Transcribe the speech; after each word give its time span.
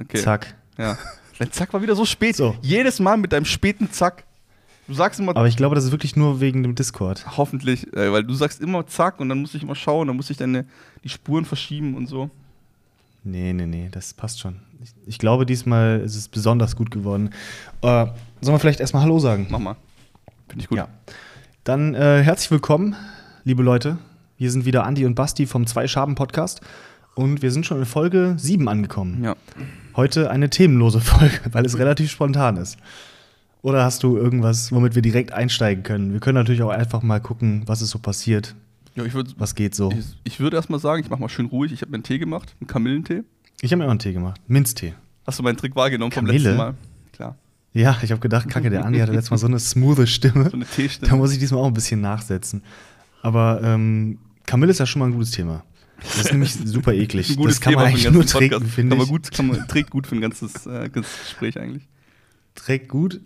Okay. 0.00 0.18
Zack. 0.18 0.54
Ja. 0.78 0.96
Dein 1.38 1.52
Zack 1.52 1.72
war 1.72 1.82
wieder 1.82 1.96
so 1.96 2.04
spät. 2.04 2.36
So. 2.36 2.56
Jedes 2.60 3.00
Mal 3.00 3.16
mit 3.16 3.32
deinem 3.32 3.44
späten 3.44 3.90
Zack. 3.90 4.24
Du 4.86 4.94
sagst 4.94 5.20
immer 5.20 5.36
Aber 5.36 5.46
ich 5.46 5.56
glaube, 5.56 5.74
das 5.74 5.84
ist 5.84 5.92
wirklich 5.92 6.16
nur 6.16 6.40
wegen 6.40 6.62
dem 6.62 6.74
Discord. 6.74 7.24
hoffentlich, 7.36 7.92
äh, 7.94 8.12
weil 8.12 8.24
du 8.24 8.34
sagst 8.34 8.60
immer 8.60 8.86
Zack 8.86 9.20
und 9.20 9.28
dann 9.28 9.38
muss 9.38 9.54
ich 9.54 9.62
immer 9.62 9.76
schauen, 9.76 10.08
dann 10.08 10.16
muss 10.16 10.30
ich 10.30 10.36
deine 10.36 10.66
die 11.04 11.08
Spuren 11.08 11.44
verschieben 11.44 11.94
und 11.96 12.08
so. 12.08 12.28
Nee, 13.22 13.52
nee, 13.52 13.66
nee, 13.66 13.88
das 13.92 14.14
passt 14.14 14.40
schon. 14.40 14.56
Ich, 14.82 14.92
ich 15.06 15.18
glaube, 15.18 15.46
diesmal 15.46 16.00
ist 16.00 16.16
es 16.16 16.28
besonders 16.28 16.74
gut 16.74 16.90
geworden. 16.90 17.30
Äh, 17.82 18.06
sollen 18.40 18.54
wir 18.54 18.58
vielleicht 18.58 18.80
erstmal 18.80 19.02
Hallo 19.02 19.18
sagen? 19.18 19.46
Mach 19.50 19.58
mal. 19.58 19.76
Finde 20.48 20.62
ich 20.64 20.68
gut. 20.68 20.78
Ja. 20.78 20.88
Dann 21.64 21.94
äh, 21.94 22.22
herzlich 22.22 22.50
willkommen, 22.50 22.96
liebe 23.44 23.62
Leute. 23.62 23.98
Hier 24.36 24.50
sind 24.50 24.64
wieder 24.64 24.84
Andi 24.84 25.04
und 25.06 25.14
Basti 25.14 25.46
vom 25.46 25.66
Zwei-Schaben-Podcast. 25.66 26.62
Und 27.14 27.42
wir 27.42 27.52
sind 27.52 27.66
schon 27.66 27.78
in 27.78 27.84
Folge 27.84 28.34
7 28.38 28.68
angekommen. 28.68 29.22
Ja. 29.22 29.36
Heute 29.96 30.30
eine 30.30 30.50
themenlose 30.50 31.00
Folge, 31.00 31.40
weil 31.52 31.64
es 31.64 31.78
relativ 31.78 32.10
spontan 32.10 32.56
ist. 32.56 32.78
Oder 33.62 33.84
hast 33.84 34.02
du 34.02 34.16
irgendwas, 34.16 34.72
womit 34.72 34.94
wir 34.94 35.02
direkt 35.02 35.32
einsteigen 35.32 35.82
können? 35.82 36.12
Wir 36.12 36.20
können 36.20 36.36
natürlich 36.36 36.62
auch 36.62 36.70
einfach 36.70 37.02
mal 37.02 37.20
gucken, 37.20 37.62
was 37.66 37.82
ist 37.82 37.90
so 37.90 37.98
passiert, 37.98 38.54
ja 38.96 39.04
ich 39.04 39.12
würde 39.14 39.32
was 39.36 39.54
geht 39.54 39.74
so. 39.74 39.92
ich, 39.92 40.06
ich 40.24 40.40
würd 40.40 40.54
erstmal 40.54 40.80
sagen, 40.80 41.02
ich 41.02 41.10
mache 41.10 41.20
mal 41.20 41.28
schön 41.28 41.46
ruhig. 41.46 41.72
Ich 41.72 41.82
habe 41.82 41.90
mir 41.90 41.96
einen 41.96 42.02
Tee 42.04 42.18
gemacht, 42.18 42.56
einen 42.60 42.66
Kamillentee. 42.68 43.22
Ich 43.60 43.70
habe 43.72 43.80
mir 43.80 43.86
auch 43.86 43.90
einen 43.90 43.98
Tee 44.00 44.12
gemacht. 44.14 44.40
Minztee. 44.48 44.94
Hast 45.26 45.38
du 45.38 45.42
meinen 45.42 45.58
Trick 45.58 45.76
wahrgenommen 45.76 46.10
vom 46.12 46.24
Kamille? 46.24 46.42
letzten 46.44 46.56
Mal? 46.56 46.74
Klar. 47.12 47.36
Ja, 47.74 47.96
ich 48.02 48.10
habe 48.10 48.20
gedacht, 48.20 48.48
kacke, 48.48 48.70
der 48.70 48.84
Andi 48.84 48.98
hatte 48.98 49.12
letztes 49.12 49.30
Mal 49.30 49.36
so 49.38 49.46
eine 49.46 49.58
smooth 49.60 50.08
Stimme. 50.08 50.44
So 50.48 50.56
eine 50.56 50.64
Da 50.64 50.70
Teestimme. 50.74 51.16
muss 51.18 51.32
ich 51.32 51.38
diesmal 51.38 51.60
auch 51.60 51.66
ein 51.66 51.74
bisschen 51.74 52.00
nachsetzen. 52.00 52.62
Aber 53.22 53.60
ähm, 53.62 54.18
Kamille 54.46 54.70
ist 54.72 54.78
ja 54.78 54.86
schon 54.86 55.00
mal 55.00 55.06
ein 55.06 55.12
gutes 55.12 55.30
Thema. 55.32 55.62
Das 56.02 56.16
ist 56.18 56.32
nämlich 56.32 56.52
super 56.52 56.92
eklig. 56.92 57.36
Das 57.36 57.60
kann 57.60 57.74
man 57.74 57.84
Thema 57.86 57.98
für 57.98 58.08
eigentlich 58.08 58.10
nur 58.12 58.26
trinken, 58.26 58.66
finde 58.66 58.96
man 58.96 59.04
ich. 59.04 59.10
gut, 59.10 59.30
kann 59.32 59.46
man, 59.48 59.66
trägt 59.68 59.90
gut 59.90 60.06
für 60.06 60.14
ein 60.14 60.20
ganzes, 60.20 60.66
äh, 60.66 60.88
ganzes 60.88 61.18
Gespräch 61.24 61.58
eigentlich. 61.58 61.88
Trägt 62.54 62.88
gut. 62.88 63.20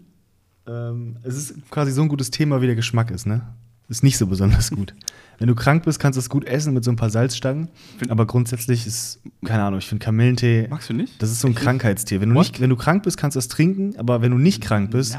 Ähm, 0.66 1.16
es 1.22 1.36
ist 1.36 1.54
quasi 1.70 1.92
so 1.92 2.02
ein 2.02 2.08
gutes 2.08 2.30
Thema, 2.30 2.60
wie 2.62 2.66
der 2.66 2.74
Geschmack 2.74 3.10
ist, 3.10 3.26
ne? 3.26 3.42
Ist 3.88 4.02
nicht 4.02 4.16
so 4.16 4.26
besonders 4.26 4.70
gut. 4.70 4.94
Wenn 5.38 5.48
du 5.48 5.54
krank 5.54 5.84
bist, 5.84 5.98
kannst 5.98 6.16
du 6.16 6.20
es 6.20 6.28
gut 6.30 6.44
essen 6.46 6.72
mit 6.72 6.84
so 6.84 6.90
ein 6.90 6.96
paar 6.96 7.10
Salzstangen. 7.10 7.68
Find- 7.98 8.10
aber 8.10 8.26
grundsätzlich 8.26 8.86
ist, 8.86 9.20
keine 9.44 9.62
Ahnung, 9.64 9.78
ich 9.80 9.86
finde 9.86 10.02
Kamillentee, 10.04 10.68
Magst 10.70 10.88
du 10.88 10.94
nicht? 10.94 11.20
das 11.20 11.30
ist 11.30 11.40
so 11.40 11.48
ein 11.48 11.52
Ich- 11.52 11.58
Krankheitstier. 11.58 12.20
Wenn 12.20 12.30
du, 12.30 12.34
What? 12.36 12.44
nicht, 12.46 12.60
wenn 12.60 12.70
du 12.70 12.76
krank 12.76 13.02
bist, 13.02 13.18
kannst 13.18 13.34
du 13.34 13.40
es 13.40 13.48
trinken, 13.48 13.94
aber 13.98 14.22
wenn 14.22 14.30
du 14.30 14.38
nicht 14.38 14.62
krank 14.62 14.90
bist, 14.90 15.16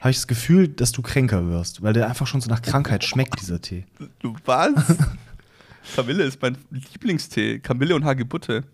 habe 0.00 0.10
ich 0.10 0.16
das 0.16 0.26
Gefühl, 0.26 0.68
dass 0.68 0.92
du 0.92 1.00
kränker 1.00 1.46
wirst, 1.48 1.80
weil 1.82 1.92
der 1.94 2.08
einfach 2.08 2.26
schon 2.26 2.40
so 2.40 2.50
nach 2.50 2.60
Krankheit 2.60 3.04
schmeckt, 3.04 3.40
dieser 3.40 3.60
Tee. 3.62 3.86
Du 4.18 4.34
was? 4.44 4.72
Kamille 5.94 6.24
ist 6.24 6.40
mein 6.40 6.56
Lieblingstee. 6.70 7.58
Kamille 7.58 7.94
und 7.94 8.04
Hagebutte. 8.04 8.64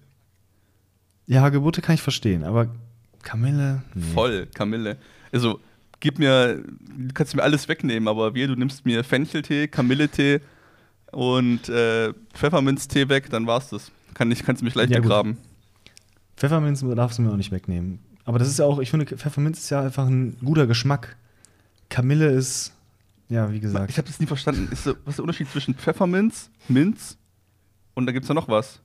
Ja, 1.27 1.43
Hagebutte 1.43 1.83
kann 1.83 1.95
ich 1.95 2.03
verstehen, 2.03 2.45
aber 2.45 2.69
Kamille, 3.23 3.83
nee. 3.95 4.03
Voll, 4.15 4.47
Kamille. 4.55 4.97
Also, 5.33 5.61
gib 6.01 6.19
mir, 6.19 6.57
du 6.57 7.13
kannst 7.15 7.35
mir 7.37 7.43
alles 7.43 7.69
wegnehmen, 7.69 8.09
aber 8.09 8.35
wir, 8.35 8.47
du 8.49 8.55
nimmst 8.55 8.87
mir 8.87 9.05
Fencheltee, 9.05 9.69
Kamilletee 9.69 10.41
und 11.13 11.69
äh, 11.69 12.13
Pfefferminztee 12.33 13.09
weg, 13.09 13.29
dann 13.31 13.47
war's 13.47 13.71
das. 13.71 13.91
Kann 14.15 14.31
ich, 14.31 14.43
kannst 14.45 14.63
du 14.63 14.65
mich 14.65 14.75
leicht 14.75 14.91
Ja, 14.91 14.99
gut. 14.99 15.05
begraben. 15.05 15.37
Pfefferminz 16.37 16.81
darfst 16.95 17.19
du 17.19 17.23
mir 17.23 17.33
auch 17.33 17.37
nicht 17.37 17.51
wegnehmen. 17.53 17.99
Aber 18.25 18.39
das 18.39 18.49
ist 18.49 18.59
ja 18.59 18.65
auch, 18.65 18.79
ich 18.79 18.91
finde, 18.91 19.07
Pfefferminz 19.07 19.59
ist 19.59 19.71
ja 19.71 19.83
einfach 19.83 20.07
ein 20.07 20.37
guter 20.45 20.67
Geschmack. 20.67 21.17
Kamille 21.89 22.29
ist, 22.31 22.73
ja, 23.29 23.51
wie 23.53 23.61
gesagt. 23.61 23.91
Ich 23.91 23.99
habe 23.99 24.09
das 24.09 24.21
nie 24.21 24.27
verstanden. 24.27 24.69
Ist 24.71 24.87
was 24.87 24.95
ist 25.07 25.17
der 25.19 25.23
Unterschied 25.23 25.51
zwischen 25.51 25.75
Pfefferminz, 25.75 26.51
Minz 26.69 27.19
und 27.95 28.07
da 28.07 28.13
gibt's 28.13 28.29
ja 28.29 28.35
noch 28.35 28.49
was? 28.49 28.81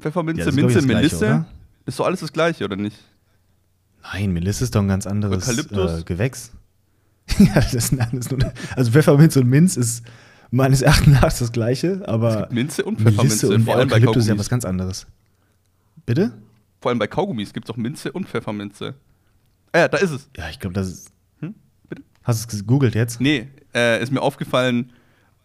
Pfefferminze, 0.00 0.50
Ja, 0.50 0.52
Minze, 0.52 0.78
Gleiche, 0.80 0.86
Melisse. 0.86 1.16
oder? 1.26 1.46
Ist 1.86 1.98
doch 1.98 2.06
alles 2.06 2.20
das 2.20 2.32
Gleiche, 2.32 2.64
oder 2.64 2.76
nicht? 2.76 2.96
Nein, 4.02 4.32
Melisse 4.32 4.64
ist 4.64 4.74
doch 4.74 4.80
ein 4.80 4.88
ganz 4.88 5.06
anderes 5.06 5.48
äh, 5.48 6.02
Gewächs. 6.04 6.52
ja, 7.38 7.54
das 7.54 7.74
ist 7.74 7.92
ein 7.92 8.00
anderes. 8.00 8.28
Also 8.74 8.90
Pfefferminz 8.90 9.36
und 9.36 9.48
Minz 9.48 9.76
ist 9.76 10.04
meines 10.50 10.82
Erachtens 10.82 11.38
das 11.38 11.52
Gleiche, 11.52 12.02
aber 12.06 12.48
Minze 12.50 12.84
und 12.84 12.98
Melisse 13.00 13.22
Pfefferminze, 13.22 13.48
und 13.54 13.64
vor 13.64 13.76
allem 13.76 13.88
bei 13.88 13.96
Eukalyptus 13.96 14.22
ist 14.24 14.28
ja 14.28 14.32
Kaugummis. 14.34 14.38
was 14.46 14.50
ganz 14.50 14.64
anderes. 14.64 15.06
Bitte? 16.04 16.32
Vor 16.80 16.90
allem 16.90 16.98
bei 16.98 17.06
Kaugummis 17.06 17.52
gibt 17.52 17.68
es 17.68 17.70
auch 17.70 17.76
Minze 17.76 18.10
und 18.12 18.28
Pfefferminze. 18.28 18.94
Ah 19.72 19.78
ja, 19.78 19.88
da 19.88 19.98
ist 19.98 20.10
es. 20.10 20.28
Ja, 20.36 20.48
ich 20.50 20.58
glaube, 20.58 20.74
das 20.74 20.88
ist. 20.88 21.11
Hast 22.24 22.44
du 22.52 22.56
es 22.56 22.60
gegoogelt 22.60 22.94
jetzt? 22.94 23.20
Nee, 23.20 23.48
äh, 23.74 24.02
ist 24.02 24.12
mir 24.12 24.20
aufgefallen, 24.22 24.92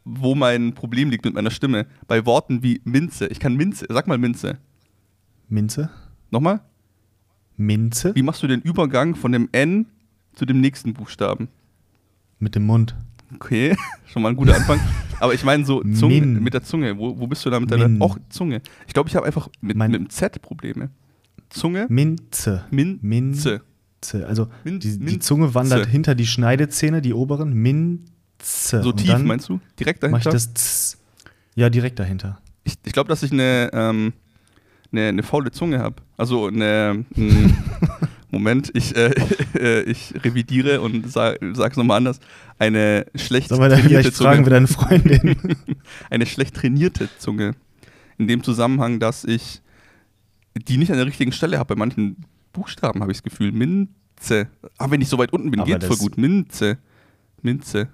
wo 0.05 0.35
mein 0.35 0.73
Problem 0.73 1.09
liegt 1.09 1.25
mit 1.25 1.33
meiner 1.33 1.51
Stimme. 1.51 1.85
Bei 2.07 2.25
Worten 2.25 2.63
wie 2.63 2.81
Minze. 2.83 3.27
Ich 3.27 3.39
kann 3.39 3.55
Minze. 3.55 3.85
Sag 3.89 4.07
mal 4.07 4.17
Minze. 4.17 4.57
Minze? 5.49 5.89
Nochmal? 6.31 6.61
Minze? 7.55 8.13
Wie 8.15 8.21
machst 8.21 8.43
du 8.43 8.47
den 8.47 8.61
Übergang 8.61 9.15
von 9.15 9.31
dem 9.31 9.49
N 9.51 9.87
zu 10.33 10.45
dem 10.45 10.61
nächsten 10.61 10.93
Buchstaben? 10.93 11.47
Mit 12.39 12.55
dem 12.55 12.65
Mund. 12.65 12.95
Okay, 13.33 13.75
schon 14.05 14.21
mal 14.21 14.29
ein 14.29 14.35
guter 14.35 14.55
Anfang. 14.55 14.79
Aber 15.19 15.33
ich 15.33 15.43
meine 15.43 15.65
so 15.65 15.81
Zunge, 15.93 16.21
Min. 16.21 16.43
mit 16.43 16.53
der 16.53 16.63
Zunge. 16.63 16.97
Wo, 16.97 17.19
wo 17.19 17.27
bist 17.27 17.43
du 17.45 17.49
da 17.49 17.59
mit 17.59 17.71
deiner. 17.71 17.87
Min. 17.87 18.01
Och, 18.01 18.17
Zunge. 18.29 18.61
Ich 18.87 18.93
glaube, 18.93 19.09
ich 19.09 19.15
habe 19.15 19.25
einfach 19.25 19.49
mit, 19.61 19.75
Mein- 19.75 19.91
mit 19.91 19.99
dem 19.99 20.09
Z 20.09 20.41
Probleme. 20.41 20.89
Zunge, 21.49 21.87
Minze. 21.89 22.65
Minze. 22.71 22.99
Minze. 23.05 23.61
Also 24.25 24.47
Min- 24.63 24.79
die, 24.79 24.99
die. 24.99 25.19
Zunge 25.19 25.53
wandert 25.53 25.87
hinter 25.87 26.15
die 26.15 26.27
Schneidezähne, 26.27 27.01
die 27.01 27.13
oberen. 27.13 27.53
Minze. 27.53 28.83
So 28.83 28.91
tief, 28.91 29.17
meinst 29.19 29.49
du? 29.49 29.59
Direkt 29.79 30.03
Mach 30.03 30.19
ich 30.19 30.23
dahinter? 30.23 30.31
das 30.31 30.53
Z. 30.53 30.99
Ja, 31.55 31.69
direkt 31.69 31.99
dahinter. 31.99 32.39
Ich, 32.63 32.75
ich 32.85 32.93
glaube, 32.93 33.09
dass 33.09 33.23
ich 33.23 33.31
eine, 33.31 33.69
ähm, 33.73 34.13
eine, 34.91 35.07
eine 35.07 35.23
faule 35.23 35.51
Zunge 35.51 35.79
habe. 35.79 35.95
Also 36.17 36.47
eine. 36.47 37.05
Moment, 38.29 38.71
ich, 38.73 38.93
äh, 38.95 39.13
äh, 39.57 39.81
ich 39.83 40.13
revidiere 40.23 40.81
und 40.81 41.09
sag, 41.09 41.39
sag's 41.53 41.77
nochmal 41.77 41.97
anders. 41.97 42.19
Eine 42.59 43.05
schlecht 43.15 43.47
Sollen 43.49 43.61
wir 43.61 43.69
dann 43.69 43.79
trainierte 43.79 44.11
vielleicht 44.11 44.17
fragen 44.17 44.45
wir 44.45 44.49
deine 44.49 44.67
Freundin? 44.67 45.37
eine 46.09 46.25
schlecht 46.25 46.55
trainierte 46.55 47.07
Zunge. 47.19 47.55
In 48.17 48.27
dem 48.27 48.43
Zusammenhang, 48.43 48.99
dass 48.99 49.23
ich 49.23 49.61
die 50.55 50.77
nicht 50.77 50.91
an 50.91 50.97
der 50.97 51.05
richtigen 51.05 51.31
Stelle 51.31 51.57
habe. 51.57 51.73
Bei 51.73 51.79
manchen 51.79 52.17
Buchstaben 52.53 53.01
habe 53.01 53.11
ich 53.11 53.17
das 53.19 53.23
Gefühl. 53.23 53.51
Minze. 53.51 54.47
Aber 54.77 54.91
wenn 54.91 55.01
ich 55.01 55.09
so 55.09 55.17
weit 55.17 55.33
unten 55.33 55.51
bin, 55.51 55.59
Aber 55.59 55.67
geht 55.71 55.81
voll 55.83 55.89
das- 55.95 55.99
gut. 55.99 56.17
Minze. 56.17 56.77
Minze. 57.41 57.89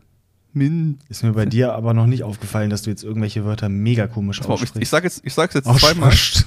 Min. 0.56 1.00
Ist 1.09 1.24
mir 1.24 1.31
bei 1.34 1.46
dir 1.47 1.74
aber 1.74 1.94
noch 1.96 2.06
nicht 2.06 2.22
aufgefallen, 2.24 2.69
dass 2.69 2.84
du 2.84 2.91
jetzt 2.91 3.03
irgendwelche 3.03 3.44
Wörter 3.44 3.69
mega 3.69 4.06
komisch 4.08 4.38
Ich, 4.40 4.46
ich, 4.46 4.50
aussprichst. 4.52 4.91
sag 4.91 5.03
jetzt, 5.03 5.22
ich 5.25 5.34
sag's 5.34 5.56
jetzt 5.56 5.66
zweimal. 5.66 6.09
Aussprichst. 6.09 6.46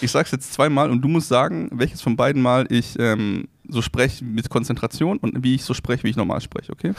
Ich 0.00 0.10
sag's 0.10 0.30
jetzt 0.30 0.52
zweimal 0.54 0.90
und 0.90 1.02
du 1.02 1.08
musst 1.08 1.28
sagen, 1.28 1.68
welches 1.72 2.00
von 2.00 2.16
beiden 2.16 2.40
Mal 2.40 2.66
ich 2.70 2.98
ähm, 2.98 3.46
so 3.68 3.82
spreche 3.82 4.24
mit 4.24 4.48
Konzentration 4.48 5.18
und 5.18 5.42
wie 5.44 5.54
ich 5.54 5.64
so 5.64 5.74
spreche, 5.74 6.04
wie 6.04 6.08
ich 6.10 6.16
normal 6.16 6.40
spreche, 6.40 6.72
okay? 6.72 6.92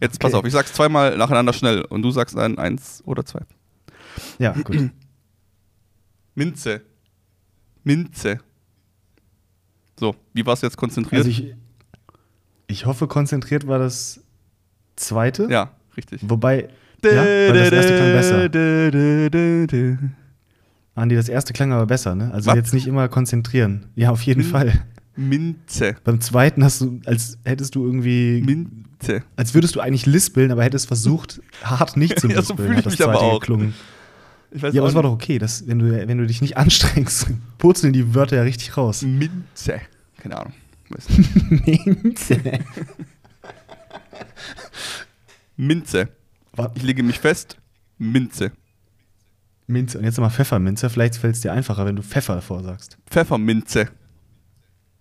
Jetzt 0.00 0.18
pass 0.20 0.32
Okay. 0.32 0.40
auf, 0.40 0.44
ich 0.46 0.52
sag's 0.52 0.72
zweimal 0.74 1.16
nacheinander 1.16 1.52
schnell 1.54 1.82
und 1.82 2.02
du 2.02 2.10
sagst 2.10 2.36
ein 2.36 2.58
eins 2.58 3.02
oder 3.06 3.24
zwei. 3.24 3.40
Ja, 4.38 4.52
gut. 4.52 4.90
Minze. 6.34 6.82
Minze. 7.84 8.38
So, 9.98 10.14
wie 10.32 10.44
war's 10.46 10.60
jetzt 10.62 10.76
konzentriert? 10.76 11.20
Also 11.26 11.30
ich, 11.30 11.54
ich 12.66 12.86
hoffe, 12.86 13.06
konzentriert 13.06 13.66
war 13.66 13.78
das 13.78 14.20
zweite. 14.96 15.48
ja, 15.50 15.70
richtig. 15.96 16.20
Wobei, 16.24 16.68
ja, 17.04 17.10
weil 17.16 17.52
das 17.52 17.72
erste 17.72 17.96
klang 17.96 18.12
besser. 18.12 20.08
Andi, 20.94 21.14
das 21.16 21.28
erste 21.28 21.52
klang 21.52 21.72
aber 21.72 21.86
besser, 21.86 22.14
ne? 22.14 22.30
Also 22.32 22.48
Was? 22.50 22.56
jetzt 22.56 22.74
nicht 22.74 22.86
immer 22.86 23.08
konzentrieren. 23.08 23.86
Ja, 23.94 24.10
auf 24.10 24.22
jeden 24.22 24.42
Min- 24.42 24.50
Fall. 24.50 24.84
Minze. 25.16 25.94
Beim 26.04 26.20
zweiten 26.20 26.64
hast 26.64 26.80
du, 26.80 27.00
als 27.06 27.38
hättest 27.44 27.74
du 27.74 27.84
irgendwie, 27.84 28.42
Minze. 28.42 29.22
als 29.36 29.52
würdest 29.54 29.74
du 29.76 29.80
eigentlich 29.80 30.06
lispeln, 30.06 30.50
aber 30.50 30.64
hättest 30.64 30.86
versucht, 30.86 31.40
hart 31.62 31.96
nicht 31.96 32.18
zu 32.18 32.28
Ja, 32.30 32.40
so 32.42 32.54
lispeln. 32.54 32.68
fühl 32.68 32.78
ich 32.78 32.84
mich 32.86 33.02
aber 33.04 33.20
auch. 33.20 33.40
geklungen. 33.40 33.74
Ich 34.54 34.62
weiß 34.62 34.74
Ja, 34.74 34.82
aber 34.82 34.88
es 34.88 34.94
war 34.94 35.02
doch 35.02 35.12
okay, 35.12 35.38
dass, 35.38 35.66
wenn, 35.66 35.78
du, 35.78 35.90
wenn 36.08 36.18
du 36.18 36.26
dich 36.26 36.40
nicht 36.42 36.56
anstrengst, 36.58 37.26
purzeln 37.58 37.92
die 37.92 38.14
Wörter 38.14 38.36
ja 38.36 38.42
richtig 38.42 38.76
raus. 38.76 39.02
Minze. 39.02 39.80
Keine 40.18 40.36
Ahnung. 40.38 40.52
Nicht. 41.64 42.28
Minze. 45.56 46.08
Wa- 46.54 46.70
Ich 46.74 46.82
lege 46.82 47.02
mich 47.02 47.18
fest. 47.18 47.56
Minze. 47.98 48.52
Minze. 49.66 49.98
Und 49.98 50.04
jetzt 50.04 50.16
nochmal 50.16 50.30
Pfefferminze. 50.30 50.90
Vielleicht 50.90 51.16
fällt 51.16 51.34
es 51.36 51.40
dir 51.40 51.52
einfacher, 51.52 51.84
wenn 51.86 51.96
du 51.96 52.02
Pfeffer 52.02 52.42
vorsagst. 52.42 52.98
Pfefferminze. 53.08 53.88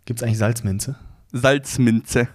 Gibt 0.06 0.20
es 0.20 0.24
eigentlich 0.24 0.38
Salzminze? 0.38 0.96
Salzminze. 1.32 2.28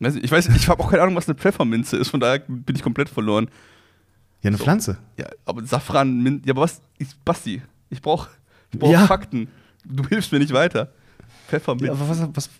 Ich 0.00 0.30
weiß, 0.30 0.48
ich 0.48 0.68
habe 0.68 0.82
auch 0.82 0.90
keine 0.90 1.02
Ahnung, 1.02 1.16
was 1.16 1.28
eine 1.28 1.36
Pfefferminze 1.36 1.96
ist, 1.96 2.08
von 2.08 2.20
daher 2.20 2.38
bin 2.46 2.76
ich 2.76 2.82
komplett 2.82 3.08
verloren. 3.08 3.48
Ja, 4.42 4.48
eine 4.48 4.56
So. 4.56 4.64
Pflanze. 4.64 4.98
Ja, 5.16 5.26
aber 5.44 5.64
Safran, 5.66 6.22
Min 6.22 6.42
ja, 6.44 6.52
aber 6.52 6.62
was? 6.62 6.80
Ich, 6.98 7.08
Basti, 7.24 7.62
ich 7.90 8.00
brauche 8.02 8.28
ich 8.72 8.78
brauch 8.78 8.90
Ja. 8.92 9.06
Fakten. 9.06 9.48
Du 9.84 10.06
hilfst 10.08 10.30
mir 10.32 10.38
nicht 10.38 10.52
weiter. 10.52 10.92
Pfefferminze. 11.48 11.86
Ja, 11.86 11.92
aber 11.92 12.08
was, 12.08 12.28
was, 12.34 12.50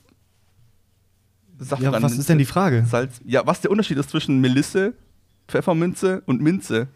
Safran, 1.59 1.85
ja, 1.93 2.03
was 2.03 2.17
ist 2.17 2.29
denn 2.29 2.39
die 2.39 2.45
Frage? 2.45 2.85
Salz. 2.89 3.21
Ja, 3.25 3.47
was 3.47 3.61
der 3.61 3.71
Unterschied 3.71 3.99
ist 3.99 4.11
zwischen 4.11 4.41
Melisse, 4.41 4.95
Pfefferminze 5.49 6.23
und 6.27 6.41
Minze? 6.41 6.89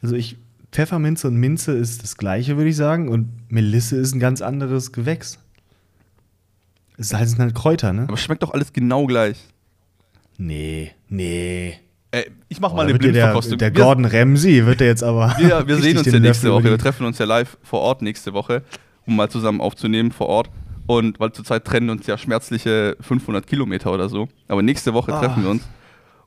Also 0.00 0.14
ich, 0.14 0.36
Pfefferminze 0.72 1.26
und 1.28 1.36
Minze 1.36 1.72
ist 1.72 2.02
das 2.02 2.16
gleiche, 2.16 2.56
würde 2.56 2.70
ich 2.70 2.76
sagen. 2.76 3.08
Und 3.08 3.28
Melisse 3.50 3.96
ist 3.96 4.14
ein 4.14 4.20
ganz 4.20 4.42
anderes 4.42 4.92
Gewächs. 4.92 5.38
Es 6.96 7.12
halt- 7.12 7.28
sind 7.28 7.38
halt 7.40 7.54
Kräuter, 7.54 7.92
ne? 7.92 8.02
Aber 8.02 8.16
schmeckt 8.16 8.42
doch 8.42 8.52
alles 8.54 8.72
genau 8.72 9.06
gleich. 9.06 9.44
Nee, 10.36 10.92
nee. 11.08 11.78
Äh, 12.10 12.24
ich 12.48 12.60
mach 12.60 12.72
Oh, 12.72 12.76
mal 12.76 12.82
eine 12.82 12.92
der, 12.92 12.98
Blindverkostung. 12.98 13.58
der 13.58 13.74
Wir- 13.74 13.82
Gordon 13.82 14.04
Ramsay 14.06 14.64
wird 14.66 14.80
der 14.80 14.86
jetzt 14.88 15.02
aber. 15.04 15.34
Wir, 15.38 15.66
wir 15.66 15.76
sehen 15.82 15.98
uns 15.98 16.06
ja 16.10 16.18
nächste 16.18 16.50
Woche. 16.52 16.64
Wir 16.64 16.78
treffen 16.78 17.04
uns 17.06 17.18
ja 17.18 17.26
live 17.26 17.58
vor 17.62 17.80
Ort 17.80 18.02
nächste 18.02 18.32
Woche, 18.32 18.62
um 19.06 19.16
mal 19.16 19.28
zusammen 19.28 19.60
aufzunehmen 19.60 20.10
vor 20.12 20.28
Ort. 20.28 20.50
Und 20.86 21.20
weil 21.20 21.32
zurzeit 21.32 21.64
trennen 21.66 21.90
uns 21.90 22.06
ja 22.06 22.16
schmerzliche 22.16 22.96
500 23.00 23.46
Kilometer 23.46 23.92
oder 23.92 24.08
so. 24.08 24.28
Aber 24.48 24.62
nächste 24.62 24.94
Woche 24.94 25.12
Ah. 25.12 25.20
treffen 25.20 25.42
wir 25.42 25.50
uns. 25.50 25.62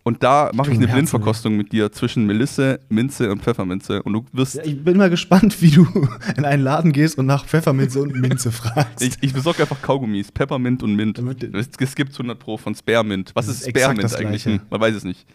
Und 0.03 0.23
da 0.23 0.49
mache 0.55 0.71
ich 0.71 0.77
eine 0.77 0.87
Blindverkostung 0.87 1.55
mit 1.57 1.71
dir 1.71 1.91
zwischen 1.91 2.25
Melisse, 2.25 2.79
Minze 2.89 3.31
und 3.31 3.43
Pfefferminze. 3.43 4.01
Und 4.01 4.13
du 4.13 4.25
wirst. 4.33 4.55
Ja, 4.55 4.63
ich 4.63 4.83
bin 4.83 4.97
mal 4.97 5.11
gespannt, 5.11 5.61
wie 5.61 5.69
du 5.71 5.87
in 6.37 6.45
einen 6.45 6.63
Laden 6.63 6.91
gehst 6.91 7.17
und 7.19 7.27
nach 7.27 7.45
Pfefferminze 7.45 8.01
und 8.01 8.15
Minze 8.19 8.51
fragst. 8.51 9.01
Ich, 9.03 9.13
ich 9.21 9.33
besorge 9.33 9.61
einfach 9.61 9.79
Kaugummis, 9.81 10.31
Peppermint 10.31 10.81
und 10.83 10.95
Mint. 10.95 11.19
Es, 11.53 11.95
gibt 11.95 12.13
100 12.13 12.37
Pro 12.39 12.57
von 12.57 12.73
Spearmint. 12.75 13.31
Was 13.35 13.47
ist, 13.47 13.61
ist 13.61 13.69
Spearmint 13.69 14.15
eigentlich? 14.15 14.43
Gleiche. 14.43 14.61
Man 14.71 14.81
weiß 14.81 14.95
es 14.95 15.03
nicht. 15.03 15.25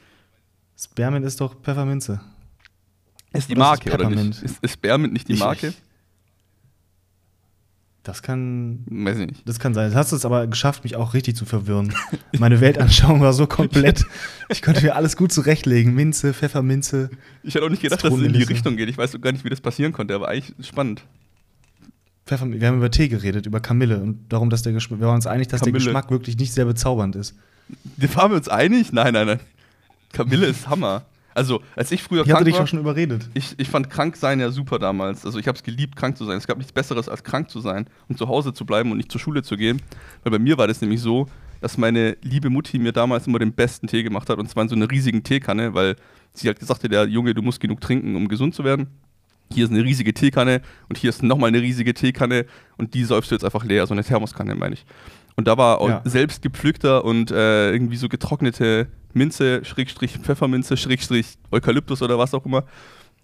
Spearmint 0.78 1.25
ist 1.26 1.40
doch 1.40 1.55
Pfefferminze. 1.61 2.20
Ist 3.32 3.49
die 3.49 3.52
ist 3.55 3.58
Marke 3.58 3.88
es 3.90 3.94
oder 3.94 4.11
nicht? 4.11 4.43
Ist, 4.43 4.58
ist 4.62 4.73
Spearmint 4.73 5.12
nicht 5.12 5.28
die 5.28 5.32
Ich- 5.34 5.40
Marke? 5.40 5.69
ich- 5.69 5.82
Das 8.02 8.23
kann, 8.23 8.84
Weiß 8.88 9.19
ich 9.19 9.26
nicht. 9.26 9.49
das 9.49 9.58
kann 9.58 9.75
sein. 9.75 9.90
Du 9.90 9.96
hast 9.96 10.12
es 10.12 10.25
aber 10.25 10.46
geschafft, 10.46 10.84
mich 10.84 10.94
auch 10.94 11.12
richtig 11.12 11.34
zu 11.34 11.44
verwirren. 11.44 11.93
Meine 12.38 12.61
Weltanschauung 12.61 13.20
war 13.20 13.32
so 13.32 13.49
komplett. 13.49 14.05
Ich 14.49 14.62
konnte 14.62 14.82
mir 14.82 14.94
alles 14.94 15.17
gut 15.17 15.32
zurechtlegen. 15.32 15.93
Minze, 15.93 16.32
Pfefferminze. 16.32 17.11
Ich 17.43 17.56
hätte 17.56 17.64
auch 17.64 17.69
nicht 17.70 17.82
gedacht, 17.82 18.05
dass 18.05 18.12
es 18.14 18.20
in 18.23 18.32
die. 18.32 18.44
Richtung 18.44 18.76
geht. 18.76 18.88
Ich 18.88 18.96
weiß 18.96 19.20
gar 19.20 19.32
nicht, 19.32 19.44
wie 19.44 19.49
das 19.50 19.61
passieren 19.61 19.93
konnte, 19.93 20.14
aber 20.14 20.28
eigentlich 20.28 20.55
spannend. 20.69 21.02
Pfefferminze. 22.26 22.61
Wir 22.61 22.69
haben 22.69 22.76
über 22.76 22.93
Tee 22.93 23.08
geredet, 23.08 23.44
über 23.46 23.58
Kamille 23.58 24.00
und 24.00 24.28
darum, 24.32 24.50
dass 24.50 24.62
der 24.62 24.73
Geschmack. 24.73 25.00
Wir 25.00 25.08
waren 25.08 25.17
uns 25.17 25.26
einig, 25.26 25.49
dass 25.49 25.61
Kamille. 25.62 25.78
der 25.81 25.87
Geschmack 25.87 26.08
wirklich 26.12 26.37
nicht 26.37 26.52
sehr 26.52 26.64
bezaubernd 26.64 27.17
ist. 27.17 27.34
Da 27.96 28.14
waren 28.14 28.31
wir 28.31 28.37
uns 28.37 28.49
einig? 28.49 28.93
Nein, 28.93 29.14
nein, 29.14 29.26
nein. 29.26 29.40
Kamille 30.17 30.47
ist 30.47 30.69
Hammer. 30.69 31.05
Also, 31.35 31.63
als 31.75 31.93
ich 31.93 32.03
früher 32.03 32.23
Ich 32.23 32.29
hatte 32.29 32.37
krank 32.37 32.45
dich 32.47 32.55
war, 32.55 32.63
auch 32.63 32.67
schon 32.67 32.79
überredet. 32.79 33.29
ich, 33.35 33.55
ich 33.59 33.69
fand 33.69 33.91
krank 33.91 34.17
sein 34.17 34.41
ja 34.41 34.51
super 34.51 34.79
damals. 34.79 35.27
Also, 35.27 35.39
ich 35.39 35.47
habe 35.47 35.57
es 35.57 35.63
geliebt, 35.63 35.95
krank 35.95 36.17
zu 36.17 36.25
sein. 36.25 36.39
Es 36.39 36.47
gab 36.47 36.57
nichts 36.57 36.73
Besseres, 36.73 37.09
als 37.11 37.23
krank 37.23 37.51
zu 37.51 37.61
sein 37.61 37.87
und 38.09 38.17
zu 38.17 38.27
Hause 38.27 38.55
zu 38.55 38.65
bleiben 38.65 38.91
und 38.91 38.97
nicht 38.97 39.13
zur 39.13 39.21
Schule 39.21 39.43
zu 39.43 39.57
gehen. 39.57 39.83
Weil 40.23 40.33
bei 40.33 40.39
mir 40.39 40.57
war 40.57 40.67
das 40.67 40.81
nämlich 40.81 41.01
so, 41.01 41.29
dass 41.61 41.77
meine 41.77 42.17
liebe 42.23 42.49
Mutti 42.49 42.79
mir 42.79 42.93
damals 42.93 43.27
immer 43.27 43.39
den 43.39 43.53
besten 43.53 43.87
Tee 43.87 44.03
gemacht 44.03 44.31
hat 44.31 44.39
und 44.39 44.49
zwar 44.49 44.63
in 44.63 44.69
so 44.69 44.77
einer 44.77 44.91
riesigen 44.91 45.23
Teekanne, 45.23 45.75
weil 45.75 45.97
sie 46.33 46.49
halt 46.49 46.59
gesagt 46.59 46.85
hat, 46.85 46.93
der 46.93 47.07
Junge, 47.07 47.35
du 47.35 47.43
musst 47.43 47.61
genug 47.61 47.81
trinken, 47.81 48.17
um 48.17 48.29
gesund 48.29 48.55
zu 48.55 48.65
werden. 48.65 48.89
Hier 49.53 49.65
ist 49.65 49.71
eine 49.71 49.85
riesige 49.85 50.12
Teekanne 50.12 50.61
und 50.89 50.99
hier 50.99 51.11
ist 51.11 51.23
nochmal 51.23 51.49
eine 51.49 51.61
riesige 51.61 51.95
Teekanne 51.95 52.47
und 52.79 52.95
die 52.95 53.05
säufst 53.05 53.31
du 53.31 53.35
jetzt 53.35 53.45
einfach 53.45 53.65
leer, 53.65 53.87
so 53.87 53.95
eine 53.95 54.03
Thermoskanne, 54.05 54.55
meine 54.55 54.75
ich. 54.75 54.85
Und 55.37 55.47
da 55.47 55.56
war 55.59 55.87
Ja. 55.88 56.03
selbst 56.05 56.43
gepflückter 56.43 57.05
und 57.05 57.31
äh, 57.31 57.71
irgendwie 57.73 57.97
so 57.97 58.09
getrocknete 58.09 58.88
Minze, 59.12 59.65
Schrägstrich 59.65 60.19
Pfefferminze, 60.19 60.77
Schrägstrich 60.77 61.37
Eukalyptus 61.50 62.03
oder 62.03 62.19
was 62.19 62.33
auch 62.35 62.44
immer. 62.47 62.65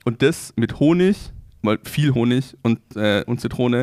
Und 0.04 0.22
das 0.22 0.52
mit 0.56 0.78
Honig, 0.80 1.16
mal 1.62 1.78
viel 1.84 2.12
Honig 2.14 2.56
und, 2.62 2.80
äh, 2.96 3.24
und 3.26 3.40
Zitrone. 3.40 3.82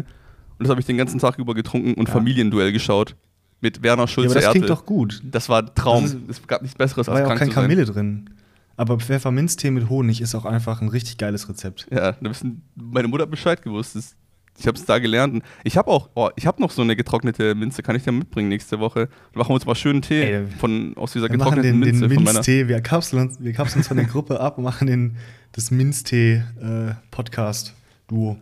Und 0.57 0.63
das 0.65 0.69
habe 0.69 0.79
ich 0.81 0.85
den 0.87 0.97
ganzen 0.97 1.19
Tag 1.19 1.37
über 1.39 1.53
getrunken 1.53 1.93
und 1.95 2.07
Ja. 2.07 2.13
Familienduell 2.13 2.71
geschaut. 2.71 3.15
Mit 3.61 3.83
Werner 3.83 4.03
Ja, 4.03 4.07
Schulze 4.07 4.29
aber 4.31 4.35
das 4.35 4.43
Ertel. 4.45 4.61
klingt 4.61 4.69
doch 4.69 4.85
gut. 4.85 5.21
Das 5.23 5.49
war 5.49 5.73
Traum. 5.73 6.03
Das 6.03 6.13
ist- 6.13 6.19
es 6.29 6.47
gab 6.47 6.61
nichts 6.61 6.77
Besseres 6.77 7.07
war 7.07 7.15
als 7.15 7.27
ja 7.27 7.33
auch 7.33 7.37
kein. 7.39 7.49
Kamille 7.49 7.85
drin. 7.85 8.29
Aber 8.77 8.97
Pfefferminztee 8.99 9.71
mit 9.71 9.89
Honig 9.89 10.21
ist 10.21 10.35
auch 10.35 10.45
einfach 10.45 10.81
ein 10.81 10.87
richtig 10.87 11.17
geiles 11.17 11.49
Rezept. 11.49 11.87
Ja, 11.91 12.13
da 12.13 12.29
wissen 12.29 12.61
meine 12.75 13.07
Mutter 13.09 13.23
hat 13.23 13.31
Bescheid 13.31 13.61
gewusst. 13.61 13.95
Das, 13.97 14.15
ich 14.59 14.67
habe 14.67 14.77
es 14.77 14.85
da 14.85 14.99
gelernt. 14.99 15.43
Ich 15.63 15.77
habe 15.77 15.89
auch, 15.89 16.09
oh, 16.15 16.29
ich 16.35 16.45
habe 16.45 16.61
noch 16.61 16.71
so 16.71 16.81
eine 16.81 16.95
getrocknete 16.95 17.55
Minze. 17.55 17.81
Kann 17.81 17.95
ich 17.95 18.03
dir 18.03 18.11
mitbringen 18.11 18.49
nächste 18.49 18.79
Woche? 18.79 19.07
Dann 19.31 19.39
machen 19.39 19.49
wir 19.49 19.55
uns 19.55 19.65
mal 19.65 19.75
schönen 19.75 20.01
Tee 20.01 20.21
Ey, 20.21 20.47
von, 20.59 20.95
aus 20.97 21.13
dieser 21.13 21.29
getrockneten 21.29 21.79
den, 21.79 21.81
den 21.81 21.99
Minze 21.99 22.13
von 22.13 22.23
meiner. 22.23 22.39
Minztee. 22.39 22.67
Wir 22.67 22.81
kapseln 22.81 23.21
uns, 23.23 23.41
wir 23.41 23.53
kapseln 23.53 23.79
uns 23.79 23.87
von 23.87 23.97
der 23.97 24.05
Gruppe 24.05 24.39
ab 24.39 24.57
und 24.57 24.63
machen 24.65 24.87
den, 24.87 25.15
das 25.53 25.71
Minztee-Podcast-Duo. 25.71 28.37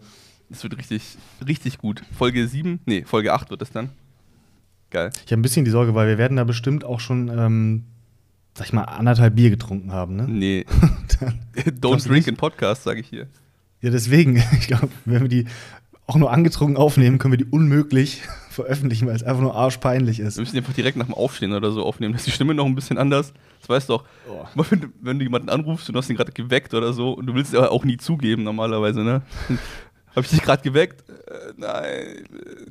Das 0.50 0.64
wird 0.64 0.78
richtig, 0.78 1.18
richtig 1.46 1.78
gut. 1.78 2.02
Folge 2.18 2.48
7, 2.48 2.80
nee, 2.86 3.04
Folge 3.06 3.34
8 3.34 3.50
wird 3.50 3.62
es 3.62 3.72
dann. 3.72 3.90
Geil. 4.90 5.10
ich 5.26 5.32
habe 5.34 5.40
ein 5.40 5.42
bisschen 5.42 5.66
die 5.66 5.72
Sorge, 5.72 5.96
weil 5.96 6.08
wir 6.08 6.18
werden 6.18 6.38
da 6.38 6.46
bestimmt 6.46 6.86
auch 6.86 7.02
schon, 7.02 7.28
ähm, 7.28 7.84
sag 8.54 8.68
ich 8.68 8.74
mal, 8.74 8.84
anderthalb 8.86 9.36
Bier 9.36 9.50
getrunken 9.50 9.92
haben. 9.92 10.16
Ne? 10.16 10.26
Nee, 10.30 10.66
Dann- 11.20 11.40
don't 11.82 12.08
drink 12.08 12.26
in 12.28 12.38
Podcast, 12.38 12.84
sage 12.84 13.02
ich 13.02 13.08
hier. 13.08 13.28
ja, 13.82 13.90
deswegen, 13.90 14.38
ich 14.60 14.68
glaube, 14.68 14.88
wenn 15.04 15.24
wir 15.24 15.28
die 15.28 15.46
auch 16.08 16.16
nur 16.16 16.32
angetrunken 16.32 16.78
aufnehmen, 16.78 17.18
können 17.20 17.34
wir 17.34 17.38
die 17.38 17.46
unmöglich 17.52 18.22
veröffentlichen, 18.50 19.08
weil 19.08 19.16
es 19.16 19.24
einfach 19.24 19.42
nur 19.42 19.56
arschpeinlich 19.56 20.20
ist. 20.20 20.38
Wir 20.38 20.42
müssen 20.42 20.54
die 20.54 20.60
einfach 20.60 20.74
direkt 20.74 20.98
nach 20.98 21.06
dem 21.06 21.14
Aufstehen 21.14 21.54
oder 21.54 21.72
so 21.72 21.86
aufnehmen. 21.86 22.14
Das 22.14 22.22
ist 22.22 22.28
die 22.28 22.32
Stimme 22.32 22.54
noch 22.56 22.66
ein 22.66 22.74
bisschen 22.76 22.98
anders. 22.98 23.34
Das 23.60 23.70
weißt 23.70 23.90
du 23.90 23.96
auch. 23.96 24.04
Oh. 24.30 24.64
Wenn, 24.70 24.82
du- 24.82 24.88
wenn 25.02 25.20
du 25.20 25.26
jemanden 25.26 25.50
anrufst 25.50 25.88
und 25.90 25.94
du 25.94 26.00
hast 26.00 26.10
ihn 26.10 26.16
gerade 26.16 26.32
geweckt 26.32 26.74
oder 26.74 26.94
so 26.94 27.12
und 27.14 27.26
du 27.28 27.36
willst 27.36 27.54
es 27.54 27.60
aber 27.60 27.72
auch 27.72 27.84
nie 27.86 27.98
zugeben 27.98 28.44
normalerweise, 28.44 29.02
ne? 29.04 29.22
Habe 30.16 30.26
ich 30.26 30.32
dich 30.32 30.42
gerade 30.42 30.64
geweckt? 30.64 31.04
Äh, 31.10 31.54
nein. 31.58 32.06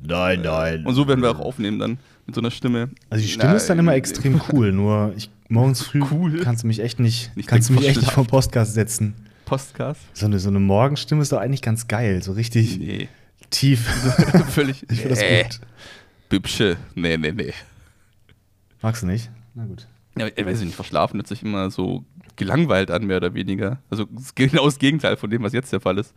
Nein, 0.05 0.41
nein. 0.41 0.85
Und 0.85 0.95
so 0.95 1.07
werden 1.07 1.21
wir 1.21 1.31
auch 1.31 1.39
aufnehmen 1.39 1.79
dann 1.79 1.97
mit 2.25 2.35
so 2.35 2.41
einer 2.41 2.51
Stimme. 2.51 2.89
Also 3.09 3.23
die 3.23 3.29
Stimme 3.31 3.55
ist 3.55 3.69
dann 3.69 3.79
immer 3.79 3.91
Nein. 3.91 3.99
extrem 3.99 4.41
cool, 4.51 4.73
nur 4.73 5.13
ich, 5.15 5.29
morgens 5.47 5.81
früh 5.81 6.03
Cool? 6.11 6.41
kannst 6.41 6.63
du 6.63 6.67
mich 6.67 6.81
echt 6.81 6.99
nicht, 6.99 7.31
Nicht 7.37 7.47
kannst 7.47 7.69
du 7.69 7.73
mich 7.73 7.87
echt 7.87 8.01
nicht 8.01 8.11
vom 8.11 8.27
Podcast 8.27 8.73
setzen. 8.73 9.13
Podcast? 9.45 10.01
So 10.13 10.25
eine, 10.25 10.39
so 10.39 10.49
eine 10.49 10.59
Morgenstimme 10.59 11.21
ist 11.21 11.31
doch 11.31 11.37
eigentlich 11.37 11.61
ganz 11.61 11.87
geil, 11.87 12.21
so 12.21 12.33
richtig 12.33 12.79
Nee. 12.79 13.07
Tief. 13.49 13.79
Völlig. 14.49 14.83
Ich 14.89 14.99
finde 15.01 15.09
das 15.09 15.19
Nee. 15.19 15.43
gut. 15.43 15.59
Bübsche. 16.29 16.77
Nee, 16.95 17.17
nee, 17.17 17.31
nee. 17.31 17.53
Magst 18.81 19.03
du 19.03 19.07
nicht? 19.07 19.29
Na 19.55 19.65
gut. 19.65 19.87
Ja, 20.17 20.27
ich 20.27 20.45
weiß 20.45 20.61
nicht, 20.61 20.75
verschlafen 20.75 21.17
hört 21.19 21.27
sich 21.27 21.43
immer 21.43 21.69
so 21.71 22.03
gelangweilt 22.35 22.91
an, 22.91 23.05
mehr 23.05 23.17
oder 23.17 23.33
weniger. 23.33 23.79
Also 23.89 24.07
genau 24.35 24.65
das 24.65 24.79
Gegenteil 24.79 25.17
von 25.17 25.29
dem, 25.29 25.43
was 25.43 25.53
jetzt 25.53 25.71
der 25.71 25.79
Fall 25.79 25.97
ist. 25.97 26.13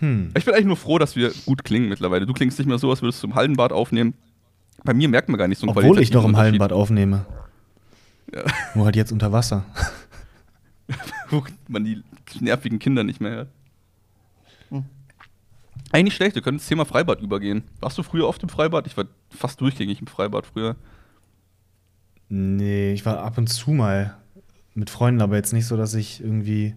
Hm. 0.00 0.30
Ich 0.36 0.44
bin 0.44 0.54
eigentlich 0.54 0.66
nur 0.66 0.76
froh, 0.76 0.98
dass 0.98 1.16
wir 1.16 1.32
gut 1.46 1.64
klingen 1.64 1.88
mittlerweile. 1.88 2.26
Du 2.26 2.32
klingst 2.32 2.58
nicht 2.58 2.68
mehr 2.68 2.78
so, 2.78 2.90
als 2.90 3.02
würdest 3.02 3.22
du 3.22 3.28
im 3.28 3.34
Hallenbad 3.34 3.72
aufnehmen. 3.72 4.14
Bei 4.84 4.92
mir 4.94 5.08
merkt 5.08 5.28
man 5.28 5.38
gar 5.38 5.48
nicht 5.48 5.58
so 5.58 5.66
einen 5.66 5.76
Obwohl 5.76 6.00
ich 6.00 6.12
noch 6.12 6.24
im 6.24 6.36
Hallenbad 6.36 6.72
aufnehme. 6.72 7.24
Ja. 8.34 8.42
Nur 8.74 8.84
halt 8.84 8.96
jetzt 8.96 9.12
unter 9.12 9.32
Wasser. 9.32 9.64
Wo 11.30 11.44
man 11.68 11.84
die 11.84 12.02
nervigen 12.40 12.78
Kinder 12.78 13.04
nicht 13.04 13.20
mehr 13.20 13.32
hört. 13.32 13.48
Eigentlich 15.92 16.04
nicht 16.04 16.16
schlecht, 16.16 16.34
wir 16.34 16.42
können 16.42 16.58
ins 16.58 16.66
Thema 16.66 16.84
Freibad 16.84 17.20
übergehen. 17.20 17.62
Warst 17.80 17.96
du 17.96 18.02
früher 18.02 18.26
oft 18.26 18.42
im 18.42 18.48
Freibad? 18.48 18.86
Ich 18.86 18.96
war 18.96 19.04
fast 19.30 19.60
durchgängig 19.60 20.00
im 20.00 20.06
Freibad 20.06 20.46
früher. 20.46 20.76
Nee, 22.28 22.92
ich 22.92 23.06
war 23.06 23.18
ab 23.18 23.38
und 23.38 23.46
zu 23.46 23.70
mal 23.70 24.16
mit 24.74 24.90
Freunden, 24.90 25.22
aber 25.22 25.36
jetzt 25.36 25.52
nicht 25.52 25.66
so, 25.66 25.76
dass 25.76 25.94
ich 25.94 26.20
irgendwie. 26.20 26.74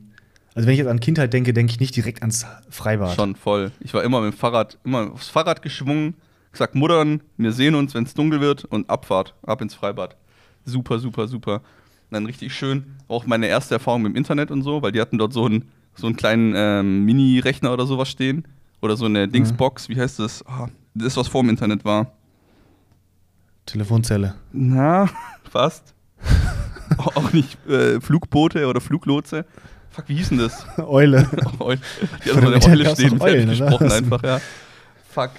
Also 0.53 0.67
wenn 0.67 0.73
ich 0.73 0.79
jetzt 0.79 0.87
an 0.87 0.99
Kindheit 0.99 1.33
denke, 1.33 1.53
denke 1.53 1.71
ich 1.71 1.79
nicht 1.79 1.95
direkt 1.95 2.21
ans 2.21 2.45
Freibad. 2.69 3.15
Schon 3.15 3.35
voll. 3.35 3.71
Ich 3.79 3.93
war 3.93 4.03
immer 4.03 4.21
mit 4.21 4.33
dem 4.33 4.37
Fahrrad, 4.37 4.77
immer 4.83 5.11
aufs 5.11 5.29
Fahrrad 5.29 5.61
geschwungen, 5.61 6.15
gesagt, 6.51 6.75
Muttern, 6.75 7.21
wir 7.37 7.51
sehen 7.51 7.75
uns, 7.75 7.93
wenn 7.93 8.03
es 8.03 8.13
dunkel 8.13 8.41
wird 8.41 8.65
und 8.65 8.89
Abfahrt, 8.89 9.35
ab 9.43 9.61
ins 9.61 9.75
Freibad. 9.75 10.17
Super, 10.65 10.99
super, 10.99 11.27
super. 11.27 11.55
Und 11.55 12.11
dann 12.11 12.25
richtig 12.25 12.53
schön, 12.53 12.95
auch 13.07 13.25
meine 13.25 13.47
erste 13.47 13.75
Erfahrung 13.75 14.03
mit 14.03 14.13
dem 14.13 14.15
Internet 14.15 14.51
und 14.51 14.63
so, 14.63 14.81
weil 14.81 14.91
die 14.91 15.01
hatten 15.01 15.17
dort 15.17 15.33
so 15.33 15.45
einen, 15.45 15.69
so 15.95 16.07
einen 16.07 16.15
kleinen 16.15 16.53
ähm, 16.55 17.05
Mini-Rechner 17.05 17.71
oder 17.71 17.85
sowas 17.85 18.09
stehen. 18.09 18.45
Oder 18.81 18.95
so 18.95 19.05
eine 19.05 19.27
Dingsbox, 19.27 19.89
wie 19.89 19.99
heißt 19.99 20.19
das? 20.19 20.45
Ah, 20.47 20.67
das, 20.93 21.17
was 21.17 21.27
vor 21.27 21.43
dem 21.43 21.49
Internet 21.49 21.83
war. 21.83 22.11
Telefonzelle. 23.65 24.35
Na, 24.51 25.09
fast. 25.51 25.93
auch 26.97 27.33
nicht 27.33 27.57
äh, 27.67 27.99
Flugboote 28.01 28.65
oder 28.67 28.81
Fluglotse. 28.81 29.45
Fuck, 29.89 30.05
wie 30.07 30.15
hieß 30.15 30.29
denn 30.29 30.37
das? 30.39 30.65
Eule. 30.77 31.27
Eule. 31.59 31.79
Die 32.25 32.29
hat 32.29 32.41
so 32.41 32.47
eine 32.47 32.63
Eule 32.63 32.89
stehen, 32.95 33.21
Eulen, 33.21 33.49
oder? 33.49 33.57
gesprochen 33.57 33.91
einfach, 33.91 34.23
ja. 34.23 34.39
Fuck. 35.09 35.31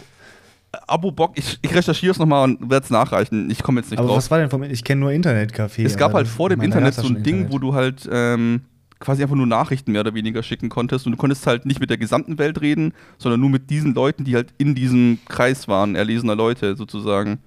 Äh, 0.73 0.79
Abo-Bock, 0.87 1.33
ich, 1.37 1.59
ich 1.63 1.75
recherchiere 1.75 2.13
es 2.13 2.19
nochmal 2.19 2.45
und 2.45 2.71
werde 2.71 2.85
es 2.85 2.91
nachreichen. 2.91 3.51
Ich 3.51 3.63
komme 3.63 3.81
jetzt 3.81 3.91
nicht 3.91 3.99
aber 3.99 4.09
drauf. 4.09 4.19
was 4.19 4.31
war 4.31 4.39
denn 4.39 4.51
vom. 4.51 4.63
Ich 4.65 4.85
kenne 4.85 5.01
nur 5.01 5.11
Internetcafé. 5.11 5.85
es 5.85 5.97
gab 5.97 6.11
aber 6.11 6.19
halt 6.19 6.29
vor 6.29 6.49
dem 6.49 6.61
Internet 6.63 6.95
so 6.95 7.09
ein 7.09 7.23
Ding, 7.23 7.43
Internet. 7.43 7.53
wo 7.53 7.59
du 7.59 7.75
halt 7.75 8.09
ähm, 8.11 8.63
quasi 9.01 9.23
einfach 9.23 9.35
nur 9.37 9.47
Nachrichten 9.47 9.93
mehr 9.93 10.03
oder 10.03 10.15
weniger 10.15 10.43
schicken 10.43 10.69
konntest 10.69 11.07
und 11.07 11.13
du 11.13 11.19
konntest 11.19 11.47
halt 11.47 11.67
nicht 11.67 11.81
mit 11.81 11.91
der 11.91 11.97
gesamten 11.99 12.39
Welt 12.39 12.61
reden, 12.61 12.93
sondern 13.19 13.41
nur 13.41 13.51
mit 13.51 13.71
diesen 13.71 13.95
Leuten, 13.95 14.25
die 14.25 14.35
halt 14.37 14.53
in 14.59 14.75
diesem 14.75 15.19
Kreis 15.27 15.67
waren, 15.69 15.97
erlesener 15.97 16.37
Leute 16.37 16.77
sozusagen. 16.77 17.39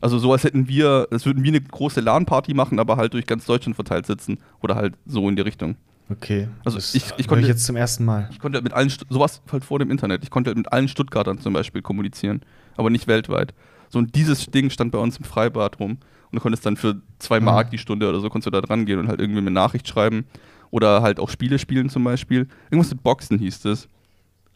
Also 0.00 0.18
so 0.18 0.32
als 0.32 0.44
hätten 0.44 0.66
wir, 0.68 1.08
als 1.10 1.26
würden 1.26 1.42
wir 1.42 1.50
eine 1.50 1.60
große 1.60 2.00
LAN-Party 2.00 2.54
machen, 2.54 2.78
aber 2.78 2.96
halt 2.96 3.12
durch 3.12 3.26
ganz 3.26 3.44
Deutschland 3.44 3.74
verteilt 3.74 4.06
sitzen 4.06 4.38
oder 4.62 4.76
halt 4.76 4.94
so 5.04 5.28
in 5.28 5.36
die 5.36 5.42
Richtung. 5.42 5.76
Okay. 6.08 6.48
Also 6.64 6.78
das 6.78 6.94
ich- 6.94 7.04
ich 7.18 7.28
konnte- 7.28 7.42
ich 7.42 7.48
jetzt 7.48 7.64
zum 7.66 7.76
ersten 7.76 8.04
Mal. 8.04 8.28
Ich 8.32 8.38
konnte 8.38 8.56
halt 8.56 8.64
mit 8.64 8.72
allen, 8.72 8.90
sowas 9.10 9.42
halt 9.52 9.64
vor 9.64 9.78
dem 9.78 9.90
Internet, 9.90 10.22
ich 10.24 10.30
konnte 10.30 10.48
halt 10.48 10.56
mit 10.58 10.72
allen 10.72 10.88
Stuttgartern 10.88 11.38
zum 11.40 11.52
Beispiel 11.52 11.82
kommunizieren, 11.82 12.40
aber 12.76 12.88
nicht 12.90 13.06
weltweit. 13.08 13.52
So 13.90 13.98
und 13.98 14.14
dieses 14.14 14.46
Ding 14.46 14.70
stand 14.70 14.90
bei 14.92 14.98
uns 14.98 15.18
im 15.18 15.24
Freibad 15.24 15.78
rum 15.80 15.90
und 15.92 15.98
du 16.32 16.40
konntest 16.40 16.64
dann 16.64 16.76
für 16.76 17.00
zwei 17.18 17.36
Ah. 17.38 17.40
Mark 17.40 17.70
die 17.70 17.78
Stunde 17.78 18.08
oder 18.08 18.20
so 18.20 18.28
konntest 18.30 18.46
du 18.46 18.50
da 18.50 18.60
dran 18.60 18.86
gehen 18.86 18.98
und 19.00 19.08
halt 19.08 19.20
irgendwie 19.20 19.40
eine 19.40 19.50
Nachricht 19.50 19.86
schreiben 19.88 20.24
oder 20.70 21.02
halt 21.02 21.18
auch 21.20 21.28
Spiele 21.30 21.58
spielen 21.58 21.88
zum 21.90 22.04
Beispiel. 22.04 22.46
Irgendwas 22.70 22.90
mit 22.92 23.02
Boxen 23.02 23.38
hieß 23.38 23.60
das. 23.62 23.88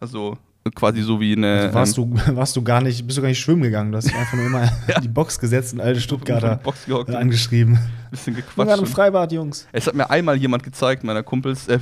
Also 0.01 0.37
quasi 0.75 1.03
so 1.03 1.21
wie 1.21 1.35
eine. 1.37 1.61
Also 1.63 1.75
warst, 1.75 1.99
ähm, 1.99 2.15
du, 2.27 2.27
warst 2.37 2.57
du 2.57 2.63
gar 2.63 2.81
nicht, 2.83 3.07
bist 3.07 3.19
du 3.19 3.23
gar 3.23 3.29
nicht 3.29 3.41
schwimmen 3.41 3.63
gegangen? 3.63 3.93
Du 3.93 3.99
hast 3.99 4.07
dich 4.09 4.15
einfach 4.17 4.35
nur 4.37 4.47
immer 4.47 4.63
in 4.97 5.03
die 5.03 5.09
Box 5.09 5.39
gesetzt 5.39 5.75
und 5.75 5.81
alte 5.81 6.01
Stuttgarter 6.01 6.57
Box 6.57 6.87
gehockt, 6.87 7.11
äh, 7.11 7.13
ein 7.13 7.23
angeschrieben. 7.23 7.79
bisschen 8.11 8.35
Wir 8.37 8.43
gequatscht. 8.43 8.71
waren 8.71 8.81
im 8.81 8.87
Freibad, 8.87 9.33
Jungs. 9.33 9.67
Es 9.73 9.87
hat 9.87 9.95
mir 9.95 10.09
einmal 10.11 10.37
jemand 10.37 10.63
gezeigt, 10.63 11.05
meiner 11.05 11.23
Kumpels, 11.23 11.69
äh, 11.69 11.79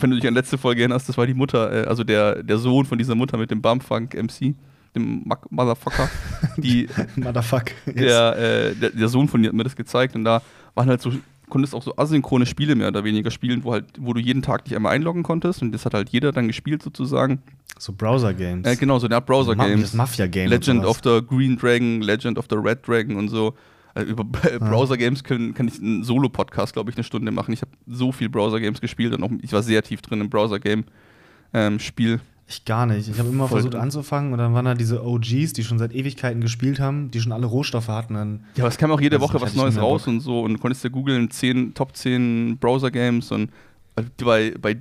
wenn 0.00 0.10
du 0.10 0.16
dich 0.16 0.26
an 0.26 0.32
letzte 0.34 0.56
Folge 0.56 0.80
erinnerst, 0.80 1.08
das 1.10 1.18
war 1.18 1.26
die 1.26 1.34
Mutter, 1.34 1.84
äh, 1.84 1.86
also 1.86 2.02
der, 2.04 2.42
der 2.42 2.56
Sohn 2.58 2.86
von 2.86 2.96
dieser 2.96 3.14
Mutter 3.14 3.36
mit 3.36 3.50
dem 3.50 3.60
Bumfunk 3.60 4.14
MC, 4.14 4.54
dem 4.96 5.22
Mac- 5.26 5.50
Motherfucker. 5.52 6.08
Die, 6.56 6.88
Motherfuck. 7.16 7.66
Yes. 7.86 7.94
der, 7.96 8.36
äh, 8.38 8.74
der, 8.74 8.90
der 8.90 9.08
Sohn 9.08 9.28
von 9.28 9.42
ihr 9.44 9.48
hat 9.50 9.54
mir 9.54 9.62
das 9.64 9.76
gezeigt 9.76 10.14
und 10.16 10.24
da 10.24 10.40
waren 10.74 10.88
halt 10.88 11.00
so, 11.02 11.12
konntest 11.50 11.74
auch 11.74 11.82
so 11.82 11.94
asynchrone 11.96 12.46
Spiele 12.46 12.74
mehr 12.74 12.88
oder 12.88 13.04
weniger 13.04 13.30
spielen, 13.30 13.64
wo 13.64 13.72
halt, 13.72 13.84
wo 13.98 14.12
du 14.14 14.20
jeden 14.20 14.40
Tag 14.42 14.64
dich 14.64 14.74
einmal 14.74 14.92
einloggen 14.94 15.22
konntest 15.22 15.60
und 15.62 15.72
das 15.72 15.84
hat 15.84 15.92
halt 15.94 16.08
jeder 16.08 16.32
dann 16.32 16.46
gespielt 16.46 16.82
sozusagen. 16.82 17.42
So 17.78 17.92
Browser-Games. 17.92 18.66
Äh, 18.66 18.76
genau, 18.76 18.98
so 18.98 19.06
eine 19.06 19.16
Art 19.16 19.28
Ma- 19.28 19.34
Browser-Games. 19.34 19.82
das 19.82 19.94
Mafia-Game. 19.94 20.48
Legend 20.48 20.84
of 20.86 21.00
the 21.04 21.20
Green 21.26 21.56
Dragon, 21.56 22.00
Legend 22.00 22.38
of 22.38 22.46
the 22.48 22.56
Red 22.56 22.86
Dragon 22.86 23.16
und 23.16 23.28
so. 23.28 23.54
Also 23.94 24.10
über 24.10 24.24
Browser-Games 24.60 25.24
können, 25.24 25.52
kann 25.52 25.66
ich 25.68 25.80
einen 25.80 26.04
Solo-Podcast, 26.04 26.72
glaube 26.74 26.90
ich, 26.90 26.96
eine 26.96 27.04
Stunde 27.04 27.32
machen. 27.32 27.52
Ich 27.52 27.60
habe 27.62 27.72
so 27.86 28.12
viel 28.12 28.28
Browser-Games 28.28 28.80
gespielt 28.80 29.14
und 29.14 29.22
auch, 29.24 29.30
ich 29.42 29.52
war 29.52 29.62
sehr 29.62 29.82
tief 29.82 30.00
drin 30.02 30.20
im 30.20 30.30
Browser-Game-Spiel. 30.30 32.20
Ich 32.50 32.64
gar 32.64 32.84
nicht. 32.84 33.08
Ich 33.08 33.16
habe 33.20 33.28
immer 33.28 33.46
Voll 33.46 33.60
versucht 33.60 33.76
anzufangen 33.76 34.32
und 34.32 34.38
dann 34.38 34.52
waren 34.54 34.64
da 34.64 34.74
diese 34.74 35.06
OGs, 35.06 35.52
die 35.52 35.62
schon 35.62 35.78
seit 35.78 35.94
Ewigkeiten 35.94 36.40
gespielt 36.40 36.80
haben, 36.80 37.12
die 37.12 37.20
schon 37.20 37.30
alle 37.30 37.46
Rohstoffe 37.46 37.86
hatten. 37.86 38.14
Dann 38.14 38.44
ja, 38.56 38.64
aber 38.64 38.68
es 38.68 38.76
kam 38.76 38.90
auch 38.90 39.00
jede 39.00 39.16
Also, 39.16 39.28
Woche 39.28 39.40
was 39.40 39.54
Neues 39.54 39.80
raus 39.80 40.08
und 40.08 40.18
so 40.18 40.40
und 40.40 40.54
du 40.54 40.58
konntest 40.58 40.82
ja 40.82 40.90
googeln 40.90 41.30
10, 41.30 41.74
Top 41.74 41.94
10 41.94 42.58
Browser-Games 42.58 43.30
und 43.30 43.50
äh, 43.94 44.02
bei, 44.24 44.52
bei 44.60 44.78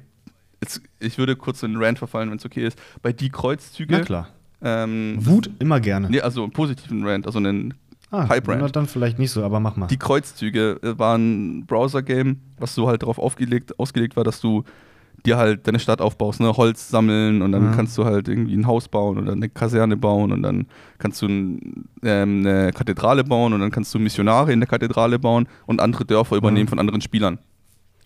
jetzt, 0.64 0.82
ich 1.00 1.20
würde 1.20 1.36
kurz 1.36 1.62
in 1.62 1.74
den 1.74 1.84
Rant 1.84 2.00
verfallen, 2.00 2.32
wenn 2.32 2.40
es 2.40 2.46
okay 2.46 2.66
ist. 2.66 2.80
Bei 3.04 3.14
die 3.14 3.30
Kreuzzüge. 3.30 3.98
Na 3.98 4.04
klar. 4.04 4.30
Ähm, 4.64 5.18
Wut 5.20 5.52
immer 5.60 5.80
gerne. 5.80 6.10
nee, 6.10 6.22
also 6.22 6.42
einen 6.42 6.52
positiven 6.52 7.06
Rant, 7.06 7.28
also 7.28 7.38
einen 7.38 7.76
ah, 8.10 8.28
na, 8.28 8.68
dann 8.68 8.88
vielleicht 8.88 9.20
nicht 9.20 9.30
so, 9.30 9.44
aber 9.44 9.60
mach 9.60 9.76
mal. 9.76 9.86
Die 9.86 9.98
Kreuzzüge 9.98 10.80
äh, 10.82 10.98
waren 10.98 11.60
ein 11.60 11.66
Browser-Game, 11.68 12.40
was 12.58 12.74
so 12.74 12.88
halt 12.88 13.04
darauf 13.04 13.20
aufgelegt, 13.20 13.78
ausgelegt 13.78 14.16
war, 14.16 14.24
dass 14.24 14.42
du 14.42 14.64
dir 15.26 15.38
halt 15.38 15.68
deine 15.68 15.80
Stadt 15.80 16.02
aufbaust, 16.02 16.40
ne? 16.40 16.56
Holz 16.56 16.90
sammeln 16.90 17.42
und 17.42 17.52
dann 17.52 17.68
Mhm. 17.70 17.76
kannst 17.76 17.98
du 17.98 18.06
halt 18.06 18.28
irgendwie 18.28 18.56
ein 18.56 18.68
Haus 18.68 18.88
bauen 18.88 19.18
oder 19.18 19.32
eine 19.34 19.50
Kaserne 19.50 19.98
bauen 19.98 20.32
und 20.32 20.44
dann 20.44 20.68
kannst 20.98 21.22
du 21.22 21.28
ein, 21.28 21.86
ähm, 22.04 22.40
eine 22.46 22.72
Kathedrale 22.72 23.24
bauen 23.24 23.54
und 23.54 23.60
dann 23.60 23.72
kannst 23.72 23.94
du 23.94 24.00
Missionare 24.00 24.52
in 24.54 24.60
der 24.60 24.68
Kathedrale 24.68 25.20
bauen 25.20 25.48
und 25.66 25.82
andere 25.82 26.06
Dörfer 26.06 26.36
übernehmen 26.38 26.66
Mhm. 26.66 26.70
von 26.70 26.80
anderen 26.80 27.02
Spielern. 27.02 27.40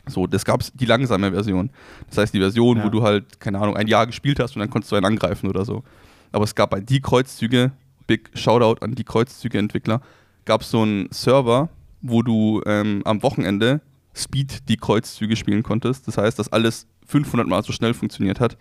So, 0.08 0.27
das 0.27 0.43
gab 0.43 0.60
es 0.62 0.72
die 0.74 0.86
langsame 0.86 1.32
Version. 1.32 1.70
Das 2.10 2.17
heißt, 2.17 2.34
die 2.34 2.39
Version, 2.39 2.77
Ja. 2.77 2.86
wo 2.86 2.89
du 2.89 3.03
halt, 3.03 3.39
keine 3.39 3.60
Ahnung, 3.60 3.77
ein 3.77 3.88
Jahr 3.88 4.05
gespielt 4.05 4.39
hast 4.39 4.55
und 4.55 4.60
dann 4.60 4.70
konntest 4.70 4.91
du 4.91 4.96
einen 4.98 5.05
angreifen 5.05 5.48
oder 5.50 5.63
so. 5.65 5.84
Aber 6.32 6.43
es 6.43 6.55
gab 6.55 6.72
bei 6.72 6.79
die 6.82 7.00
Kreuzzüge, 7.00 7.72
Big 8.05 8.29
Shoutout 8.34 8.84
an 8.84 8.96
die 8.96 9.03
Kreuzzüge-Entwickler, 9.05 10.01
gab 10.46 10.62
es 10.62 10.72
so 10.72 10.82
einen 10.82 11.08
Server, 11.12 11.70
wo 12.01 12.22
du 12.22 12.62
ähm, 12.65 13.01
am 13.05 13.24
Wochenende 13.24 13.79
Speed 14.13 14.67
die 14.67 14.75
Kreuzzüge 14.75 15.36
spielen 15.38 15.63
konntest. 15.63 16.05
Das 16.08 16.17
heißt, 16.17 16.38
dass 16.38 16.51
alles 16.51 16.86
500 17.07 17.48
Mal 17.48 17.63
so 17.63 17.72
schnell 17.74 17.93
funktioniert 17.93 18.39
hat. 18.39 18.57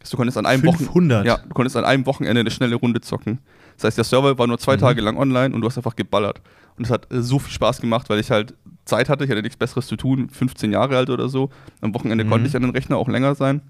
Dass 0.00 0.10
du 0.10 0.16
konntest 0.16 0.36
an 0.38 0.46
einem 0.46 0.62
Wochenende 0.64 0.84
500? 0.92 1.26
ja, 1.26 1.38
du 1.38 1.48
konntest 1.54 1.76
an 1.76 1.84
einem 1.84 2.06
Wochenende 2.06 2.40
eine 2.40 2.50
schnelle 2.50 2.76
Runde 2.76 3.00
zocken. 3.00 3.38
Das 3.76 3.84
heißt, 3.84 3.96
der 3.98 4.04
Server 4.04 4.38
war 4.38 4.46
nur 4.46 4.58
zwei 4.58 4.76
Mhm. 4.76 4.80
Tage 4.80 5.00
lang 5.00 5.16
online 5.16 5.54
und 5.54 5.60
du 5.62 5.66
hast 5.66 5.76
einfach 5.76 5.96
geballert. 5.96 6.40
Und 6.78 6.84
es 6.84 6.90
hat 6.90 7.10
äh, 7.12 7.22
so 7.22 7.38
viel 7.38 7.52
Spaß 7.52 7.80
gemacht, 7.80 8.08
weil 8.10 8.20
ich 8.20 8.30
halt 8.30 8.54
Zeit 8.84 9.08
hatte, 9.08 9.24
ich 9.24 9.30
hatte 9.30 9.42
nichts 9.42 9.56
Besseres 9.56 9.86
zu 9.86 9.96
tun, 9.96 10.28
15 10.28 10.70
Jahre 10.72 10.96
alt 10.96 11.10
oder 11.10 11.28
so. 11.28 11.50
Am 11.80 11.94
Wochenende 11.94 12.24
Mhm. 12.24 12.28
konnte 12.30 12.46
ich 12.46 12.54
an 12.56 12.62
den 12.62 12.70
Rechner 12.70 12.96
auch 12.98 13.08
länger 13.08 13.34
sein. 13.34 13.62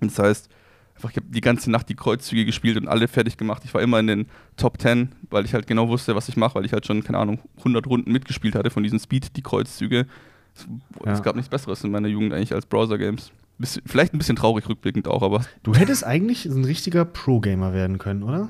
Und 0.00 0.10
das 0.12 0.18
heißt, 0.20 0.48
einfach, 0.94 1.10
ich 1.10 1.16
habe 1.16 1.26
die 1.28 1.40
ganze 1.40 1.70
Nacht 1.70 1.88
die 1.88 1.94
Kreuzzüge 1.96 2.44
gespielt 2.44 2.76
und 2.76 2.88
alle 2.88 3.06
fertig 3.08 3.36
gemacht. 3.36 3.62
Ich 3.64 3.74
war 3.74 3.82
immer 3.82 3.98
in 3.98 4.06
den 4.06 4.26
Top 4.56 4.80
10, 4.80 5.10
weil 5.30 5.44
ich 5.44 5.52
halt 5.54 5.66
genau 5.66 5.88
wusste, 5.88 6.14
was 6.14 6.28
ich 6.28 6.36
mache, 6.36 6.54
weil 6.54 6.64
ich 6.64 6.72
halt 6.72 6.86
schon, 6.86 7.02
keine 7.04 7.18
Ahnung, 7.18 7.40
100 7.58 7.86
Runden 7.86 8.10
mitgespielt 8.12 8.54
hatte 8.54 8.70
von 8.70 8.82
diesen 8.84 9.00
Speed, 9.00 9.36
die 9.36 9.42
Kreuzzüge. 9.42 10.06
Es, 10.54 10.66
Ja. 11.04 11.12
es 11.12 11.22
gab 11.22 11.34
nichts 11.36 11.48
Besseres 11.50 11.82
in 11.84 11.90
meiner 11.90 12.08
Jugend 12.08 12.32
eigentlich 12.32 12.54
als 12.54 12.64
Browser-Games. 12.66 13.30
Bisschen- 13.58 13.82
Vielleicht 13.86 14.14
ein 14.14 14.18
bisschen 14.18 14.36
traurig 14.36 14.68
rückblickend 14.68 15.08
auch, 15.08 15.22
aber 15.22 15.44
Du 15.64 15.74
hättest 15.74 16.04
eigentlich 16.04 16.44
ein 16.46 16.64
richtiger 16.64 17.04
Pro-Gamer 17.04 17.72
werden 17.72 17.98
können, 17.98 18.22
oder? 18.22 18.48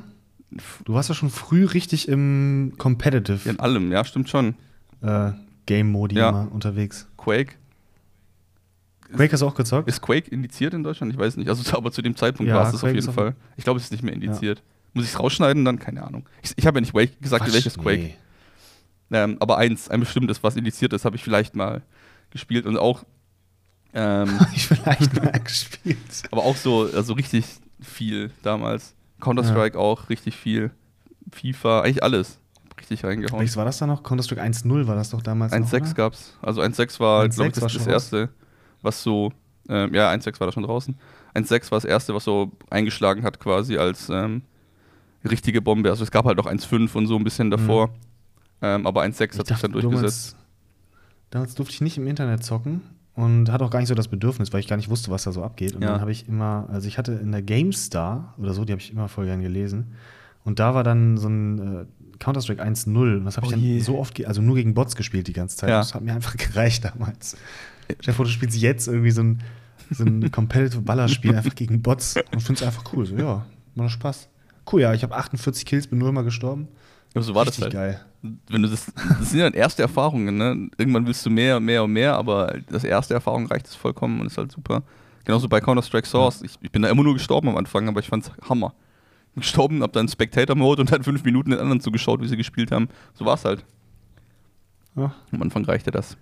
Du 0.85 0.95
warst 0.95 1.09
ja 1.09 1.15
schon 1.15 1.31
früh 1.31 1.65
richtig 1.65 2.09
im 2.09 2.75
Competitive 2.79 3.49
in 3.49 3.59
allem, 3.61 3.91
ja, 3.93 4.05
stimmt 4.05 4.29
schon. 4.29 4.55
äh, 5.03 5.33
Game-Modi 5.67 6.17
Ja. 6.17 6.29
immer 6.31 6.49
unterwegs. 6.53 7.07
Quake. 7.17 7.55
Quake 9.15 9.33
hast 9.33 9.41
du 9.41 9.47
auch 9.47 9.55
gezockt? 9.55 9.88
Ist 9.88 10.00
Quake 10.03 10.31
indiziert 10.31 10.75
in 10.75 10.83
Deutschland? 10.83 11.12
Ich 11.12 11.19
weiß 11.19 11.37
nicht. 11.37 11.49
Also, 11.49 11.62
aber 11.77 11.93
zu 11.93 12.03
dem 12.03 12.17
Zeitpunkt 12.17 12.49
Ja, 12.50 12.57
war 12.57 12.67
es 12.67 12.73
das 12.73 12.83
auf 12.83 12.88
jeden 12.88 12.99
ist 12.99 13.11
Fall. 13.11 13.35
Ich 13.57 13.65
glaube, 13.65 13.79
es 13.79 13.85
ist 13.85 13.93
nicht 13.93 14.03
mehr 14.03 14.12
indiziert. 14.15 14.62
Muss 14.95 15.05
ich 15.05 15.11
es 15.12 15.19
rausschneiden 15.21 15.65
dann? 15.65 15.79
Keine 15.79 16.03
Ahnung. 16.03 16.27
Ich, 16.43 16.53
ich 16.57 16.67
habe 16.67 16.77
ja 16.79 16.81
nicht 16.81 16.93
Quake 16.93 17.12
gesagt, 17.21 17.45
Quatsch, 17.45 17.55
welches 17.55 17.79
Quake. 17.79 18.03
nee. 18.03 18.15
Ähm, 19.11 19.37
aber 19.41 19.57
eins, 19.57 19.88
ein 19.88 20.00
bestimmtes, 20.00 20.43
was 20.43 20.57
indiziert 20.57 20.93
ist, 20.93 21.05
habe 21.07 21.17
ich 21.17 21.23
vielleicht 21.25 21.55
mal 21.57 21.83
gespielt 22.31 22.67
und 22.67 22.77
auch. 22.77 23.05
Ähm, 23.99 24.38
ich 24.55 24.69
vielleicht 24.69 25.21
mal 25.21 25.33
gespielt. 25.45 25.99
aber 26.31 26.45
auch 26.45 26.55
so 26.55 26.88
also 26.95 27.14
richtig 27.14 27.45
viel 27.81 28.31
damals. 28.43 28.95
Counter-Strike 29.21 29.76
auch 29.76 30.09
richtig 30.09 30.37
viel. 30.37 30.71
FIFA, 31.33 31.81
eigentlich 31.81 32.02
alles. 32.05 32.38
Richtig 32.78 33.05
reingehauen. 33.05 33.40
Welches 33.40 33.57
war 33.57 33.64
das 33.64 33.78
da 33.78 33.88
noch? 33.88 34.05
Counter-Strike 34.05 34.40
1.0 34.40 34.87
war 34.87 34.95
das 34.95 35.11
doch 35.11 35.21
damals. 35.21 35.52
noch, 35.52 35.59
1.6 35.59 35.81
oder? 35.81 35.95
gab's. 35.95 36.38
Also 36.40 36.61
1.6 36.61 37.00
war, 37.00 37.25
1.6 37.25 37.35
glaube 37.35 37.49
ich, 37.49 37.55
das, 37.55 37.62
war 37.62 37.69
das 37.69 37.81
raus. 37.81 37.87
erste, 37.87 38.28
was 38.83 39.02
so, 39.02 39.33
ähm, 39.69 39.93
ja, 39.93 40.12
1.6 40.12 40.38
war 40.38 40.47
da 40.47 40.52
schon 40.52 40.62
draußen. 40.62 40.97
1.6 41.35 41.73
war 41.73 41.76
das 41.78 41.85
erste, 41.85 42.14
was 42.14 42.23
so 42.23 42.52
eingeschlagen 42.71 43.25
hat, 43.25 43.40
quasi 43.40 43.78
als 43.78 44.09
ähm, 44.11 44.43
richtige 45.28 45.61
Bombe. 45.61 45.90
Also 45.90 46.05
es 46.05 46.12
gab 46.12 46.25
halt 46.25 46.37
noch 46.37 46.47
1.5 46.47 46.95
und 46.95 47.09
so 47.09 47.17
ein 47.17 47.25
bisschen 47.25 47.50
davor. 47.50 47.90
Ähm, 48.62 48.87
aber 48.87 49.02
1.6 49.02 49.33
Ich 49.33 49.38
hat 49.40 49.47
sich 49.49 49.59
dann 49.59 49.73
durchgesetzt. 49.73 50.37
Damals 51.31 51.57
durfte 51.57 51.75
ich 51.75 51.81
nicht 51.81 51.99
im 51.99 52.07
Internet 52.07 52.45
zocken 52.45 52.83
und 53.19 53.51
hatte 53.51 53.65
auch 53.65 53.71
gar 53.71 53.81
nicht 53.81 53.89
so 53.89 53.95
das 53.97 54.07
Bedürfnis, 54.09 54.53
weil 54.53 54.61
ich 54.61 54.69
gar 54.69 54.77
nicht 54.77 54.89
wusste, 54.91 55.11
was 55.11 55.25
da 55.25 55.33
so 55.33 55.43
abgeht. 55.43 55.75
Und 55.75 55.83
Ja. 55.83 55.89
dann 55.93 56.01
habe 56.01 56.13
ich 56.13 56.29
immer, 56.29 56.69
also 56.71 56.87
ich 56.87 56.99
hatte 56.99 57.13
in 57.13 57.33
der 57.33 57.43
GameStar 57.43 58.35
oder 58.39 58.55
so, 58.55 58.65
die 58.65 58.73
habe 58.73 58.81
ich 58.81 58.93
immer 58.93 59.09
voll 59.09 59.27
gern 59.27 59.43
gelesen. 59.43 59.93
Und 60.45 60.61
da 60.61 60.75
war 60.75 60.85
dann 60.85 61.17
so 61.19 61.29
ein 61.29 61.59
äh, 61.59 61.85
Counter-Strike 62.21 62.63
1.0 62.63 63.17
und 63.17 63.25
das 63.25 63.37
habe 63.37 63.47
ich 63.47 63.53
Oh 63.53 63.57
dann 63.57 63.61
je. 63.65 63.81
so 63.81 63.99
oft, 63.99 64.25
also 64.25 64.41
nur 64.41 64.55
gegen 64.55 64.73
Bots 64.73 64.95
gespielt 64.95 65.27
die 65.27 65.33
ganze 65.33 65.57
Zeit. 65.57 65.71
Ja. 65.71 65.79
Das 65.79 65.95
hat 65.95 66.03
mir 66.03 66.15
einfach 66.15 66.37
gereicht 66.37 66.85
damals. 66.85 67.37
Stell 68.01 68.13
dir 68.13 68.17
vor, 68.17 68.25
du 68.25 68.31
spielst 68.31 68.57
jetzt 68.57 68.87
irgendwie 68.87 69.11
so 69.11 69.23
ein, 69.23 69.41
so 69.91 70.05
ein 70.05 70.31
Competitive 70.31 70.83
Ballerspiel 70.83 71.35
einfach 71.35 71.55
gegen 71.57 71.83
Bots 71.83 72.15
und 72.33 72.41
findest 72.41 72.65
einfach 72.65 72.85
cool. 72.93 73.05
So, 73.05 73.17
ja, 73.17 73.45
macht 73.75 73.91
Spaß. 73.91 74.29
Cool, 74.71 74.83
ja, 74.83 74.95
ich 74.95 75.03
habe 75.03 75.17
48 75.17 75.67
Kills, 75.67 75.87
bin 75.89 75.99
nur 75.99 76.13
mal 76.13 76.23
gestorben. 76.23 76.69
Aber 77.15 77.23
so 77.23 77.35
war 77.35 77.45
das 77.45 77.61
Richtig 77.61 77.79
halt. 77.79 77.95
geil. 77.95 78.05
Wenn 78.49 78.62
du 78.62 78.69
das, 78.69 78.93
das 79.21 79.31
sind 79.31 79.41
ja 79.41 79.49
erste 79.49 79.83
Erfahrungen, 79.83 80.37
ne? 80.37 80.69
Irgendwann 80.77 81.07
willst 81.07 81.25
du 81.25 81.31
mehr, 81.31 81.61
mehr 81.61 81.85
und 81.85 81.93
mehr, 81.93 82.15
aber 82.17 82.59
das 82.69 82.85
erste 82.85 83.15
Erfahrung 83.15 83.47
reicht 83.47 83.67
es 83.67 83.75
vollkommen 83.75 84.21
und 84.21 84.27
ist 84.27 84.38
halt 84.38 84.50
super. 84.53 84.83
Genauso 85.25 85.49
bei 85.49 85.61
Counter-Strike 85.61 86.07
Source. 86.07 86.43
Ich, 86.43 86.53
ich 86.61 86.71
bin 86.71 86.83
da 86.83 86.88
immer 86.88 87.03
nur 87.03 87.15
gestorben 87.15 87.49
am 87.49 87.57
Anfang, 87.57 87.87
aber 87.88 88.00
ich 88.00 88.09
fand's 88.09 88.31
Hammer. 88.49 88.75
Bin 89.35 89.43
gestorben, 89.43 89.83
hab 89.83 89.93
dann 89.93 90.09
Spectator-Mode 90.09 90.81
und 90.83 90.93
dann 90.93 91.03
fünf 91.05 91.23
Minuten 91.25 91.50
den 91.50 91.61
anderen 91.61 91.81
zugeschaut, 91.81 92.21
wie 92.23 92.29
sie 92.29 92.37
gespielt 92.37 92.73
haben. 92.73 92.88
So 93.15 93.25
war's 93.25 93.45
halt. 93.45 93.65
Ja. 94.97 95.15
Am 95.31 95.43
Anfang 95.43 95.65
reichte 95.65 95.91
das. 95.91 96.17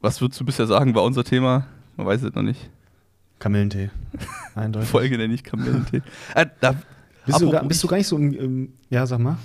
Was 0.00 0.20
würdest 0.20 0.40
du 0.40 0.44
bisher 0.44 0.66
sagen, 0.66 0.94
war 0.94 1.04
unser 1.04 1.24
Thema? 1.24 1.66
Man 1.96 2.06
weiß 2.06 2.22
es 2.22 2.34
noch 2.34 2.42
nicht. 2.42 2.70
Kamillentee. 3.38 3.90
Eindeutig. 4.54 4.88
Folge 4.88 5.18
nenne 5.18 5.34
ich 5.34 5.44
Kamillentee. 5.44 6.02
äh, 6.34 6.46
da, 6.60 6.74
Bist, 7.26 7.40
du 7.40 7.50
gar, 7.50 7.64
bist 7.64 7.82
du 7.82 7.86
gar 7.86 7.96
nicht 7.98 8.06
so 8.06 8.16
im, 8.16 8.32
im 8.34 8.72
Ja, 8.90 9.06
sag 9.06 9.18
mal. 9.20 9.36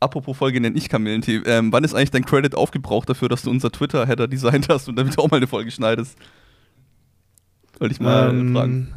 apropos 0.00 0.36
Folge 0.36 0.60
nenne 0.60 0.76
ich 0.76 0.88
Kamillentee. 0.88 1.42
Ähm, 1.46 1.72
wann 1.72 1.84
ist 1.84 1.94
eigentlich 1.94 2.10
dein 2.10 2.24
Credit 2.24 2.54
aufgebraucht 2.54 3.08
dafür, 3.08 3.28
dass 3.28 3.42
du 3.42 3.50
unser 3.50 3.70
Twitter-Header 3.70 4.28
designt 4.28 4.68
hast 4.68 4.88
und 4.88 4.96
damit 4.96 5.18
auch 5.18 5.30
mal 5.30 5.38
eine 5.38 5.46
Folge 5.46 5.70
schneidest? 5.70 6.16
Wollte 7.78 7.92
ich 7.92 8.00
mal 8.00 8.30
Ähm, 8.30 8.54
fragen. 8.54 8.96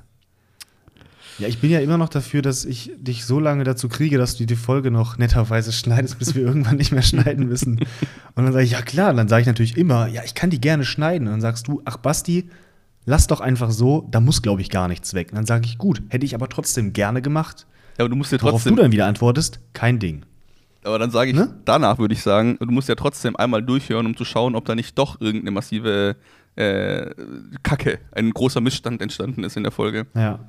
Ja, 1.40 1.48
ich 1.48 1.60
bin 1.60 1.72
ja 1.72 1.80
immer 1.80 1.98
noch 1.98 2.10
dafür, 2.10 2.42
dass 2.42 2.66
ich 2.66 2.92
dich 2.98 3.24
so 3.26 3.40
lange 3.40 3.64
dazu 3.64 3.88
kriege, 3.88 4.18
dass 4.18 4.36
du 4.36 4.46
die 4.46 4.58
Folge 4.58 4.92
noch 4.92 5.18
netterweise 5.18 5.72
schneidest, 5.72 6.20
bis 6.20 6.36
wir 6.36 6.42
irgendwann 6.46 6.76
nicht 6.76 6.92
mehr 6.92 7.02
schneiden 7.02 7.48
müssen. 7.48 7.80
Und 8.36 8.44
dann 8.44 8.52
sage 8.52 8.66
ich, 8.66 8.72
ja 8.72 8.82
klar, 8.82 9.12
und 9.12 9.18
dann 9.18 9.30
sage 9.30 9.42
ich 9.42 9.48
natürlich 9.48 9.78
immer, 9.78 10.08
ja, 10.08 10.22
ich 10.26 10.36
kann 10.36 10.50
die 10.50 10.60
gerne 10.60 10.84
schneiden. 10.84 11.28
Und 11.28 11.34
dann 11.36 11.42
sagst 11.42 11.68
du, 11.70 11.82
ach 11.86 11.96
Basti, 11.98 12.50
lass 13.06 13.28
doch 13.28 13.40
einfach 13.40 13.72
so, 13.72 14.06
da 14.12 14.20
muss, 14.20 14.42
glaube 14.42 14.62
ich, 14.62 14.70
gar 14.70 14.90
nichts 14.90 15.14
weg. 15.14 15.30
Und 15.32 15.38
dann 15.38 15.46
sage 15.46 15.66
ich, 15.66 15.78
gut, 15.78 16.02
hätte 16.10 16.26
ich 16.26 16.36
aber 16.36 16.50
trotzdem 16.50 16.92
gerne 16.92 17.22
gemacht. 17.22 17.66
Ja, 18.00 18.06
aber 18.06 18.10
du 18.10 18.16
musst 18.16 18.32
ja 18.32 18.42
Worauf 18.42 18.52
trotzdem. 18.62 18.76
du 18.78 18.82
dann 18.82 18.92
wieder 18.94 19.06
antwortest, 19.08 19.60
kein 19.74 20.00
Ding. 20.00 20.24
Aber 20.84 20.98
dann 20.98 21.12
sage 21.12 21.32
ich, 21.32 21.36
Ne? 21.36 21.54
danach 21.66 22.00
würde 22.00 22.14
ich 22.14 22.22
sagen, 22.24 22.58
du 22.60 22.66
musst 22.72 22.88
ja 22.88 22.96
trotzdem 22.96 23.36
einmal 23.36 23.62
durchhören, 23.62 24.06
um 24.06 24.16
zu 24.16 24.24
schauen, 24.24 24.56
ob 24.56 24.64
da 24.66 24.74
nicht 24.74 24.98
doch 24.98 25.20
irgendeine 25.20 25.52
massive 25.52 26.16
äh, 26.56 27.12
Kacke, 27.62 28.00
ein 28.14 28.32
großer 28.32 28.62
Missstand 28.62 29.02
entstanden 29.02 29.44
ist 29.44 29.58
in 29.58 29.64
der 29.64 29.72
Folge. 29.74 30.08
Ja. 30.16 30.40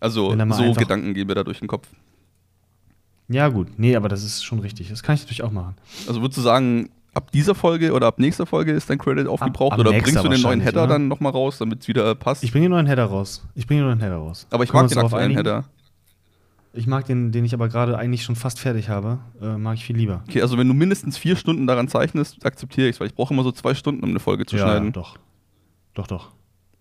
Also 0.00 0.30
so 0.52 0.72
Gedanken 0.72 1.12
gehen 1.14 1.26
mir 1.26 1.34
da 1.34 1.44
durch 1.44 1.58
den 1.58 1.68
Kopf. 1.68 1.88
Ja, 3.28 3.48
gut. 3.48 3.78
Nee, 3.78 3.96
aber 3.96 4.08
das 4.08 4.22
ist 4.24 4.44
schon 4.44 4.60
richtig. 4.60 4.88
Das 4.88 5.02
kann 5.02 5.14
ich 5.16 5.22
natürlich 5.22 5.42
auch 5.42 5.50
machen. 5.52 5.74
Also 6.08 6.20
würdest 6.22 6.38
du 6.38 6.42
sagen, 6.42 6.90
ab 7.12 7.30
dieser 7.32 7.54
Folge 7.54 7.92
oder 7.92 8.06
ab 8.06 8.18
nächster 8.18 8.46
Folge 8.46 8.72
ist 8.72 8.88
dein 8.88 8.98
Credit 8.98 9.26
aufgebraucht 9.26 9.72
ab 9.72 9.78
oder 9.80 9.90
nächster 9.90 10.22
bringst 10.22 10.24
du 10.24 10.28
den 10.30 10.42
neuen 10.42 10.60
Header 10.60 10.84
oder? 10.84 10.94
dann 10.94 11.08
nochmal 11.08 11.32
raus, 11.32 11.58
damit 11.58 11.82
es 11.82 11.88
wieder 11.88 12.14
passt? 12.14 12.44
Ich 12.44 12.52
bringe 12.52 12.66
den 12.66 12.72
neuen 12.72 12.86
Header 12.86 13.04
raus. 13.04 13.42
Ich 13.54 13.66
bringe 13.66 13.82
den 13.82 13.86
neuen 13.88 14.00
Header 14.00 14.16
raus. 14.16 14.46
aber 14.50 14.64
ich 14.64 14.72
wir 14.72 14.80
mag 14.80 14.88
den 14.88 14.98
aktuellen? 14.98 15.34
Header. 15.34 15.64
Ich 16.76 16.86
mag 16.86 17.06
den, 17.06 17.32
den 17.32 17.44
ich 17.44 17.54
aber 17.54 17.68
gerade 17.68 17.96
eigentlich 17.96 18.22
schon 18.22 18.36
fast 18.36 18.60
fertig 18.60 18.88
habe, 18.88 19.18
äh, 19.40 19.56
mag 19.56 19.76
ich 19.76 19.84
viel 19.84 19.96
lieber. 19.96 20.22
Okay, 20.28 20.42
also 20.42 20.58
wenn 20.58 20.68
du 20.68 20.74
mindestens 20.74 21.16
vier 21.16 21.36
Stunden 21.36 21.66
daran 21.66 21.88
zeichnest, 21.88 22.44
akzeptiere 22.44 22.88
ich 22.88 22.96
es, 22.96 23.00
weil 23.00 23.06
ich 23.06 23.14
brauche 23.14 23.32
immer 23.32 23.42
so 23.42 23.52
zwei 23.52 23.74
Stunden, 23.74 24.04
um 24.04 24.10
eine 24.10 24.20
Folge 24.20 24.44
zu 24.44 24.56
ja, 24.56 24.64
schneiden. 24.64 24.92
doch. 24.92 25.16
Doch, 25.94 26.06
doch. 26.06 26.32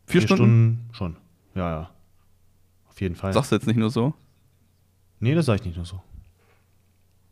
Vier, 0.06 0.22
Stunden? 0.22 0.90
schon. 0.92 1.16
Ja, 1.56 1.70
ja. 1.70 1.90
Auf 2.90 3.00
jeden 3.00 3.16
Fall. 3.16 3.34
Sagst 3.34 3.52
du 3.52 3.56
jetzt 3.56 3.68
nicht 3.68 3.78
nur 3.78 3.90
so? 3.90 4.14
nee, 5.20 5.34
das 5.34 5.46
sage 5.46 5.62
ich 5.62 5.66
nicht 5.66 5.78
nur 5.78 5.86
so. 5.86 6.02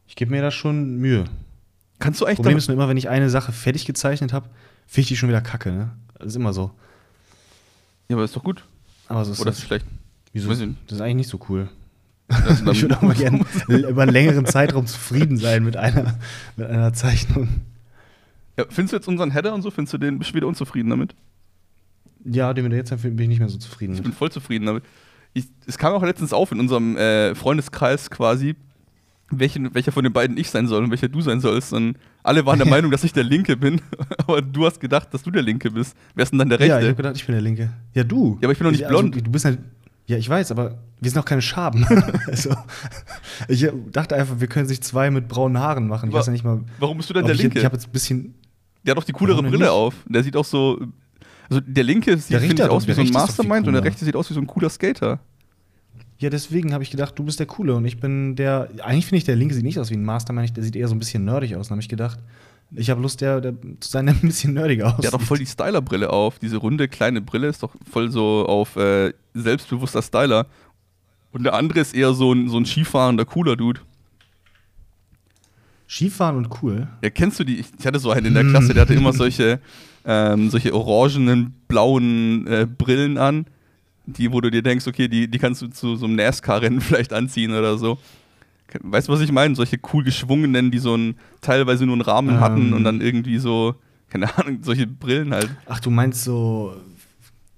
Ich 0.07 0.15
gebe 0.15 0.31
mir 0.31 0.41
da 0.41 0.49
schon 0.49 0.97
Mühe. 0.97 1.25
Kannst 1.99 2.21
du 2.21 2.25
eigentlich 2.25 2.37
Problem 2.37 2.57
ist 2.57 2.67
nur 2.67 2.75
immer, 2.75 2.87
wenn 2.87 2.97
ich 2.97 3.09
eine 3.09 3.29
Sache 3.29 3.51
fertig 3.51 3.85
gezeichnet 3.85 4.33
habe, 4.33 4.49
finde 4.87 5.01
ich 5.01 5.07
die 5.09 5.17
schon 5.17 5.29
wieder 5.29 5.41
kacke, 5.41 5.71
ne? 5.71 5.91
Das 6.17 6.27
ist 6.27 6.35
immer 6.35 6.53
so. 6.53 6.71
Ja, 8.07 8.15
aber 8.15 8.25
ist 8.25 8.35
doch 8.35 8.43
gut. 8.43 8.63
Aber 9.07 9.23
so 9.25 9.31
ist 9.31 9.39
Oder 9.39 9.51
das. 9.51 9.59
ist 9.59 9.65
schlecht? 9.65 9.85
Wieso? 10.31 10.49
Das 10.49 10.59
ist 10.59 11.01
eigentlich 11.01 11.15
nicht 11.15 11.29
so 11.29 11.39
cool. 11.49 11.69
Ich 12.29 12.81
würde 12.81 12.97
auch 12.97 13.01
mal 13.01 13.13
gerne 13.15 13.41
über 13.67 14.03
einen 14.03 14.11
längeren 14.11 14.45
Zeitraum 14.45 14.87
zufrieden 14.87 15.37
sein 15.37 15.63
mit 15.63 15.77
einer, 15.77 16.17
mit 16.55 16.67
einer 16.67 16.93
Zeichnung. 16.93 17.47
ja, 18.57 18.65
findest 18.69 18.93
du 18.93 18.97
jetzt 18.97 19.07
unseren 19.07 19.31
Header 19.31 19.53
und 19.53 19.61
so, 19.61 19.71
findest 19.71 19.93
du 19.93 19.97
den, 19.97 20.19
bist 20.19 20.31
du 20.31 20.35
wieder 20.35 20.47
unzufrieden 20.47 20.89
damit? 20.89 21.15
Ja, 22.25 22.53
den 22.53 22.69
wir 22.69 22.77
jetzt 22.77 22.91
haben, 22.91 23.01
bin 23.01 23.19
ich 23.19 23.27
nicht 23.27 23.39
mehr 23.39 23.49
so 23.49 23.57
Ich 23.57 23.63
zufrieden. 23.63 24.01
bin 24.01 24.13
voll 24.13 24.31
zufrieden 24.31 24.65
damit. 24.65 24.83
Ich, 25.33 25.45
es 25.65 25.77
kam 25.77 25.93
auch 25.93 26.03
letztens 26.03 26.31
auf 26.31 26.51
in 26.51 26.59
unserem 26.59 26.95
äh, 26.95 27.35
Freundeskreis 27.35 28.09
quasi, 28.09 28.55
welchen, 29.29 29.73
welcher 29.75 29.91
von 29.91 30.03
den 30.03 30.13
beiden 30.13 30.37
ich 30.37 30.49
sein 30.49 30.67
soll 30.67 30.83
und 30.83 30.91
welcher 30.91 31.09
du 31.09 31.21
sein 31.21 31.41
sollst. 31.41 31.73
Und 31.73 31.97
alle 32.21 32.45
waren 32.45 32.59
der 32.59 32.67
Meinung, 32.69 32.91
dass 32.91 33.03
ich 33.03 33.13
der 33.13 33.23
Linke 33.23 33.57
bin, 33.57 33.81
aber 34.17 34.41
du 34.41 34.65
hast 34.65 34.79
gedacht, 34.79 35.13
dass 35.13 35.23
du 35.23 35.31
der 35.31 35.41
Linke 35.41 35.71
bist. 35.71 35.97
Wer 36.15 36.23
ist 36.23 36.29
denn 36.31 36.39
dann 36.39 36.49
der 36.49 36.59
Rechte? 36.59 36.69
Ja, 36.73 36.79
ich 36.79 36.85
habe 36.85 36.95
gedacht, 36.95 37.15
ich 37.17 37.25
bin 37.25 37.33
der 37.33 37.41
Linke. 37.41 37.73
Ja, 37.93 38.03
du. 38.03 38.37
Ja, 38.41 38.45
aber 38.47 38.53
ich 38.53 38.57
bin 38.59 38.65
doch 38.65 38.71
nicht 38.71 38.85
also, 38.85 38.99
blond. 38.99 39.15
Du 39.27 39.31
bist 39.31 39.43
halt, 39.45 39.59
ja, 40.05 40.17
ich 40.17 40.27
weiß, 40.27 40.51
aber 40.51 40.79
wir 40.99 41.09
sind 41.11 41.19
auch 41.19 41.25
keine 41.25 41.41
Schaben. 41.41 41.85
also, 42.27 42.55
ich 43.47 43.67
dachte 43.91 44.15
einfach, 44.15 44.39
wir 44.39 44.47
können 44.47 44.67
sich 44.67 44.81
zwei 44.81 45.09
mit 45.11 45.27
braunen 45.27 45.57
Haaren 45.59 45.87
machen. 45.87 46.09
Ich 46.09 46.13
Wa- 46.15 46.19
weiß 46.19 46.25
ja 46.27 46.31
nicht 46.33 46.43
mal. 46.43 46.61
Warum 46.79 46.97
bist 46.97 47.09
du 47.09 47.13
dann 47.13 47.23
ob 47.23 47.27
der 47.27 47.35
ich, 47.35 47.41
Linke? 47.41 47.59
ich 47.59 47.65
habe 47.65 47.75
jetzt 47.75 47.87
ein 47.87 47.91
bisschen. 47.91 48.35
der 48.85 48.91
hat 48.91 48.97
doch 48.97 49.05
die 49.05 49.13
coolere 49.13 49.41
denn 49.41 49.49
Brille 49.51 49.65
nicht? 49.65 49.71
auf. 49.71 49.95
Der 50.07 50.23
sieht 50.23 50.35
auch 50.35 50.45
so. 50.45 50.79
Also 51.49 51.61
der 51.65 51.83
Linke 51.83 52.17
sieht, 52.17 52.37
finde 52.39 52.63
ich, 52.63 52.69
aus 52.69 52.87
wie 52.87 52.93
so 52.93 53.01
ein 53.01 53.09
Mastermind 53.11 53.67
und 53.67 53.73
der. 53.73 53.83
Rechte 53.83 54.05
sieht 54.05 54.15
aus 54.15 54.29
wie 54.29 54.33
so 54.33 54.39
ein 54.39 54.47
cooler 54.47 54.69
Skater. 54.69 55.19
Ja, 56.19 56.29
deswegen 56.29 56.73
habe 56.73 56.83
ich 56.83 56.91
gedacht, 56.91 57.17
du 57.19 57.23
bist 57.23 57.39
der 57.39 57.47
Coole 57.47 57.75
und 57.75 57.85
ich 57.85 57.99
bin 57.99 58.35
der. 58.35 58.69
Eigentlich 58.81 59.05
finde 59.05 59.17
ich, 59.17 59.23
der 59.25 59.35
Linke 59.35 59.53
sieht 59.55 59.63
nicht 59.63 59.77
aus 59.79 59.89
wie 59.89 59.95
ein 59.95 60.05
Mastermind, 60.05 60.55
der 60.55 60.63
sieht 60.63 60.75
eher 60.75 60.87
so 60.87 60.95
ein 60.95 60.99
bisschen 60.99 61.25
nerdig 61.25 61.55
aus. 61.55 61.67
Dann 61.67 61.75
habe 61.75 61.81
ich 61.81 61.89
gedacht, 61.89 62.19
ich 62.75 62.89
habe 62.89 63.01
Lust, 63.01 63.21
der, 63.21 63.41
der 63.41 63.53
zu 63.79 63.89
sein, 63.89 64.05
der 64.05 64.15
ein 64.15 64.21
bisschen 64.21 64.53
nerdiger 64.53 64.87
aussieht. 64.87 65.03
Der 65.03 65.11
hat 65.11 65.19
doch 65.19 65.25
voll 65.25 65.37
die 65.37 65.45
Styler-Brille 65.45 66.09
auf. 66.09 66.39
Diese 66.39 66.57
runde, 66.57 66.87
kleine 66.87 67.21
Brille 67.21 67.47
ist 67.47 67.63
doch 67.63 67.75
voll 67.89 68.09
so 68.09 68.45
auf 68.47 68.75
äh, 68.75 69.13
selbstbewusster 69.33 70.01
Styler. 70.01 70.47
Und 71.31 71.43
der 71.43 71.53
andere 71.53 71.79
ist 71.79 71.95
eher 71.95 72.13
so 72.13 72.33
ein, 72.33 72.49
so 72.49 72.57
ein 72.57 72.65
skifahrender, 72.65 73.25
cooler 73.25 73.55
Dude. 73.55 73.81
Skifahren 75.87 76.37
und 76.37 76.49
cool. 76.61 76.87
Ja, 77.01 77.09
kennst 77.09 77.39
du 77.39 77.43
die? 77.43 77.59
Ich, 77.59 77.85
hatte 77.85 77.99
so 77.99 78.11
einen 78.11 78.27
in 78.27 78.33
der 78.33 78.45
Klasse, 78.45 78.73
der 78.73 78.81
hatte 78.81 78.93
immer 78.93 79.13
solche, 79.13 79.59
ähm, 80.05 80.49
solche 80.49 80.73
orangenen, 80.73 81.53
blauen 81.67 82.47
äh, 82.47 82.65
Brillen 82.65 83.17
an, 83.17 83.45
die, 84.05 84.31
wo 84.31 84.41
du 84.41 84.49
dir 84.49 84.63
denkst, 84.63 84.87
okay, 84.87 85.07
die, 85.07 85.27
die 85.27 85.37
kannst 85.37 85.61
du 85.61 85.67
zu 85.67 85.95
so 85.95 86.05
einem 86.05 86.15
NASCAR-Rennen 86.15 86.81
vielleicht 86.81 87.13
anziehen 87.13 87.51
oder 87.53 87.77
so. 87.77 87.99
Weißt 88.81 89.07
du, 89.07 89.11
was 89.11 89.21
ich 89.21 89.31
meine? 89.31 89.55
Solche 89.55 89.77
cool 89.93 90.03
geschwungenen, 90.03 90.71
die 90.71 90.79
so 90.79 90.93
einen, 90.93 91.15
teilweise 91.41 91.85
nur 91.85 91.93
einen 91.93 92.01
Rahmen 92.01 92.35
Ähm. 92.35 92.39
hatten 92.39 92.73
und 92.73 92.83
dann 92.83 93.01
irgendwie 93.01 93.37
so, 93.37 93.75
keine 94.09 94.35
Ahnung, 94.37 94.59
solche 94.63 94.87
Brillen 94.87 95.33
halt. 95.33 95.49
Ach, 95.67 95.79
du 95.79 95.89
meinst 95.89 96.23
so. 96.23 96.75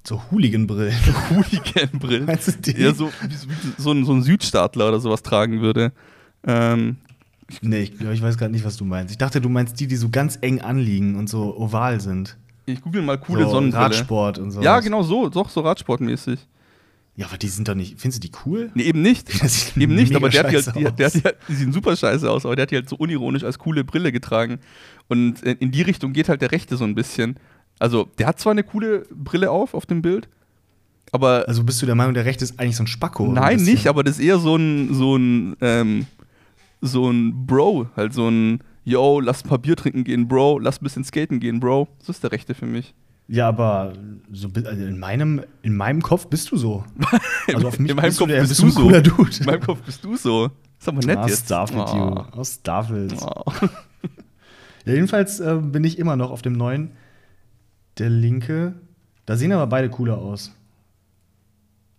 So 0.08 0.22
Hooligan-Brillen. 0.32 0.94
Hooligan-Brillen. 1.32 2.26
Meinst 2.26 2.48
du 2.48 2.72
die? 2.72 2.80
Ja, 2.80 2.94
so, 2.94 3.08
so- 3.30 3.48
so, 3.78 3.92
ein, 3.92 4.06
so 4.06 4.14
ein 4.14 4.22
Südstaatler 4.22 4.88
oder 4.90 5.00
sowas 5.00 5.24
tragen 5.24 5.62
würde. 5.62 5.92
Ähm, 6.46 6.98
Nee, 7.62 7.82
ich 7.84 8.02
ich 8.02 8.22
weiß 8.24 8.38
gerade 8.40 8.52
nicht, 8.52 8.66
was 8.66 8.76
du 8.76 8.86
meinst. 8.86 9.12
Ich 9.12 9.20
dachte, 9.20 9.40
du 9.40 9.50
meinst 9.50 9.80
die, 9.80 9.86
die 9.86 9.96
so 9.98 10.10
ganz 10.10 10.40
eng 10.42 10.62
anliegen 10.62 11.16
und 11.16 11.30
so 11.30 11.56
oval 11.58 12.02
sind. 12.02 12.38
ich 12.66 12.82
google 12.82 13.04
mal 13.04 13.20
coole 13.20 13.44
so 13.44 13.52
Sonnenbrille. 13.52 13.84
Radsport 13.86 14.40
und 14.40 14.50
so. 14.50 14.62
Ja, 14.64 14.80
genau 14.80 15.04
so, 15.04 15.30
doch, 15.30 15.50
so 15.50 15.62
Radsportmäßig. 15.62 16.40
Ja, 17.18 17.28
aber 17.28 17.38
die 17.38 17.48
sind 17.48 17.68
doch 17.70 17.76
nicht. 17.76 18.00
Findest 18.00 18.22
du 18.24 18.28
die 18.28 18.34
cool? 18.46 18.72
Nee, 18.74 18.84
eben 18.84 19.02
nicht. 19.02 19.30
Eben 19.78 19.96
nicht, 19.96 20.14
aber 20.16 20.28
der 20.30 20.44
hat, 20.44 20.52
die, 20.52 20.56
halt, 20.56 20.76
die, 20.76 20.84
der 20.84 21.06
hat 21.08 21.14
die, 21.16 21.22
halt- 21.22 21.38
die 21.48 21.56
sehen 21.56 21.72
super 21.72 21.96
scheiße 21.96 22.30
aus, 22.30 22.46
aber 22.46 22.56
der 22.58 22.64
hat 22.64 22.72
die 22.72 22.76
halt 22.76 22.90
so 22.90 22.98
unironisch 22.98 23.44
als 23.46 23.58
coole 23.58 23.84
Brille 23.86 24.12
getragen. 24.12 24.60
Und 25.08 25.42
in 25.44 25.72
die 25.72 25.82
Richtung 25.82 26.12
geht 26.12 26.28
halt 26.28 26.42
der 26.42 26.52
Rechte 26.52 26.76
so 26.76 26.84
ein 26.84 26.94
bisschen. 26.94 27.38
Also, 27.80 28.10
der 28.18 28.28
hat 28.28 28.40
zwar 28.40 28.52
eine 28.52 28.64
coole 28.64 29.06
Brille 29.12 29.50
auf, 29.52 29.74
auf 29.74 29.86
dem 29.86 30.02
Bild, 30.02 30.28
aber 31.12 31.46
Also 31.48 31.64
bist 31.64 31.82
du 31.82 31.86
der 31.86 31.96
Meinung, 31.96 32.14
der 32.14 32.26
Rechte 32.26 32.44
ist 32.44 32.60
eigentlich 32.60 32.76
so 32.76 32.84
ein 32.84 32.88
Spacko? 32.88 33.28
ein 33.28 33.34
nein, 33.34 33.58
bisschen? 33.58 33.74
nicht, 33.74 33.88
aber 33.88 34.04
das 34.04 34.18
ist 34.20 34.26
eher 34.26 34.40
so 34.40 34.56
ein, 34.58 34.94
so 34.94 35.16
ein, 35.16 35.56
ähm, 35.62 36.08
so 36.82 37.10
ein 37.10 37.46
Bro, 37.46 37.88
halt 37.96 38.14
so 38.14 38.28
ein, 38.30 38.60
yo, 38.84 39.20
lass 39.22 39.44
ein 39.46 39.50
paar 39.50 39.60
Bier 39.60 39.76
trinken 39.78 40.04
gehen, 40.04 40.28
Bro, 40.28 40.60
lass 40.60 40.82
ein 40.82 40.84
bisschen 40.84 41.04
skaten 41.06 41.40
gehen, 41.40 41.60
Bro. 41.62 41.88
Das 42.00 42.10
ist 42.10 42.24
der 42.24 42.32
Rechte 42.34 42.54
für 42.56 42.66
mich. 42.66 42.94
Ja, 43.28 43.48
aber 43.48 43.94
so, 44.32 44.50
also 44.54 44.70
in, 44.86 45.00
meinem, 45.00 45.42
in 45.64 45.76
meinem 45.76 46.02
Kopf 46.02 46.28
bist 46.28 46.52
du 46.52 46.58
so. 46.58 46.84
Also 47.48 47.68
auf 47.68 47.80
mich 47.80 47.90
in 47.92 47.96
meinem 47.98 48.06
bist 48.08 48.20
Kopf 48.20 48.28
du 48.28 48.34
der, 48.34 48.42
bist 48.42 48.62
du 48.62 48.70
so. 48.70 48.82
cooler 48.82 49.02
Dude. 49.02 49.32
In 49.40 49.46
meinem 49.46 49.62
Kopf 49.62 49.82
bist 49.82 50.04
du 50.04 50.16
so. 50.16 50.52
Ist 50.80 50.88
aber 50.88 51.00
nett 51.06 51.18
Ah, 51.18 51.28
jetzt. 51.28 51.46
Stuff 51.46 51.72
with 51.74 51.92
Oh. 51.94 52.26
you. 52.36 52.44
Stuff 52.44 52.90
it. 52.92 53.16
Oh. 53.22 53.44
Ja, 54.86 54.94
jedenfalls 54.94 55.40
äh, 55.40 55.56
bin 55.62 55.84
ich 55.84 55.98
immer 55.98 56.16
noch 56.16 56.30
auf 56.32 56.42
dem 56.44 56.54
neuen. 56.54 56.92
Der 57.98 58.10
linke. 58.10 58.76
Da 59.26 59.36
sehen 59.38 59.52
aber 59.52 59.66
beide 59.68 59.90
cooler 59.90 60.18
aus. 60.20 60.54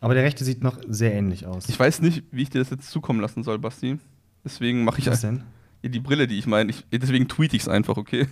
Aber 0.01 0.15
der 0.15 0.23
rechte 0.23 0.45
sieht 0.45 0.63
noch 0.63 0.79
sehr 0.87 1.13
ähnlich 1.15 1.47
aus. 1.47 1.69
Ich 1.69 1.79
weiß 1.81 2.03
nicht, 2.03 2.23
wie 2.31 2.43
ich 2.43 2.51
dir 2.51 2.59
das 2.61 2.71
jetzt 2.71 2.91
zukommen 2.91 3.21
lassen 3.21 3.43
soll, 3.43 3.59
Basti. 3.59 3.99
Deswegen 4.45 4.85
mache 4.85 5.01
ich 5.01 5.07
Was 5.09 5.23
denn? 5.23 5.43
Die 5.83 5.99
Brille, 6.01 6.27
die 6.29 6.39
ich 6.39 6.47
meine. 6.47 6.73
Deswegen 6.93 7.27
tweete 7.29 7.57
ich 7.57 7.63
es 7.63 7.69
einfach, 7.69 7.97
okay? 7.97 8.27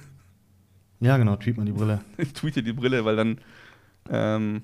Ja, 1.01 1.17
genau, 1.17 1.37
tweet 1.37 1.57
mal 1.57 1.67
die 1.67 1.73
Brille. 1.73 2.01
Ich 2.19 2.33
tweete 2.35 2.63
die 2.63 2.73
Brille, 2.73 3.05
weil 3.05 3.17
dann. 3.17 3.39
Ähm, 4.11 4.63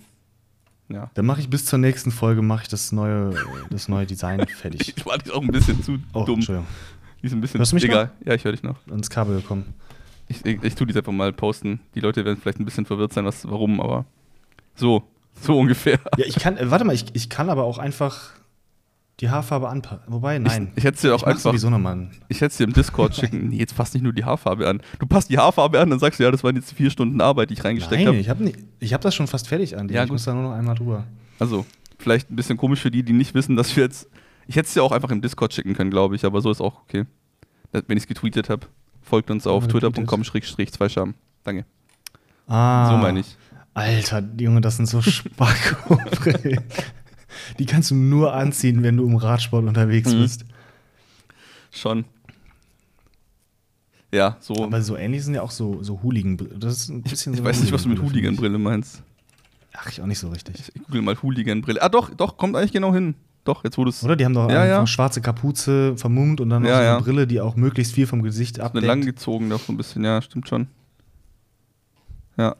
ja. 0.88 1.10
Dann 1.14 1.26
mache 1.26 1.40
ich 1.40 1.48
bis 1.48 1.64
zur 1.64 1.78
nächsten 1.78 2.10
Folge 2.10 2.42
mache 2.42 2.62
ich 2.62 2.68
das 2.68 2.90
neue, 2.92 3.32
das 3.70 3.88
neue 3.88 4.06
Design 4.06 4.44
fertig. 4.48 4.94
Ich 4.96 5.06
war 5.06 5.18
die 5.18 5.30
auch 5.30 5.40
ein 5.42 5.48
bisschen 5.48 5.82
zu 5.82 5.98
Oh, 6.12 6.24
dumm. 6.24 6.36
Entschuldigung. 6.36 6.66
Die 7.22 7.26
ist 7.26 7.32
ein 7.32 7.40
bisschen. 7.40 7.58
Hörst 7.58 7.72
du 7.72 7.76
mich 7.76 7.84
egal. 7.84 8.10
Ja, 8.24 8.34
ich 8.34 8.44
höre 8.44 8.52
dich 8.52 8.62
noch. 8.62 8.76
Ans 8.88 9.10
Kabel 9.10 9.40
gekommen. 9.40 9.74
Ich, 10.26 10.44
ich, 10.44 10.62
ich 10.62 10.74
tue 10.74 10.86
die 10.86 10.96
einfach 10.96 11.12
mal 11.12 11.32
posten. 11.32 11.80
Die 11.94 12.00
Leute 12.00 12.24
werden 12.24 12.38
vielleicht 12.40 12.60
ein 12.60 12.64
bisschen 12.64 12.86
verwirrt 12.86 13.12
sein, 13.12 13.24
was, 13.24 13.48
warum, 13.48 13.80
aber. 13.80 14.04
So. 14.74 15.02
So 15.40 15.58
ungefähr. 15.58 15.98
Ja, 16.16 16.24
ich 16.26 16.36
kann, 16.36 16.56
äh, 16.56 16.70
warte 16.70 16.84
mal, 16.84 16.94
ich, 16.94 17.06
ich 17.14 17.28
kann 17.28 17.50
aber 17.50 17.64
auch 17.64 17.78
einfach 17.78 18.32
die 19.20 19.28
Haarfarbe 19.28 19.68
anpassen. 19.68 20.04
Wobei, 20.06 20.38
nein. 20.38 20.68
Ich, 20.72 20.78
ich 20.78 20.84
hätte 20.84 20.94
es 20.96 21.00
dir 21.02 21.14
auch 21.14 21.18
Ich 21.22 21.26
einfach. 21.26 21.40
sowieso 21.40 21.68
nochmal. 21.70 22.10
Ich 22.28 22.38
hätte 22.40 22.52
es 22.52 22.56
dir 22.56 22.64
im 22.64 22.72
Discord 22.72 23.14
schicken. 23.14 23.48
Nee, 23.48 23.56
jetzt 23.58 23.76
passt 23.76 23.94
nicht 23.94 24.02
nur 24.02 24.12
die 24.12 24.24
Haarfarbe 24.24 24.66
an. 24.68 24.80
Du 24.98 25.06
passt 25.06 25.28
die 25.30 25.38
Haarfarbe 25.38 25.78
an, 25.80 25.90
dann 25.90 25.98
sagst 25.98 26.18
du, 26.18 26.24
ja, 26.24 26.30
das 26.30 26.42
waren 26.42 26.56
jetzt 26.56 26.72
vier 26.72 26.90
Stunden 26.90 27.20
Arbeit, 27.20 27.50
die 27.50 27.54
ich 27.54 27.64
reingesteckt 27.64 27.98
Nein, 28.04 28.06
habe. 28.08 28.16
ich 28.18 28.28
habe 28.30 28.94
hab 28.94 29.00
das 29.02 29.14
schon 29.14 29.26
fast 29.26 29.48
fertig 29.48 29.76
an. 29.76 29.88
Ja, 29.88 30.02
ich 30.02 30.08
gut. 30.08 30.14
muss 30.14 30.24
da 30.24 30.32
nur 30.34 30.42
noch 30.44 30.52
einmal 30.52 30.74
drüber. 30.74 31.04
Also, 31.38 31.66
vielleicht 31.98 32.30
ein 32.30 32.36
bisschen 32.36 32.56
komisch 32.56 32.80
für 32.80 32.90
die, 32.90 33.02
die 33.02 33.12
nicht 33.12 33.34
wissen, 33.34 33.56
dass 33.56 33.74
wir 33.76 33.84
jetzt. 33.84 34.08
Ich 34.46 34.56
hätte 34.56 34.66
es 34.66 34.74
dir 34.74 34.82
auch 34.82 34.92
einfach 34.92 35.10
im 35.10 35.20
Discord 35.20 35.52
schicken 35.54 35.74
können, 35.74 35.90
glaube 35.90 36.16
ich, 36.16 36.24
aber 36.24 36.40
so 36.40 36.50
ist 36.50 36.60
auch 36.60 36.80
okay. 36.82 37.04
Wenn 37.72 37.96
ich 37.96 38.04
es 38.04 38.08
getweetet 38.08 38.48
habe, 38.48 38.66
folgt 39.02 39.30
uns 39.30 39.46
auf 39.46 39.64
Ja, 39.64 39.70
twitter.com 39.70 40.24
schrägstrich 40.24 40.72
zwei 40.72 40.88
Scham. 40.88 41.14
Danke. 41.44 41.66
Ah. 42.48 42.90
So 42.90 42.96
meine 42.96 43.20
ich. 43.20 43.36
Alter, 43.74 44.22
Junge, 44.40 44.60
das 44.60 44.76
sind 44.76 44.86
so 44.86 45.00
Spacko. 45.02 45.98
Die 47.58 47.66
kannst 47.66 47.90
du 47.90 47.94
nur 47.94 48.34
anziehen, 48.34 48.82
wenn 48.82 48.96
du 48.96 49.06
im 49.06 49.16
Radsport 49.16 49.66
unterwegs 49.66 50.12
Mhm. 50.12 50.18
bist. 50.20 50.44
Schon. 51.72 52.04
Ja, 54.12 54.36
so. 54.40 54.64
Aber 54.64 54.82
so 54.82 54.96
ähnlich 54.96 55.22
sind 55.24 55.34
ja 55.34 55.42
auch 55.42 55.52
so, 55.52 55.82
so 55.82 56.02
Hooligan. 56.02 56.36
Das 56.58 56.74
ist 56.74 56.88
ein 56.88 57.02
bisschen 57.02 57.32
ich 57.32 57.38
so 57.38 57.44
weiß 57.44 57.56
eine 57.56 57.64
nicht, 57.66 57.72
was 57.72 57.84
du 57.84 57.88
mit 57.90 58.02
Hooligan-Brille, 58.02 58.58
meinst. 58.58 58.96
ich. 58.96 59.76
Ach, 59.78 59.88
ich 59.88 60.02
auch 60.02 60.06
nicht 60.06 60.18
so 60.18 60.28
richtig. 60.30 60.72
Ich 60.74 60.82
google 60.84 61.02
mal 61.02 61.16
Hooligan-Brille. 61.22 61.80
Ah, 61.80 61.88
doch, 61.88 62.10
doch, 62.10 62.36
kommt 62.36 62.56
eigentlich 62.56 62.72
genau 62.72 62.92
hin. 62.92 63.14
Doch, 63.44 63.62
jetzt 63.64 63.78
wurde 63.78 63.90
es. 63.90 64.02
Oder? 64.02 64.16
Die 64.16 64.24
haben 64.24 64.34
doch 64.34 64.50
Ja, 64.50 64.66
ja. 64.66 64.86
schwarze 64.86 65.20
Kapuze 65.20 65.96
vermummt 65.96 66.40
und 66.40 66.50
dann 66.50 66.62
noch 66.62 66.68
Ja, 66.68 66.74
so 66.76 66.80
eine 66.80 66.88
ja. 66.88 66.98
Brille, 66.98 67.26
die 67.28 67.40
auch 67.40 67.54
möglichst 67.56 67.94
viel 67.94 68.06
vom 68.08 68.22
Gesicht 68.22 68.58
Eine 68.58 68.66
abdeckt. 68.66 68.86
langgezogen 68.86 69.48
doch 69.48 69.60
so 69.60 69.72
ein 69.72 69.76
bisschen, 69.76 70.04
ja, 70.04 70.20
stimmt 70.20 70.48
schon. 70.48 70.66
Ja. 72.36 72.56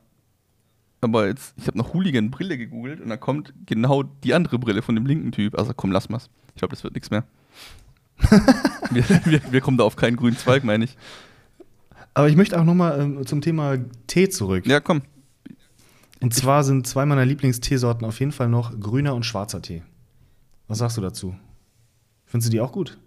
Aber 1.00 1.28
jetzt, 1.28 1.54
ich 1.56 1.66
habe 1.66 1.78
nach 1.78 1.94
Hooligan-Brille 1.94 2.58
gegoogelt 2.58 3.00
und 3.00 3.08
da 3.08 3.16
kommt 3.16 3.54
genau 3.66 4.02
die 4.02 4.34
andere 4.34 4.58
Brille 4.58 4.82
von 4.82 4.94
dem 4.94 5.06
linken 5.06 5.32
Typ. 5.32 5.58
Also 5.58 5.72
komm, 5.74 5.92
lass 5.92 6.08
mal's. 6.08 6.28
Ich 6.48 6.56
glaube, 6.56 6.74
das 6.74 6.84
wird 6.84 6.94
nichts 6.94 7.10
mehr. 7.10 7.24
wir, 8.90 9.08
wir, 9.24 9.40
wir 9.50 9.60
kommen 9.60 9.78
da 9.78 9.84
auf 9.84 9.96
keinen 9.96 10.16
grünen 10.16 10.36
Zweig, 10.36 10.62
meine 10.62 10.84
ich. 10.84 10.96
Aber 12.12 12.28
ich 12.28 12.36
möchte 12.36 12.60
auch 12.60 12.64
noch 12.64 12.74
mal 12.74 13.00
ähm, 13.00 13.24
zum 13.24 13.40
Thema 13.40 13.78
Tee 14.06 14.28
zurück. 14.28 14.66
Ja, 14.66 14.80
komm. 14.80 15.02
Und 16.20 16.34
zwar 16.34 16.64
sind 16.64 16.86
zwei 16.86 17.06
meiner 17.06 17.24
Lieblingsteesorten 17.24 18.06
auf 18.06 18.20
jeden 18.20 18.32
Fall 18.32 18.48
noch 18.48 18.78
grüner 18.78 19.14
und 19.14 19.24
schwarzer 19.24 19.62
Tee. 19.62 19.82
Was 20.68 20.78
sagst 20.78 20.98
du 20.98 21.00
dazu? 21.00 21.34
Findest 22.26 22.48
du 22.48 22.52
die 22.52 22.60
auch 22.60 22.72
gut? 22.72 22.98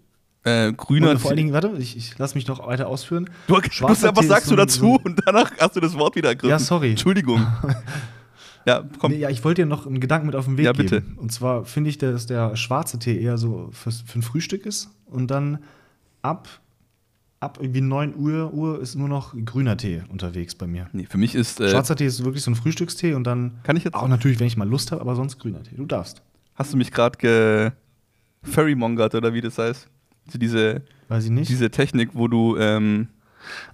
Äh, 0.44 0.72
grüner 0.74 1.10
Und 1.10 1.18
vor 1.18 1.30
allen 1.30 1.38
Dingen, 1.38 1.52
warte, 1.54 1.72
ich, 1.78 1.96
ich 1.96 2.18
lass 2.18 2.34
mich 2.34 2.46
noch 2.46 2.66
weiter 2.66 2.86
ausführen. 2.86 3.30
Du, 3.46 3.54
du, 3.60 3.70
Schwarzer 3.70 4.14
was 4.14 4.20
Tee 4.20 4.26
sagst 4.28 4.50
du 4.50 4.56
dazu 4.56 5.00
und 5.02 5.20
danach 5.24 5.50
hast 5.58 5.74
du 5.76 5.80
das 5.80 5.96
Wort 5.98 6.16
wieder 6.16 6.28
ergriffen. 6.28 6.50
Ja, 6.50 6.58
sorry. 6.58 6.90
Entschuldigung. 6.90 7.46
ja, 8.66 8.84
komm. 8.98 9.12
Nee, 9.12 9.18
ja, 9.18 9.30
ich 9.30 9.42
wollte 9.42 9.62
dir 9.62 9.66
noch 9.66 9.86
einen 9.86 10.00
Gedanken 10.00 10.26
mit 10.26 10.36
auf 10.36 10.44
den 10.44 10.58
Weg 10.58 10.66
Ja, 10.66 10.72
bitte. 10.72 11.00
geben. 11.00 11.16
Und 11.18 11.32
zwar 11.32 11.64
finde 11.64 11.88
ich, 11.90 11.96
dass 11.98 12.26
der 12.26 12.56
schwarze 12.56 12.98
Tee 12.98 13.18
eher 13.18 13.38
so 13.38 13.70
fürs, 13.72 14.02
für 14.02 14.18
ein 14.18 14.22
Frühstück 14.22 14.66
ist. 14.66 14.90
Und 15.06 15.30
dann 15.30 15.60
ab, 16.20 16.46
ab 17.40 17.58
irgendwie 17.62 17.80
9 17.80 18.14
Uhr, 18.14 18.52
Uhr 18.52 18.80
ist 18.82 18.96
nur 18.96 19.08
noch 19.08 19.34
grüner 19.46 19.78
Tee 19.78 20.02
unterwegs 20.10 20.54
bei 20.54 20.66
mir. 20.66 20.88
Nee, 20.92 21.06
für 21.08 21.16
mich 21.16 21.34
ist. 21.34 21.58
Äh, 21.60 21.70
Schwarzer 21.70 21.96
Tee 21.96 22.04
ist 22.06 22.22
wirklich 22.22 22.42
so 22.42 22.50
ein 22.50 22.54
Frühstückstee 22.54 23.14
und 23.14 23.24
dann 23.24 23.52
Kann 23.62 23.76
ich 23.78 23.84
jetzt- 23.84 23.94
auch 23.94 24.08
natürlich, 24.08 24.40
wenn 24.40 24.46
ich 24.46 24.58
mal 24.58 24.68
Lust 24.68 24.92
habe, 24.92 25.00
aber 25.00 25.14
sonst 25.14 25.38
grüner 25.38 25.62
Tee. 25.62 25.76
Du 25.76 25.86
darfst. 25.86 26.20
hast 26.54 26.70
du 26.72 26.76
mich 26.76 26.90
gerade 26.92 27.16
ge. 27.18 27.70
Ferrymongert 28.42 29.14
oder 29.14 29.32
wie 29.32 29.40
das 29.40 29.56
heißt? 29.56 29.88
Also 30.26 30.38
diese, 30.38 30.82
Weiß 31.08 31.24
ich 31.24 31.30
nicht. 31.30 31.48
diese 31.48 31.70
Technik, 31.70 32.10
wo 32.14 32.28
du. 32.28 32.56
Ähm, 32.58 33.08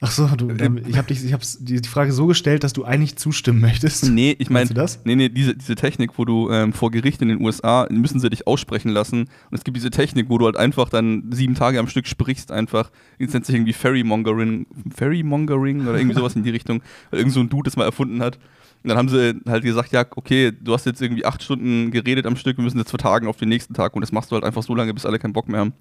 Ach 0.01 0.11
so, 0.11 0.27
du, 0.27 0.51
Ähm, 0.51 0.81
ich 0.85 0.97
habe 0.97 1.07
dich, 1.07 1.25
ich 1.25 1.33
hab's 1.33 1.59
die 1.61 1.81
die 1.81 1.89
Frage 1.89 2.13
so 2.13 2.27
gestellt, 2.27 2.65
dass 2.65 2.73
du 2.73 2.85
eigentlich 2.85 3.17
zustimmen 3.17 3.61
möchtest. 3.61 4.11
nee, 4.11 4.35
ich 4.39 4.51
meine. 4.51 4.69
Du? 4.69 4.87
Nee, 5.05 5.15
nee, 5.15 5.29
diese, 5.29 5.55
diese 5.55 5.77
Technik, 5.77 6.19
wo 6.19 6.25
du 6.25 6.51
ähm, 6.51 6.73
vor 6.73 6.91
Gericht 6.91 7.23
in 7.23 7.29
den 7.29 7.41
USA 7.41 7.87
müssen 7.89 8.19
sie 8.19 8.31
dich 8.31 8.47
aussprechen 8.49 8.91
lassen. 8.91 9.21
Und 9.51 9.59
es 9.59 9.63
gibt 9.63 9.77
diese 9.77 9.91
Technik, 9.91 10.29
wo 10.29 10.39
du 10.39 10.47
halt 10.47 10.57
einfach 10.57 10.89
dann 10.89 11.31
sieben 11.31 11.55
Tage 11.55 11.79
am 11.79 11.87
Stück 11.87 12.09
sprichst, 12.09 12.51
einfach. 12.51 12.91
Das 13.21 13.33
nennt 13.33 13.47
sich 13.47 13.55
irgendwie 13.55 13.73
Ferrymongering. 13.73 14.67
Ferrymongering 14.93 15.83
oder 15.87 15.99
irgendwie 15.99 16.17
sowas 16.17 16.35
in 16.35 16.43
die 16.43 16.51
Richtung. 16.51 16.83
Weil 17.11 17.21
irgend 17.21 17.35
so 17.35 17.41
ein 17.41 17.49
Dude 17.49 17.69
das 17.69 17.77
mal 17.77 17.85
erfunden 17.85 18.23
hat. 18.23 18.39
Und 18.83 18.89
dann 18.89 18.97
haben 18.97 19.09
sie 19.09 19.35
halt 19.47 19.63
gesagt, 19.63 19.93
ja, 19.93 20.07
okay, 20.17 20.53
du 20.59 20.73
hast 20.73 20.87
jetzt 20.87 21.03
irgendwie 21.03 21.27
acht 21.27 21.43
Stunden 21.43 21.91
geredet 21.91 22.25
am 22.27 22.37
Stück, 22.37 22.57
wir 22.57 22.65
müssen 22.65 22.79
jetzt 22.79 22.89
vertagen 22.89 23.27
auf 23.27 23.37
den 23.37 23.51
nächsten 23.51 23.75
Tag 23.75 23.95
und 23.95 24.01
das 24.01 24.11
machst 24.11 24.31
du 24.31 24.37
halt 24.37 24.45
einfach 24.45 24.63
so 24.63 24.75
lange, 24.75 24.95
bis 24.95 25.05
alle 25.05 25.19
keinen 25.19 25.35
Bock 25.35 25.49
mehr 25.49 25.61
haben. 25.61 25.75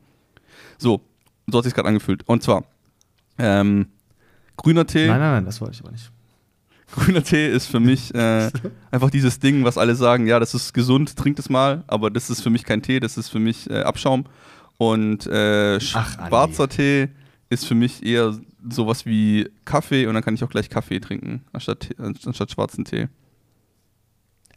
So, 0.80 1.02
so 1.48 1.58
hat 1.58 1.66
sich 1.66 1.74
gerade 1.74 1.88
angefühlt. 1.88 2.28
Und 2.28 2.42
zwar, 2.42 2.64
ähm, 3.38 3.88
grüner 4.58 4.88
Tee. 4.88 5.08
Nein, 5.08 5.20
nein, 5.20 5.32
nein, 5.34 5.46
das 5.46 5.62
wollte 5.62 5.76
ich 5.76 5.82
aber 5.82 5.92
nicht. 5.92 6.12
Grüner 6.96 7.24
Tee 7.24 7.48
ist 7.48 7.68
für 7.68 7.80
mich 7.80 8.14
äh, 8.16 8.50
einfach 8.92 9.12
dieses 9.12 9.40
Ding, 9.40 9.64
was 9.64 9.78
alle 9.78 9.96
sagen, 9.96 10.26
ja, 10.26 10.40
das 10.40 10.56
ist 10.56 10.74
gesund, 10.74 11.16
trink 11.16 11.36
das 11.36 11.48
mal, 11.48 11.84
aber 11.86 12.10
das 12.10 12.32
ist 12.32 12.42
für 12.42 12.50
mich 12.50 12.64
kein 12.64 12.82
Tee, 12.82 13.00
das 13.00 13.16
ist 13.16 13.30
für 13.30 13.38
mich 13.38 13.70
äh, 13.70 13.82
Abschaum. 13.82 14.26
Und 14.78 15.28
äh, 15.28 15.78
Ach, 15.94 16.28
schwarzer 16.28 16.68
Tee 16.68 17.10
ist 17.50 17.66
für 17.68 17.76
mich 17.76 18.04
eher 18.04 18.40
sowas 18.68 19.06
wie 19.06 19.50
Kaffee 19.66 20.08
und 20.08 20.16
dann 20.16 20.24
kann 20.24 20.34
ich 20.34 20.44
auch 20.44 20.50
gleich 20.50 20.70
Kaffee 20.70 21.00
trinken, 21.00 21.44
anstatt, 21.54 21.90
anstatt 22.00 22.52
schwarzen 22.52 22.86
Tee. 22.86 23.08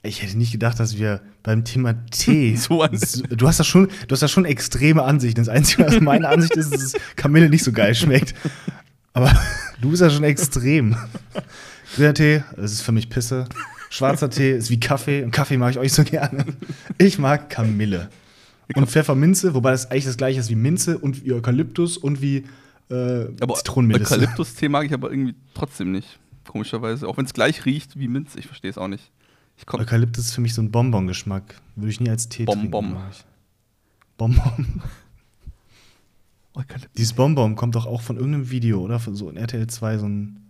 Ich 0.05 0.23
hätte 0.23 0.37
nicht 0.37 0.51
gedacht, 0.51 0.81
dass 0.81 0.99
wir 0.99 1.21
beim 1.43 1.65
Thema 1.65 1.95
Tee. 2.11 2.57
So 2.57 2.85
du 2.87 3.47
hast 3.47 3.61
da 3.61 3.65
schon, 3.65 3.89
du 4.09 4.13
hast 4.13 4.23
da 4.23 4.29
schon 4.29 4.45
extreme 4.45 5.03
Ansichten. 5.03 5.41
Das 5.41 5.49
Einzige, 5.49 5.87
was 5.87 6.01
meine 6.01 6.29
Ansicht 6.29 6.57
ist, 6.57 6.75
ist, 6.75 6.95
dass 6.95 7.03
Kamille 7.17 7.49
nicht 7.49 7.63
so 7.63 7.73
geil 7.73 7.95
schmeckt. 7.95 8.35
Aber 9.13 9.33
du 9.81 9.91
bist 9.91 10.03
ja 10.03 10.11
schon 10.11 10.25
extrem. 10.25 10.97
Grüner 11.95 12.15
Tee, 12.15 12.43
das 12.57 12.73
ist 12.73 12.83
für 12.83 12.93
mich 12.93 13.09
Pisse. 13.11 13.47
Schwarzer 13.91 14.31
Tee 14.31 14.53
ist 14.53 14.71
wie 14.71 14.81
Kaffee. 14.81 15.23
Und 15.23 15.31
Kaffee 15.31 15.57
mag 15.57 15.73
ich 15.73 15.79
euch 15.79 15.93
so 15.93 16.03
gerne. 16.03 16.47
Ich 16.99 17.19
mag 17.19 17.51
Kamille. 17.51 18.09
Und 18.75 18.89
Pfefferminze, 18.89 19.55
wobei 19.55 19.73
das 19.73 19.91
eigentlich 19.91 20.07
das 20.07 20.17
gleiche 20.17 20.41
ist 20.41 20.49
wie 20.49 20.55
Minze 20.55 20.99
und 20.99 21.25
wie 21.25 21.33
Eukalyptus 21.33 21.99
und 21.99 22.23
wie 22.23 22.45
äh, 22.91 23.27
Aber. 23.41 23.55
Eukalyptus-Tee 23.55 24.69
mag 24.69 24.87
ich 24.87 24.95
aber 24.95 25.11
irgendwie 25.11 25.35
trotzdem 25.55 25.93
nicht, 25.93 26.19
komischerweise. 26.47 27.07
Auch 27.07 27.19
wenn 27.19 27.27
es 27.27 27.35
gleich 27.35 27.67
riecht 27.67 27.99
wie 27.99 28.09
Minz, 28.09 28.35
ich 28.35 28.47
verstehe 28.47 28.71
es 28.71 28.79
auch 28.79 28.89
nicht. 28.89 29.11
Ich 29.57 29.67
komm, 29.67 29.81
Eukalyptus 29.81 30.27
ist 30.27 30.35
für 30.35 30.41
mich 30.41 30.55
so 30.55 30.63
ein 30.63 30.71
Bonbon-Geschmack. 30.71 31.61
Würde 31.77 31.91
ich 31.91 32.01
nie 32.01 32.11
als 32.11 32.29
Tee 32.29 32.45
Bonbon. 32.45 32.93
trinken. 32.93 33.15
Bonbon. 34.17 34.83
Eukalyptus, 36.55 36.91
Dieses 36.97 37.13
Bonbon 37.15 37.57
kommt 37.57 37.75
doch 37.75 37.87
auch 37.87 38.03
von 38.03 38.17
irgendeinem 38.17 38.51
Video, 38.51 38.81
oder? 38.81 38.99
Von 38.99 39.15
so 39.15 39.31
in 39.31 39.37
RTL 39.37 39.67
2 39.67 39.99
so 39.99 40.07
ein. 40.07 40.41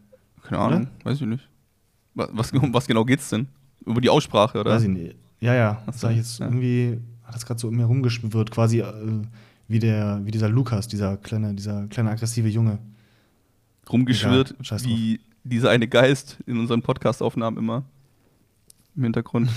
keine 0.42 0.60
Ahnung, 0.60 0.88
weiß 1.04 1.20
ich 1.20 1.26
nicht. 1.26 1.48
Was, 2.14 2.52
um 2.52 2.74
was 2.74 2.86
genau 2.86 3.04
geht's 3.04 3.28
denn? 3.30 3.46
Über 3.86 4.00
die 4.00 4.10
Aussprache, 4.10 4.58
oder? 4.60 4.72
Weiß 4.72 4.82
ich 4.82 4.88
nicht. 4.88 5.16
Ja, 5.40 5.54
ja. 5.54 5.82
So, 5.86 5.92
sag 5.92 6.10
ich 6.12 6.18
jetzt 6.18 6.38
ja. 6.38 6.46
irgendwie, 6.46 7.00
hat 7.24 7.34
das 7.34 7.46
gerade 7.46 7.58
so 7.60 7.68
in 7.68 7.76
mir 7.76 7.84
rumgeschwirrt, 7.84 8.50
quasi 8.50 8.80
äh, 8.80 8.92
wie, 9.68 9.78
der, 9.78 10.20
wie 10.24 10.30
dieser 10.30 10.48
Lukas, 10.48 10.88
dieser 10.88 11.16
kleine, 11.16 11.54
dieser 11.54 11.86
kleine 11.86 12.10
aggressive 12.10 12.48
Junge. 12.48 12.78
rumgeschwirrt, 13.90 14.52
Egal, 14.52 14.64
scheiß 14.64 14.84
wie 14.84 15.20
dieser 15.44 15.70
eine 15.70 15.88
Geist 15.88 16.38
in 16.46 16.58
unseren 16.58 16.82
Podcast-Aufnahmen 16.82 17.56
immer 17.58 17.84
im 18.96 19.04
Hintergrund. 19.04 19.48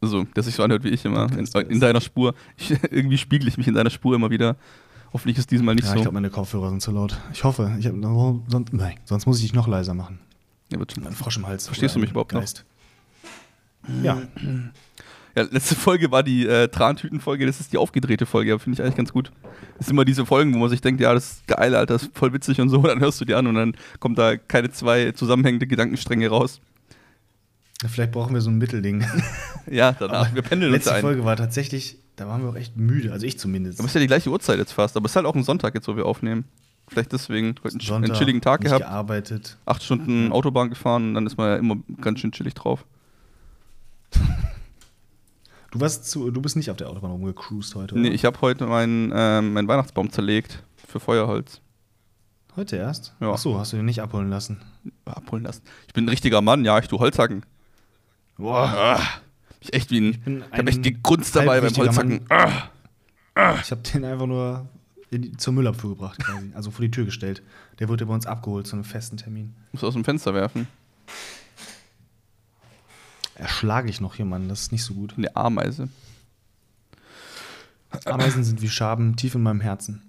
Also, 0.00 0.24
der 0.24 0.42
sich 0.42 0.54
so 0.54 0.62
anhört 0.62 0.84
wie 0.84 0.90
ich 0.90 1.04
immer, 1.04 1.30
in, 1.32 1.46
in 1.68 1.80
deiner 1.80 2.00
Spur. 2.00 2.34
Ich, 2.56 2.70
irgendwie 2.90 3.18
spiegel 3.18 3.48
ich 3.48 3.56
mich 3.56 3.66
in 3.66 3.74
deiner 3.74 3.90
Spur 3.90 4.14
immer 4.14 4.30
wieder. 4.30 4.56
Hoffentlich 5.12 5.38
ist 5.38 5.50
diesmal 5.50 5.74
nicht 5.74 5.84
ja, 5.84 5.92
ich 5.92 5.98
so. 5.98 6.02
glaube, 6.02 6.14
meine 6.14 6.30
Kopfhörer 6.30 6.70
sind 6.70 6.82
zu 6.82 6.90
laut. 6.90 7.18
Ich 7.32 7.44
hoffe. 7.44 7.74
Ich 7.78 7.86
hab, 7.86 7.94
sonst, 8.48 8.72
nein, 8.72 8.96
sonst 9.04 9.26
muss 9.26 9.38
ich 9.38 9.44
dich 9.44 9.54
noch 9.54 9.66
leiser 9.66 9.94
machen. 9.94 10.18
ja, 10.70 10.78
wird 10.78 10.92
schon. 10.92 11.06
Ein 11.06 11.14
Frosch 11.14 11.38
im 11.38 11.46
Hals. 11.46 11.66
Verstehst 11.66 11.94
du 11.96 12.00
mich 12.00 12.10
überhaupt 12.10 12.32
noch? 12.32 12.40
Geist. 12.40 12.64
Ja. 14.02 14.20
ja, 15.36 15.42
letzte 15.42 15.76
Folge 15.76 16.10
war 16.10 16.22
die 16.22 16.46
äh, 16.46 16.68
Trantüten-Folge, 16.68 17.46
das 17.46 17.60
ist 17.60 17.72
die 17.72 17.78
aufgedrehte 17.78 18.26
Folge, 18.26 18.52
aber 18.52 18.58
finde 18.58 18.74
ich 18.74 18.82
eigentlich 18.82 18.96
ganz 18.96 19.12
gut. 19.12 19.30
Das 19.78 19.86
sind 19.86 19.94
immer 19.94 20.04
diese 20.04 20.26
Folgen, 20.26 20.52
wo 20.54 20.58
man 20.58 20.70
sich 20.70 20.80
denkt, 20.80 21.00
ja, 21.00 21.14
das 21.14 21.32
ist 21.32 21.46
geil, 21.46 21.74
Alter, 21.74 21.94
das 21.94 22.02
ist 22.02 22.18
voll 22.18 22.32
witzig 22.32 22.60
und 22.60 22.68
so, 22.68 22.78
dann 22.82 23.00
hörst 23.00 23.20
du 23.20 23.24
die 23.24 23.34
an 23.34 23.46
und 23.46 23.54
dann 23.54 23.76
kommt 24.00 24.18
da 24.18 24.36
keine 24.36 24.70
zwei 24.70 25.12
zusammenhängende 25.12 25.66
Gedankenstränge 25.66 26.28
raus. 26.28 26.60
Vielleicht 27.86 28.12
brauchen 28.12 28.34
wir 28.34 28.40
so 28.40 28.50
ein 28.50 28.58
Mittelding. 28.58 29.04
Ja, 29.68 29.90
danach, 29.98 30.32
wir 30.32 30.42
pendeln 30.42 30.72
uns 30.72 30.84
Letzte 30.84 30.94
ein. 30.94 31.00
Folge 31.00 31.24
war 31.24 31.34
tatsächlich, 31.34 31.96
da 32.14 32.28
waren 32.28 32.40
wir 32.40 32.50
auch 32.50 32.54
echt 32.54 32.76
müde. 32.76 33.10
Also 33.12 33.26
ich 33.26 33.36
zumindest. 33.36 33.80
Aber 33.80 33.86
es 33.86 33.90
ist 33.90 33.94
ja 33.96 34.00
die 34.00 34.06
gleiche 34.06 34.30
Uhrzeit 34.30 34.58
jetzt 34.58 34.70
fast, 34.70 34.96
aber 34.96 35.06
es 35.06 35.10
ist 35.12 35.16
halt 35.16 35.26
auch 35.26 35.34
ein 35.34 35.42
Sonntag 35.42 35.74
jetzt, 35.74 35.88
wo 35.88 35.96
wir 35.96 36.06
aufnehmen. 36.06 36.44
Vielleicht 36.86 37.12
deswegen 37.12 37.56
heute 37.64 37.76
einen, 37.92 38.04
einen 38.04 38.14
chilligen 38.14 38.40
Tag 38.40 38.60
nicht 38.60 38.68
gehabt, 38.68 38.84
gearbeitet. 38.84 39.56
acht 39.66 39.82
Stunden 39.82 40.30
Autobahn 40.30 40.70
gefahren 40.70 41.08
und 41.08 41.14
dann 41.14 41.26
ist 41.26 41.36
man 41.36 41.48
ja 41.48 41.56
immer 41.56 41.78
ganz 42.00 42.20
schön 42.20 42.30
chillig 42.30 42.54
drauf. 42.54 42.84
Du, 45.72 45.80
warst 45.80 46.08
zu, 46.08 46.30
du 46.30 46.40
bist 46.40 46.56
nicht 46.56 46.70
auf 46.70 46.76
der 46.76 46.88
Autobahn 46.88 47.10
rumgecruised 47.10 47.74
heute, 47.74 47.94
oder? 47.94 48.02
Nee, 48.02 48.10
ich 48.10 48.24
habe 48.24 48.40
heute 48.40 48.66
meinen 48.66 49.12
ähm, 49.14 49.52
meinen 49.52 49.68
Weihnachtsbaum 49.68 50.10
zerlegt 50.10 50.62
für 50.88 51.00
Feuerholz. 51.00 51.60
Heute 52.54 52.76
erst? 52.76 53.14
Ja. 53.20 53.32
Ach 53.32 53.36
so, 53.36 53.58
hast 53.58 53.72
du 53.72 53.76
den 53.76 53.84
nicht 53.84 54.00
abholen 54.00 54.30
lassen? 54.30 54.62
Abholen 55.04 55.42
lassen. 55.42 55.62
Ich 55.88 55.92
bin 55.92 56.06
ein 56.06 56.08
richtiger 56.08 56.40
Mann, 56.40 56.64
ja, 56.64 56.78
ich 56.78 56.86
tu 56.86 56.98
Holzhacken. 56.98 57.44
Boah. 58.38 58.64
Ah, 58.98 59.00
ich 59.60 59.72
echt 59.72 59.90
wie 59.90 60.00
ein, 60.00 60.10
Ich 60.10 60.26
ich 60.26 60.42
hab 60.44 60.52
ein 60.58 60.66
echt 60.68 60.82
gegrunzt 60.82 61.34
dabei 61.34 61.60
beim 61.60 61.74
Holzhacken. 61.76 62.20
Ah, 62.28 63.58
Ich 63.62 63.70
habe 63.70 63.82
den 63.82 64.04
einfach 64.04 64.26
nur 64.26 64.66
in 65.10 65.38
zur 65.38 65.52
Müllabfuhr 65.52 65.90
gebracht, 65.90 66.18
quasi. 66.18 66.50
Also 66.54 66.70
vor 66.70 66.82
die 66.84 66.90
Tür 66.90 67.04
gestellt. 67.04 67.42
Der 67.78 67.88
wurde 67.88 68.06
bei 68.06 68.14
uns 68.14 68.26
abgeholt 68.26 68.66
zu 68.66 68.74
einem 68.76 68.84
festen 68.84 69.16
Termin. 69.16 69.54
muss 69.72 69.84
aus 69.84 69.94
dem 69.94 70.04
Fenster 70.04 70.34
werfen. 70.34 70.66
Erschlage 73.34 73.90
ich 73.90 74.00
noch 74.00 74.14
jemanden, 74.16 74.48
das 74.48 74.62
ist 74.62 74.72
nicht 74.72 74.82
so 74.82 74.94
gut. 74.94 75.14
Eine 75.16 75.34
Ameise. 75.36 75.88
Ameisen 78.06 78.44
sind 78.44 78.62
wie 78.62 78.68
Schaben 78.68 79.16
tief 79.16 79.34
in 79.34 79.42
meinem 79.42 79.60
Herzen. 79.60 80.02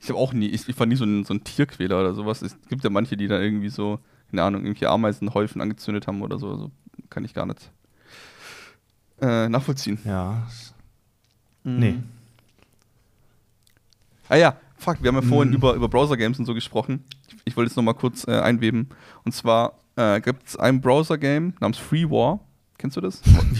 Ich 0.00 0.08
habe 0.08 0.18
auch 0.18 0.32
nie, 0.32 0.46
ich, 0.48 0.68
ich 0.68 0.78
war 0.78 0.86
nie 0.86 0.96
so 0.96 1.04
ein, 1.04 1.24
so 1.24 1.34
ein 1.34 1.44
Tierquäler 1.44 2.00
oder 2.00 2.14
sowas. 2.14 2.42
Es 2.42 2.56
gibt 2.68 2.82
ja 2.82 2.90
manche, 2.90 3.16
die 3.16 3.28
da 3.28 3.38
irgendwie 3.38 3.68
so, 3.68 4.00
keine 4.30 4.42
Ahnung, 4.42 4.62
irgendwelche 4.62 4.88
Ameisenhäufen 4.90 5.60
angezündet 5.60 6.06
haben 6.06 6.22
oder 6.22 6.38
so. 6.38 6.50
Also 6.50 6.70
kann 7.10 7.24
ich 7.24 7.34
gar 7.34 7.46
nicht 7.46 7.70
äh, 9.20 9.48
nachvollziehen. 9.48 9.98
Ja. 10.04 10.46
Mhm. 11.64 11.78
Nee. 11.78 11.94
Ah 14.28 14.36
ja, 14.36 14.56
fuck, 14.76 15.02
wir 15.02 15.08
haben 15.08 15.16
ja 15.16 15.22
vorhin 15.22 15.50
Mhm. 15.50 15.56
über, 15.56 15.74
über 15.74 15.88
Browser-Games 15.88 16.38
und 16.38 16.46
so 16.46 16.54
gesprochen. 16.54 17.04
Ich, 17.28 17.36
ich 17.44 17.56
wollte 17.56 17.68
jetzt 17.70 17.76
noch 17.76 17.82
mal 17.82 17.92
kurz 17.94 18.26
äh, 18.26 18.32
einweben. 18.40 18.88
Und 19.24 19.32
zwar 19.32 19.74
äh, 19.96 20.20
gibt 20.20 20.48
es 20.48 20.56
ein 20.56 20.80
Browser-Game 20.80 21.54
namens 21.60 21.78
Free 21.78 22.04
War. 22.08 22.40
Kennst 22.78 22.96
du 22.96 23.00
das? 23.00 23.22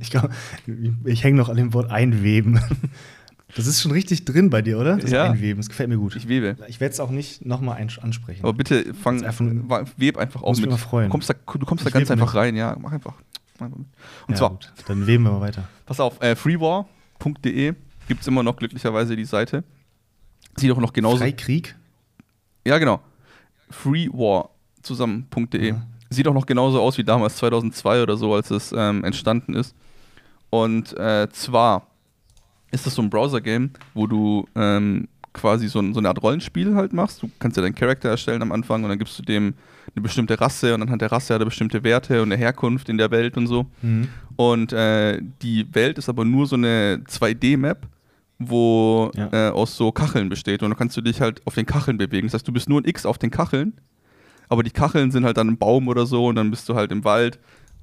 Ich, 0.00 0.10
glaub, 0.10 0.30
ich 1.04 1.22
hänge 1.22 1.36
noch 1.36 1.48
an 1.48 1.56
dem 1.56 1.72
Wort 1.74 1.90
einweben. 1.90 2.58
Das 3.56 3.66
ist 3.66 3.80
schon 3.80 3.92
richtig 3.92 4.24
drin 4.24 4.50
bei 4.50 4.62
dir, 4.62 4.78
oder? 4.78 4.96
Das 4.96 5.10
Ja. 5.10 5.24
Einweben, 5.30 5.60
das 5.60 5.68
gefällt 5.68 5.88
mir 5.88 5.96
gut. 5.96 6.16
Ich 6.16 6.26
webe. 6.28 6.56
Ich 6.68 6.80
werde 6.80 6.92
es 6.92 7.00
auch 7.00 7.10
nicht 7.10 7.44
nochmal 7.46 7.80
ansprechen. 8.00 8.42
Aber 8.42 8.52
bitte 8.52 8.92
fang, 8.94 9.24
einfach- 9.24 9.44
web 9.96 10.16
einfach 10.16 10.42
auf 10.42 10.48
Muss 10.48 10.56
mich 10.58 10.62
mit. 10.66 10.70
mal 10.72 10.76
freuen. 10.78 11.06
Du 11.06 11.12
kommst 11.12 11.30
da, 11.30 11.34
du 11.34 11.64
kommst 11.66 11.86
da 11.86 11.90
ganz 11.90 12.10
einfach 12.10 12.32
mit. 12.32 12.42
rein, 12.42 12.56
ja. 12.56 12.76
Mach 12.80 12.92
einfach. 12.92 13.14
Mit. 13.60 13.72
Und 13.72 13.86
Ja, 14.28 14.34
zwar, 14.34 14.50
gut. 14.50 14.72
Dann 14.88 15.06
weben 15.06 15.24
wir 15.24 15.30
mal 15.32 15.40
weiter. 15.40 15.68
pass 15.86 16.00
auf, 16.00 16.20
äh, 16.20 16.34
freewar.de 16.34 17.74
gibt 18.08 18.20
es 18.20 18.26
immer 18.26 18.42
noch 18.42 18.56
glücklicherweise 18.56 19.14
die 19.16 19.24
Seite. 19.24 19.62
Sieht 20.56 20.70
auch 20.72 20.78
noch 20.80 20.92
genauso. 20.92 21.18
Freikrieg? 21.18 21.76
Ja, 22.66 22.78
genau. 22.78 23.00
Freewar 23.70 24.50
zusammen.de. 24.82 25.68
Ja. 25.70 25.86
Sieht 26.10 26.28
auch 26.28 26.34
noch 26.34 26.46
genauso 26.46 26.80
aus 26.80 26.98
wie 26.98 27.04
damals 27.04 27.36
2002 27.36 28.02
oder 28.02 28.16
so, 28.16 28.34
als 28.34 28.50
es 28.50 28.72
ähm, 28.76 29.04
entstanden 29.04 29.54
ist. 29.54 29.74
Und 30.50 30.96
äh, 30.96 31.28
zwar 31.32 31.86
ist 32.74 32.86
das 32.86 32.94
so 32.94 33.02
ein 33.02 33.10
Browser-Game, 33.10 33.70
wo 33.94 34.06
du 34.06 34.46
ähm, 34.54 35.08
quasi 35.32 35.68
so, 35.68 35.80
so 35.92 35.98
eine 35.98 36.08
Art 36.08 36.22
Rollenspiel 36.22 36.74
halt 36.74 36.92
machst. 36.92 37.22
Du 37.22 37.30
kannst 37.38 37.56
ja 37.56 37.62
deinen 37.62 37.74
Charakter 37.74 38.08
erstellen 38.08 38.42
am 38.42 38.52
Anfang 38.52 38.82
und 38.84 38.88
dann 38.90 38.98
gibst 38.98 39.18
du 39.18 39.22
dem 39.22 39.54
eine 39.94 40.02
bestimmte 40.02 40.40
Rasse 40.40 40.74
und 40.74 40.82
anhand 40.82 41.02
der 41.02 41.10
Rasse 41.12 41.34
hat 41.34 41.40
er 41.42 41.44
bestimmte 41.44 41.82
Werte 41.84 42.22
und 42.22 42.32
eine 42.32 42.36
Herkunft 42.40 42.88
in 42.88 42.98
der 42.98 43.10
Welt 43.10 43.36
und 43.36 43.46
so. 43.46 43.66
Mhm. 43.82 44.08
Und 44.36 44.72
äh, 44.72 45.20
die 45.42 45.66
Welt 45.74 45.98
ist 45.98 46.08
aber 46.08 46.24
nur 46.24 46.46
so 46.46 46.56
eine 46.56 47.02
2D-Map 47.08 47.86
wo 48.38 49.10
Ja. 49.14 49.28
äh, 49.32 49.50
aus 49.52 49.76
so 49.76 49.92
Kacheln 49.92 50.28
besteht. 50.28 50.62
Und 50.62 50.70
dann 50.70 50.76
kannst 50.78 50.96
du 50.96 51.00
dich 51.00 51.20
halt 51.20 51.40
auf 51.46 51.54
den 51.54 51.66
Kacheln 51.66 51.98
bewegen. 51.98 52.26
Das 52.26 52.34
heißt, 52.34 52.48
du 52.48 52.52
bist 52.52 52.68
nur 52.68 52.80
ein 52.80 52.84
X 52.84 53.06
auf 53.06 53.16
den 53.16 53.30
Kacheln, 53.30 53.74
aber 54.48 54.62
die 54.64 54.70
Kacheln 54.70 55.10
sind 55.12 55.24
halt 55.24 55.36
dann 55.36 55.48
ein 55.48 55.56
Baum 55.56 55.86
oder 55.88 56.04
so 56.04 56.26
und 56.26 56.34
dann 56.36 56.50
bist 56.50 56.68
du 56.68 56.74
halt 56.74 56.90
im 56.92 57.04
Wald 57.04 57.38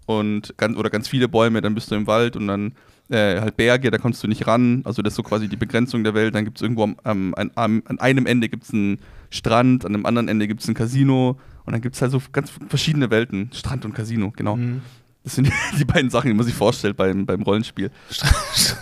und 0.06 0.54
ganz, 0.58 0.78
oder 0.78 0.90
ganz 0.90 1.08
viele 1.08 1.30
Bäume, 1.30 1.62
dann 1.62 1.74
bist 1.74 1.90
du 1.90 1.96
im 1.96 2.06
Wald 2.06 2.36
und 2.36 2.48
dann 2.48 2.74
äh, 3.12 3.40
halt 3.42 3.58
Berge, 3.58 3.92
da 3.92 3.98
kommst 3.98 4.24
du 4.24 4.28
nicht 4.28 4.48
ran. 4.48 4.82
Also 4.86 5.02
das 5.02 5.12
ist 5.14 5.18
so 5.18 5.24
quasi 5.24 5.48
die 5.48 5.56
Begrenzung 5.58 6.04
der 6.04 6.14
Welt. 6.14 6.34
Dann 6.36 6.46
gibt 6.46 6.58
es 6.58 6.62
irgendwo 6.62 6.84
am, 6.84 6.96
am, 7.04 7.34
an, 7.36 7.52
an 7.86 8.00
einem 8.00 8.26
Ende 8.26 8.50
gibt's 8.50 8.74
einen 8.74 9.00
Strand, 9.30 9.86
an 9.86 9.94
einem 9.94 10.06
anderen 10.06 10.28
Ende 10.28 10.48
gibt 10.48 10.62
es 10.62 10.68
ein 10.68 10.74
Casino 10.74 11.40
und 11.66 11.74
dann 11.74 11.82
gibt 11.82 11.96
es 11.96 12.02
halt 12.02 12.12
so 12.12 12.22
ganz 12.32 12.52
verschiedene 12.70 13.10
Welten. 13.12 13.50
Strand 13.54 13.86
und 13.86 13.94
Casino, 13.94 14.32
genau. 14.36 14.56
Mhm. 14.58 14.82
Das 15.24 15.36
sind 15.36 15.52
die 15.80 15.86
beiden 15.86 16.10
Sachen, 16.10 16.30
die 16.30 16.34
man 16.34 16.46
sich 16.46 16.56
vorstellt 16.56 16.98
beim, 16.98 17.26
beim 17.26 17.42
Rollenspiel. 17.44 17.92
Ich's. 18.10 18.76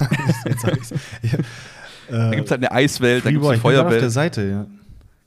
Ja. 1.22 1.38
Da 2.10 2.32
Äh, 2.32 2.36
gibt 2.38 2.46
es 2.46 2.52
halt 2.52 2.62
eine 2.62 2.72
Eiswelt, 2.72 3.24
da 3.26 3.30
gibt 3.30 3.44
es 3.44 3.48
Freeboy, 3.50 3.74
eine 3.74 3.84
gerade 3.84 3.86
auf 3.86 3.92
der 3.92 4.00
Feuerwelt. 4.00 4.12
Seite, 4.12 4.50
ja. 4.50 4.66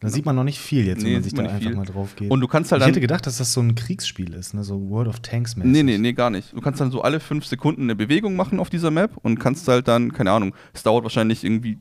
Da 0.02 0.08
sieht 0.08 0.26
man 0.26 0.36
noch 0.36 0.44
nicht 0.44 0.58
viel 0.58 0.84
jetzt, 0.86 1.02
Nee, 1.02 1.06
wenn 1.06 1.12
man 1.14 1.22
sich 1.22 1.32
man 1.34 1.44
da 1.46 1.50
einfach 1.52 1.66
viel. 1.68 1.76
mal 1.76 1.84
drauf 1.86 2.16
geht. 2.16 2.30
Und 2.30 2.40
du 2.40 2.48
kannst 2.48 2.72
halt 2.72 2.82
ich 2.82 2.88
hätte 2.88 3.00
gedacht, 3.00 3.26
dass 3.26 3.38
das 3.38 3.52
so 3.52 3.60
ein 3.60 3.74
Kriegsspiel 3.74 4.34
ist, 4.34 4.52
ne? 4.52 4.64
so 4.64 4.90
World 4.90 5.08
of 5.08 5.20
Tanks 5.20 5.56
mäßig. 5.56 5.70
Nee, 5.72 5.82
nee, 5.82 5.98
nee, 5.98 6.12
gar 6.12 6.30
nicht. 6.30 6.52
Du 6.52 6.60
kannst 6.60 6.80
dann 6.80 6.90
so 6.90 7.02
alle 7.02 7.20
fünf 7.20 7.46
Sekunden 7.46 7.82
eine 7.82 7.94
Bewegung 7.96 8.34
machen 8.36 8.58
auf 8.58 8.68
dieser 8.68 8.90
Map 8.90 9.12
und 9.22 9.38
kannst 9.38 9.68
halt 9.68 9.88
dann, 9.88 10.12
keine 10.12 10.32
Ahnung, 10.32 10.54
es 10.74 10.82
dauert 10.82 11.04
wahrscheinlich 11.04 11.44
irgendwie 11.44 11.78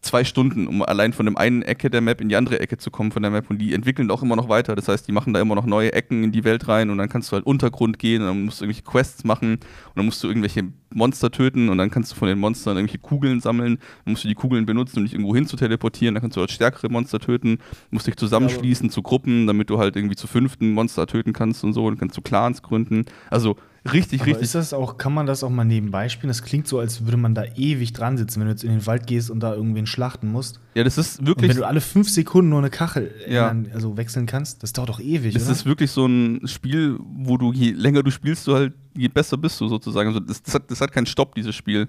zwei 0.00 0.24
Stunden, 0.24 0.66
um 0.66 0.82
allein 0.82 1.12
von 1.12 1.26
dem 1.26 1.36
einen 1.36 1.62
Ecke 1.62 1.90
der 1.90 2.00
Map 2.00 2.20
in 2.20 2.28
die 2.28 2.36
andere 2.36 2.60
Ecke 2.60 2.78
zu 2.78 2.90
kommen 2.90 3.10
von 3.10 3.22
der 3.22 3.30
Map 3.30 3.50
und 3.50 3.58
die 3.58 3.74
entwickeln 3.74 4.10
auch 4.10 4.22
immer 4.22 4.36
noch 4.36 4.48
weiter. 4.48 4.76
Das 4.76 4.88
heißt, 4.88 5.08
die 5.08 5.12
machen 5.12 5.32
da 5.32 5.40
immer 5.40 5.54
noch 5.54 5.66
neue 5.66 5.92
Ecken 5.92 6.22
in 6.24 6.32
die 6.32 6.44
Welt 6.44 6.68
rein 6.68 6.90
und 6.90 6.98
dann 6.98 7.08
kannst 7.08 7.30
du 7.30 7.34
halt 7.34 7.44
Untergrund 7.44 7.98
gehen 7.98 8.22
und 8.22 8.28
dann 8.28 8.44
musst 8.44 8.60
du 8.60 8.64
irgendwelche 8.64 8.88
Quests 8.88 9.24
machen 9.24 9.54
und 9.54 9.96
dann 9.96 10.04
musst 10.04 10.22
du 10.22 10.28
irgendwelche 10.28 10.68
Monster 10.94 11.30
töten 11.30 11.68
und 11.68 11.78
dann 11.78 11.90
kannst 11.90 12.12
du 12.12 12.16
von 12.16 12.28
den 12.28 12.38
Monstern 12.38 12.76
irgendwelche 12.76 13.00
Kugeln 13.00 13.40
sammeln. 13.40 13.78
Dann 14.04 14.12
musst 14.12 14.24
du 14.24 14.28
die 14.28 14.34
Kugeln 14.34 14.66
benutzen, 14.66 14.98
um 14.98 15.04
dich 15.04 15.14
irgendwo 15.14 15.34
hin 15.34 15.46
zu 15.46 15.56
teleportieren. 15.56 16.14
Dann 16.14 16.22
kannst 16.22 16.36
du 16.36 16.40
halt 16.40 16.50
stärkere 16.50 16.88
Monster 16.88 17.18
töten, 17.18 17.58
musst 17.90 18.06
dich 18.06 18.16
zusammenschließen 18.16 18.90
zu 18.90 19.02
Gruppen, 19.02 19.46
damit 19.46 19.68
du 19.68 19.78
halt 19.78 19.96
irgendwie 19.96 20.16
zu 20.16 20.26
fünften 20.26 20.72
Monster 20.72 21.06
töten 21.06 21.32
kannst 21.32 21.64
und 21.64 21.72
so 21.72 21.86
und 21.86 21.98
kannst 21.98 22.16
du 22.16 22.22
Clans 22.22 22.62
gründen. 22.62 23.04
Also 23.30 23.56
richtig, 23.92 24.20
Aber 24.20 24.26
richtig 24.28 24.44
ist 24.44 24.54
das 24.54 24.72
auch, 24.72 24.96
kann 24.98 25.12
man 25.14 25.26
das 25.26 25.42
auch 25.44 25.50
mal 25.50 25.64
nebenbei 25.64 26.08
spielen? 26.08 26.28
Das 26.28 26.42
klingt 26.42 26.66
so, 26.68 26.78
als 26.78 27.04
würde 27.04 27.16
man 27.16 27.34
da 27.34 27.44
ewig 27.56 27.92
dran 27.92 28.16
sitzen, 28.18 28.40
wenn 28.40 28.46
du 28.46 28.52
jetzt 28.52 28.64
in 28.64 28.70
den 28.70 28.86
Wald 28.86 29.06
gehst 29.06 29.30
und 29.30 29.40
da 29.40 29.54
irgendwen 29.54 29.86
schlachten 29.86 30.30
musst. 30.30 30.60
Ja, 30.74 30.84
das 30.84 30.98
ist 30.98 31.20
Und 31.20 31.26
wirklich, 31.26 31.50
wenn 31.50 31.56
du 31.56 31.66
alle 31.66 31.80
fünf 31.80 32.08
Sekunden 32.10 32.50
nur 32.50 32.58
eine 32.58 32.70
Kachel 32.70 33.10
Ja. 33.28 33.48
ändern, 33.48 33.72
also 33.74 33.96
wechseln 33.96 34.26
kannst, 34.26 34.62
das 34.62 34.72
dauert 34.72 34.88
doch 34.90 35.00
ewig, 35.00 35.34
es 35.34 35.44
oder? 35.44 35.52
ist 35.52 35.66
wirklich 35.66 35.90
so 35.90 36.06
ein 36.06 36.46
Spiel, 36.46 36.98
wo 37.00 37.36
du 37.36 37.52
je 37.52 37.70
länger 37.72 38.02
du 38.02 38.10
spielst, 38.10 38.46
du 38.46 38.54
halt 38.54 38.72
je 38.96 39.08
besser 39.08 39.36
bist 39.36 39.60
du 39.60 39.68
sozusagen. 39.68 40.08
Also 40.08 40.20
das, 40.20 40.42
das, 40.42 40.54
hat, 40.54 40.70
das 40.70 40.80
hat 40.80 40.92
keinen 40.92 41.06
Stopp 41.06 41.34
dieses 41.34 41.54
Spiel. 41.54 41.88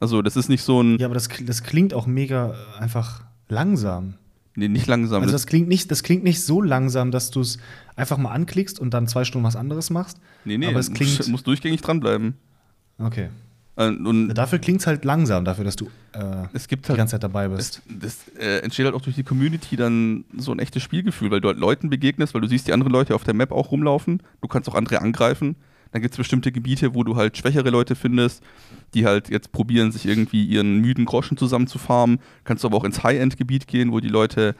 Also 0.00 0.22
das 0.22 0.36
ist 0.36 0.48
nicht 0.48 0.62
so 0.62 0.80
ein, 0.82 0.98
ja, 0.98 1.06
aber 1.06 1.14
das, 1.14 1.28
das 1.44 1.62
klingt 1.62 1.92
auch 1.92 2.06
mega 2.06 2.54
äh, 2.76 2.80
einfach 2.80 3.24
langsam. 3.48 4.14
Nee, 4.58 4.68
nicht 4.68 4.86
langsam. 4.86 5.22
Also 5.22 5.32
das, 5.32 5.46
klingt 5.46 5.68
nicht, 5.68 5.90
das 5.90 6.02
klingt 6.02 6.24
nicht 6.24 6.42
so 6.42 6.60
langsam, 6.60 7.10
dass 7.10 7.30
du 7.30 7.40
es 7.40 7.58
einfach 7.96 8.18
mal 8.18 8.30
anklickst 8.32 8.78
und 8.80 8.92
dann 8.94 9.06
zwei 9.08 9.24
Stunden 9.24 9.46
was 9.46 9.56
anderes 9.56 9.90
machst. 9.90 10.18
nee, 10.44 10.58
nee, 10.58 10.66
aber 10.66 10.78
es 10.80 10.92
klingt- 10.92 11.16
musst, 11.18 11.28
musst 11.30 11.46
durchgängig 11.46 11.80
dranbleiben. 11.80 12.34
Okay. 12.98 13.28
Äh, 13.76 13.88
Und 13.90 14.34
Dafür 14.34 14.58
klingt 14.58 14.80
es 14.80 14.86
halt 14.86 15.04
langsam, 15.04 15.44
dafür, 15.44 15.64
dass 15.64 15.76
du 15.76 15.86
äh, 16.12 16.46
es 16.52 16.66
gibt 16.66 16.86
die 16.86 16.88
halt 16.90 16.98
ganze 16.98 17.12
Zeit 17.12 17.22
dabei 17.22 17.46
bist. 17.48 17.80
das, 17.88 18.24
das 18.34 18.36
äh, 18.42 18.58
entsteht 18.58 18.86
halt 18.86 18.94
auch 18.96 19.00
durch 19.02 19.14
die 19.16 19.22
Community 19.22 19.76
dann 19.76 20.24
so 20.36 20.50
ein 20.52 20.58
echtes 20.58 20.82
Spielgefühl, 20.82 21.30
weil 21.30 21.40
du 21.40 21.48
halt 21.48 21.58
Leuten 21.58 21.88
begegnest, 21.88 22.34
weil 22.34 22.40
du 22.40 22.48
siehst 22.48 22.66
die 22.66 22.72
anderen 22.72 22.92
Leute 22.92 23.14
auf 23.14 23.22
der 23.24 23.34
Map 23.34 23.52
auch 23.52 23.70
rumlaufen, 23.70 24.20
du 24.40 24.48
kannst 24.48 24.68
auch 24.68 24.74
andere 24.74 25.00
angreifen. 25.00 25.54
Dann 25.92 26.02
gibt 26.02 26.14
es 26.14 26.18
bestimmte 26.18 26.52
Gebiete, 26.52 26.94
wo 26.94 27.04
du 27.04 27.16
halt 27.16 27.36
schwächere 27.36 27.70
Leute 27.70 27.94
findest, 27.94 28.42
die 28.94 29.06
halt 29.06 29.30
jetzt 29.30 29.52
probieren, 29.52 29.92
sich 29.92 30.06
irgendwie 30.06 30.44
ihren 30.44 30.78
müden 30.80 31.04
Groschen 31.04 31.36
zusammen 31.36 31.66
zu 31.66 31.78
farmen. 31.78 32.18
Kannst 32.44 32.64
du 32.64 32.68
aber 32.68 32.76
auch 32.76 32.84
ins 32.84 33.02
High-End-Gebiet 33.02 33.66
gehen, 33.66 33.92
wo 33.92 34.00
die 34.00 34.08
Leute 34.08 34.54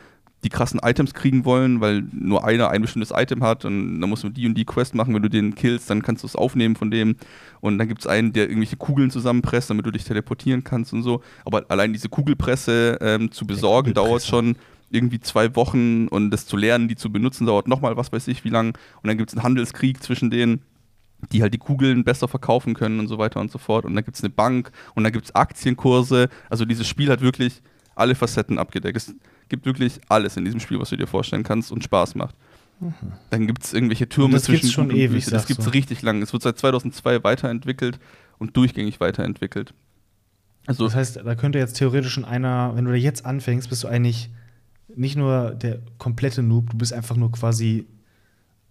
die 0.44 0.48
krassen 0.50 0.78
Items 0.82 1.14
kriegen 1.14 1.44
wollen, 1.44 1.80
weil 1.80 2.04
nur 2.12 2.44
einer 2.44 2.70
ein 2.70 2.82
bestimmtes 2.82 3.10
Item 3.10 3.42
hat 3.42 3.64
und 3.64 4.00
dann 4.00 4.08
musst 4.08 4.22
du 4.22 4.28
die 4.28 4.46
und 4.46 4.54
die 4.54 4.64
Quest 4.64 4.94
machen. 4.94 5.14
Wenn 5.14 5.22
du 5.22 5.30
den 5.30 5.54
killst, 5.54 5.90
dann 5.90 6.02
kannst 6.02 6.22
du 6.22 6.28
es 6.28 6.36
aufnehmen 6.36 6.76
von 6.76 6.90
dem. 6.90 7.16
Und 7.60 7.78
dann 7.78 7.88
gibt 7.88 8.02
es 8.02 8.06
einen, 8.06 8.32
der 8.32 8.44
irgendwelche 8.44 8.76
Kugeln 8.76 9.10
zusammenpresst, 9.10 9.70
damit 9.70 9.84
du 9.86 9.90
dich 9.90 10.04
teleportieren 10.04 10.62
kannst 10.62 10.92
und 10.92 11.02
so. 11.02 11.22
Aber 11.44 11.64
allein 11.68 11.92
diese 11.92 12.08
Kugelpresse 12.08 12.98
ähm, 13.00 13.32
zu 13.32 13.46
besorgen, 13.46 13.94
dauert 13.94 14.24
schon 14.24 14.56
irgendwie 14.90 15.20
zwei 15.20 15.54
Wochen 15.56 16.08
und 16.08 16.30
das 16.30 16.46
zu 16.46 16.56
lernen, 16.56 16.88
die 16.88 16.96
zu 16.96 17.10
benutzen, 17.10 17.46
dauert 17.46 17.68
nochmal 17.68 17.96
was 17.96 18.12
weiß 18.12 18.28
ich 18.28 18.44
wie 18.44 18.50
lang. 18.50 18.68
Und 19.02 19.08
dann 19.08 19.18
gibt 19.18 19.30
es 19.30 19.36
einen 19.36 19.42
Handelskrieg 19.42 20.02
zwischen 20.02 20.30
denen, 20.30 20.62
die 21.32 21.42
halt 21.42 21.52
die 21.54 21.58
Kugeln 21.58 22.04
besser 22.04 22.28
verkaufen 22.28 22.74
können 22.74 23.00
und 23.00 23.08
so 23.08 23.18
weiter 23.18 23.40
und 23.40 23.50
so 23.50 23.58
fort. 23.58 23.84
Und 23.84 23.94
dann 23.94 24.04
gibt 24.04 24.16
es 24.16 24.22
eine 24.22 24.30
Bank 24.30 24.70
und 24.94 25.04
dann 25.04 25.12
gibt 25.12 25.26
es 25.26 25.34
Aktienkurse. 25.34 26.28
Also 26.48 26.64
dieses 26.64 26.86
Spiel 26.86 27.10
hat 27.10 27.20
wirklich 27.20 27.62
alle 27.94 28.14
Facetten 28.14 28.58
abgedeckt. 28.58 28.96
Es 28.96 29.14
gibt 29.48 29.66
wirklich 29.66 30.00
alles 30.08 30.36
in 30.36 30.44
diesem 30.44 30.60
Spiel, 30.60 30.78
was 30.78 30.90
du 30.90 30.96
dir 30.96 31.06
vorstellen 31.06 31.42
kannst 31.42 31.72
und 31.72 31.82
Spaß 31.82 32.14
macht. 32.14 32.36
Dann 33.30 33.46
gibt 33.46 33.64
es 33.64 33.72
irgendwelche 33.72 34.08
Türme 34.08 34.26
Und 34.26 34.34
das 34.34 34.46
gibt's 34.46 34.60
zwischen 34.60 34.72
schon 34.72 34.90
ewig. 34.90 35.26
Das 35.26 35.46
gibt 35.46 35.58
es 35.58 35.64
du. 35.64 35.72
richtig 35.72 36.02
lang. 36.02 36.22
Es 36.22 36.32
wird 36.32 36.42
seit 36.42 36.58
2002 36.58 37.24
weiterentwickelt 37.24 37.98
und 38.38 38.56
durchgängig 38.56 39.00
weiterentwickelt. 39.00 39.74
Also 40.66 40.84
Das 40.84 40.94
heißt, 40.94 41.16
da 41.16 41.34
könnte 41.34 41.58
jetzt 41.58 41.78
theoretisch 41.78 42.12
schon 42.12 42.24
einer, 42.24 42.76
wenn 42.76 42.84
du 42.84 42.92
da 42.92 42.96
jetzt 42.96 43.26
anfängst, 43.26 43.68
bist 43.68 43.82
du 43.82 43.88
eigentlich 43.88 44.30
nicht 44.94 45.16
nur 45.16 45.50
der 45.50 45.80
komplette 45.98 46.42
Noob, 46.42 46.70
du 46.70 46.78
bist 46.78 46.92
einfach 46.92 47.16
nur 47.16 47.32
quasi, 47.32 47.86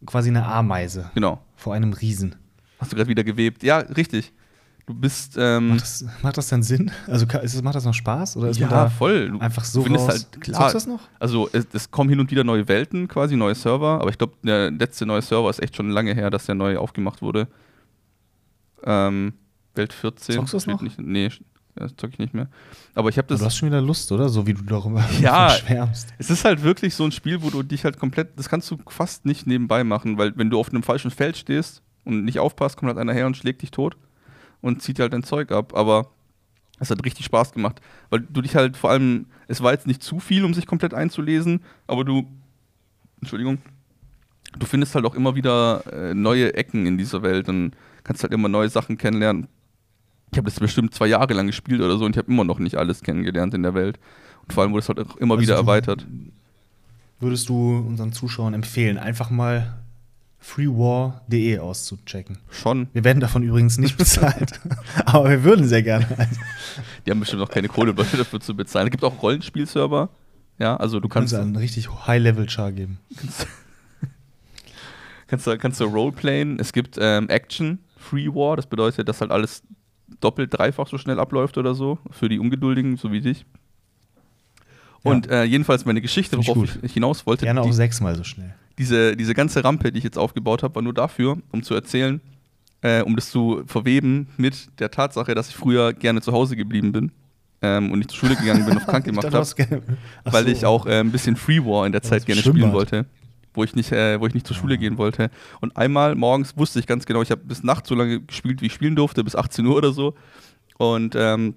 quasi 0.06 0.30
eine 0.30 0.46
Ameise 0.46 1.12
genau. 1.14 1.42
Vor 1.58 1.74
einem 1.74 1.92
Riesen. 1.92 2.36
Hast 2.80 2.92
du 2.94 2.96
gerade 2.96 3.10
wieder 3.10 3.26
gewebt? 3.26 3.64
Ja, 3.64 3.80
richtig. 3.80 4.32
Du 4.86 4.94
bist 4.94 5.36
ähm, 5.38 5.70
Macht 5.70 5.82
das, 5.82 6.06
macht 6.22 6.38
das 6.38 6.48
dann 6.48 6.64
Sinn? 6.64 6.90
Also 7.08 7.26
ist 7.26 7.56
das, 7.56 7.62
macht 7.62 7.76
das 7.76 7.84
noch 7.84 7.94
Spaß? 7.94 8.38
Oder 8.38 8.50
ist 8.50 8.58
ja 8.58 8.68
man 8.68 8.76
da 8.76 8.90
voll. 8.90 9.32
Du 9.32 9.40
einfach 9.40 9.66
so 9.66 9.84
findest 9.84 10.06
raus? 10.08 10.14
halt 10.32 10.42
klar. 10.42 10.72
Das 10.72 10.88
noch? 10.88 11.02
Also 11.20 11.50
es, 11.52 11.68
es 11.74 11.92
kommen 11.92 12.10
hin 12.10 12.22
und 12.22 12.32
wieder 12.32 12.46
neue 12.46 12.70
Welten, 12.70 13.10
quasi 13.10 13.36
neue 13.36 13.54
Server, 13.54 14.00
aber 14.00 14.10
ich 14.10 14.18
glaube, 14.18 14.36
der 14.44 14.72
letzte 14.72 15.06
neue 15.06 15.22
Server 15.22 15.50
ist 15.50 15.62
echt 15.62 15.76
schon 15.76 15.90
lange 15.90 16.14
her, 16.14 16.30
dass 16.30 16.46
der 16.46 16.56
neu 16.56 16.78
aufgemacht 16.78 17.22
wurde. 17.22 17.50
Ähm, 18.86 19.34
Welt 19.76 19.92
14. 19.92 20.36
Zockst 20.36 20.54
du 20.54 20.58
das 20.58 20.68
noch? 20.68 20.82
Nicht, 20.82 21.00
nee, 21.00 21.30
das 21.80 21.96
zock 21.96 22.12
ich 22.14 22.20
nicht 22.20 22.34
mehr. 22.34 22.48
Aber 22.96 23.10
ich 23.10 23.18
habe 23.18 23.28
Du 23.28 23.34
das. 23.36 23.44
hast 23.44 23.58
schon 23.58 23.70
wieder 23.70 23.82
Lust, 23.82 24.12
oder? 24.12 24.30
So 24.30 24.46
wie 24.48 24.54
du 24.54 24.64
darüber 24.64 25.04
Ja. 25.22 25.50
schwärmst. 25.62 26.14
Es 26.18 26.30
ist 26.30 26.46
halt 26.46 26.64
wirklich 26.64 26.96
so 26.96 27.04
ein 27.06 27.12
Spiel, 27.12 27.42
wo 27.42 27.50
du 27.50 27.64
dich 27.64 27.84
halt 27.86 27.98
komplett, 28.00 28.38
das 28.38 28.50
kannst 28.50 28.70
du 28.72 28.78
fast 28.88 29.26
nicht 29.26 29.48
nebenbei 29.48 29.84
machen, 29.84 30.18
weil 30.18 30.36
wenn 30.38 30.50
du 30.50 30.60
auf 30.60 30.70
einem 30.70 30.84
falschen 30.84 31.12
Feld 31.12 31.38
stehst 31.38 31.82
und 32.06 32.26
nicht 32.26 32.40
aufpasst, 32.40 32.78
kommt 32.78 32.90
halt 32.90 32.98
einer 32.98 33.14
her 33.14 33.26
und 33.28 33.38
schlägt 33.38 33.62
dich 33.62 33.72
tot 33.72 33.98
und 34.62 34.82
zieht 34.82 34.98
dir 34.98 35.04
halt 35.04 35.14
dein 35.14 35.24
Zeug 35.24 35.52
ab. 35.52 35.74
Aber 35.76 36.12
es 36.80 36.90
hat 36.92 37.04
richtig 37.06 37.26
Spaß 37.26 37.54
gemacht, 37.54 37.82
weil 38.10 38.20
du 38.22 38.42
dich 38.42 38.56
halt 38.56 38.78
vor 38.78 38.90
allem, 38.92 39.26
es 39.48 39.62
war 39.64 39.72
jetzt 39.74 39.88
nicht 39.88 40.04
zu 40.04 40.20
viel, 40.20 40.44
um 40.46 40.54
sich 40.54 40.66
komplett 40.68 40.94
einzulesen, 40.94 41.62
aber 41.88 42.04
du, 42.06 42.28
Entschuldigung, 43.20 43.58
du 44.58 44.66
findest 44.66 44.94
halt 44.96 45.06
auch 45.06 45.16
immer 45.16 45.36
wieder 45.36 45.84
äh, 45.92 46.14
neue 46.14 46.54
Ecken 46.54 46.86
in 46.86 46.98
dieser 46.98 47.24
Welt 47.24 47.50
und 47.50 47.72
kannst 48.04 48.22
halt 48.24 48.32
immer 48.32 48.48
neue 48.48 48.70
Sachen 48.70 48.98
kennenlernen. 48.98 49.48
Ich 50.32 50.38
habe 50.38 50.50
das 50.50 50.60
bestimmt 50.60 50.94
zwei 50.94 51.08
Jahre 51.08 51.34
lang 51.34 51.48
gespielt 51.48 51.82
oder 51.82 51.98
so 51.98 52.06
und 52.06 52.12
ich 52.12 52.18
habe 52.18 52.32
immer 52.32 52.44
noch 52.44 52.60
nicht 52.60 52.76
alles 52.76 53.02
kennengelernt 53.02 53.54
in 53.54 53.64
der 53.64 53.74
Welt. 53.74 53.98
Und 54.44 54.54
vor 54.54 54.64
allem 54.64 54.72
wurde 54.74 54.82
es 54.82 54.90
halt 54.90 55.00
auch 55.00 55.16
immer 55.18 55.36
Also 55.36 55.42
wieder 55.44 55.56
erweitert. 55.56 56.06
Würdest 57.20 57.50
du 57.50 57.78
unseren 57.78 58.12
Zuschauern 58.14 58.54
empfehlen, 58.54 58.98
einfach 58.98 59.30
mal 59.30 59.78
freewar.de 60.40 61.60
auszuchecken? 61.60 62.38
Schon. 62.52 62.88
Wir 62.94 63.04
werden 63.04 63.20
davon 63.20 63.42
übrigens 63.44 63.78
nicht 63.78 63.98
bezahlt. 63.98 64.60
Aber 65.06 65.30
wir 65.30 65.44
würden 65.44 65.68
sehr 65.68 65.82
gerne. 65.84 66.06
Die 67.06 67.12
haben 67.12 67.20
bestimmt 67.20 67.42
noch 67.42 67.50
keine 67.50 67.70
Kohle, 67.70 67.94
dafür 67.96 68.40
zu 68.40 68.56
bezahlen. 68.56 68.88
Es 68.88 68.92
gibt 68.92 69.04
auch 69.04 69.22
Rollenspielserver. 69.22 70.10
Ja, 70.60 70.76
also 70.78 71.00
du 71.00 71.08
Kannst 71.08 71.34
kannst, 71.34 71.34
du 71.34 71.38
einen 71.48 71.56
richtig 71.56 71.90
High-Level-Char 72.08 72.72
geben. 72.74 73.00
kannst, 75.28 75.48
du- 75.48 75.58
kannst 75.58 75.80
du 75.80 75.86
Roleplayen. 75.86 76.60
Es 76.60 76.74
gibt 76.74 76.98
ähm, 77.00 77.30
Action, 77.30 77.80
Free 77.98 78.28
War. 78.28 78.56
Das 78.56 78.66
bedeutet, 78.68 79.08
dass 79.08 79.22
halt 79.22 79.32
alles 79.32 79.64
doppelt, 80.22 80.54
dreifach 80.58 80.88
so 80.88 80.98
schnell 80.98 81.20
abläuft 81.20 81.58
oder 81.58 81.76
so. 81.76 81.98
Für 82.12 82.30
die 82.30 82.40
Ungeduldigen, 82.40 82.98
so 82.98 83.12
wie 83.12 83.22
dich. 83.22 83.46
Und 85.04 85.30
äh, 85.30 85.44
jedenfalls 85.44 85.86
meine 85.86 86.02
Geschichte, 86.02 86.38
ich 86.40 86.48
worauf 86.48 86.58
gut. 86.74 86.80
ich 86.82 86.94
hinaus 86.94 87.26
wollte, 87.26 87.46
Gerne 87.46 87.62
die, 87.62 87.70
auch 87.70 87.74
sechsmal 87.74 88.16
so 88.16 88.24
schnell. 88.24 88.54
diese, 88.78 89.16
diese 89.16 89.34
ganze 89.34 89.64
Rampe, 89.64 89.92
die 89.92 90.00
ich 90.00 90.04
jetzt 90.04 90.18
aufgebaut 90.18 90.64
habe, 90.64 90.76
war 90.76 90.82
nur 90.82 90.94
dafür, 90.94 91.38
um 91.52 91.64
zu 91.64 91.74
erzählen, 91.76 92.20
äh, 92.82 93.02
um 93.04 93.16
das 93.16 93.30
zu 93.30 93.64
verweben 93.68 94.28
mit 94.38 94.68
der 94.80 94.92
Tatsache, 94.92 95.34
dass 95.36 95.50
ich 95.50 95.56
früher 95.56 95.94
gerne 95.94 96.22
zu 96.22 96.34
Hause 96.34 96.56
geblieben 96.56 96.92
bin 96.92 97.12
ähm, 97.62 97.92
und 97.92 98.00
nicht 98.00 98.12
zur 98.12 98.20
Schule 98.20 98.36
gegangen 98.36 98.66
bin, 98.66 98.78
auf 98.78 98.86
krank 98.88 99.06
Ich 99.08 99.12
gemacht 99.16 99.34
habe. 99.34 99.84
weil 100.26 100.44
so. 100.44 100.50
ich 100.50 100.66
auch 100.66 100.86
äh, 100.88 101.00
ein 101.00 101.12
bisschen 101.12 101.36
Free 101.38 101.64
War 101.64 101.86
in 101.86 101.92
der 101.94 102.02
Ja, 102.02 102.10
Zeit 102.10 102.26
gerne 102.26 102.42
Schwimmbad. 102.42 102.60
spielen 102.62 102.74
wollte, 102.74 103.06
wo 103.58 103.64
ich 103.64 103.76
nicht, 103.76 103.92
äh, 103.92 104.20
wo 104.22 104.28
ich 104.28 104.34
nicht 104.34 104.48
zur 104.48 104.56
Schule 104.56 104.78
gehen 104.78 104.98
wollte. 104.98 105.30
Und 105.60 105.76
einmal 105.76 106.16
morgens 106.16 106.56
wusste 106.56 106.80
ich 106.80 106.88
ganz 106.88 107.06
genau, 107.06 107.22
ich 107.22 107.32
habe 107.32 107.42
bis 107.44 107.64
nachts 107.64 107.90
so 107.90 107.96
lange 107.96 108.22
gespielt, 108.22 108.62
wie 108.62 108.68
ich 108.68 108.74
spielen 108.74 108.96
durfte, 108.96 109.24
bis 109.24 109.36
18 109.36 109.66
Uhr 109.66 109.76
oder 109.76 109.92
so. 109.92 110.14
Und 110.78 111.16
ähm, 111.18 111.56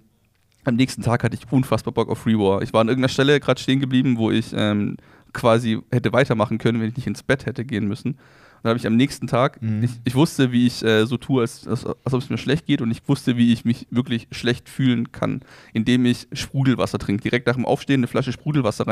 am 0.64 0.74
nächsten 0.76 1.02
Tag 1.02 1.22
hatte 1.24 1.36
ich 1.36 1.50
unfassbar 1.52 1.92
Bock 1.94 2.08
auf 2.08 2.18
Free 2.18 2.34
War. 2.36 2.62
Ich 2.62 2.72
war 2.72 2.80
an 2.80 2.88
irgendeiner 2.88 3.08
Stelle 3.10 3.38
gerade 3.40 3.60
stehen 3.60 3.80
geblieben, 3.80 4.16
wo 4.18 4.30
ich 4.30 4.52
ähm, 4.54 4.96
quasi 5.32 5.78
hätte 5.90 6.12
weitermachen 6.12 6.58
können, 6.58 6.80
wenn 6.80 6.88
ich 6.88 6.96
nicht 6.96 7.06
ins 7.06 7.22
Bett 7.22 7.46
hätte 7.46 7.64
gehen 7.64 7.86
müssen. 7.86 8.18
dann 8.62 8.70
habe 8.70 8.78
ich 8.78 8.86
am 8.86 8.96
nächsten 8.96 9.26
Tag, 9.26 9.62
Mhm. 9.62 9.84
ich, 9.84 9.90
ich 10.04 10.14
wusste, 10.14 10.52
wie 10.52 10.66
ich 10.66 10.82
äh, 10.84 11.06
so 11.06 11.16
tue, 11.16 11.40
als, 11.40 11.66
als, 11.66 11.86
als 11.86 12.12
ob 12.12 12.20
es 12.20 12.28
mir 12.28 12.36
schlecht 12.36 12.66
geht 12.66 12.82
und 12.82 12.90
ich 12.90 13.00
wusste, 13.08 13.38
wie 13.38 13.52
ich 13.54 13.64
mich 13.64 13.86
wirklich 13.90 14.28
schlecht 14.32 14.68
fühlen 14.68 15.12
kann, 15.12 15.40
indem 15.72 16.04
ich 16.04 16.26
Sprudelwasser 16.32 16.98
trinke. 16.98 17.22
Direkt 17.22 17.46
nach 17.46 17.54
dem 17.54 17.64
Aufstehen 17.64 18.00
eine 18.00 18.06
Flasche 18.06 18.32
Sprudelwasser 18.32 18.86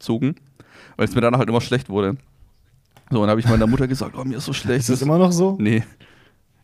reingezogen, 0.00 0.36
weil 0.96 1.08
es 1.08 1.14
mir 1.14 1.20
danach 1.20 1.38
halt 1.38 1.48
immer 1.48 1.60
schlecht 1.60 1.88
wurde. 1.88 2.16
So, 3.10 3.18
und 3.18 3.22
dann 3.22 3.30
habe 3.30 3.40
ich 3.40 3.46
meiner 3.46 3.66
Mutter 3.66 3.86
gesagt, 3.86 4.16
oh, 4.16 4.24
mir 4.24 4.38
ist 4.38 4.44
so 4.46 4.52
schlecht. 4.52 4.80
Ist 4.80 4.90
das 4.90 5.02
immer 5.02 5.18
noch 5.18 5.30
so? 5.32 5.56
Nee. 5.60 5.84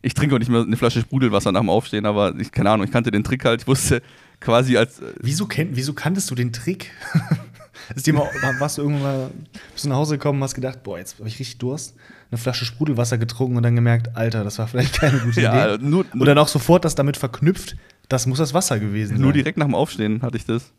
Ich 0.01 0.13
trinke 0.13 0.35
auch 0.35 0.39
nicht 0.39 0.51
mehr 0.51 0.61
eine 0.61 0.75
Flasche 0.75 0.99
Sprudelwasser 0.99 1.53
nach 1.53 1.61
dem 1.61 1.69
Aufstehen, 1.69 2.05
aber 2.05 2.37
ich, 2.37 2.51
keine 2.51 2.69
Ahnung, 2.71 2.85
ich 2.85 2.91
kannte 2.91 3.11
den 3.11 3.23
Trick 3.23 3.45
halt. 3.45 3.61
Ich 3.61 3.67
wusste 3.67 4.01
quasi 4.41 4.75
als. 4.75 4.99
äh, 4.99 5.13
Wieso, 5.21 5.45
kenn, 5.45 5.69
wieso 5.73 5.93
kanntest 5.93 6.29
du 6.29 6.35
den 6.35 6.51
Trick? 6.51 6.91
Ist 7.95 8.05
dir 8.05 8.13
mal, 8.13 8.27
warst 8.59 8.77
du 8.77 8.81
irgendwann 8.81 9.03
mal, 9.03 9.31
bist 9.73 9.85
du 9.85 9.89
nach 9.89 9.95
Hause 9.95 10.17
gekommen 10.17 10.39
und 10.39 10.43
hast 10.43 10.53
gedacht, 10.55 10.83
boah, 10.83 10.97
jetzt 10.99 11.17
habe 11.19 11.27
ich 11.27 11.39
richtig 11.39 11.57
Durst, 11.57 11.95
eine 12.31 12.37
Flasche 12.37 12.65
Sprudelwasser 12.65 13.17
getrunken 13.17 13.57
und 13.57 13.63
dann 13.63 13.75
gemerkt, 13.75 14.15
Alter, 14.15 14.43
das 14.43 14.59
war 14.59 14.67
vielleicht 14.67 14.93
keine 14.99 15.19
gute 15.19 15.41
Ja, 15.41 15.75
Idee. 15.75 15.83
nur, 15.85 16.01
Und 16.01 16.15
nur, 16.15 16.25
dann 16.25 16.37
auch 16.37 16.47
sofort 16.47 16.85
das 16.85 16.95
damit 16.95 17.17
verknüpft, 17.17 17.75
das 18.09 18.25
muss 18.27 18.37
das 18.37 18.53
Wasser 18.53 18.79
gewesen 18.79 19.13
sein. 19.13 19.21
nur 19.21 19.33
direkt 19.33 19.57
nach 19.57 19.65
dem 19.65 19.75
Aufstehen 19.75 20.21
hatte 20.21 20.37
ich 20.37 20.45
das. 20.45 20.71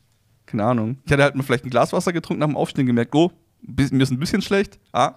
Keine 0.47 0.65
Ahnung. 0.65 0.99
Ich 1.05 1.13
hatte 1.13 1.23
halt 1.23 1.35
mal 1.35 1.43
vielleicht 1.43 1.65
ein 1.65 1.71
Glas 1.71 1.93
Wasser 1.93 2.13
getrunken 2.13 2.41
nach 2.41 2.47
dem 2.47 2.57
Aufstehen, 2.57 2.87
gemerkt, 2.87 3.15
oh, 3.15 3.33
mir 3.63 4.03
ist 4.03 4.11
ein 4.11 4.19
bisschen 4.19 4.43
schlecht. 4.43 4.79
Ah, 4.93 5.15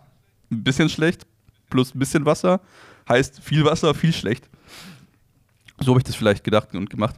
ein 0.52 0.64
bisschen 0.64 0.90
schlecht. 0.90 1.26
Plus 1.70 1.94
ein 1.94 2.00
bisschen 2.00 2.26
Wasser. 2.26 2.62
Heißt 3.10 3.42
viel 3.42 3.66
Wasser, 3.66 3.94
viel 3.94 4.14
schlecht. 4.14 4.50
So 5.80 5.92
habe 5.92 6.00
ich 6.00 6.06
das 6.06 6.16
vielleicht 6.16 6.44
gedacht 6.44 6.74
und 6.74 6.90
gemacht. 6.90 7.16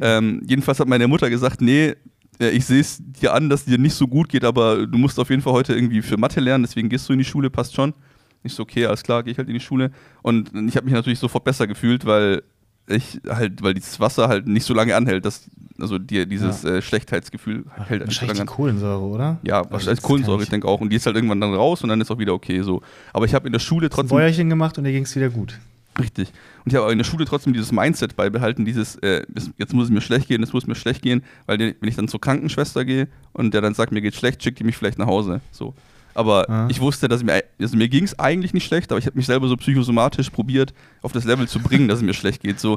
Ähm, 0.00 0.42
jedenfalls 0.46 0.80
hat 0.80 0.88
meine 0.88 1.08
Mutter 1.08 1.30
gesagt, 1.30 1.60
nee, 1.60 1.94
äh, 2.40 2.50
ich 2.50 2.64
sehe 2.64 2.80
es 2.80 2.98
dir 3.00 3.32
an, 3.32 3.48
dass 3.48 3.60
es 3.60 3.66
dir 3.66 3.78
nicht 3.78 3.94
so 3.94 4.06
gut 4.08 4.28
geht, 4.28 4.44
aber 4.44 4.86
du 4.86 4.98
musst 4.98 5.18
auf 5.18 5.30
jeden 5.30 5.42
Fall 5.42 5.52
heute 5.52 5.74
irgendwie 5.74 6.02
für 6.02 6.16
Mathe 6.16 6.40
lernen, 6.40 6.64
deswegen 6.64 6.88
gehst 6.88 7.08
du 7.08 7.12
in 7.12 7.18
die 7.18 7.24
Schule, 7.24 7.50
passt 7.50 7.74
schon. 7.74 7.94
Ich 8.42 8.54
so, 8.54 8.64
okay, 8.64 8.86
alles 8.86 9.02
klar, 9.02 9.22
gehe 9.22 9.32
ich 9.32 9.38
halt 9.38 9.48
in 9.48 9.54
die 9.54 9.60
Schule. 9.60 9.92
Und 10.22 10.50
ich 10.66 10.76
habe 10.76 10.84
mich 10.84 10.94
natürlich 10.94 11.20
sofort 11.20 11.44
besser 11.44 11.66
gefühlt, 11.68 12.04
weil 12.04 12.42
ich 12.86 13.20
halt, 13.28 13.62
weil 13.62 13.74
dieses 13.74 14.00
Wasser 14.00 14.28
halt 14.28 14.46
nicht 14.46 14.64
so 14.64 14.74
lange 14.74 14.94
anhält, 14.96 15.24
dass, 15.24 15.48
also 15.80 15.98
dir 15.98 16.26
dieses 16.26 16.64
äh, 16.64 16.82
Schlechtheitsgefühl 16.82 17.64
hält 17.76 17.78
halt 17.78 17.90
nicht 17.90 18.00
so 18.00 18.06
Wahrscheinlich 18.06 18.28
lange 18.38 18.40
an. 18.40 18.46
Kohlensäure, 18.46 19.02
oder? 19.02 19.38
Ja, 19.42 19.58
Also 19.58 19.70
wahrscheinlich 19.70 20.00
das 20.00 20.06
Kohlensäure, 20.06 20.42
ich 20.42 20.48
denke 20.48 20.66
auch. 20.68 20.80
Und 20.80 20.90
die 20.90 20.96
ist 20.96 21.06
halt 21.06 21.16
irgendwann 21.16 21.40
dann 21.40 21.54
raus 21.54 21.82
und 21.82 21.88
dann 21.88 22.00
ist 22.00 22.10
auch 22.10 22.18
wieder 22.18 22.34
okay 22.34 22.62
so. 22.62 22.82
Aber 23.12 23.24
ich 23.24 23.34
habe 23.34 23.46
in 23.46 23.52
der 23.52 23.60
Schule 23.60 23.86
Ein 23.86 23.90
trotzdem. 23.90 24.16
Bäuerchen 24.16 24.48
gemacht 24.48 24.78
und 24.78 24.84
dir 24.84 24.92
ging 24.92 25.04
es 25.04 25.14
wieder 25.14 25.30
gut. 25.30 25.58
Richtig. 25.98 26.32
Und 26.64 26.72
ich 26.72 26.74
habe 26.76 26.86
auch 26.86 26.90
in 26.90 26.98
der 26.98 27.04
Schule 27.04 27.24
trotzdem 27.26 27.52
dieses 27.52 27.70
Mindset 27.70 28.16
beibehalten, 28.16 28.64
dieses, 28.64 28.96
äh, 28.96 29.24
jetzt 29.58 29.74
muss 29.74 29.84
es 29.86 29.90
mir 29.90 30.00
schlecht 30.00 30.28
gehen, 30.28 30.40
jetzt 30.40 30.52
muss 30.54 30.64
es 30.64 30.66
mir 30.68 30.74
schlecht 30.74 31.02
gehen, 31.02 31.22
weil 31.46 31.58
wenn 31.58 31.88
ich 31.88 31.96
dann 31.96 32.08
zur 32.08 32.20
Krankenschwester 32.20 32.84
gehe 32.84 33.08
und 33.32 33.52
der 33.52 33.60
dann 33.60 33.74
sagt, 33.74 33.92
mir 33.92 34.00
geht 34.00 34.14
schlecht, 34.14 34.42
schickt 34.42 34.58
die 34.58 34.64
mich 34.64 34.76
vielleicht 34.76 34.98
nach 34.98 35.06
Hause. 35.06 35.40
So. 35.50 35.74
Aber 36.14 36.48
Ah. 36.50 36.68
ich 36.70 36.80
wusste, 36.80 37.08
dass 37.08 37.22
mir, 37.22 37.42
also 37.60 37.76
mir 37.76 37.88
ging 37.88 38.04
es 38.04 38.18
eigentlich 38.18 38.52
nicht 38.54 38.66
schlecht, 38.66 38.90
aber 38.92 38.98
ich 38.98 39.06
habe 39.06 39.16
mich 39.16 39.26
selber 39.26 39.48
so 39.48 39.56
psychosomatisch 39.56 40.30
probiert, 40.30 40.74
auf 41.02 41.12
das 41.12 41.24
Level 41.24 41.48
zu 41.48 41.58
bringen, 41.60 41.88
dass 41.88 41.98
es 41.98 42.04
mir 42.04 42.14
schlecht 42.14 42.42
geht. 42.42 42.60
So, 42.60 42.76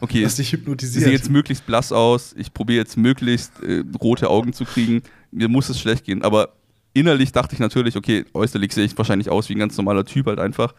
okay, 0.00 0.22
ich 0.24 0.32
sehe 0.32 1.10
jetzt 1.10 1.30
möglichst 1.30 1.66
blass 1.66 1.92
aus, 1.92 2.34
ich 2.38 2.52
probiere 2.54 2.78
jetzt 2.80 2.96
möglichst 2.96 3.60
äh, 3.62 3.82
rote 4.00 4.30
Augen 4.30 4.52
zu 4.52 4.64
kriegen, 4.64 5.02
mir 5.32 5.48
muss 5.48 5.68
es 5.68 5.80
schlecht 5.80 6.04
gehen. 6.04 6.22
Aber 6.22 6.50
innerlich 6.94 7.32
dachte 7.32 7.54
ich 7.54 7.60
natürlich, 7.60 7.96
okay, 7.96 8.24
äußerlich 8.32 8.72
sehe 8.72 8.84
ich 8.84 8.96
wahrscheinlich 8.96 9.28
aus 9.30 9.48
wie 9.48 9.54
ein 9.54 9.58
ganz 9.58 9.76
normaler 9.76 10.04
Typ 10.04 10.26
halt 10.26 10.38
einfach. 10.38 10.74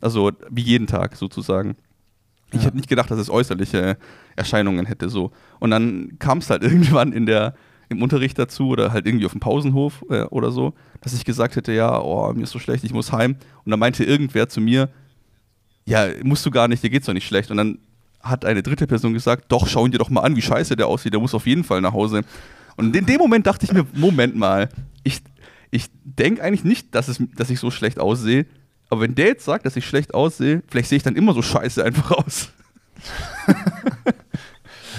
Also 0.00 0.32
wie 0.50 0.62
jeden 0.62 0.86
Tag 0.86 1.16
sozusagen. 1.16 1.76
Ich 2.50 2.58
Ja. 2.60 2.66
hätte 2.66 2.76
nicht 2.76 2.88
gedacht, 2.88 3.10
dass 3.10 3.18
es 3.18 3.30
äußerliche 3.30 3.96
Erscheinungen 4.36 4.84
hätte 4.84 5.08
so. 5.08 5.30
Und 5.60 5.70
dann 5.70 6.18
kam 6.18 6.38
es 6.38 6.50
halt 6.50 6.62
irgendwann 6.64 7.12
in 7.12 7.24
der, 7.24 7.54
im 7.92 8.02
Unterricht 8.02 8.38
dazu 8.38 8.68
oder 8.68 8.92
halt 8.92 9.06
irgendwie 9.06 9.26
auf 9.26 9.32
dem 9.32 9.40
Pausenhof 9.40 10.04
äh, 10.10 10.22
oder 10.24 10.50
so, 10.50 10.74
dass 11.00 11.14
ich 11.14 11.24
gesagt 11.24 11.56
hätte, 11.56 11.72
ja, 11.72 12.00
oh, 12.00 12.32
mir 12.32 12.42
ist 12.42 12.50
so 12.50 12.58
schlecht, 12.58 12.84
ich 12.84 12.92
muss 12.92 13.12
heim. 13.12 13.36
Und 13.64 13.70
dann 13.70 13.78
meinte 13.78 14.04
irgendwer 14.04 14.48
zu 14.48 14.60
mir, 14.60 14.88
ja, 15.84 16.08
musst 16.22 16.44
du 16.44 16.50
gar 16.50 16.68
nicht, 16.68 16.82
dir 16.82 16.90
geht's 16.90 17.06
doch 17.06 17.12
nicht 17.12 17.26
schlecht. 17.26 17.50
Und 17.50 17.56
dann 17.56 17.78
hat 18.20 18.44
eine 18.44 18.62
dritte 18.62 18.86
Person 18.86 19.12
gesagt, 19.12 19.46
doch, 19.48 19.66
schau 19.66 19.86
dir 19.88 19.98
doch 19.98 20.10
mal 20.10 20.20
an, 20.20 20.36
wie 20.36 20.42
scheiße 20.42 20.76
der 20.76 20.86
aussieht, 20.86 21.12
der 21.12 21.20
muss 21.20 21.34
auf 21.34 21.46
jeden 21.46 21.64
Fall 21.64 21.80
nach 21.80 21.92
Hause. 21.92 22.22
Und 22.76 22.94
in 22.96 23.06
dem 23.06 23.18
Moment 23.18 23.46
dachte 23.46 23.64
ich 23.66 23.72
mir, 23.72 23.86
Moment 23.94 24.36
mal, 24.36 24.68
ich, 25.02 25.20
ich 25.70 25.86
denke 26.04 26.42
eigentlich 26.42 26.64
nicht, 26.64 26.94
dass, 26.94 27.08
es, 27.08 27.22
dass 27.36 27.50
ich 27.50 27.60
so 27.60 27.70
schlecht 27.70 27.98
aussehe, 27.98 28.46
aber 28.90 29.00
wenn 29.00 29.14
der 29.14 29.26
jetzt 29.28 29.44
sagt, 29.44 29.64
dass 29.66 29.76
ich 29.76 29.86
schlecht 29.86 30.14
aussehe, 30.14 30.62
vielleicht 30.68 30.88
sehe 30.88 30.96
ich 30.96 31.02
dann 31.02 31.16
immer 31.16 31.32
so 31.32 31.42
scheiße 31.42 31.82
einfach 31.84 32.10
aus. 32.10 32.52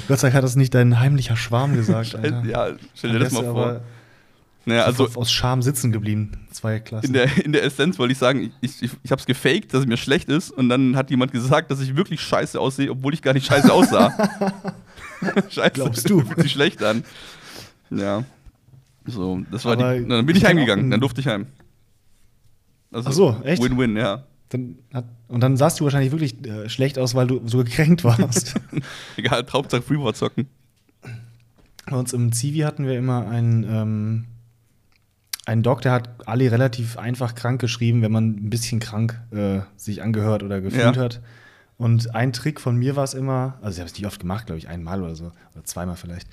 Gott 0.07 0.19
sei 0.19 0.27
Dank 0.27 0.35
hat 0.35 0.43
das 0.43 0.55
nicht 0.55 0.73
dein 0.73 0.99
heimlicher 0.99 1.35
Schwarm 1.35 1.75
gesagt, 1.75 2.15
Alter. 2.21 2.43
ja, 2.45 2.69
stell 2.95 3.11
dir 3.11 3.19
das 3.19 3.31
mal 3.33 3.43
vor. 3.43 3.81
Naja, 4.65 4.85
also 4.85 5.09
aus 5.15 5.29
Scham 5.29 5.61
sitzen 5.61 5.91
geblieben, 5.91 6.47
zwei 6.51 6.79
Klassen. 6.79 7.07
in 7.07 7.13
der, 7.13 7.45
in 7.45 7.51
der 7.51 7.63
Essenz 7.63 7.99
wollte 7.99 8.13
ich 8.13 8.17
sagen, 8.17 8.53
ich, 8.61 8.81
ich, 8.81 8.91
ich 9.03 9.11
habe 9.11 9.19
es 9.19 9.25
gefaked, 9.25 9.73
dass 9.73 9.81
es 9.81 9.87
mir 9.87 9.97
schlecht 9.97 10.29
ist 10.29 10.51
und 10.51 10.69
dann 10.69 10.95
hat 10.95 11.09
jemand 11.09 11.33
gesagt, 11.33 11.69
dass 11.69 11.81
ich 11.81 11.97
wirklich 11.97 12.21
scheiße 12.21 12.57
aussehe, 12.57 12.89
obwohl 12.89 13.13
ich 13.13 13.21
gar 13.21 13.33
nicht 13.33 13.45
scheiße 13.45 13.71
aussah. 13.73 14.13
scheiße. 15.49 15.71
Glaubst 15.71 16.09
du? 16.09 16.21
Fühlt 16.21 16.39
sich 16.41 16.53
schlecht 16.53 16.81
an. 16.81 17.03
Ja. 17.89 18.23
So, 19.05 19.41
das 19.51 19.65
war 19.65 19.73
Aber 19.73 19.99
die. 19.99 20.07
Dann 20.07 20.25
bin 20.25 20.35
ich 20.37 20.45
heimgegangen, 20.45 20.89
dann 20.89 21.01
durfte 21.01 21.19
ich 21.19 21.27
heim. 21.27 21.47
Also, 22.93 23.09
Ach 23.09 23.13
so, 23.13 23.37
echt? 23.43 23.61
Win-win, 23.61 23.97
ja. 23.97 24.23
Dann 24.53 24.77
hat, 24.93 25.05
und 25.27 25.41
dann 25.41 25.57
sahst 25.57 25.79
du 25.79 25.83
wahrscheinlich 25.83 26.11
wirklich 26.11 26.45
äh, 26.47 26.69
schlecht 26.69 26.97
aus, 26.99 27.15
weil 27.15 27.27
du 27.27 27.41
so 27.47 27.57
gekränkt 27.59 28.03
warst. 28.03 28.55
Egal, 29.17 29.45
Hauptsache 29.51 29.81
Freeboard 29.81 30.15
zocken. 30.15 30.47
Bei 31.89 31.97
uns 31.97 32.13
im 32.13 32.31
Zivi 32.31 32.59
hatten 32.59 32.85
wir 32.85 32.97
immer 32.97 33.27
einen, 33.27 33.63
ähm, 33.63 34.25
einen 35.45 35.63
Doc, 35.63 35.81
der 35.81 35.91
hat 35.91 36.27
Ali 36.27 36.47
relativ 36.47 36.97
einfach 36.97 37.35
krank 37.35 37.59
geschrieben, 37.59 38.01
wenn 38.01 38.11
man 38.11 38.29
ein 38.29 38.49
bisschen 38.49 38.79
krank 38.79 39.19
äh, 39.31 39.59
sich 39.75 40.01
angehört 40.01 40.43
oder 40.43 40.61
gefühlt 40.61 40.95
Ja. 40.95 41.01
hat. 41.01 41.21
Und 41.77 42.15
ein 42.15 42.31
Trick 42.31 42.61
von 42.61 42.77
mir 42.77 42.95
war 42.95 43.03
es 43.03 43.13
immer, 43.13 43.57
also 43.61 43.75
ich 43.75 43.79
habe 43.79 43.87
es 43.89 43.93
nicht 43.97 44.05
oft 44.05 44.19
gemacht, 44.21 44.45
glaube 44.45 44.59
ich, 44.59 44.69
einmal 44.69 45.01
oder 45.01 45.15
so, 45.15 45.31
oder 45.53 45.63
zweimal 45.65 45.97
vielleicht. 45.97 46.27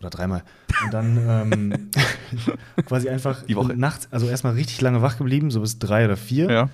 Oder 0.00 0.10
dreimal. 0.10 0.42
Und 0.84 0.92
dann 0.92 1.16
ähm, 1.52 1.90
quasi 2.86 3.08
einfach 3.08 3.44
Die 3.44 3.54
Woche. 3.56 3.74
nachts, 3.76 4.08
also 4.10 4.26
erstmal 4.28 4.54
richtig 4.54 4.80
lange 4.80 5.00
wach 5.00 5.16
geblieben, 5.16 5.50
so 5.52 5.60
bis 5.60 5.78
drei 5.78 6.04
oder 6.04 6.16
vier. 6.16 6.50
Ja. 6.50 6.68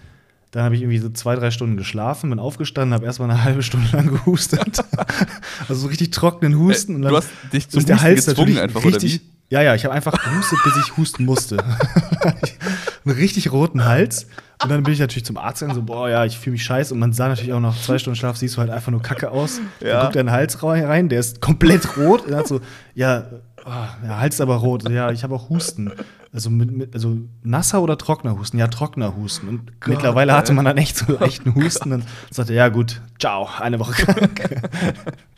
Dann 0.50 0.62
habe 0.62 0.74
ich 0.74 0.82
irgendwie 0.82 0.98
so 0.98 1.10
zwei, 1.10 1.34
drei 1.34 1.50
Stunden 1.50 1.76
geschlafen, 1.76 2.30
bin 2.30 2.38
aufgestanden, 2.38 2.94
habe 2.94 3.04
erstmal 3.04 3.30
eine 3.30 3.44
halbe 3.44 3.62
Stunde 3.62 3.88
lang 3.92 4.08
gehustet. 4.08 4.78
also 5.68 5.82
so 5.82 5.88
richtig 5.88 6.10
trockenen 6.10 6.58
Husten. 6.58 6.92
Äh, 6.92 6.96
und 6.96 7.02
dann 7.02 7.10
du 7.12 7.16
hast 7.18 7.28
dich 7.52 7.68
zum 7.68 7.84
der 7.84 7.96
Husten 7.96 8.06
Hals 8.06 8.26
gezwungen 8.26 8.58
einfach, 8.58 8.80
oder 8.80 8.94
richtig, 8.94 9.22
wie? 9.22 9.38
Ja, 9.50 9.62
ja, 9.62 9.74
ich 9.74 9.84
habe 9.84 9.94
einfach 9.94 10.12
gehustet, 10.22 10.58
bis 10.62 10.76
ich 10.76 10.96
husten 10.98 11.24
musste. 11.24 11.56
Einen 13.04 13.14
richtig 13.14 13.50
roten 13.50 13.86
Hals. 13.86 14.26
Und 14.62 14.70
dann 14.70 14.82
bin 14.82 14.92
ich 14.92 15.00
natürlich 15.00 15.24
zum 15.24 15.38
Arzt 15.38 15.60
gegangen, 15.60 15.74
so, 15.74 15.82
boah, 15.82 16.10
ja, 16.10 16.24
ich 16.26 16.38
fühle 16.38 16.52
mich 16.52 16.64
scheiße. 16.64 16.92
Und 16.92 17.00
man 17.00 17.14
sah 17.14 17.28
natürlich 17.28 17.52
auch 17.54 17.60
noch 17.60 17.80
zwei 17.80 17.98
Stunden 17.98 18.16
Schlaf, 18.16 18.36
siehst 18.36 18.56
du 18.56 18.60
halt 18.60 18.70
einfach 18.70 18.90
nur 18.90 19.00
kacke 19.00 19.30
aus. 19.30 19.60
Ja. 19.80 19.88
Dann 19.88 20.02
guckt 20.02 20.16
dein 20.16 20.30
Hals 20.30 20.62
rein, 20.62 21.08
der 21.08 21.20
ist 21.20 21.40
komplett 21.40 21.96
rot. 21.96 22.24
Und 22.24 22.32
dann 22.32 22.40
hat 22.40 22.48
so, 22.48 22.60
ja, 22.94 23.24
ah, 23.64 23.88
der 24.02 24.18
Hals 24.18 24.34
ist 24.34 24.40
aber 24.42 24.56
rot. 24.56 24.88
Ja, 24.90 25.10
ich 25.12 25.22
habe 25.22 25.34
auch 25.34 25.48
Husten. 25.48 25.92
Also, 26.32 26.50
mit, 26.50 26.70
mit, 26.70 26.94
also 26.94 27.18
nasser 27.42 27.82
oder 27.82 27.96
trockener 27.96 28.38
Husten? 28.38 28.58
Ja, 28.58 28.68
trockener 28.68 29.16
Husten. 29.16 29.48
Und 29.48 29.80
Gott, 29.80 29.94
mittlerweile 29.94 30.34
hatte 30.34 30.52
man 30.52 30.64
dann 30.64 30.76
echt 30.76 30.96
so 30.96 31.12
leichten 31.12 31.54
Husten. 31.54 31.92
Und 31.92 32.04
sagte, 32.30 32.54
ja, 32.54 32.68
gut, 32.68 33.00
ciao, 33.18 33.48
eine 33.58 33.78
Woche 33.78 33.92
krank. 33.92 34.62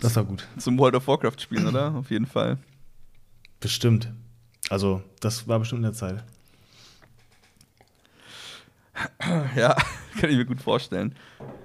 Das 0.00 0.16
war 0.16 0.24
gut. 0.24 0.46
Zum 0.56 0.78
World 0.78 0.94
of 0.94 1.06
Warcraft 1.06 1.38
spielen, 1.38 1.66
oder? 1.66 1.94
Auf 1.94 2.10
jeden 2.10 2.24
Fall. 2.24 2.56
Bestimmt. 3.60 4.10
Also, 4.70 5.02
das 5.20 5.46
war 5.46 5.58
bestimmt 5.58 5.80
in 5.80 5.82
der 5.84 5.92
Zeit. 5.92 6.24
Ja, 9.56 9.76
kann 10.20 10.30
ich 10.30 10.36
mir 10.36 10.46
gut 10.46 10.60
vorstellen. 10.60 11.14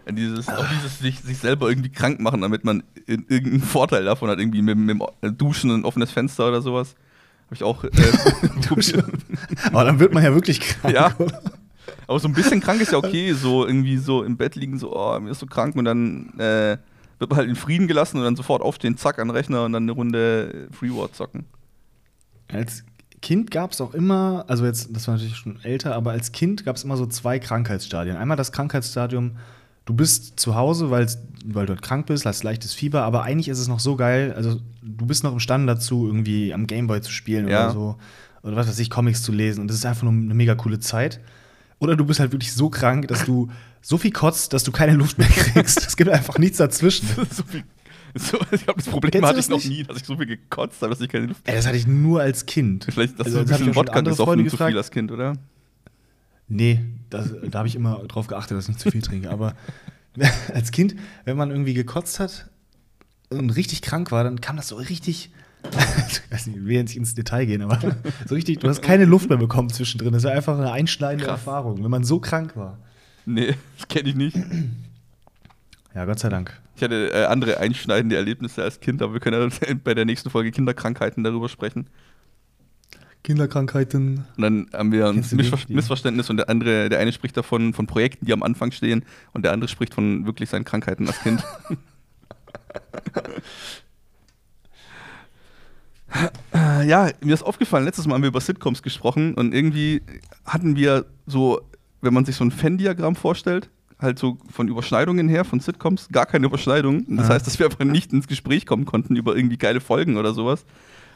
Dieses, 0.09 0.47
auch 0.49 0.67
dieses 0.69 0.99
sich, 0.99 1.19
sich 1.19 1.37
selber 1.37 1.69
irgendwie 1.69 1.89
krank 1.89 2.19
machen, 2.19 2.41
damit 2.41 2.63
man 2.63 2.83
in, 3.07 3.25
irgendeinen 3.27 3.61
Vorteil 3.61 4.05
davon 4.05 4.29
hat, 4.29 4.39
irgendwie 4.39 4.61
mit, 4.61 4.77
mit 4.77 4.99
dem 5.23 5.37
Duschen 5.37 5.71
ein 5.71 5.85
offenes 5.85 6.11
Fenster 6.11 6.47
oder 6.47 6.61
sowas. 6.61 6.95
Habe 7.45 7.55
ich 7.55 7.63
auch 7.63 7.83
äh. 7.83 7.89
Aber 9.67 9.83
dann 9.83 9.99
wird 9.99 10.13
man 10.13 10.23
ja 10.23 10.33
wirklich 10.33 10.59
krank. 10.59 10.93
Ja. 10.93 11.15
oder? 11.17 11.41
Aber 12.07 12.19
so 12.19 12.27
ein 12.27 12.33
bisschen 12.33 12.61
krank 12.61 12.81
ist 12.81 12.91
ja 12.91 12.97
okay, 12.97 13.33
so 13.33 13.65
irgendwie 13.65 13.97
so 13.97 14.23
im 14.23 14.37
Bett 14.37 14.55
liegen, 14.55 14.77
so, 14.77 14.95
oh, 14.95 15.19
mir 15.19 15.31
ist 15.31 15.39
so 15.39 15.45
krank 15.45 15.75
und 15.75 15.85
dann 15.85 16.37
äh, 16.39 16.77
wird 17.19 17.29
man 17.29 17.37
halt 17.37 17.49
in 17.49 17.55
Frieden 17.55 17.87
gelassen 17.87 18.17
und 18.17 18.23
dann 18.23 18.35
sofort 18.35 18.61
aufstehen, 18.61 18.97
zack, 18.97 19.19
an 19.19 19.27
den 19.27 19.35
Rechner 19.35 19.65
und 19.65 19.73
dann 19.73 19.83
eine 19.83 19.91
Runde 19.91 20.67
Free 20.71 20.89
War 20.89 21.11
zocken. 21.13 21.45
Als 22.47 22.83
Kind 23.21 23.49
gab 23.49 23.71
es 23.71 23.81
auch 23.81 23.93
immer, 23.93 24.45
also 24.47 24.65
jetzt, 24.65 24.95
das 24.95 25.07
war 25.07 25.15
natürlich 25.15 25.37
schon 25.37 25.59
älter, 25.63 25.95
aber 25.95 26.11
als 26.11 26.31
Kind 26.31 26.63
gab 26.65 26.75
es 26.75 26.83
immer 26.83 26.97
so 26.97 27.07
zwei 27.07 27.39
Krankheitsstadien. 27.39 28.17
Einmal 28.17 28.37
das 28.37 28.51
Krankheitsstadium, 28.51 29.37
du 29.85 29.93
bist 29.93 30.39
zu 30.39 30.55
Hause, 30.55 30.89
weil 30.89 31.07
du 31.07 31.55
halt 31.55 31.81
krank 31.81 32.07
bist, 32.07 32.25
hast 32.25 32.43
leichtes 32.43 32.73
Fieber, 32.73 33.03
aber 33.03 33.23
eigentlich 33.23 33.47
ist 33.49 33.59
es 33.59 33.67
noch 33.67 33.79
so 33.79 33.95
geil, 33.95 34.33
also 34.35 34.59
du 34.81 35.05
bist 35.05 35.23
noch 35.23 35.33
imstande 35.33 35.73
dazu, 35.73 36.07
irgendwie 36.07 36.53
am 36.53 36.67
Gameboy 36.67 37.01
zu 37.01 37.11
spielen 37.11 37.47
Ja. 37.47 37.65
oder 37.65 37.73
so. 37.73 37.97
Oder 38.43 38.55
was 38.57 38.67
weiß 38.67 38.77
ich, 38.79 38.89
Comics 38.91 39.23
zu 39.23 39.31
lesen. 39.31 39.61
Und 39.61 39.69
das 39.69 39.77
ist 39.77 39.85
einfach 39.87 40.03
nur 40.03 40.11
eine 40.13 40.33
mega 40.35 40.53
coole 40.53 40.79
Zeit. 40.79 41.19
Oder 41.79 41.95
du 41.95 42.05
bist 42.05 42.19
halt 42.19 42.31
wirklich 42.31 42.53
so 42.53 42.69
krank, 42.69 43.07
dass 43.07 43.25
du 43.25 43.49
so 43.81 43.97
viel 43.97 44.11
kotzt, 44.11 44.53
dass 44.53 44.63
du 44.63 44.71
keine 44.71 44.93
Luft 44.93 45.17
mehr 45.17 45.27
kriegst. 45.27 45.85
Es 45.85 45.97
gibt 45.97 46.09
einfach 46.11 46.37
nichts 46.37 46.57
dazwischen. 46.57 47.07
so 47.31 47.43
viel, 47.43 47.63
so, 48.13 48.37
ich 48.51 48.63
glaube, 48.63 48.79
das 48.81 48.87
Problem 48.87 49.11
Kennst 49.11 49.27
hatte 49.27 49.35
das 49.37 49.45
ich 49.45 49.51
noch 49.51 49.63
nie, 49.65 49.83
dass 49.83 49.97
ich 49.97 50.03
so 50.05 50.15
viel 50.15 50.27
gekotzt 50.27 50.81
habe, 50.81 50.91
dass 50.91 51.01
ich 51.01 51.09
keine 51.09 51.25
Luft. 51.25 51.41
Ey, 51.45 51.55
das 51.55 51.65
hatte 51.65 51.77
ich 51.77 51.87
nur 51.87 52.21
als 52.21 52.45
Kind. 52.45 52.85
Vielleicht 52.89 53.13
hast 53.17 53.25
Also, 53.25 53.37
du 53.39 53.43
ein 53.43 53.47
bisschen 53.47 53.75
Wodka 53.75 54.01
gesoffen 54.01 54.47
zu 54.49 54.57
viel 54.57 54.77
als 54.77 54.91
Kind, 54.91 55.11
oder? 55.11 55.33
Nee, 56.47 56.85
das, 57.09 57.33
da 57.49 57.59
habe 57.59 57.67
ich 57.67 57.75
immer 57.75 57.97
drauf 58.07 58.27
geachtet, 58.27 58.57
dass 58.57 58.65
ich 58.65 58.69
nicht 58.69 58.79
zu 58.79 58.91
viel 58.91 59.01
trinke. 59.01 59.29
Aber 59.29 59.55
als 60.53 60.71
Kind, 60.71 60.95
wenn 61.23 61.37
man 61.37 61.51
irgendwie 61.51 61.73
gekotzt 61.73 62.19
hat 62.19 62.49
und 63.29 63.49
richtig 63.51 63.81
krank 63.81 64.11
war, 64.11 64.23
dann 64.23 64.41
kam 64.41 64.55
das 64.57 64.67
so 64.67 64.75
richtig. 64.75 65.31
Ich 66.07 66.31
weiß 66.31 66.47
nicht, 66.47 66.57
ich 66.57 66.65
will 66.65 66.75
jetzt 66.75 66.89
nicht 66.89 66.97
ins 66.97 67.15
Detail 67.15 67.45
gehen, 67.45 67.61
aber 67.61 67.79
so 68.27 68.35
richtig, 68.35 68.59
du 68.59 68.67
hast 68.67 68.81
keine 68.81 69.05
Luft 69.05 69.29
mehr 69.29 69.37
bekommen 69.37 69.69
zwischendrin. 69.69 70.13
Das 70.13 70.23
war 70.23 70.31
einfach 70.31 70.57
eine 70.57 70.71
einschneidende 70.71 71.25
Krass. 71.25 71.39
Erfahrung, 71.39 71.83
wenn 71.83 71.89
man 71.89 72.03
so 72.03 72.19
krank 72.19 72.55
war. 72.55 72.77
Nee, 73.25 73.55
das 73.77 73.87
kenne 73.87 74.09
ich 74.09 74.15
nicht. 74.15 74.37
Ja, 75.95 76.05
Gott 76.05 76.19
sei 76.19 76.29
Dank. 76.29 76.59
Ich 76.75 76.83
hatte 76.83 77.11
äh, 77.13 77.25
andere 77.25 77.59
einschneidende 77.59 78.15
Erlebnisse 78.17 78.63
als 78.63 78.79
Kind, 78.79 79.01
aber 79.01 79.13
wir 79.13 79.19
können 79.19 79.49
ja 79.49 79.75
bei 79.83 79.93
der 79.93 80.05
nächsten 80.05 80.29
Folge 80.29 80.51
Kinderkrankheiten 80.51 81.23
darüber 81.23 81.47
sprechen. 81.49 81.87
Kinderkrankheiten. 83.25 84.25
Und 84.37 84.41
dann 84.41 84.67
haben 84.73 84.91
wir 84.91 85.07
ein? 85.09 85.15
Missver 85.31 85.57
Die- 85.67 85.73
Missverständnis 85.73 86.29
und 86.29 86.37
der 86.37 86.49
andere, 86.49 86.87
der 86.89 86.99
eine 86.99 87.11
spricht 87.11 87.35
davon 87.35 87.73
von 87.73 87.87
Projekten, 87.87 88.25
die 88.25 88.33
am 88.33 88.43
Anfang 88.43 88.71
stehen 88.71 89.03
und 89.33 89.43
der 89.43 89.51
andere 89.51 89.67
spricht 89.67 89.93
von 89.93 90.25
wirklich 90.25 90.49
seinen 90.49 90.63
Krankheiten 90.63 91.07
als 91.07 91.19
Kind. 91.21 91.43
ja, 96.85 97.09
mir 97.21 97.33
ist 97.33 97.43
aufgefallen, 97.43 97.85
letztes 97.85 98.07
Mal 98.07 98.15
haben 98.15 98.21
wir 98.21 98.29
über 98.29 98.41
Sitcoms 98.41 98.81
gesprochen 98.83 99.33
und 99.33 99.53
irgendwie 99.53 100.01
hatten 100.45 100.75
wir 100.75 101.05
so, 101.25 101.61
wenn 102.01 102.13
man 102.13 102.25
sich 102.25 102.35
so 102.35 102.43
ein 102.45 102.53
Venn-Diagramm 102.61 103.15
vorstellt, 103.15 103.69
halt 103.99 104.19
so 104.19 104.37
von 104.49 104.67
Überschneidungen 104.67 105.27
her, 105.27 105.45
von 105.45 105.59
Sitcoms, 105.59 106.07
gar 106.11 106.25
keine 106.25 106.45
Überschneidung. 106.45 107.05
Das 107.15 107.29
Ah. 107.29 107.33
heißt, 107.33 107.47
dass 107.47 107.57
wir 107.59 107.65
einfach 107.65 107.83
nicht 107.83 108.13
ins 108.13 108.27
Gespräch 108.27 108.65
kommen 108.65 108.85
konnten 108.85 109.15
über 109.15 109.35
irgendwie 109.35 109.57
geile 109.57 109.81
Folgen 109.81 110.17
oder 110.17 110.33
sowas. 110.33 110.65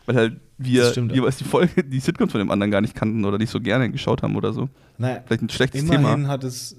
Weil 0.09 0.15
halt 0.15 0.39
wir 0.57 0.85
stimmt. 0.89 1.11
jeweils 1.13 1.37
die 1.37 1.43
Folge, 1.43 1.83
die 1.83 1.99
Sitcoms 1.99 2.31
von 2.31 2.39
dem 2.39 2.49
anderen 2.49 2.71
gar 2.71 2.81
nicht 2.81 2.95
kannten 2.95 3.25
oder 3.25 3.37
nicht 3.37 3.51
so 3.51 3.61
gerne 3.61 3.91
geschaut 3.91 4.23
haben 4.23 4.35
oder 4.35 4.53
so. 4.53 4.67
Naja, 4.97 5.21
Vielleicht 5.27 5.43
ein 5.43 5.49
schlechtes 5.49 5.83
immerhin 5.83 6.03
Thema. 6.03 6.27
hattest, 6.29 6.77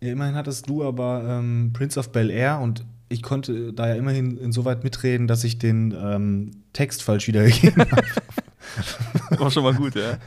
ja, 0.00 0.12
immerhin 0.12 0.36
hattest 0.36 0.68
du 0.70 0.84
aber 0.84 1.24
ähm, 1.26 1.72
Prince 1.72 1.98
of 1.98 2.12
Bel 2.12 2.30
Air 2.30 2.60
und 2.60 2.84
ich 3.08 3.24
konnte 3.24 3.72
da 3.72 3.88
ja 3.88 3.96
immerhin 3.96 4.36
insoweit 4.38 4.84
mitreden, 4.84 5.26
dass 5.26 5.42
ich 5.42 5.58
den 5.58 5.92
ähm, 6.00 6.52
Text 6.72 7.02
falsch 7.02 7.26
wiedergegeben 7.26 7.82
habe. 7.90 9.40
War 9.40 9.50
schon 9.50 9.64
mal 9.64 9.74
gut, 9.74 9.96
ja. 9.96 10.18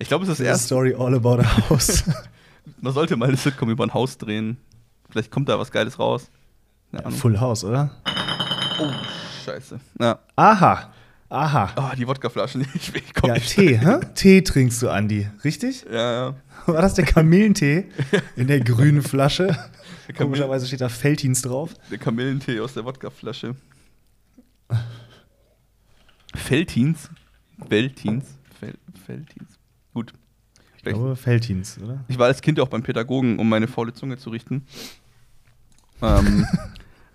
Ich 0.00 0.08
glaube, 0.08 0.24
es 0.24 0.30
ist 0.30 0.40
das 0.40 0.46
erste. 0.46 0.66
Story 0.66 0.92
all 0.98 1.14
about 1.14 1.38
a 1.40 1.68
house. 1.70 2.02
Man 2.80 2.92
sollte 2.92 3.16
mal 3.16 3.28
eine 3.28 3.36
Sitcom 3.36 3.70
über 3.70 3.84
ein 3.84 3.94
Haus 3.94 4.18
drehen. 4.18 4.56
Vielleicht 5.08 5.30
kommt 5.30 5.48
da 5.48 5.56
was 5.56 5.70
Geiles 5.70 6.00
raus. 6.00 6.28
Ahnung. 6.92 7.12
Full 7.12 7.38
House, 7.38 7.62
oder? 7.62 7.92
Oh, 8.80 8.90
scheiße. 9.40 9.80
Ja. 10.00 10.18
Aha. 10.36 10.92
Aha. 11.28 11.70
Oh, 11.76 11.96
die 11.96 12.06
Wodkaflaschen. 12.06 12.66
Ich, 12.74 12.94
ich 12.94 13.14
komm 13.14 13.28
Ja, 13.28 13.34
nicht. 13.34 13.50
Tee, 13.50 13.78
hä? 13.78 14.00
Tee 14.14 14.42
trinkst 14.42 14.82
du, 14.82 14.88
Andi, 14.90 15.28
richtig? 15.44 15.84
Ja, 15.90 16.12
ja. 16.28 16.34
War 16.66 16.82
das 16.82 16.94
der 16.94 17.04
Kamillentee 17.04 17.86
in 18.36 18.46
der 18.48 18.60
grünen 18.60 19.02
Flasche? 19.02 19.46
Der, 19.46 20.14
Kamil 20.14 20.16
Komischerweise 20.16 20.66
steht 20.66 20.80
da 20.80 20.88
Feltins 20.88 21.42
drauf. 21.42 21.74
der 21.90 21.98
Kamillentee 21.98 22.58
aus 22.60 22.74
der 22.74 22.84
Wodkaflasche. 22.84 23.54
Feltins? 26.34 27.10
Veltins? 27.68 28.24
Fel 28.58 28.74
Feltins. 29.06 29.48
Gut. 29.94 30.12
Ich 30.76 30.82
glaube, 30.84 31.14
Feltins, 31.16 31.78
oder? 31.82 32.04
Ich 32.08 32.18
war 32.18 32.26
als 32.26 32.40
Kind 32.40 32.58
auch 32.60 32.68
beim 32.68 32.82
Pädagogen, 32.82 33.38
um 33.38 33.48
meine 33.48 33.68
faule 33.68 33.92
Zunge 33.92 34.16
zu 34.16 34.30
richten. 34.30 34.64
Ähm, 36.00 36.46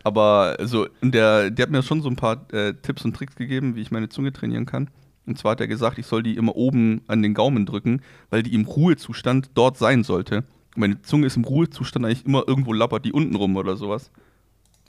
aber 0.06 0.56
also, 0.60 0.88
der, 1.02 1.50
der 1.50 1.64
hat 1.64 1.72
mir 1.72 1.82
schon 1.82 2.04
so 2.04 2.10
ein 2.10 2.16
paar 2.16 2.46
äh, 2.54 2.76
Tipps 2.76 3.04
und 3.06 3.16
Tricks 3.16 3.36
gegeben, 3.36 3.76
wie 3.76 3.82
ich 3.82 3.90
meine 3.90 4.08
Zunge 4.08 4.32
trainieren 4.32 4.68
kann. 4.68 4.92
Und 5.26 5.40
zwar 5.40 5.54
hat 5.54 5.62
er 5.62 5.68
gesagt, 5.68 5.98
ich 5.98 6.06
soll 6.06 6.22
die 6.22 6.36
immer 6.36 6.56
oben 6.56 7.02
an 7.08 7.24
den 7.24 7.34
Gaumen 7.34 7.66
drücken, 7.66 8.02
weil 8.30 8.44
die 8.44 8.54
im 8.54 8.66
Ruhezustand 8.66 9.50
dort 9.56 9.80
sein 9.80 10.04
sollte. 10.04 10.44
Und 10.76 10.78
meine 10.78 11.02
Zunge 11.02 11.26
ist 11.26 11.38
im 11.38 11.44
Ruhezustand 11.44 12.06
eigentlich 12.06 12.24
immer 12.24 12.44
irgendwo 12.46 12.72
lappert 12.72 13.04
die 13.04 13.14
unten 13.14 13.36
rum 13.36 13.56
oder 13.56 13.78
sowas. 13.78 14.12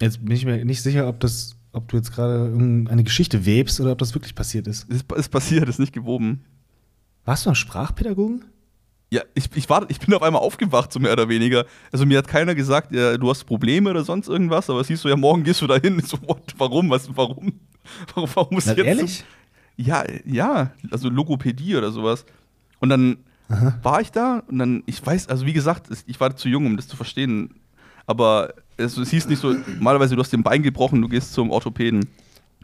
Jetzt 0.02 0.22
bin 0.22 0.36
ich 0.36 0.44
mir 0.44 0.62
nicht 0.66 0.82
sicher, 0.82 1.08
ob 1.08 1.18
das, 1.20 1.56
ob 1.72 1.88
du 1.88 1.96
jetzt 1.96 2.12
gerade 2.12 2.50
irgendeine 2.50 3.02
Geschichte 3.02 3.46
webst 3.46 3.80
oder 3.80 3.92
ob 3.92 3.98
das 3.98 4.14
wirklich 4.14 4.34
passiert 4.34 4.66
ist. 4.66 4.84
Es 4.90 4.96
ist, 4.96 5.12
ist 5.12 5.30
passiert, 5.30 5.66
ist 5.66 5.80
nicht 5.80 5.94
gewoben. 5.94 6.44
Warst 7.24 7.46
du 7.46 7.50
ein 7.50 7.56
Sprachpädagogen? 7.56 8.44
Ja, 9.11 9.22
ich, 9.34 9.44
ich, 9.54 9.68
war, 9.70 9.88
ich 9.88 10.00
bin 10.00 10.12
auf 10.14 10.22
einmal 10.22 10.42
aufgewacht, 10.42 10.92
so 10.92 10.98
mehr 10.98 11.12
oder 11.12 11.28
weniger. 11.28 11.64
Also 11.92 12.04
mir 12.07 12.18
hat 12.18 12.26
keiner 12.26 12.54
gesagt, 12.57 12.92
ja, 12.92 13.16
du 13.16 13.30
hast 13.30 13.44
Probleme 13.44 13.90
oder 13.90 14.02
sonst 14.04 14.28
irgendwas, 14.28 14.68
aber 14.68 14.80
es 14.80 14.88
hieß 14.88 15.00
so, 15.00 15.09
ja, 15.09 15.14
morgen 15.16 15.44
gehst 15.44 15.62
du 15.62 15.66
da 15.68 15.76
hin. 15.76 15.98
Ich 16.00 16.07
So, 16.11 16.18
what, 16.26 16.42
warum? 16.59 16.90
Was, 16.90 17.09
warum? 17.16 17.52
Warum, 18.16 18.28
warum 18.34 18.54
muss 18.54 18.66
ich 18.66 18.76
jetzt? 18.76 18.86
ehrlich? 18.86 19.24
Ja, 19.76 20.02
ja, 20.24 20.72
also 20.90 21.09
Logopädie 21.09 21.76
oder 21.76 21.92
sowas. 21.92 22.26
Und 22.80 22.88
dann 22.88 23.18
Aha. 23.48 23.78
war 23.80 24.00
ich 24.00 24.11
da 24.11 24.42
und 24.48 24.59
dann, 24.59 24.82
ich 24.86 25.07
weiß, 25.07 25.28
also 25.28 25.46
wie 25.46 25.52
gesagt, 25.52 25.88
es- 25.88 26.02
ich 26.09 26.18
war 26.18 26.34
zu 26.34 26.48
jung, 26.48 26.66
um 26.66 26.76
das 26.76 26.88
zu 26.88 26.96
verstehen. 26.96 27.54
Aber 28.04 28.54
es, 28.76 28.96
es 28.96 29.11
hieß 29.11 29.28
nicht 29.28 29.38
so, 29.40 29.52
normalerweise 29.76 30.16
du 30.16 30.20
hast 30.20 30.32
den 30.32 30.42
Bein 30.42 30.64
gebrochen, 30.64 31.00
du 31.00 31.07
gehst 31.07 31.32
zum 31.32 31.50
Orthopäden. 31.50 32.09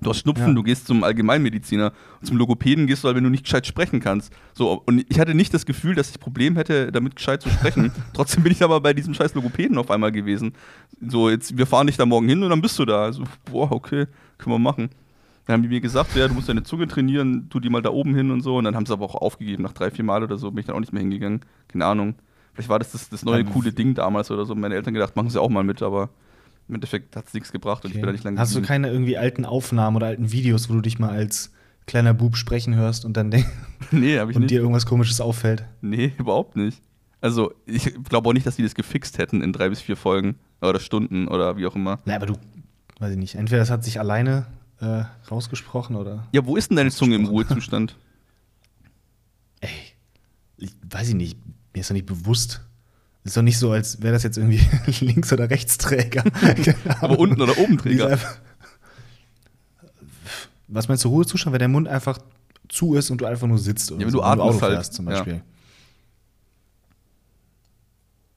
Du 0.03 0.11
hast 0.11 0.19
Schnupfen, 0.19 0.49
Ja. 0.49 0.53
du 0.55 0.63
gehst 0.63 0.87
zum 0.87 1.05
Allgemeinmediziner. 1.05 1.93
Und 2.21 2.27
zum 2.27 2.37
Logopäden 2.37 2.87
gehst 2.87 3.03
du 3.05 3.07
halt, 3.09 3.17
wenn 3.17 3.25
du 3.25 3.31
nicht 3.31 3.45
gescheit 3.45 3.67
sprechen 3.67 4.01
kannst. 4.01 4.33
So, 4.53 4.83
und 4.87 5.05
ich 5.09 5.19
hatte 5.21 5.35
nicht 5.35 5.55
das 5.55 5.65
Gefühl, 5.67 5.95
dass 5.95 6.11
ich 6.11 6.19
Problem 6.21 6.57
hätte, 6.57 6.93
damit 6.93 7.17
gescheit 7.17 7.43
zu 7.43 7.49
sprechen. 7.51 7.93
Trotzdem 8.13 8.43
bin 8.43 8.53
ich 8.53 8.63
aber 8.63 8.81
bei 8.81 8.93
diesem 8.95 9.15
scheiß 9.15 9.35
Logopäden 9.35 9.79
auf 9.79 9.91
einmal 9.91 10.13
gewesen. 10.13 10.53
So, 11.01 11.31
jetzt, 11.31 11.57
wir 11.57 11.67
fahren 11.67 11.87
dich 11.87 11.97
da 11.97 12.07
morgen 12.07 12.29
hin 12.29 12.43
und 12.43 12.51
dann 12.51 12.61
bist 12.63 12.79
du 12.79 12.85
da. 12.85 13.03
Also, 13.05 13.25
boah, 13.51 13.71
okay, 13.73 14.07
können 14.39 14.55
wir 14.55 14.59
machen. 14.59 14.91
Dann 15.47 15.55
haben 15.55 15.63
die 15.63 15.69
mir 15.69 15.81
gesagt, 15.81 16.15
ja, 16.15 16.29
du 16.29 16.35
musst 16.35 16.49
deine 16.49 16.63
Zunge 16.63 16.87
trainieren, 16.87 17.49
tu 17.51 17.59
die 17.59 17.69
mal 17.69 17.83
da 17.83 17.91
oben 17.91 18.15
hin 18.15 18.31
und 18.31 18.43
so. 18.43 18.57
Und 18.57 18.65
dann 18.65 18.77
haben 18.77 18.87
sie 18.87 18.93
aber 18.93 19.05
auch 19.05 19.17
aufgegeben. 19.17 19.63
Nach 19.63 19.73
drei, 19.73 19.91
vier 19.91 20.05
Mal 20.05 20.23
oder 20.23 20.37
so 20.39 20.51
bin 20.51 20.61
ich 20.61 20.67
dann 20.67 20.77
auch 20.77 20.81
nicht 20.81 20.93
mehr 20.93 21.01
hingegangen. 21.01 21.41
Keine 21.69 21.85
Ahnung. 21.87 22.15
Vielleicht 22.55 22.69
war 22.69 22.79
das 22.79 22.93
das, 22.93 23.09
das 23.09 23.25
neue 23.25 23.45
coole 23.45 23.73
Ding 23.73 23.95
damals 23.95 24.31
oder 24.31 24.45
so. 24.45 24.55
Meine 24.55 24.75
Eltern 24.75 24.95
gedacht, 24.95 25.17
machen 25.17 25.31
sie 25.31 25.41
auch 25.41 25.49
mal 25.49 25.65
mit, 25.65 25.83
aber 25.83 26.11
im 26.69 26.75
Endeffekt 26.77 27.17
hat 27.17 27.27
es 27.27 27.35
nichts 27.35 27.53
gebracht 27.53 27.85
und 27.85 27.91
ich 27.91 27.97
bin 27.97 28.07
da 28.07 28.13
nicht 28.13 28.25
lange 28.25 28.39
Hast 28.39 28.55
du 28.55 28.63
keine 28.63 28.89
irgendwie 28.91 29.19
alten 29.19 29.45
Aufnahmen 29.45 29.97
oder 29.97 30.07
alten 30.07 30.33
Videos, 30.33 30.69
wo 30.71 30.75
du 30.75 30.81
dich 30.81 30.99
mal 30.99 31.11
als 31.11 31.53
kleiner 31.87 32.15
Bub 32.15 32.37
sprechen 32.37 32.75
hörst 32.75 33.05
und 33.05 33.17
dann 33.17 33.31
denk 33.31 33.47
Nee, 33.91 34.19
habe 34.19 34.31
ich 34.31 34.37
und 34.37 34.43
nicht. 34.43 34.51
dir 34.51 34.61
irgendwas 34.61 34.87
komisches 34.87 35.21
auffällt? 35.21 35.65
Nee, 35.81 36.13
überhaupt 36.19 36.57
nicht. 36.57 36.81
Also, 37.21 37.55
ich 37.67 37.95
glaube 38.09 38.29
auch 38.29 38.33
nicht, 38.33 38.47
dass 38.47 38.57
die 38.57 38.63
das 38.63 38.75
gefixt 38.75 39.19
hätten 39.19 39.43
in 39.43 39.53
drei 39.53 39.69
bis 39.69 39.81
vier 39.81 39.97
Folgen 39.97 40.37
oder 40.61 40.81
Stunden 40.81 41.29
oder 41.29 41.57
wie 41.57 41.67
auch 41.67 41.77
immer. 41.77 42.01
Na, 42.05 42.17
aber 42.17 42.27
du, 42.27 42.35
weiß 42.99 43.13
ich 43.13 43.19
nicht, 43.19 43.35
entweder 43.37 43.61
das 43.61 43.71
hat 43.71 43.85
sich 43.85 44.01
alleine 44.01 44.47
äh, 44.81 45.05
rausgesprochen 45.31 45.95
oder. 45.97 46.27
Ja, 46.33 46.45
wo 46.45 46.57
ist 46.57 46.71
denn 46.71 46.77
deine 46.77 46.91
Zunge 46.91 47.15
im 47.15 47.27
Ruhezustand? 47.27 47.97
Ey, 49.61 49.71
ich 50.57 50.73
weiß 50.91 51.11
ich 51.11 51.15
nicht, 51.15 51.39
mir 51.75 51.81
ist 51.81 51.91
doch 51.91 51.95
nicht 51.95 52.07
bewusst. 52.07 52.63
Ist 53.25 53.37
doch 53.37 53.43
nicht 53.43 53.59
so, 53.59 53.71
als 53.71 54.03
wäre 54.03 54.13
das 54.13 54.23
jetzt 54.25 54.37
irgendwie 54.37 54.61
Links- 55.05 55.33
oder 55.33 55.49
Rechtsträger. 55.49 56.25
Aber 56.97 57.05
Ahnung. 57.05 57.17
unten 57.19 57.41
oder 57.43 57.57
oben 57.59 57.75
ist 57.77 57.83
Träger? 57.83 58.19
Was 60.69 60.89
meinst 60.89 61.05
du, 61.05 61.09
Ruhezustand, 61.09 61.53
wenn 61.53 61.59
der 61.61 61.69
Mund 61.69 61.87
einfach 61.87 62.19
zu 62.69 62.95
ist 62.95 63.11
und 63.11 63.21
du 63.21 63.27
einfach 63.27 63.47
nur 63.47 63.59
sitzt? 63.59 63.91
Ja, 63.91 63.99
wenn 63.99 64.11
so, 64.11 64.19
du 64.19 64.23
atmest 64.25 64.49
Auto 64.57 64.63
halt. 64.63 64.73
fährst 64.75 64.95
zum 64.95 65.07
Ja. 65.09 65.13
Beispiel. 65.17 65.43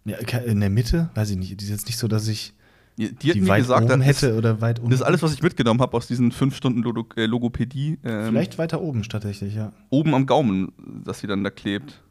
Ja. 0.05 0.17
ke- 0.17 0.37
in 0.45 0.59
der 0.59 0.69
Mitte, 0.69 1.09
weiß 1.15 1.31
ich 1.31 1.37
nicht. 1.37 1.59
Die 1.59 1.63
ist 1.65 1.71
jetzt 1.71 1.87
nicht 1.87 1.97
so, 1.97 2.07
dass 2.07 2.27
ich 2.27 2.53
Die, 2.97 3.11
die 3.15 3.31
die 3.33 3.47
weit 3.47 3.61
gesagt, 3.63 3.89
oben 3.89 4.01
hätte 4.01 4.35
oder 4.37 4.61
weit 4.61 4.79
unten. 4.79 4.91
das 4.91 4.99
ist 4.99 5.05
alles, 5.05 5.23
was 5.23 5.33
ich 5.33 5.41
mitgenommen 5.41 5.81
habe 5.81 5.97
aus 5.97 6.07
diesen 6.07 6.31
fünf 6.31 6.55
Stunden 6.55 6.83
äh, 7.15 7.25
Logopädie. 7.25 7.97
Ähm, 8.03 8.27
Vielleicht 8.27 8.57
weiter 8.59 8.81
oben 8.81 9.01
tatsächlich, 9.03 9.55
ja. 9.55 9.71
oben 9.89 10.13
am 10.13 10.25
Gaumen, 10.27 10.71
dass 11.03 11.19
sie 11.21 11.27
dann 11.27 11.43
da 11.43 11.49
klebt. 11.49 12.01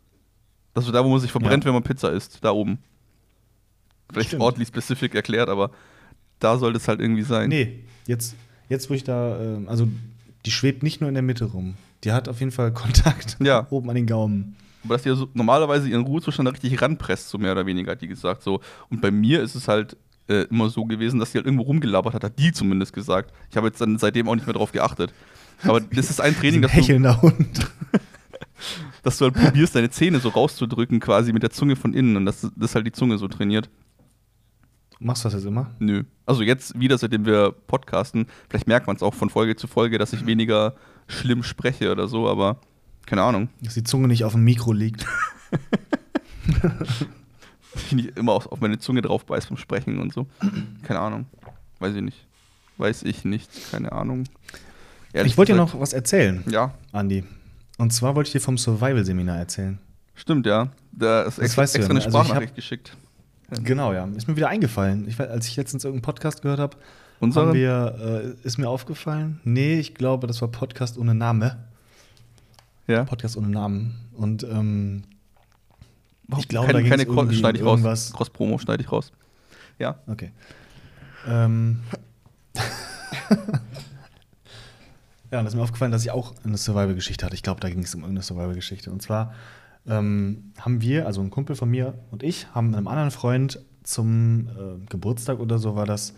Das 0.74 0.84
ist 0.86 0.92
da, 0.94 1.04
wo 1.04 1.08
man 1.08 1.20
sich 1.20 1.30
verbrennt, 1.30 1.64
Ja. 1.64 1.68
wenn 1.68 1.74
man 1.74 1.82
Pizza 1.82 2.10
isst. 2.12 2.38
Da 2.42 2.50
oben. 2.50 2.78
Vielleicht 4.12 4.28
Stimmt. 4.30 4.42
ordentlich 4.42 4.68
spezifisch 4.68 5.14
erklärt, 5.14 5.48
aber 5.48 5.70
da 6.40 6.58
sollte 6.58 6.76
es 6.78 6.88
halt 6.88 7.00
irgendwie 7.00 7.22
sein. 7.22 7.48
Nee, 7.48 7.80
jetzt, 8.06 8.34
jetzt 8.68 8.90
wo 8.90 8.94
ich 8.94 9.04
da, 9.04 9.40
ähm, 9.40 9.68
also 9.68 9.88
die 10.46 10.50
schwebt 10.50 10.82
nicht 10.82 11.00
nur 11.00 11.08
in 11.08 11.14
der 11.14 11.22
Mitte 11.22 11.44
rum. 11.46 11.74
Die 12.04 12.12
hat 12.12 12.28
auf 12.28 12.40
jeden 12.40 12.52
Fall 12.52 12.72
Kontakt 12.74 13.36
Ja. 13.40 13.66
oben 13.70 13.88
an 13.88 13.96
den 13.96 14.06
Gaumen. 14.06 14.56
Aber 14.84 14.94
dass 14.96 15.02
die 15.04 15.08
ja 15.08 15.14
so 15.14 15.28
normalerweise 15.32 15.88
ihren 15.88 16.02
Ruhezustand 16.04 16.46
da 16.46 16.50
richtig 16.52 16.82
ranpresst, 16.82 17.30
so 17.30 17.38
mehr 17.38 17.52
oder 17.52 17.64
weniger, 17.64 17.92
hat 17.92 18.02
die 18.02 18.08
gesagt. 18.08 18.42
So. 18.42 18.60
Und 18.90 19.00
bei 19.00 19.10
mir 19.10 19.40
ist 19.42 19.54
es 19.54 19.66
halt 19.68 19.96
äh, 20.28 20.42
immer 20.50 20.68
so 20.68 20.84
gewesen, 20.84 21.18
dass 21.20 21.32
sie 21.32 21.38
halt 21.38 21.46
irgendwo 21.46 21.64
rumgelabert 21.64 22.12
hat, 22.14 22.24
hat 22.24 22.38
die 22.38 22.52
zumindest 22.52 22.92
gesagt. 22.92 23.32
Ich 23.50 23.56
habe 23.56 23.68
jetzt 23.68 23.80
dann 23.80 23.96
seitdem 23.98 24.28
auch 24.28 24.34
nicht 24.34 24.46
mehr 24.46 24.54
drauf 24.54 24.72
geachtet. 24.72 25.12
Aber 25.62 25.80
das 25.94 26.10
ist 26.10 26.20
ein 26.20 26.36
Training, 26.36 26.60
du, 26.62 26.68
hechelnder 26.68 27.22
Hund. 27.22 27.70
dass 29.04 29.18
du 29.18 29.26
halt 29.26 29.34
probierst, 29.34 29.74
deine 29.76 29.90
Zähne 29.90 30.18
so 30.18 30.30
rauszudrücken, 30.30 30.98
quasi 30.98 31.32
mit 31.32 31.42
der 31.42 31.50
Zunge 31.50 31.76
von 31.76 31.94
innen 31.94 32.16
und 32.16 32.26
dass 32.26 32.50
das 32.56 32.74
halt 32.74 32.86
die 32.86 32.92
Zunge 32.92 33.18
so 33.18 33.28
trainiert. 33.28 33.70
Machst 34.98 35.24
du 35.24 35.26
das 35.28 35.34
jetzt 35.34 35.44
immer? 35.46 35.70
Nö. 35.78 36.04
Also 36.26 36.42
jetzt 36.42 36.78
wieder, 36.78 36.96
seitdem 36.98 37.26
wir 37.26 37.52
podcasten, 37.52 38.26
vielleicht 38.48 38.66
merkt 38.66 38.86
man 38.86 38.96
es 38.96 39.02
auch 39.02 39.14
von 39.14 39.30
Folge 39.30 39.56
zu 39.56 39.66
Folge, 39.66 39.98
dass 39.98 40.12
ich 40.12 40.26
weniger 40.26 40.74
schlimm 41.06 41.42
spreche 41.42 41.92
oder 41.92 42.08
so, 42.08 42.28
aber 42.28 42.58
keine 43.06 43.22
Ahnung. 43.22 43.48
Dass 43.60 43.74
die 43.74 43.84
Zunge 43.84 44.08
nicht 44.08 44.24
auf 44.24 44.32
dem 44.32 44.44
Mikro 44.44 44.72
liegt. 44.72 45.06
ich 47.74 47.92
nicht 47.92 48.16
immer 48.16 48.32
auf, 48.32 48.48
meine 48.60 48.78
Zunge 48.78 49.02
drauf 49.02 49.26
beiß 49.26 49.46
beim 49.46 49.56
Sprechen 49.58 49.98
und 49.98 50.12
so. 50.12 50.26
Keine 50.82 51.00
Ahnung. 51.00 51.26
Weiß 51.78 51.94
ich 51.94 52.02
nicht. 52.02 52.26
Weiß 52.78 53.02
ich 53.02 53.24
nicht. 53.24 53.50
Keine 53.70 53.92
Ahnung. 53.92 54.24
Ehrlich 55.12 55.32
ich 55.32 55.38
wollte 55.38 55.52
dir 55.52 55.58
noch 55.58 55.78
was 55.78 55.92
erzählen, 55.92 56.42
Ja. 56.48 56.74
Andi. 56.92 57.24
Und 57.78 57.92
zwar 57.92 58.14
wollte 58.14 58.28
ich 58.28 58.32
dir 58.32 58.40
vom 58.40 58.56
Survival-Seminar 58.58 59.36
erzählen. 59.38 59.78
Stimmt, 60.14 60.46
ja. 60.46 60.68
Da 60.92 61.22
ist 61.22 61.38
Das 61.38 61.44
extra, 61.44 61.62
weißt 61.62 61.74
du 61.74 61.78
ja, 61.78 61.82
extra 61.84 61.90
eine 61.90 61.98
ne? 62.00 62.04
Also 62.04 62.08
ich 62.18 62.24
Sprachnachricht 62.24 62.50
hab- 62.50 62.56
geschickt. 62.56 62.96
Genau, 63.62 63.92
ja. 63.92 64.06
Ist 64.16 64.26
mir 64.28 64.36
wieder 64.36 64.48
eingefallen. 64.48 65.06
Ich, 65.08 65.18
als 65.20 65.46
ich 65.48 65.56
letztens 65.56 65.84
irgendeinen 65.84 66.02
Podcast 66.02 66.42
gehört 66.42 66.60
habe, 66.60 66.76
haben 67.20 67.52
wir, 67.54 68.34
äh, 68.42 68.46
ist 68.46 68.58
mir 68.58 68.68
aufgefallen, 68.68 69.40
nee, 69.44 69.78
ich 69.78 69.94
glaube, 69.94 70.26
das 70.26 70.40
war 70.40 70.48
Podcast 70.48 70.98
ohne 70.98 71.14
Name. 71.14 71.56
Ja. 72.86 73.04
Podcast 73.04 73.36
ohne 73.36 73.48
Namen. 73.48 73.94
Und 74.14 74.42
ähm, 74.44 75.04
ich 76.38 76.48
glaube, 76.48 76.68
keine, 76.72 76.82
da 76.82 76.88
keine 76.88 77.06
Cross, 77.06 77.34
schneide 77.34 77.58
ich 77.58 77.62
um 77.62 77.68
raus. 77.68 77.78
irgendwas- 77.80 78.12
Cross-Promo 78.12 78.58
schneide 78.58 78.82
ich 78.82 78.90
raus. 78.92 79.10
Ja. 79.78 79.98
Okay. 80.06 80.32
Ähm. 81.26 81.80
ja, 85.34 85.40
und 85.40 85.46
da 85.46 85.48
ist 85.48 85.56
mir 85.56 85.62
aufgefallen, 85.62 85.90
dass 85.90 86.04
ich 86.04 86.12
auch 86.12 86.32
eine 86.44 86.56
Survival-Geschichte 86.56 87.26
hatte. 87.26 87.34
Ich 87.34 87.42
glaube, 87.42 87.60
da 87.60 87.68
ging 87.68 87.80
es 87.80 87.92
um 87.92 88.02
irgendeine 88.02 88.22
Survival-Geschichte. 88.22 88.92
Und 88.92 89.02
zwar 89.02 89.34
ähm, 89.84 90.52
haben 90.60 90.80
wir, 90.80 91.06
also 91.06 91.22
ein 91.22 91.30
Kumpel 91.30 91.56
von 91.56 91.68
mir 91.68 91.94
und 92.12 92.22
ich, 92.22 92.46
haben 92.54 92.72
einem 92.72 92.86
anderen 92.86 93.10
Freund 93.10 93.58
zum 93.82 94.46
äh, 94.46 94.86
Geburtstag 94.88 95.40
oder 95.40 95.58
so 95.58 95.74
war 95.74 95.86
das 95.86 96.14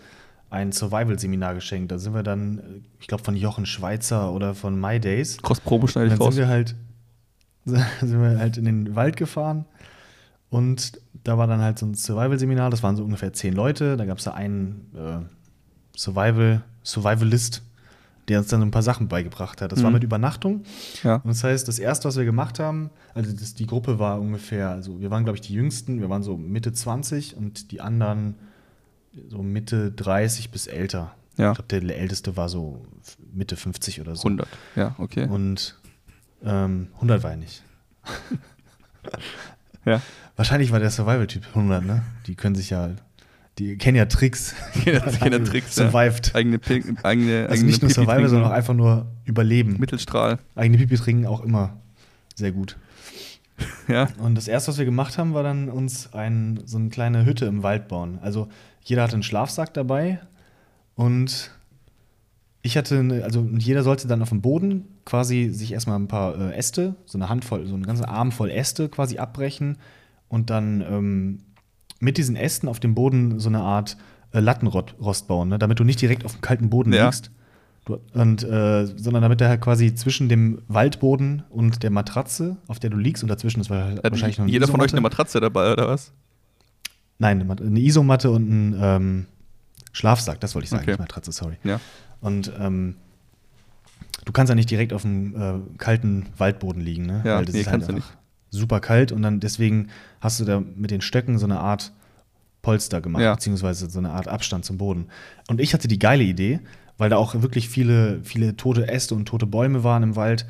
ein 0.50 0.70
Survival-Seminar 0.70 1.54
geschenkt. 1.54 1.92
Da 1.92 1.98
sind 1.98 2.12
wir 2.12 2.22
dann, 2.22 2.58
äh, 2.58 2.62
ich 3.00 3.06
glaube, 3.06 3.24
von 3.24 3.34
Jochen 3.36 3.64
Schweizer 3.64 4.32
oder 4.32 4.54
von 4.54 4.78
My 4.78 5.00
Days. 5.00 5.38
Cross-Promo 5.38 5.86
schneide 5.86 6.12
ich 6.12 6.20
raus. 6.20 6.34
sind 6.34 6.44
wir 6.44 6.48
halt 6.48 6.74
sind 7.64 8.20
wir 8.20 8.38
halt 8.38 8.58
in 8.58 8.66
den 8.66 8.96
Wald 8.96 9.16
gefahren 9.16 9.64
und 10.50 11.00
da 11.24 11.38
war 11.38 11.46
dann 11.46 11.62
halt 11.62 11.78
so 11.78 11.86
ein 11.86 11.94
Survival-Seminar, 11.94 12.68
das 12.68 12.82
waren 12.82 12.96
so 12.96 13.02
ungefähr 13.02 13.32
zehn 13.32 13.54
Leute, 13.54 13.96
da 13.96 14.04
gab 14.04 14.18
es 14.18 14.24
da 14.24 14.34
einen 14.34 14.92
äh, 14.94 15.98
Survival, 15.98 16.62
Survivalist, 16.84 17.62
der 18.28 18.38
uns 18.40 18.48
dann 18.48 18.60
so 18.60 18.66
ein 18.66 18.70
paar 18.70 18.82
Sachen 18.82 19.08
beigebracht 19.08 19.60
hat. 19.62 19.70
Das 19.72 19.82
war 19.82 19.90
Mhm. 19.90 19.94
mit 19.94 20.04
Übernachtung 20.04 20.64
Ja. 21.02 21.16
und 21.16 21.28
das 21.28 21.44
heißt, 21.44 21.68
das 21.68 21.78
erste, 21.78 22.08
was 22.08 22.16
wir 22.16 22.24
gemacht 22.24 22.58
haben, 22.58 22.90
also 23.14 23.32
das, 23.32 23.54
die 23.54 23.66
Gruppe 23.66 23.98
war 23.98 24.20
ungefähr, 24.20 24.70
also 24.70 25.00
wir 25.00 25.10
waren 25.10 25.24
glaube 25.24 25.36
ich 25.36 25.42
die 25.42 25.54
Jüngsten, 25.54 26.00
wir 26.00 26.08
waren 26.10 26.22
so 26.22 26.36
Mitte 26.36 26.72
20 26.72 27.36
und 27.36 27.70
die 27.72 27.80
anderen 27.80 28.34
so 29.28 29.42
Mitte 29.42 29.92
30 29.92 30.50
bis 30.50 30.66
älter. 30.66 31.14
Ja. 31.38 31.52
Ich 31.52 31.58
glaube, 31.58 31.80
der 31.86 31.98
älteste 31.98 32.36
war 32.36 32.48
so 32.48 32.84
Mitte 33.32 33.56
50 33.56 34.00
oder 34.00 34.16
so. 34.16 34.22
100. 34.28 34.48
Ja, 34.74 34.94
okay. 34.98 35.26
Und 35.28 35.78
ähm, 36.44 36.88
100 36.96 37.22
war 37.22 37.30
er 37.32 37.36
nicht. 37.36 37.62
ja. 39.84 40.00
Wahrscheinlich 40.36 40.72
war 40.72 40.80
der 40.80 40.90
Survival-Typ 40.90 41.46
100, 41.48 41.84
ne? 41.84 42.02
Die 42.26 42.34
können 42.34 42.54
sich 42.54 42.70
ja, 42.70 42.90
die 43.58 43.76
kennen 43.78 43.96
ja 43.96 44.04
Tricks. 44.06 44.54
Kennen 44.84 44.96
ja- 44.96 45.10
kennen 45.12 45.44
ja 45.44 45.50
Tricks, 45.50 45.76
ja. 45.76 45.84
Survived. 45.90 46.34
Eigene, 46.34 46.58
Pink, 46.58 46.98
eigene, 47.04 47.42
Also 47.44 47.52
eigene 47.54 47.66
nicht 47.68 47.82
nur 47.82 47.90
Survival, 47.90 48.28
sondern 48.28 48.50
auch 48.50 48.54
einfach 48.54 48.74
nur 48.74 49.06
Überleben. 49.24 49.76
Mittelstrahl. 49.78 50.38
Eigene 50.54 50.76
Pipi 50.78 50.96
trinken 50.96 51.26
auch 51.26 51.42
immer 51.42 51.76
sehr 52.34 52.52
gut. 52.52 52.76
Ja. 53.88 54.08
Und 54.18 54.34
das 54.34 54.48
erste, 54.48 54.68
was 54.70 54.76
wir 54.78 54.84
gemacht 54.84 55.16
haben, 55.16 55.32
war 55.32 55.42
dann 55.42 55.70
uns 55.70 56.12
ein, 56.12 56.60
so 56.66 56.76
eine 56.76 56.90
kleine 56.90 57.24
Hütte 57.24 57.46
im 57.46 57.62
Wald 57.62 57.88
bauen. 57.88 58.18
Also 58.20 58.48
jeder 58.82 59.02
hatte 59.04 59.14
einen 59.14 59.22
Schlafsack 59.22 59.72
dabei 59.72 60.20
und 60.94 61.52
ich 62.62 62.76
hatte, 62.76 62.98
eine, 62.98 63.24
also 63.24 63.48
jeder 63.56 63.82
sollte 63.82 64.08
dann 64.08 64.20
auf 64.20 64.28
dem 64.28 64.42
Boden 64.42 64.84
quasi 65.06 65.48
sich 65.50 65.72
erstmal 65.72 65.98
ein 65.98 66.08
paar 66.08 66.38
äh, 66.38 66.54
Äste, 66.56 66.96
so 67.06 67.16
eine 67.16 67.28
Handvoll, 67.30 67.66
so 67.66 67.74
einen 67.74 67.86
ganzen 67.86 68.04
Arm 68.04 68.30
voll 68.32 68.50
Äste 68.50 68.88
quasi 68.90 69.16
abbrechen 69.18 69.78
und 70.28 70.50
dann 70.50 70.82
ähm, 70.82 71.38
mit 72.00 72.18
diesen 72.18 72.36
Ästen 72.36 72.68
auf 72.68 72.80
dem 72.80 72.94
Boden 72.94 73.38
so 73.40 73.48
eine 73.48 73.60
Art 73.60 73.96
äh, 74.32 74.40
Lattenrost 74.40 75.28
bauen, 75.28 75.48
ne? 75.48 75.58
damit 75.58 75.78
du 75.80 75.84
nicht 75.84 76.00
direkt 76.00 76.24
auf 76.24 76.32
dem 76.32 76.40
kalten 76.40 76.68
Boden 76.70 76.92
Ja. 76.92 77.06
liegst. 77.06 77.30
Du, 77.84 78.00
und, 78.14 78.42
äh, 78.42 78.84
sondern 78.96 79.22
damit 79.22 79.40
der 79.40 79.48
halt 79.48 79.60
quasi 79.60 79.94
zwischen 79.94 80.28
dem 80.28 80.60
Waldboden 80.66 81.44
und 81.50 81.84
der 81.84 81.90
Matratze, 81.90 82.56
auf 82.66 82.80
der 82.80 82.90
du 82.90 82.96
liegst, 82.96 83.22
und 83.22 83.28
dazwischen 83.28 83.60
ist 83.60 83.70
wa- 83.70 83.92
Hat 84.02 84.10
wahrscheinlich 84.10 84.38
noch 84.38 84.46
jeder 84.46 84.66
von 84.66 84.80
euch 84.80 84.92
eine. 84.92 85.00
Matratze 85.00 85.38
dabei, 85.40 85.72
oder 85.72 85.86
was? 85.88 86.12
Nein, 87.18 87.36
eine, 87.38 87.44
Mat- 87.44 87.62
eine 87.62 87.78
Isomatte 87.78 88.30
und 88.32 88.50
ein 88.50 88.76
ähm, 88.80 89.26
Schlafsack, 89.92 90.40
das 90.40 90.54
wollte 90.56 90.64
ich 90.64 90.70
sagen, 90.70 90.82
Okay. 90.82 90.90
nicht 90.92 90.98
Matratze, 91.00 91.30
sorry. 91.30 91.58
Ja. 91.62 91.78
Und 92.20 92.50
ähm, 92.58 92.96
du 94.24 94.32
kannst 94.32 94.48
ja 94.48 94.56
nicht 94.56 94.70
direkt 94.70 94.92
auf 94.92 95.02
dem 95.02 95.36
äh, 95.40 95.78
kalten 95.78 96.26
Waldboden 96.36 96.82
liegen, 96.82 97.06
ne? 97.06 97.22
Ja, 97.24 97.36
Weil 97.38 97.44
das 97.44 97.54
nee, 97.54 97.60
ist 97.60 97.66
halt 97.68 97.72
kannst 97.74 97.88
du 97.88 97.94
einfach 97.94 98.16
super 98.50 98.80
kalt 98.80 99.12
und 99.12 99.22
dann 99.22 99.40
deswegen 99.40 99.88
hast 100.20 100.40
du 100.40 100.44
da 100.44 100.60
mit 100.60 100.90
den 100.90 101.00
Stöcken 101.00 101.38
so 101.38 101.46
eine 101.46 101.60
Art 101.60 101.92
Polster 102.62 103.00
gemacht, 103.00 103.22
Ja. 103.22 103.34
beziehungsweise 103.34 103.88
so 103.90 103.98
eine 103.98 104.10
Art 104.10 104.28
Abstand 104.28 104.64
zum 104.64 104.78
Boden. 104.78 105.06
Und 105.48 105.60
ich 105.60 105.72
hatte 105.74 105.88
die 105.88 105.98
geile 105.98 106.24
Idee, 106.24 106.60
weil 106.98 107.10
da 107.10 107.16
auch 107.16 107.40
wirklich 107.42 107.68
viele, 107.68 108.20
viele 108.24 108.56
tote 108.56 108.88
Äste 108.88 109.14
und 109.14 109.26
tote 109.26 109.46
Bäume 109.46 109.84
waren 109.84 110.02
im 110.02 110.16
Wald. 110.16 110.46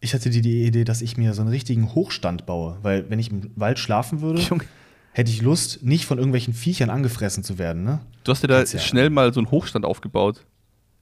Ich 0.00 0.14
hatte 0.14 0.30
die, 0.30 0.40
die 0.40 0.64
Idee, 0.64 0.84
dass 0.84 1.02
ich 1.02 1.16
mir 1.16 1.34
so 1.34 1.42
einen 1.42 1.50
richtigen 1.50 1.94
Hochstand 1.94 2.46
baue, 2.46 2.78
weil 2.82 3.10
wenn 3.10 3.18
ich 3.18 3.30
im 3.30 3.50
Wald 3.56 3.78
schlafen 3.78 4.20
würde, 4.20 4.40
Junge. 4.40 4.64
hätte 5.12 5.30
ich 5.30 5.42
Lust, 5.42 5.82
nicht 5.82 6.06
von 6.06 6.18
irgendwelchen 6.18 6.54
Viechern 6.54 6.88
angefressen 6.88 7.42
zu 7.42 7.58
werden. 7.58 7.82
Ne? 7.84 7.98
Du 8.24 8.30
hast 8.32 8.42
dir 8.42 8.48
da 8.48 8.60
ja- 8.62 8.78
schnell 8.78 9.10
mal 9.10 9.34
so 9.34 9.40
einen 9.40 9.50
Hochstand 9.50 9.84
aufgebaut. 9.84 10.44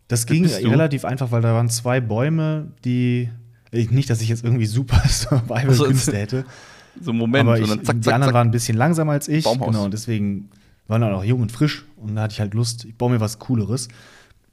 Das 0.08 0.24
ging 0.26 0.46
relativ 0.46 1.04
einfach, 1.04 1.30
weil 1.32 1.42
da 1.42 1.52
waren 1.52 1.68
zwei 1.68 2.00
Bäume, 2.00 2.72
die. 2.84 3.28
Ich- 3.70 3.90
Nicht, 3.90 4.10
dass 4.10 4.20
ich 4.20 4.28
jetzt 4.28 4.44
irgendwie 4.44 4.66
super 4.66 4.98
Survival-Künste 5.08 6.16
hätte. 6.16 6.44
So 6.98 7.10
einen 7.10 7.18
Moment. 7.18 7.46
aber 7.46 7.58
ich, 7.60 7.68
dann 7.68 7.84
zack, 7.84 7.96
die 7.96 8.00
zack, 8.00 8.14
anderen 8.14 8.30
zack. 8.30 8.34
waren 8.34 8.48
ein 8.48 8.52
bisschen 8.52 8.74
langsamer 8.78 9.12
als 9.12 9.28
ich. 9.28 9.44
Baumhaus. 9.44 9.66
Genau, 9.68 9.84
und 9.84 9.90
deswegen 9.92 10.48
waren 10.88 11.02
dann 11.02 11.12
auch 11.12 11.24
jung 11.24 11.42
und 11.42 11.52
frisch. 11.52 11.84
Und 11.96 12.14
da 12.16 12.22
hatte 12.22 12.32
ich 12.32 12.40
halt 12.40 12.54
Lust, 12.54 12.86
ich 12.86 12.94
baue 12.96 13.10
mir 13.10 13.20
was 13.20 13.38
Cooleres. 13.38 13.88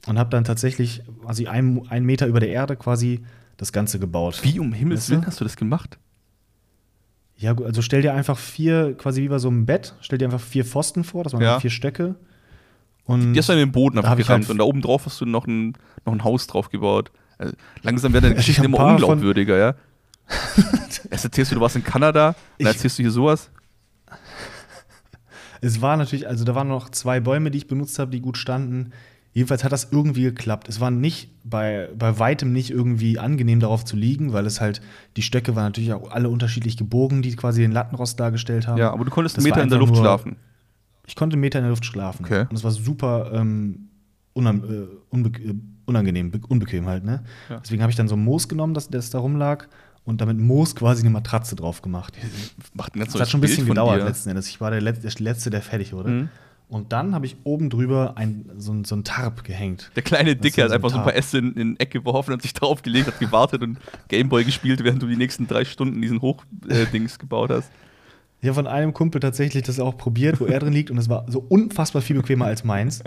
Und 0.06 0.18
habe 0.18 0.28
dann 0.28 0.44
tatsächlich, 0.44 1.02
also 1.24 1.46
ein, 1.48 1.80
einen 1.88 2.04
Meter 2.04 2.26
über 2.26 2.40
der 2.40 2.50
Erde 2.50 2.76
quasi 2.76 3.20
das 3.56 3.72
Ganze 3.72 3.98
gebaut. 3.98 4.40
Wie 4.42 4.60
um 4.60 4.74
Himmels? 4.74 5.08
Willen 5.08 5.24
hast 5.26 5.40
du 5.40 5.44
das 5.44 5.56
gemacht? 5.56 5.96
Ja, 7.36 7.52
gut, 7.54 7.64
also 7.64 7.80
stell 7.80 8.02
dir 8.02 8.12
einfach 8.12 8.36
vier, 8.36 8.94
quasi 8.94 9.22
wie 9.22 9.28
bei 9.28 9.38
so 9.38 9.48
einem 9.48 9.64
Bett, 9.64 9.94
stell 10.02 10.18
dir 10.18 10.26
einfach 10.26 10.40
vier 10.40 10.66
Pfosten 10.66 11.02
vor, 11.02 11.24
das 11.24 11.32
waren 11.32 11.42
Ja. 11.42 11.60
vier 11.60 11.70
Stöcke. 11.70 12.14
Und 13.06 13.32
Die 13.32 13.38
hast 13.38 13.48
du 13.48 13.54
in 13.54 13.58
den 13.58 13.72
Boden 13.72 13.96
Da 13.96 14.00
einfach 14.02 14.10
hab 14.12 14.18
ich 14.18 14.26
gerammt 14.26 14.44
halt- 14.44 14.50
und 14.50 14.58
da 14.58 14.64
oben 14.64 14.82
drauf 14.82 15.06
hast 15.06 15.20
du 15.20 15.24
noch 15.24 15.46
ein, 15.46 15.72
noch 16.04 16.12
ein 16.12 16.24
Haus 16.24 16.46
drauf 16.46 16.68
gebaut. 16.68 17.10
Also, 17.38 17.54
langsam 17.82 18.12
werden 18.12 18.24
deine 18.24 18.34
Ich 18.34 18.40
Geschichten 18.40 18.64
immer 18.64 18.78
unglaubwürdiger, 18.78 19.56
ja? 19.58 19.74
Erst 21.10 21.24
erzählst 21.24 21.50
du, 21.50 21.56
du 21.56 21.60
warst 21.60 21.76
in 21.76 21.84
Kanada, 21.84 22.34
dann 22.58 22.66
erzählst 22.68 22.98
du 22.98 23.02
hier 23.02 23.10
sowas. 23.10 23.50
Es 25.60 25.80
war 25.80 25.96
natürlich, 25.96 26.28
also 26.28 26.44
da 26.44 26.54
waren 26.54 26.68
noch 26.68 26.90
zwei 26.90 27.20
Bäume, 27.20 27.50
die 27.50 27.58
ich 27.58 27.66
benutzt 27.66 27.98
habe, 27.98 28.10
die 28.10 28.20
gut 28.20 28.36
standen. 28.36 28.92
Jedenfalls 29.32 29.64
hat 29.64 29.72
das 29.72 29.88
irgendwie 29.90 30.22
geklappt. 30.22 30.68
Es 30.68 30.78
war 30.78 30.90
nicht 30.90 31.30
bei, 31.42 31.88
bei 31.98 32.18
weitem 32.18 32.52
nicht 32.52 32.70
irgendwie 32.70 33.18
angenehm 33.18 33.60
darauf 33.60 33.84
zu 33.84 33.96
liegen, 33.96 34.32
weil 34.32 34.46
es 34.46 34.60
halt, 34.60 34.80
die 35.16 35.22
Stöcke 35.22 35.56
waren 35.56 35.64
natürlich 35.64 35.92
auch 35.92 36.10
alle 36.12 36.28
unterschiedlich 36.28 36.76
gebogen, 36.76 37.22
die 37.22 37.34
quasi 37.34 37.60
den 37.62 37.72
Lattenrost 37.72 38.20
dargestellt 38.20 38.68
haben. 38.68 38.78
Ja, 38.78 38.92
aber 38.92 39.04
du 39.04 39.10
konntest 39.10 39.36
Das 39.36 39.44
einen 39.44 39.50
Meter 39.50 39.62
in 39.62 39.70
der 39.70 39.78
Luft 39.78 39.92
nur- 39.94 40.02
schlafen. 40.02 40.36
Ich 41.06 41.16
konnte 41.16 41.34
einen 41.34 41.40
Meter 41.40 41.58
in 41.58 41.64
der 41.64 41.70
Luft 41.70 41.84
schlafen. 41.84 42.24
Okay. 42.24 42.46
Und 42.48 42.52
es 42.56 42.64
war 42.64 42.70
super 42.70 43.30
ähm, 43.34 43.88
äh, 44.36 44.40
äh, 44.40 45.54
unangenehm, 45.86 46.30
be 46.30 46.40
unbequem 46.48 46.86
halt, 46.86 47.04
ne? 47.04 47.22
Ja. 47.48 47.60
Deswegen 47.60 47.82
habe 47.82 47.90
ich 47.90 47.96
dann 47.96 48.08
so 48.08 48.16
Moos 48.16 48.48
genommen, 48.48 48.74
das, 48.74 48.88
das 48.88 49.10
da 49.10 49.18
rumlag, 49.18 49.66
und 50.04 50.20
damit 50.20 50.38
Moos 50.38 50.74
quasi 50.76 51.00
eine 51.02 51.10
Matratze 51.10 51.56
drauf 51.56 51.80
gemacht. 51.82 52.14
Macht 52.74 52.92
Das 52.96 53.14
hat 53.18 53.28
schon 53.28 53.38
ein 53.38 53.42
bisschen 53.42 53.66
gedauert 53.66 54.00
dir. 54.00 54.04
letzten 54.04 54.30
Endes. 54.30 54.48
Ich 54.48 54.60
war 54.60 54.70
der, 54.70 54.80
Let 54.80 55.02
der 55.02 55.12
Letzte, 55.18 55.50
der 55.50 55.62
fertig 55.62 55.92
wurde. 55.92 56.10
Mhm. 56.10 56.28
Und 56.68 56.92
dann 56.92 57.14
habe 57.14 57.26
ich 57.26 57.36
oben 57.44 57.68
drüber 57.70 58.14
ein, 58.16 58.46
so, 58.56 58.72
ein- 58.72 58.84
so 58.84 58.96
ein 58.96 59.04
Tarp 59.04 59.44
gehängt. 59.44 59.90
Der 59.96 60.02
kleine 60.02 60.34
Dicke 60.34 60.62
hat 60.62 60.70
so 60.70 60.74
ein 60.74 60.76
einfach 60.76 60.90
so 60.90 60.96
ein 60.96 61.04
paar. 61.04 61.14
Äste 61.14 61.38
in, 61.38 61.52
in 61.54 61.78
Ecke 61.78 62.00
geworfen, 62.00 62.32
hat 62.32 62.42
sich 62.42 62.54
draufgelegt, 62.54 63.06
hat 63.06 63.18
gewartet 63.20 63.62
und 63.62 63.78
Gameboy 64.08 64.44
gespielt, 64.44 64.82
während 64.82 65.02
du 65.02 65.06
die 65.06 65.16
nächsten 65.16 65.46
drei 65.46 65.64
Stunden 65.64 66.00
diesen 66.00 66.20
Hochdings 66.22 67.18
gebaut 67.18 67.50
hast. 67.50 67.70
Ich 68.40 68.48
habe 68.48 68.54
von 68.54 68.66
einem 68.66 68.92
Kumpel 68.92 69.20
tatsächlich 69.20 69.62
das 69.62 69.78
auch 69.78 69.96
probiert, 69.96 70.40
wo 70.40 70.46
er 70.46 70.58
drin 70.58 70.72
liegt, 70.72 70.90
und 70.90 70.98
es 70.98 71.08
war 71.08 71.24
so 71.30 71.44
unfassbar 71.48 72.02
viel 72.02 72.16
bequemer 72.16 72.46
als 72.46 72.64
meins, 72.64 73.02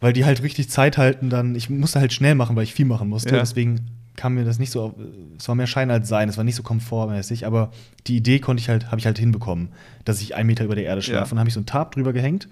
weil 0.00 0.12
die 0.12 0.24
halt 0.24 0.42
richtig 0.42 0.70
Zeit 0.70 0.98
halten. 0.98 1.30
Dann, 1.30 1.54
ich 1.54 1.70
musste 1.70 2.00
halt 2.00 2.12
schnell 2.12 2.34
machen, 2.34 2.56
weil 2.56 2.64
ich 2.64 2.74
viel 2.74 2.86
machen 2.86 3.08
musste. 3.08 3.34
Ja. 3.34 3.40
Deswegen 3.40 3.80
kam 4.16 4.34
mir 4.34 4.44
das 4.44 4.58
nicht 4.58 4.70
so, 4.70 4.82
auf- 4.82 4.94
es 5.38 5.46
war 5.48 5.54
mehr 5.54 5.66
Schein 5.66 5.90
als 5.90 6.08
Sein, 6.08 6.28
es 6.28 6.36
war 6.36 6.44
nicht 6.44 6.56
so 6.56 6.62
komfortmäßig, 6.62 7.46
aber 7.46 7.70
die 8.06 8.16
Idee 8.16 8.38
konnte 8.38 8.60
ich 8.60 8.68
halt, 8.68 8.86
habe 8.86 8.98
ich 8.98 9.06
halt 9.06 9.18
hinbekommen, 9.18 9.68
dass 10.04 10.20
ich 10.20 10.34
einen 10.34 10.46
Meter 10.46 10.64
über 10.64 10.74
der 10.74 10.84
Erde 10.84 11.00
schlafe. 11.02 11.16
Ja. 11.18 11.22
Und 11.24 11.30
dann 11.32 11.38
habe 11.40 11.48
ich 11.48 11.54
so 11.54 11.60
ein 11.60 11.66
Tarp 11.66 11.92
drüber 11.92 12.12
gehängt. 12.12 12.48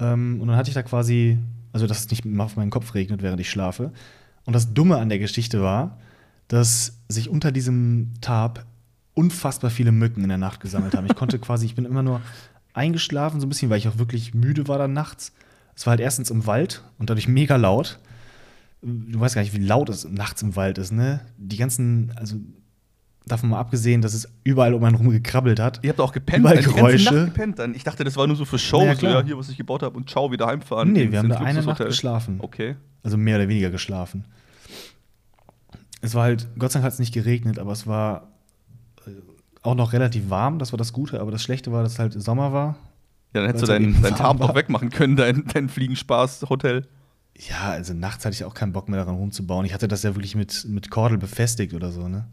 Ähm, 0.00 0.40
und 0.40 0.48
dann 0.48 0.56
hatte 0.56 0.70
ich 0.70 0.74
da 0.74 0.82
quasi, 0.82 1.38
also 1.72 1.86
dass 1.86 2.00
es 2.00 2.10
nicht 2.10 2.24
auf 2.38 2.56
meinen 2.56 2.70
Kopf 2.70 2.94
regnet, 2.94 3.22
während 3.22 3.40
ich 3.40 3.50
schlafe. 3.50 3.92
Und 4.44 4.54
das 4.54 4.72
Dumme 4.74 4.96
an 4.98 5.08
der 5.08 5.18
Geschichte 5.20 5.62
war, 5.62 5.98
dass 6.48 6.98
sich 7.08 7.28
unter 7.28 7.52
diesem 7.52 8.12
Tarp 8.20 8.64
unfassbar 9.14 9.70
viele 9.70 9.92
Mücken 9.92 10.22
in 10.22 10.28
der 10.30 10.38
Nacht 10.38 10.60
gesammelt 10.60 10.94
haben. 10.96 11.06
Ich 11.06 11.14
konnte 11.14 11.38
quasi, 11.40 11.66
ich 11.66 11.74
bin 11.74 11.84
immer 11.84 12.02
nur 12.02 12.20
eingeschlafen, 12.72 13.40
so 13.40 13.46
ein 13.46 13.48
bisschen, 13.50 13.70
weil 13.70 13.78
ich 13.78 13.86
auch 13.88 13.98
wirklich 13.98 14.34
müde 14.34 14.66
war 14.68 14.78
dann 14.78 14.92
nachts. 14.94 15.32
Es 15.82 15.86
war 15.86 15.90
halt 15.90 16.00
erstens 16.00 16.30
im 16.30 16.46
Wald 16.46 16.84
und 17.00 17.10
dadurch 17.10 17.26
mega 17.26 17.56
laut. 17.56 17.98
Du 18.82 19.18
weißt 19.18 19.34
gar 19.34 19.42
nicht, 19.42 19.52
wie 19.52 19.58
laut 19.58 19.88
es 19.88 20.04
nachts 20.04 20.40
im 20.40 20.54
Wald 20.54 20.78
ist, 20.78 20.92
ne? 20.92 21.22
Die 21.38 21.56
ganzen, 21.56 22.12
also 22.14 22.36
davon 23.26 23.50
mal 23.50 23.58
abgesehen, 23.58 24.00
dass 24.00 24.14
es 24.14 24.28
überall 24.44 24.74
um 24.74 24.84
einen 24.84 24.94
rum 24.94 25.10
gekrabbelt 25.10 25.58
hat. 25.58 25.80
Ihr 25.82 25.90
habt 25.90 25.98
auch 25.98 26.12
gepennt, 26.12 26.38
Überall 26.38 26.58
also 26.58 26.72
Geräusche. 26.72 27.24
gepennt 27.24 27.58
dann. 27.58 27.74
Ich 27.74 27.82
dachte, 27.82 28.04
das 28.04 28.14
war 28.14 28.28
nur 28.28 28.36
so 28.36 28.44
für 28.44 28.60
Show, 28.60 28.84
Ja, 28.84 28.94
so 28.94 29.08
ja, 29.08 29.24
hier, 29.24 29.36
was 29.36 29.48
ich 29.48 29.56
gebaut 29.56 29.82
habe 29.82 29.96
und 29.96 30.08
ciao, 30.08 30.30
wieder 30.30 30.46
heimfahren. 30.46 30.92
Nee, 30.92 31.10
wir 31.10 31.18
haben 31.18 31.30
da 31.30 31.38
eine 31.38 31.62
Nacht 31.62 31.84
geschlafen. 31.84 32.36
Okay. 32.38 32.76
Also 33.02 33.16
mehr 33.16 33.38
oder 33.38 33.48
weniger 33.48 33.70
geschlafen. 33.70 34.24
Es 36.00 36.14
war 36.14 36.22
halt, 36.22 36.46
Gott 36.60 36.70
sei 36.70 36.78
Dank 36.78 36.84
hat 36.84 36.92
es 36.92 37.00
nicht 37.00 37.12
geregnet, 37.12 37.58
aber 37.58 37.72
es 37.72 37.88
war 37.88 38.28
äh, 39.04 39.10
auch 39.62 39.74
noch 39.74 39.92
relativ 39.92 40.30
warm, 40.30 40.60
das 40.60 40.72
war 40.72 40.76
das 40.76 40.92
Gute, 40.92 41.20
aber 41.20 41.32
das 41.32 41.42
Schlechte 41.42 41.72
war, 41.72 41.82
dass 41.82 41.94
es 41.94 41.98
halt 41.98 42.12
Sommer 42.22 42.52
war. 42.52 42.76
Ja, 43.34 43.40
dann 43.40 43.46
hättest 43.46 43.62
du 43.62 43.66
deinen 43.66 44.02
dein 44.02 44.14
Tarp 44.14 44.40
auch 44.40 44.54
wegmachen 44.54 44.90
können, 44.90 45.16
dein, 45.16 45.44
dein 45.52 45.68
Fliegenspaß-Hotel. 45.68 46.86
Ja, 47.48 47.70
also 47.70 47.94
nachts 47.94 48.24
hatte 48.24 48.34
ich 48.34 48.44
auch 48.44 48.54
keinen 48.54 48.72
Bock 48.72 48.88
mehr 48.88 48.98
daran 49.00 49.14
rumzubauen. 49.16 49.64
Ich 49.64 49.72
hatte 49.72 49.88
das 49.88 50.02
ja 50.02 50.14
wirklich 50.14 50.34
mit, 50.34 50.66
mit 50.68 50.90
Kordel 50.90 51.16
befestigt 51.18 51.72
oder 51.74 51.90
so, 51.90 52.08
ne? 52.08 52.26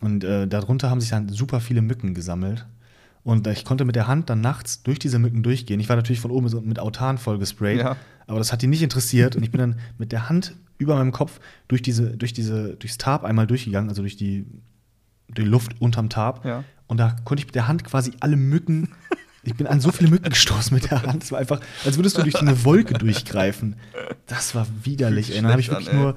Und 0.00 0.24
äh, 0.24 0.46
darunter 0.48 0.90
haben 0.90 1.00
sich 1.00 1.10
dann 1.10 1.28
super 1.28 1.60
viele 1.60 1.80
Mücken 1.80 2.12
gesammelt. 2.12 2.66
Und 3.24 3.46
äh, 3.46 3.52
ich 3.52 3.64
konnte 3.64 3.84
mit 3.84 3.94
der 3.96 4.08
Hand 4.08 4.28
dann 4.30 4.40
nachts 4.40 4.82
durch 4.82 4.98
diese 4.98 5.18
Mücken 5.18 5.42
durchgehen. 5.42 5.78
Ich 5.80 5.88
war 5.88 5.96
natürlich 5.96 6.20
von 6.20 6.30
oben 6.32 6.50
mit 6.68 6.78
Autan 6.80 7.18
voll 7.18 7.38
gesprayt, 7.38 7.78
Ja. 7.78 7.96
aber 8.26 8.38
das 8.38 8.52
hat 8.52 8.62
die 8.62 8.66
nicht 8.66 8.82
interessiert. 8.82 9.36
Und 9.36 9.44
ich 9.44 9.50
bin 9.52 9.60
dann 9.60 9.76
mit 9.98 10.10
der 10.12 10.28
Hand 10.28 10.56
über 10.78 10.96
meinem 10.96 11.12
Kopf 11.12 11.38
durch 11.68 11.82
diese, 11.82 12.16
durch 12.16 12.32
diese, 12.32 12.74
durchs 12.76 12.98
Tarp 12.98 13.22
einmal 13.24 13.46
durchgegangen, 13.46 13.88
also 13.88 14.02
durch 14.02 14.16
die, 14.16 14.44
die 15.28 15.42
Luft 15.42 15.80
unterm 15.80 16.08
Tarp. 16.08 16.44
Ja. 16.44 16.64
Und 16.92 16.98
da 16.98 17.16
konnte 17.24 17.40
ich 17.40 17.46
mit 17.46 17.54
der 17.54 17.68
Hand 17.68 17.84
quasi 17.84 18.12
alle 18.20 18.36
Mücken. 18.36 18.90
Ich 19.44 19.54
bin 19.54 19.66
an 19.66 19.80
so 19.80 19.90
viele 19.90 20.10
Mücken 20.10 20.28
gestoßen 20.28 20.74
mit 20.74 20.90
der 20.90 21.02
Hand. 21.02 21.22
Es 21.22 21.32
war 21.32 21.38
einfach, 21.38 21.58
als 21.86 21.96
würdest 21.96 22.18
du 22.18 22.22
durch 22.22 22.38
eine 22.38 22.66
Wolke 22.66 22.92
durchgreifen. 22.92 23.76
Das 24.26 24.54
war 24.54 24.66
widerlich, 24.82 25.30
ey. 25.30 25.40
Dann 25.40 25.50
habe 25.50 25.62
ich 25.62 25.70
wirklich 25.70 25.88
an, 25.88 25.96
nur 25.96 26.16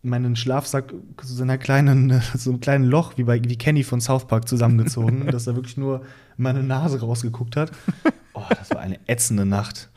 meinen 0.00 0.34
Schlafsack 0.34 0.94
zu 1.22 1.34
so 1.34 1.42
einer 1.42 1.58
kleinen, 1.58 2.22
so 2.34 2.48
einem 2.48 2.60
kleinen 2.60 2.86
Loch, 2.86 3.18
wie 3.18 3.24
bei 3.24 3.44
wie 3.44 3.58
Kenny 3.58 3.84
von 3.84 4.00
South 4.00 4.26
Park 4.28 4.48
zusammengezogen, 4.48 5.26
dass 5.30 5.44
da 5.44 5.54
wirklich 5.54 5.76
nur 5.76 6.06
meine 6.38 6.62
Nase 6.62 6.98
rausgeguckt 6.98 7.56
hat. 7.56 7.70
Oh, 8.32 8.42
das 8.48 8.70
war 8.70 8.80
eine 8.80 8.98
ätzende 9.08 9.44
Nacht. 9.44 9.90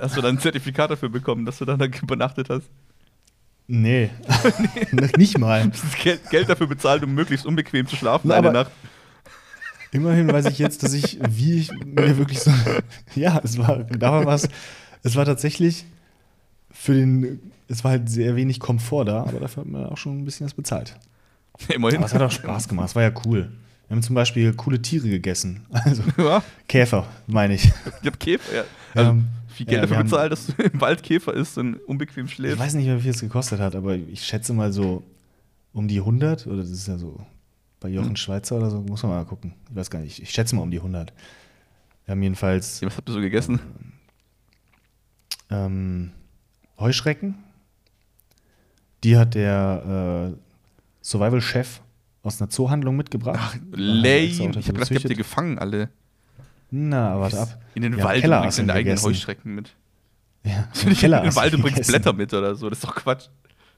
Hast 0.00 0.16
du 0.16 0.22
dann 0.22 0.36
ein 0.36 0.40
Zertifikat 0.40 0.90
dafür 0.90 1.10
bekommen, 1.10 1.44
dass 1.44 1.58
du 1.58 1.66
dann 1.66 1.78
da 1.78 1.84
übernachtet 1.84 2.48
hast? 2.48 2.70
Nee, 3.72 4.10
nicht 5.16 5.38
mal. 5.38 5.68
Das 5.68 5.94
Geld, 6.02 6.28
Geld 6.30 6.48
dafür 6.48 6.66
bezahlt, 6.66 7.04
um 7.04 7.14
möglichst 7.14 7.46
unbequem 7.46 7.86
zu 7.86 7.94
schlafen 7.94 8.26
Na, 8.28 8.34
eine 8.36 8.48
aber- 8.48 8.58
Nacht. 8.64 8.72
Immerhin 9.92 10.32
weiß 10.32 10.46
ich 10.46 10.58
jetzt, 10.58 10.82
dass 10.82 10.92
ich, 10.92 11.18
wie 11.28 11.54
ich 11.60 11.70
mir 11.84 12.16
wirklich 12.18 12.40
so. 12.40 12.50
Ja, 13.14 13.40
es 13.42 13.58
war, 13.58 13.78
da 13.84 14.24
war 14.24 14.34
es. 14.34 14.48
Es 15.02 15.16
war 15.16 15.24
tatsächlich 15.24 15.84
für 16.70 16.94
den. 16.94 17.40
Es 17.68 17.82
war 17.84 17.92
halt 17.92 18.08
sehr 18.08 18.34
wenig 18.36 18.58
Komfort 18.60 19.04
da, 19.06 19.22
aber 19.24 19.38
dafür 19.40 19.62
hat 19.64 19.70
man 19.70 19.86
auch 19.86 19.96
schon 19.96 20.20
ein 20.20 20.24
bisschen 20.24 20.46
was 20.46 20.54
bezahlt. 20.54 20.96
Immerhin. 21.68 21.98
Aber 21.98 22.06
es 22.06 22.14
hat 22.14 22.22
auch 22.22 22.30
Spaß 22.30 22.68
gemacht, 22.68 22.88
es 22.90 22.94
war 22.96 23.02
ja 23.02 23.12
cool. 23.24 23.50
Wir 23.88 23.96
haben 23.96 24.02
zum 24.02 24.14
Beispiel 24.14 24.52
coole 24.54 24.80
Tiere 24.82 25.08
gegessen. 25.08 25.66
Also 25.70 26.02
Ja, 26.16 26.42
Käfer, 26.68 27.06
meine 27.26 27.54
ich. 27.54 27.64
ich 28.02 28.06
hab 28.06 28.18
Käfer. 28.20 28.54
Ja. 28.56 28.64
Also, 28.94 29.10
Ähm, 29.12 29.28
viel 29.64 29.66
Geld 29.66 29.82
ja, 29.82 29.86
dafür 29.86 30.02
bezahlt, 30.04 30.32
dass 30.32 30.46
du 30.46 30.62
im 30.62 30.80
Wald 30.80 31.02
Käfer 31.02 31.34
isst 31.34 31.58
und 31.58 31.76
unbequem 31.76 32.26
Ich 32.26 32.32
schläfst. 32.34 32.58
weiß 32.58 32.74
nicht 32.74 32.86
wie 32.88 33.00
viel 33.00 33.10
es 33.10 33.20
gekostet 33.20 33.60
hat, 33.60 33.74
aber 33.74 33.94
ich 33.96 34.24
schätze 34.24 34.52
mal 34.52 34.72
so 34.72 35.02
um 35.72 35.86
die 35.88 35.98
100 35.98 36.46
oder 36.46 36.58
das 36.58 36.70
ist 36.70 36.88
ja 36.88 36.98
so 36.98 37.20
bei 37.78 37.88
Jochen 37.88 38.08
Hm. 38.08 38.16
Schweizer 38.16 38.56
oder 38.56 38.70
so, 38.70 38.80
muss 38.80 39.02
man 39.02 39.12
mal 39.12 39.24
gucken. 39.24 39.54
Ich 39.70 39.76
weiß 39.76 39.90
gar 39.90 40.00
nicht, 40.00 40.20
ich 40.22 40.30
schätze 40.30 40.54
mal 40.56 40.62
um 40.62 40.70
die 40.70 40.78
100. 40.78 41.12
Wir 42.06 42.12
haben 42.12 42.22
jedenfalls 42.22 42.80
Ja, 42.80 42.88
was 42.88 42.96
habt 42.96 43.08
ihr 43.08 43.12
so 43.12 43.20
gegessen? 43.20 43.60
ähm, 45.50 46.10
Heuschrecken. 46.78 47.36
Die 49.04 49.16
hat 49.16 49.34
der 49.34 50.32
äh, 50.34 50.38
Survival-Chef 51.02 51.80
aus 52.22 52.40
einer 52.40 52.50
Zoohandlung 52.50 52.96
mitgebracht. 52.96 53.60
Lame. 53.72 54.08
Extra 54.08 54.44
Ich 54.44 54.56
hab 54.68 54.74
gedacht, 54.74 54.74
die 54.74 54.76
habt 54.76 54.90
ihr 54.90 54.94
gezüchtet. 54.94 55.16
gefangen 55.16 55.58
alle. 55.58 55.88
Na, 56.70 57.18
warte 57.18 57.40
ab. 57.40 57.60
In 57.74 57.82
den 57.82 57.94
haben 57.94 58.02
Wald 58.04 58.24
und 58.24 58.30
bringst 58.40 58.58
deine 58.58 58.72
eigenen. 58.72 59.02
Heuschrecken 59.02 59.54
mit. 59.54 59.74
Ja, 60.44 60.68
Du 60.82 60.88
nicht 60.88 61.02
in 61.02 61.10
den 61.10 61.36
Wald 61.36 61.54
und 61.54 61.60
bringst 61.62 61.76
gegessen. 61.76 61.90
Blätter 61.92 62.12
mit 62.12 62.32
oder 62.32 62.54
so. 62.54 62.68
Das 62.70 62.78
ist 62.78 62.84
doch 62.84 62.94
Quatsch. 62.94 63.28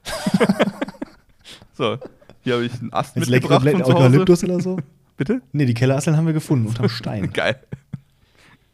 so, 1.73 1.97
hier 2.41 2.53
habe 2.53 2.65
ich 2.65 2.73
einen 2.79 2.93
Ast 2.93 3.15
Jetzt 3.15 3.29
mitgebracht 3.29 3.61
Blätter, 3.61 3.77
von 3.79 3.85
zu 3.87 3.93
Hause. 3.93 4.05
Eukalyptus 4.05 4.43
oder 4.43 4.59
so? 4.59 4.77
Bitte? 5.17 5.41
Nee, 5.51 5.65
die 5.65 5.73
Kellerasseln 5.73 6.17
haben 6.17 6.25
wir 6.25 6.33
gefunden, 6.33 6.67
unterm 6.67 6.89
Stein. 6.89 7.31
Geil. 7.33 7.59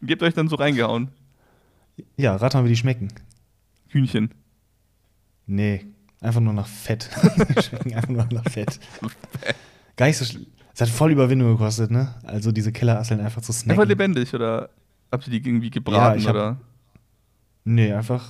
Gebt 0.01 0.23
euch 0.23 0.33
dann 0.33 0.47
so 0.47 0.55
reingehauen. 0.55 1.09
Ja, 2.15 2.35
rat 2.35 2.53
mal, 2.53 2.63
wie 2.63 2.69
die 2.69 2.77
schmecken. 2.77 3.09
Hühnchen. 3.89 4.33
Nee, 5.45 5.85
einfach 6.21 6.39
nur 6.39 6.53
nach 6.53 6.67
Fett. 6.67 7.09
die 7.57 7.61
schmecken 7.61 7.93
einfach 7.95 8.09
nur 8.09 8.27
nach 8.31 8.49
Fett. 8.49 8.79
Gar 9.97 10.07
nicht 10.07 10.17
so 10.17 10.23
schl- 10.25 10.45
Es 10.79 10.87
hat 10.87 10.95
voll 10.95 11.11
Überwindung 11.11 11.51
gekostet, 11.57 11.91
ne? 11.91 12.15
Also 12.23 12.53
diese 12.53 12.71
Kellerasseln 12.71 13.19
einfach 13.19 13.41
zu 13.41 13.51
snacken. 13.51 13.71
Einfach 13.71 13.89
lebendig 13.89 14.33
oder 14.33 14.69
habt 15.11 15.27
ihr 15.27 15.31
die 15.37 15.45
irgendwie 15.49 15.69
gebraten 15.69 16.23
hab- 16.23 16.29
oder? 16.31 16.57
Nee, 17.65 17.91
einfach. 17.91 18.25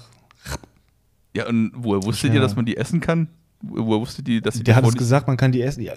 Ja, 1.35 1.47
und 1.47 1.71
woher 1.75 2.01
wusstet 2.03 2.21
schnell 2.31 2.35
ihr, 2.35 2.41
dass 2.41 2.55
man 2.55 2.65
die 2.65 2.75
essen 2.75 2.99
kann? 3.01 3.27
Wo- 3.61 3.85
Woher 3.85 4.01
wusstet 4.01 4.27
ihr, 4.27 4.41
dass 4.41 4.55
ihr 4.55 4.63
Der 4.63 4.73
die 4.73 4.77
hat 4.77 4.83
Pony- 4.83 4.97
gesagt, 4.97 5.27
man 5.27 5.37
kann 5.37 5.51
die 5.51 5.61
essen. 5.61 5.83
Ja, 5.83 5.93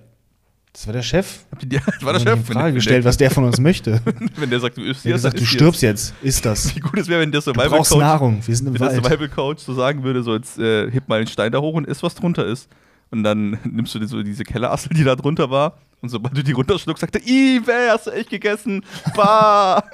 das 0.74 0.86
war 0.86 0.92
der 0.92 1.00
Chef. 1.02 1.44
Habt 1.50 1.62
ihr 1.62 1.68
die, 1.70 1.76
das 1.86 2.02
war 2.02 2.12
der 2.12 2.20
Chef. 2.20 2.46
Frage 2.46 2.74
gestellt, 2.74 3.04
was 3.06 3.16
der 3.16 3.30
von 3.30 3.44
uns 3.44 3.58
möchte. 3.58 4.02
wenn 4.36 4.50
der 4.50 4.60
sagt, 4.60 4.76
du 4.76 4.82
isst 4.82 5.06
jetzt, 5.06 5.24
dann 5.24 5.32
du 5.32 5.38
isst 5.38 5.46
stirbst 5.52 5.80
jetzt. 5.80 6.12
Ist 6.22 6.44
das. 6.44 6.76
Wie 6.76 6.80
gut 6.80 6.98
es 6.98 7.08
wäre, 7.08 7.22
wenn 7.22 7.32
der 7.32 7.40
Survival 7.40 7.78
Coach, 7.78 7.96
Nahrung. 7.96 8.42
Wir 8.46 8.54
sind 8.54 8.66
im 8.66 8.74
wenn 8.74 8.78
der 8.80 8.88
Wald. 8.92 9.04
Survival 9.04 9.28
Coach 9.30 9.62
so 9.62 9.72
sagen 9.72 10.02
würde, 10.02 10.22
so 10.22 10.34
jetzt 10.34 10.58
äh, 10.58 10.90
heb 10.90 11.08
mal 11.08 11.18
den 11.20 11.28
Stein 11.28 11.50
da 11.50 11.60
hoch 11.60 11.72
und 11.74 11.86
iss, 11.86 12.02
was 12.02 12.14
drunter 12.14 12.44
ist. 12.44 12.68
Und 13.10 13.22
dann 13.24 13.58
nimmst 13.64 13.94
du 13.94 13.98
dir 13.98 14.06
so 14.08 14.22
diese 14.22 14.44
Kellerassel, 14.44 14.90
die 14.94 15.04
da 15.04 15.16
drunter 15.16 15.48
war. 15.50 15.78
Und 16.02 16.08
sobald 16.08 16.36
du 16.36 16.42
die 16.42 16.52
runterschluckst, 16.52 17.00
sagt 17.00 17.14
er, 17.14 17.26
Ih, 17.26 17.60
wer 17.64 17.92
hast 17.92 18.08
du 18.08 18.10
echt 18.10 18.30
gegessen? 18.30 18.84
Bah! 19.14 19.82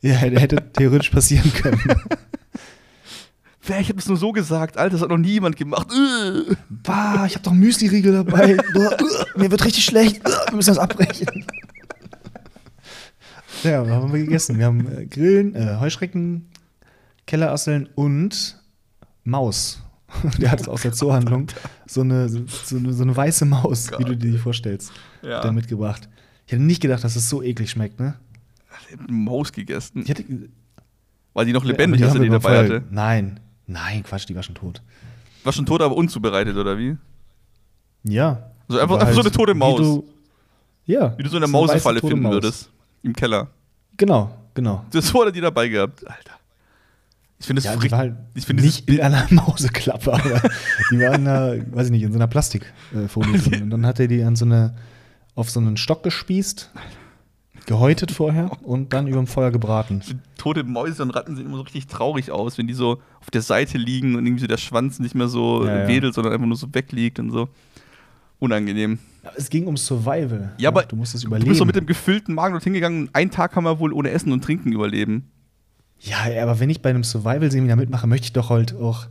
Ja, 0.00 0.28
der 0.28 0.38
hätte 0.38 0.72
theoretisch 0.72 1.10
passieren 1.10 1.52
können. 1.52 1.80
wer, 3.64 3.80
ich 3.80 3.88
hab 3.88 3.96
das 3.96 4.06
nur 4.06 4.16
so 4.16 4.30
gesagt, 4.30 4.76
Alter, 4.76 4.92
das 4.92 5.02
hat 5.02 5.08
noch 5.08 5.18
nie 5.18 5.32
jemand 5.32 5.56
gemacht. 5.56 5.88
Äh. 5.92 6.54
Bah, 6.68 7.26
ich 7.26 7.34
habe 7.34 7.42
doch 7.42 7.52
Müsli-Riegel 7.52 8.12
dabei. 8.12 8.58
Uh, 8.76 8.90
mir 9.36 9.50
wird 9.50 9.64
richtig 9.64 9.84
schlecht. 9.84 10.20
Uh, 10.24 10.30
wir 10.50 10.56
müssen 10.56 10.70
das 10.70 10.78
abbrechen. 10.78 11.44
Ja, 13.64 13.82
was 13.82 13.90
haben 13.90 14.12
wir 14.12 14.20
gegessen? 14.20 14.56
Wir 14.56 14.66
haben 14.66 14.86
äh, 14.86 15.06
Grillen, 15.06 15.56
äh, 15.56 15.78
Heuschrecken, 15.80 16.48
Kellerasseln 17.26 17.88
und 17.96 18.62
Maus. 19.24 19.82
Der 20.38 20.50
hat 20.50 20.60
es 20.60 20.68
aus 20.68 20.82
der 20.82 20.92
Zoohandlung. 20.92 21.48
So 21.86 22.00
eine, 22.00 22.28
so, 22.28 22.38
eine, 22.76 22.92
so 22.92 23.02
eine 23.02 23.16
weiße 23.16 23.44
Maus, 23.44 23.90
wie 23.98 24.04
du 24.04 24.16
dir 24.16 24.32
die 24.32 24.38
vorstellst. 24.38 24.92
Ja. 25.22 25.40
Er 25.42 25.52
mitgebracht. 25.52 26.08
Ich 26.46 26.52
hätte 26.52 26.62
nicht 26.62 26.80
gedacht, 26.80 27.04
dass 27.04 27.14
es 27.16 27.28
so 27.28 27.42
eklig 27.42 27.70
schmeckt, 27.70 28.00
ne? 28.00 28.14
Maus 29.08 29.52
gegessen. 29.52 30.02
Ich 30.02 30.08
hätte, 30.08 30.24
War 31.34 31.44
die 31.44 31.52
noch 31.52 31.64
lebendig, 31.64 32.02
haben 32.02 32.16
er 32.16 32.22
die 32.22 32.30
wir 32.30 32.38
dabei 32.38 32.58
hatte? 32.64 32.84
Nein. 32.90 33.40
Nein, 33.66 34.02
Quatsch, 34.02 34.26
die 34.28 34.34
war 34.34 34.42
schon 34.42 34.54
tot. 34.54 34.80
War 35.44 35.52
schon 35.52 35.66
tot, 35.66 35.82
aber 35.82 35.94
unzubereitet, 35.94 36.56
oder 36.56 36.78
wie? 36.78 36.96
Ja. 38.04 38.50
Also 38.68 38.80
einfach- 38.80 38.98
einfach 39.00 39.14
so 39.14 39.20
eine 39.20 39.30
tote 39.30 39.52
wie 39.54 39.58
Maus. 39.58 39.78
Du, 39.78 40.04
ja. 40.86 41.16
Wie 41.18 41.22
du 41.22 41.28
so 41.28 41.36
eine 41.36 41.46
Mausefalle 41.46 42.00
tote 42.00 42.12
finden 42.12 42.22
Maus. 42.24 42.32
würdest. 42.32 42.70
Im 43.02 43.12
Keller. 43.14 43.48
Genau, 43.98 44.30
genau. 44.54 44.84
Das 44.90 45.12
wurde 45.12 45.32
die 45.32 45.40
dabei 45.42 45.68
gehabt. 45.68 46.06
Alter. 46.06 46.32
Ich 47.40 47.46
finde 47.46 47.60
es 47.60 47.64
Ja, 47.66 47.76
die 47.76 47.90
war 47.90 47.98
halt 47.98 48.16
ich 48.34 48.46
finde 48.46 48.62
dieses 48.62 48.86
nicht 48.86 48.90
in 48.98 49.00
einer 49.00 49.26
Mauseklappe, 49.30 50.12
aber 50.12 50.42
die 50.90 50.98
war 51.00 51.14
in 51.14 51.26
einer, 51.28 51.54
weiß 51.72 51.86
ich 51.86 51.92
nicht, 51.92 52.02
in 52.02 52.12
so 52.12 52.18
einer 52.18 52.26
Plastikfolie 52.26 53.38
drin. 53.38 53.62
Und 53.64 53.70
dann 53.70 53.86
hat 53.86 54.00
er 54.00 54.08
die 54.08 54.22
an 54.24 54.34
so 54.36 54.44
eine, 54.44 54.74
auf 55.34 55.48
so 55.50 55.60
einen 55.60 55.76
Stock 55.76 56.02
gespießt, 56.02 56.72
gehäutet 57.66 58.10
vorher 58.10 58.50
und 58.62 58.92
dann 58.92 59.06
über 59.06 59.18
dem 59.18 59.26
Feuer 59.26 59.50
gebraten. 59.52 60.00
tote 60.36 60.64
Mäuse 60.64 61.02
und 61.02 61.10
Ratten 61.10 61.36
sehen 61.36 61.46
immer 61.46 61.56
so 61.58 61.62
richtig 61.62 61.86
traurig 61.86 62.30
aus, 62.32 62.58
wenn 62.58 62.66
die 62.66 62.74
so 62.74 63.00
auf 63.20 63.30
der 63.32 63.42
Seite 63.42 63.78
liegen 63.78 64.16
und 64.16 64.26
irgendwie 64.26 64.40
so 64.40 64.46
der 64.48 64.56
Schwanz 64.56 64.98
nicht 64.98 65.14
mehr 65.14 65.28
so 65.28 65.64
Ja, 65.66 65.80
ja. 65.82 65.88
wedelt, 65.88 66.14
sondern 66.14 66.32
einfach 66.32 66.46
nur 66.46 66.56
so 66.56 66.66
wegliegt 66.72 67.18
und 67.20 67.30
so. 67.30 67.48
Unangenehm. 68.40 68.98
Es 69.36 69.50
ging 69.50 69.66
um 69.66 69.76
Survival. 69.76 70.52
Ja, 70.58 70.70
aber 70.70 70.84
du 70.84 70.96
musst 70.96 71.14
es 71.14 71.22
Du 71.22 71.26
überleben. 71.26 71.48
bist 71.48 71.58
so 71.58 71.64
mit 71.64 71.76
dem 71.76 71.86
gefüllten 71.86 72.34
Magen 72.34 72.54
dort 72.54 72.64
hingegangen 72.64 73.02
und 73.08 73.14
einen 73.14 73.30
Tag 73.30 73.52
kann 73.52 73.64
man 73.64 73.78
wohl 73.80 73.92
ohne 73.92 74.10
Essen 74.10 74.32
und 74.32 74.42
Trinken 74.44 74.72
überleben. 74.72 75.30
Ja, 76.00 76.18
aber 76.42 76.60
wenn 76.60 76.70
ich 76.70 76.80
bei 76.82 76.90
einem 76.90 77.04
Survival-Seminar 77.04 77.76
mitmache, 77.76 78.06
möchte 78.06 78.26
ich 78.26 78.32
doch 78.32 78.50
halt 78.50 78.74
auch 78.76 79.06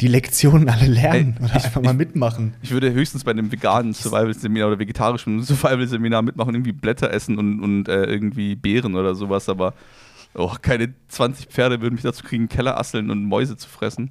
die 0.00 0.08
Lektionen 0.08 0.68
alle 0.68 0.86
lernen 0.86 1.36
Ey, 1.38 1.44
oder 1.44 1.56
ich- 1.56 1.64
einfach 1.64 1.82
mal 1.82 1.94
mitmachen. 1.94 2.54
Ich 2.62 2.70
würde 2.70 2.92
höchstens 2.92 3.24
bei 3.24 3.30
einem 3.32 3.50
veganen 3.52 3.92
Survival-Seminar 3.92 4.68
oder 4.68 4.78
vegetarischen 4.78 5.42
Survival-Seminar 5.44 6.22
mitmachen, 6.22 6.54
irgendwie 6.54 6.72
Blätter 6.72 7.10
essen 7.12 7.38
und, 7.38 7.60
und 7.60 7.88
äh, 7.88 8.04
irgendwie 8.04 8.54
Beeren 8.56 8.94
oder 8.96 9.14
sowas, 9.14 9.48
aber 9.48 9.74
oh, 10.34 10.52
keine 10.60 10.94
20 11.08 11.46
Pferde 11.46 11.80
würden 11.80 11.94
mich 11.94 12.02
dazu 12.02 12.24
kriegen, 12.24 12.48
Kellerasseln 12.48 13.10
und 13.10 13.24
Mäuse 13.24 13.56
zu 13.56 13.68
fressen. 13.68 14.10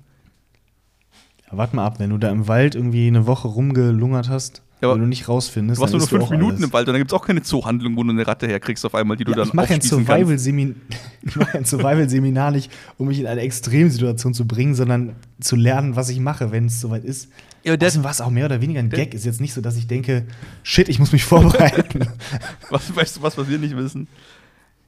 Ja, 1.49 1.57
warte 1.57 1.76
mal 1.76 1.86
ab, 1.86 1.99
wenn 1.99 2.09
du 2.12 2.18
da 2.18 2.30
im 2.30 2.47
Wald 2.47 2.76
irgendwie 2.76 3.07
eine 3.07 3.26
Woche 3.28 3.47
rumgelungert 3.47 4.30
hast, 4.30 4.64
Ja, 4.82 4.88
aber 4.88 4.95
wenn 4.95 5.01
du 5.03 5.07
nicht 5.07 5.27
rausfindest, 5.29 5.77
Du 5.77 5.82
warst 5.82 5.93
nur 5.93 6.01
fünf 6.07 6.29
Minuten 6.32 6.53
alles. 6.53 6.63
im 6.65 6.73
Wald 6.73 6.88
und 6.88 6.93
dann 6.93 6.99
gibt 7.01 7.11
es 7.11 7.15
auch 7.17 7.25
keine 7.25 7.43
Zoohandlung, 7.43 7.95
wo 7.95 8.03
du 8.03 8.09
eine 8.09 8.25
Ratte 8.25 8.47
herkriegst 8.47 8.84
auf 8.86 8.95
einmal, 8.95 9.15
die 9.15 9.23
du 9.23 9.32
Ja, 9.32 9.38
dann 9.38 9.47
ich 9.49 9.53
mache 9.53 9.73
ein. 9.73 9.82
Survival-Seminar 9.82 10.75
ein 11.53 11.65
Survival-Seminar 11.65 12.51
nicht, 12.51 12.71
um 12.97 13.07
mich 13.07 13.19
in 13.19 13.27
eine 13.27 13.41
Extremsituation 13.41 14.34
zu 14.34 14.47
bringen, 14.47 14.73
sondern 14.75 15.15
zu 15.39 15.55
lernen, 15.55 15.95
was 15.95 16.09
ich 16.09 16.19
mache, 16.19 16.51
wenn 16.51 16.65
es 16.65 16.82
soweit 16.82 17.03
ist. 17.05 17.29
Ja, 17.63 17.75
Außerdem 17.75 18.03
war 18.03 18.09
es 18.11 18.21
auch 18.21 18.32
mehr 18.32 18.45
oder 18.45 18.59
weniger 18.59 18.79
ein 18.79 18.89
Gag. 18.89 19.13
Ist 19.13 19.23
jetzt 19.25 19.39
nicht 19.39 19.53
so, 19.53 19.61
dass 19.61 19.77
ich 19.77 19.86
denke, 19.86 20.25
shit, 20.63 20.89
ich 20.89 20.97
muss 20.97 21.11
mich 21.11 21.23
vorbereiten. 21.25 22.07
Was, 22.71 22.95
weißt 22.95 23.17
du 23.17 23.21
was, 23.21 23.38
was 23.38 23.47
wir 23.47 23.59
nicht 23.59 23.77
wissen? 23.77 24.07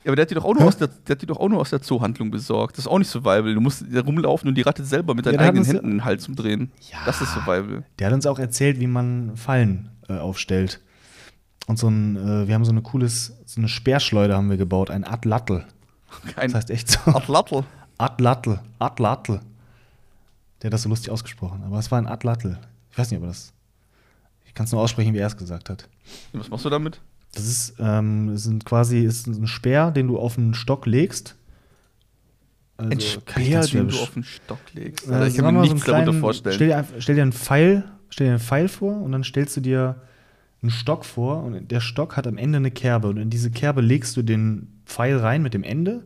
Ja, 0.03 0.09
aber 0.09 0.15
der 0.17 0.23
hat 0.23 0.31
die 0.31 0.35
doch 0.35 0.43
auch 0.45 0.53
nur 0.53 0.63
Hä? 0.63 0.67
aus 0.67 0.77
der, 0.77 0.87
der 0.87 1.15
hat 1.15 1.21
die 1.21 1.25
doch 1.25 1.37
auch 1.39 1.47
nur 1.47 1.59
aus 1.61 1.69
der 1.69 1.81
Zoohandlung 1.81 2.29
besorgt. 2.29 2.77
Das 2.77 2.85
ist 2.85 2.91
auch 2.91 2.99
nicht 2.99 3.09
Survival. 3.09 3.53
Du 3.53 3.61
musst 3.61 3.85
da 3.89 4.01
rumlaufen 4.01 4.49
und 4.49 4.55
die 4.55 4.61
Ratte 4.61 4.83
selber 4.83 5.15
mit 5.15 5.25
deinen 5.25 5.35
Ja, 5.35 5.41
eigenen 5.41 5.63
Händen 5.65 5.89
den 5.89 6.05
Hals 6.05 6.27
umdrehen. 6.27 6.71
Ja. 6.91 6.97
Das 7.05 7.21
ist 7.21 7.33
Survival. 7.33 7.83
Der 7.99 8.07
hat 8.07 8.13
uns 8.13 8.25
auch 8.25 8.39
erzählt, 8.39 8.79
wie 8.79 8.87
man 8.87 9.37
Fallen 9.37 9.89
äh, 10.09 10.17
aufstellt. 10.17 10.81
Und 11.67 11.79
so 11.79 11.87
ein, 11.87 12.17
äh, 12.17 12.47
wir 12.47 12.55
haben 12.55 12.65
so 12.65 12.71
eine 12.71 12.81
cooles, 12.81 13.33
so 13.45 13.61
eine 13.61 13.69
Speerschleuder 13.69 14.35
haben 14.35 14.49
wir 14.49 14.57
gebaut, 14.57 14.89
ein 14.91 15.05
Atlatl. 15.05 15.65
Kein 16.35 16.47
Das 16.49 16.55
heißt 16.55 16.69
echt 16.71 16.89
so. 16.91 16.99
Atlatl. 17.11 17.63
Atlatl. 17.97 18.59
Atlatl. 18.79 19.39
Der 20.61 20.67
hat 20.67 20.73
das 20.73 20.81
so 20.83 20.89
lustig 20.89 21.11
ausgesprochen, 21.11 21.63
aber 21.65 21.79
es 21.79 21.89
war 21.91 21.97
ein 21.97 22.07
Atlatl. 22.07 22.57
Ich 22.91 22.97
weiß 22.97 23.09
nicht, 23.11 23.17
ob 23.19 23.23
er 23.25 23.27
das. 23.29 23.53
Ich 24.45 24.53
kann 24.53 24.65
es 24.65 24.71
nur 24.73 24.81
aussprechen, 24.81 25.13
wie 25.13 25.17
er 25.19 25.27
es 25.27 25.37
gesagt 25.37 25.69
hat. 25.69 25.87
Was 26.33 26.49
machst 26.49 26.65
du 26.65 26.69
damit? 26.69 26.99
Das 27.33 27.45
ist, 27.45 27.75
ähm, 27.79 28.29
das 28.31 28.43
sind 28.43 28.63
quasi 28.65 28.99
ist 28.99 29.27
ein 29.27 29.47
Speer, 29.47 29.91
den 29.91 30.07
du 30.07 30.17
auf 30.19 30.37
einen 30.37 30.53
Stock 30.53 30.85
legst. 30.85 31.35
Also, 32.77 32.91
Ein 32.91 33.01
Speer, 33.01 33.61
den 33.61 33.87
du 33.89 33.99
auf 33.99 34.11
den 34.13 34.23
Stock 34.23 34.59
legst. 34.73 35.07
Äh, 35.07 35.11
Alter, 35.13 35.27
ich 35.27 35.35
kann 35.35 35.45
mir 35.45 35.51
mal 35.59 35.67
so 35.67 35.73
nichts 35.73 35.89
einen 35.89 35.93
darunter 35.93 36.11
kleinen- 36.11 36.21
vorstellen. 36.21 36.55
Stell 36.55 36.67
dir, 36.67 36.85
stell 36.99 37.15
dir 37.15 37.21
einen 37.23 37.33
Pfeil, 37.33 37.83
stell 38.09 38.27
dir 38.27 38.31
einen 38.33 38.39
Pfeil 38.39 38.67
vor 38.67 39.01
und 39.01 39.11
dann 39.11 39.23
stellst 39.23 39.57
du 39.57 39.61
dir 39.61 39.95
einen 40.61 40.71
Stock 40.71 41.05
vor 41.05 41.43
und 41.43 41.69
der 41.71 41.81
Stock 41.81 42.15
hat 42.17 42.25
am 42.27 42.37
Ende 42.37 42.57
eine 42.57 42.71
Kerbe 42.71 43.09
und 43.09 43.17
in 43.17 43.29
diese 43.29 43.51
Kerbe 43.51 43.81
legst 43.81 44.15
du 44.15 44.21
den 44.21 44.67
Pfeil 44.85 45.17
rein 45.17 45.41
mit 45.43 45.53
dem 45.53 45.63
Ende 45.63 46.03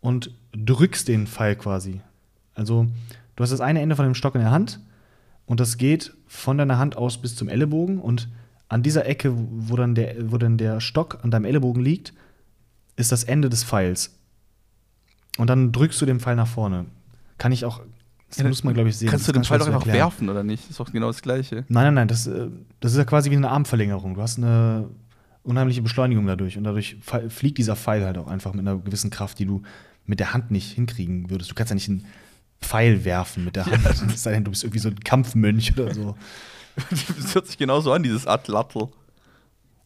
und 0.00 0.30
drückst 0.52 1.08
den 1.08 1.26
Pfeil 1.26 1.56
quasi. 1.56 2.00
Also 2.54 2.86
du 3.36 3.42
hast 3.42 3.50
das 3.50 3.60
eine 3.60 3.80
Ende 3.80 3.96
von 3.96 4.04
dem 4.04 4.14
Stock 4.14 4.34
in 4.34 4.40
der 4.40 4.50
Hand 4.50 4.80
und 5.46 5.60
das 5.60 5.76
geht 5.78 6.14
von 6.26 6.58
deiner 6.58 6.78
Hand 6.78 6.96
aus 6.96 7.18
bis 7.18 7.36
zum 7.36 7.48
Ellenbogen 7.48 7.98
und 7.98 8.28
an 8.68 8.82
dieser 8.82 9.06
Ecke, 9.06 9.32
wo 9.34 9.76
dann 9.76 9.94
der, 9.94 10.30
wo 10.30 10.36
dann 10.38 10.58
der 10.58 10.80
Stock 10.80 11.18
an 11.22 11.30
deinem 11.30 11.44
Ellenbogen 11.44 11.82
liegt, 11.82 12.12
ist 12.96 13.12
das 13.12 13.24
Ende 13.24 13.48
des 13.48 13.64
Pfeils. 13.64 14.14
Und 15.38 15.48
dann 15.48 15.72
drückst 15.72 16.00
du 16.00 16.06
den 16.06 16.20
Pfeil 16.20 16.36
nach 16.36 16.48
vorne. 16.48 16.86
Kann 17.38 17.52
ich 17.52 17.64
auch, 17.64 17.80
das 18.28 18.38
Ja, 18.38 18.48
muss 18.48 18.64
man, 18.64 18.74
glaube 18.74 18.88
ich, 18.88 18.96
sehen. 18.96 19.08
Kannst 19.08 19.28
du 19.28 19.32
den 19.32 19.44
Pfeil 19.44 19.60
doch 19.60 19.66
einfach 19.68 19.86
werfen, 19.86 20.28
oder 20.28 20.42
nicht? 20.42 20.64
Das 20.64 20.70
ist 20.70 20.80
doch 20.80 20.92
genau 20.92 21.06
das 21.06 21.22
Gleiche. 21.22 21.64
Nein, 21.68 21.84
nein, 21.84 21.94
nein, 21.94 22.08
das, 22.08 22.26
äh, 22.26 22.48
das 22.80 22.92
ist 22.92 22.98
ja 22.98 23.04
quasi 23.04 23.30
wie 23.30 23.36
eine 23.36 23.50
Armverlängerung. 23.50 24.14
Du 24.14 24.20
hast 24.22 24.38
eine 24.38 24.88
unheimliche 25.44 25.80
Beschleunigung 25.80 26.26
dadurch 26.26 26.58
und 26.58 26.64
dadurch 26.64 26.96
fliegt 27.28 27.56
dieser 27.56 27.76
Pfeil 27.76 28.04
halt 28.04 28.18
auch 28.18 28.26
einfach 28.26 28.52
mit 28.52 28.66
einer 28.66 28.76
gewissen 28.76 29.10
Kraft, 29.10 29.38
die 29.38 29.46
du 29.46 29.62
mit 30.04 30.20
der 30.20 30.34
Hand 30.34 30.50
nicht 30.50 30.72
hinkriegen 30.72 31.30
würdest. 31.30 31.50
Du 31.50 31.54
kannst 31.54 31.70
ja 31.70 31.74
nicht 31.74 31.88
einen 31.88 32.04
Pfeil 32.60 33.04
werfen 33.04 33.44
mit 33.44 33.56
der 33.56 33.66
Hand. 33.66 33.86
Es 33.86 34.22
sei 34.22 34.32
denn, 34.32 34.44
du 34.44 34.50
bist 34.50 34.64
irgendwie 34.64 34.80
so 34.80 34.88
ein 34.88 35.00
Kampfmönch 35.00 35.72
oder 35.78 35.94
so. 35.94 36.16
Das 37.16 37.34
hört 37.34 37.46
sich 37.46 37.58
genauso 37.58 37.92
an, 37.92 38.02
dieses 38.02 38.26
Atlatl. 38.26 38.88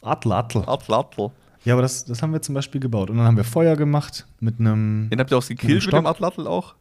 Atlatl. 0.03 0.63
Atlatl. 0.67 1.31
Ja, 1.65 1.75
aber 1.75 1.83
das, 1.83 2.05
das 2.05 2.23
haben 2.23 2.33
wir 2.33 2.43
zum 2.43 2.55
Beispiel 2.55 2.81
gebaut. 2.81 3.11
Und 3.11 3.19
dann 3.19 3.27
haben 3.27 3.37
wir 3.37 3.45
Feuer 3.45 3.77
gemacht 3.77 4.27
mit 4.41 4.59
einem. 4.59 5.09
Den 5.11 5.21
habt 5.21 5.31
ihr 5.31 5.39
auch 5.39 5.47
gekillt 5.47 5.75
mit 5.75 5.83
Stock? 5.85 6.01
dem 6.01 6.07
Atlatl 6.07 6.47
auch? 6.47 6.75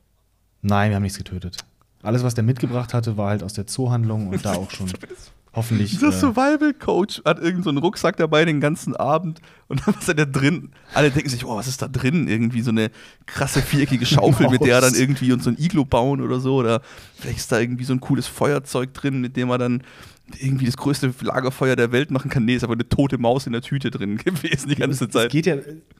Nein, 0.62 0.89
wir 0.89 0.95
haben 0.95 1.03
nichts 1.03 1.18
getötet. 1.18 1.57
Alles, 2.03 2.24
was 2.24 2.34
der 2.34 2.43
mitgebracht 2.43 2.93
hatte, 2.93 3.16
war 3.18 3.30
halt 3.30 3.43
aus 3.43 3.53
der 3.53 3.68
Zoohandlung 3.68 4.30
und 4.30 4.43
da 4.43 4.53
auch 4.53 4.72
schon 4.72 4.88
hoffentlich. 5.54 5.91
Dieser 5.91 6.10
äh, 6.10 6.12
Survival-Coach 6.12 7.22
hat 7.26 7.38
irgendeinen 7.38 7.64
so 7.64 7.70
einen 7.70 7.78
Rucksack 7.80 8.18
dabei 8.18 8.45
den 8.45 8.62
ganzen 8.62 8.95
Abend 8.95 9.41
und 9.68 9.86
dann 9.86 9.95
ist 9.95 10.08
er 10.08 10.16
da 10.16 10.26
drin. 10.26 10.72
Alle 10.93 11.12
denken 11.12 11.30
sich, 11.30 11.45
oh, 11.45 11.56
was 11.56 11.68
ist 11.68 11.82
da 11.82 11.88
drin? 11.88 12.28
Irgendwie 12.28 12.62
so 12.62 12.72
eine 12.72 12.91
krasse 13.26 13.62
viereckige 13.62 14.06
Schaufel, 14.06 14.49
mit 14.49 14.62
der 14.64 14.76
er 14.76 14.82
dann 14.82 14.95
irgendwie 14.95 15.32
uns 15.32 15.43
so 15.43 15.49
ein 15.49 15.58
Iglo 15.60 15.86
bauen 15.86 16.22
oder 16.22 16.39
so. 16.39 16.56
Oder 16.56 16.82
vielleicht 17.16 17.38
ist 17.39 17.52
da 17.52 17.60
irgendwie 17.60 17.84
so 17.84 17.93
ein 17.93 17.99
cooles 17.99 18.28
Feuerzeug 18.28 18.93
drin, 18.93 19.22
mit 19.22 19.38
dem 19.38 19.49
er 19.49 19.58
dann 19.58 19.84
irgendwie 20.39 20.66
das 20.66 20.78
größte 20.78 21.14
Lagerfeuer 21.22 21.76
der 21.76 21.91
Welt 21.91 22.12
machen 22.12 22.30
kann. 22.30 22.45
Nee, 22.45 22.56
ist 22.56 22.64
aber 22.64 22.74
eine 22.74 22.88
tote 22.88 23.18
Maus 23.18 23.47
in 23.47 23.54
der 23.54 23.62
Tüte 23.62 23.91
drin 23.91 24.18
gewesen 24.24 24.70
die 24.70 24.76
ganze 24.76 25.06
Es 25.06 25.12
Zeit. 25.12 25.32
geht 25.32 25.45
ja, 25.45 25.56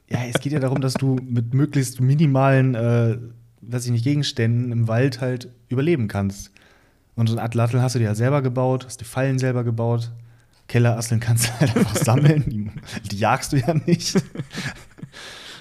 ja, 0.10 0.20
es 0.34 0.39
geht 0.41 0.54
ja 0.54 0.60
darum, 0.60 0.82
dass 0.82 0.93
du 0.93 1.18
mit 1.24 1.54
möglichst 1.54 1.99
minimalen, 1.99 2.76
äh, 2.76 3.18
weiß 3.62 3.86
ich 3.86 3.91
nicht, 3.91 4.04
Gegenständen 4.04 4.72
im 4.72 4.88
Wald 4.88 5.22
halt 5.22 5.49
überleben 5.70 6.08
kannst. 6.08 6.52
Und 7.16 7.28
so 7.28 7.36
ein 7.36 7.39
Atlatl 7.39 7.82
hast 7.82 7.95
du 7.95 7.99
dir 7.99 8.05
ja 8.05 8.16
selber 8.16 8.41
gebaut, 8.41 8.86
hast 8.86 8.99
die 9.01 9.05
Fallen 9.05 9.38
selber 9.39 9.64
gebaut. 9.64 10.12
Kellerasseln 10.68 11.20
kannst 11.20 11.47
du 11.47 11.51
halt 11.59 11.76
einfach 11.76 11.95
sammeln. 11.95 12.45
Die, 13.03 13.09
die 13.09 13.18
jagst 13.18 13.51
du 13.51 13.57
ja 13.57 13.74
nicht. 13.74 14.22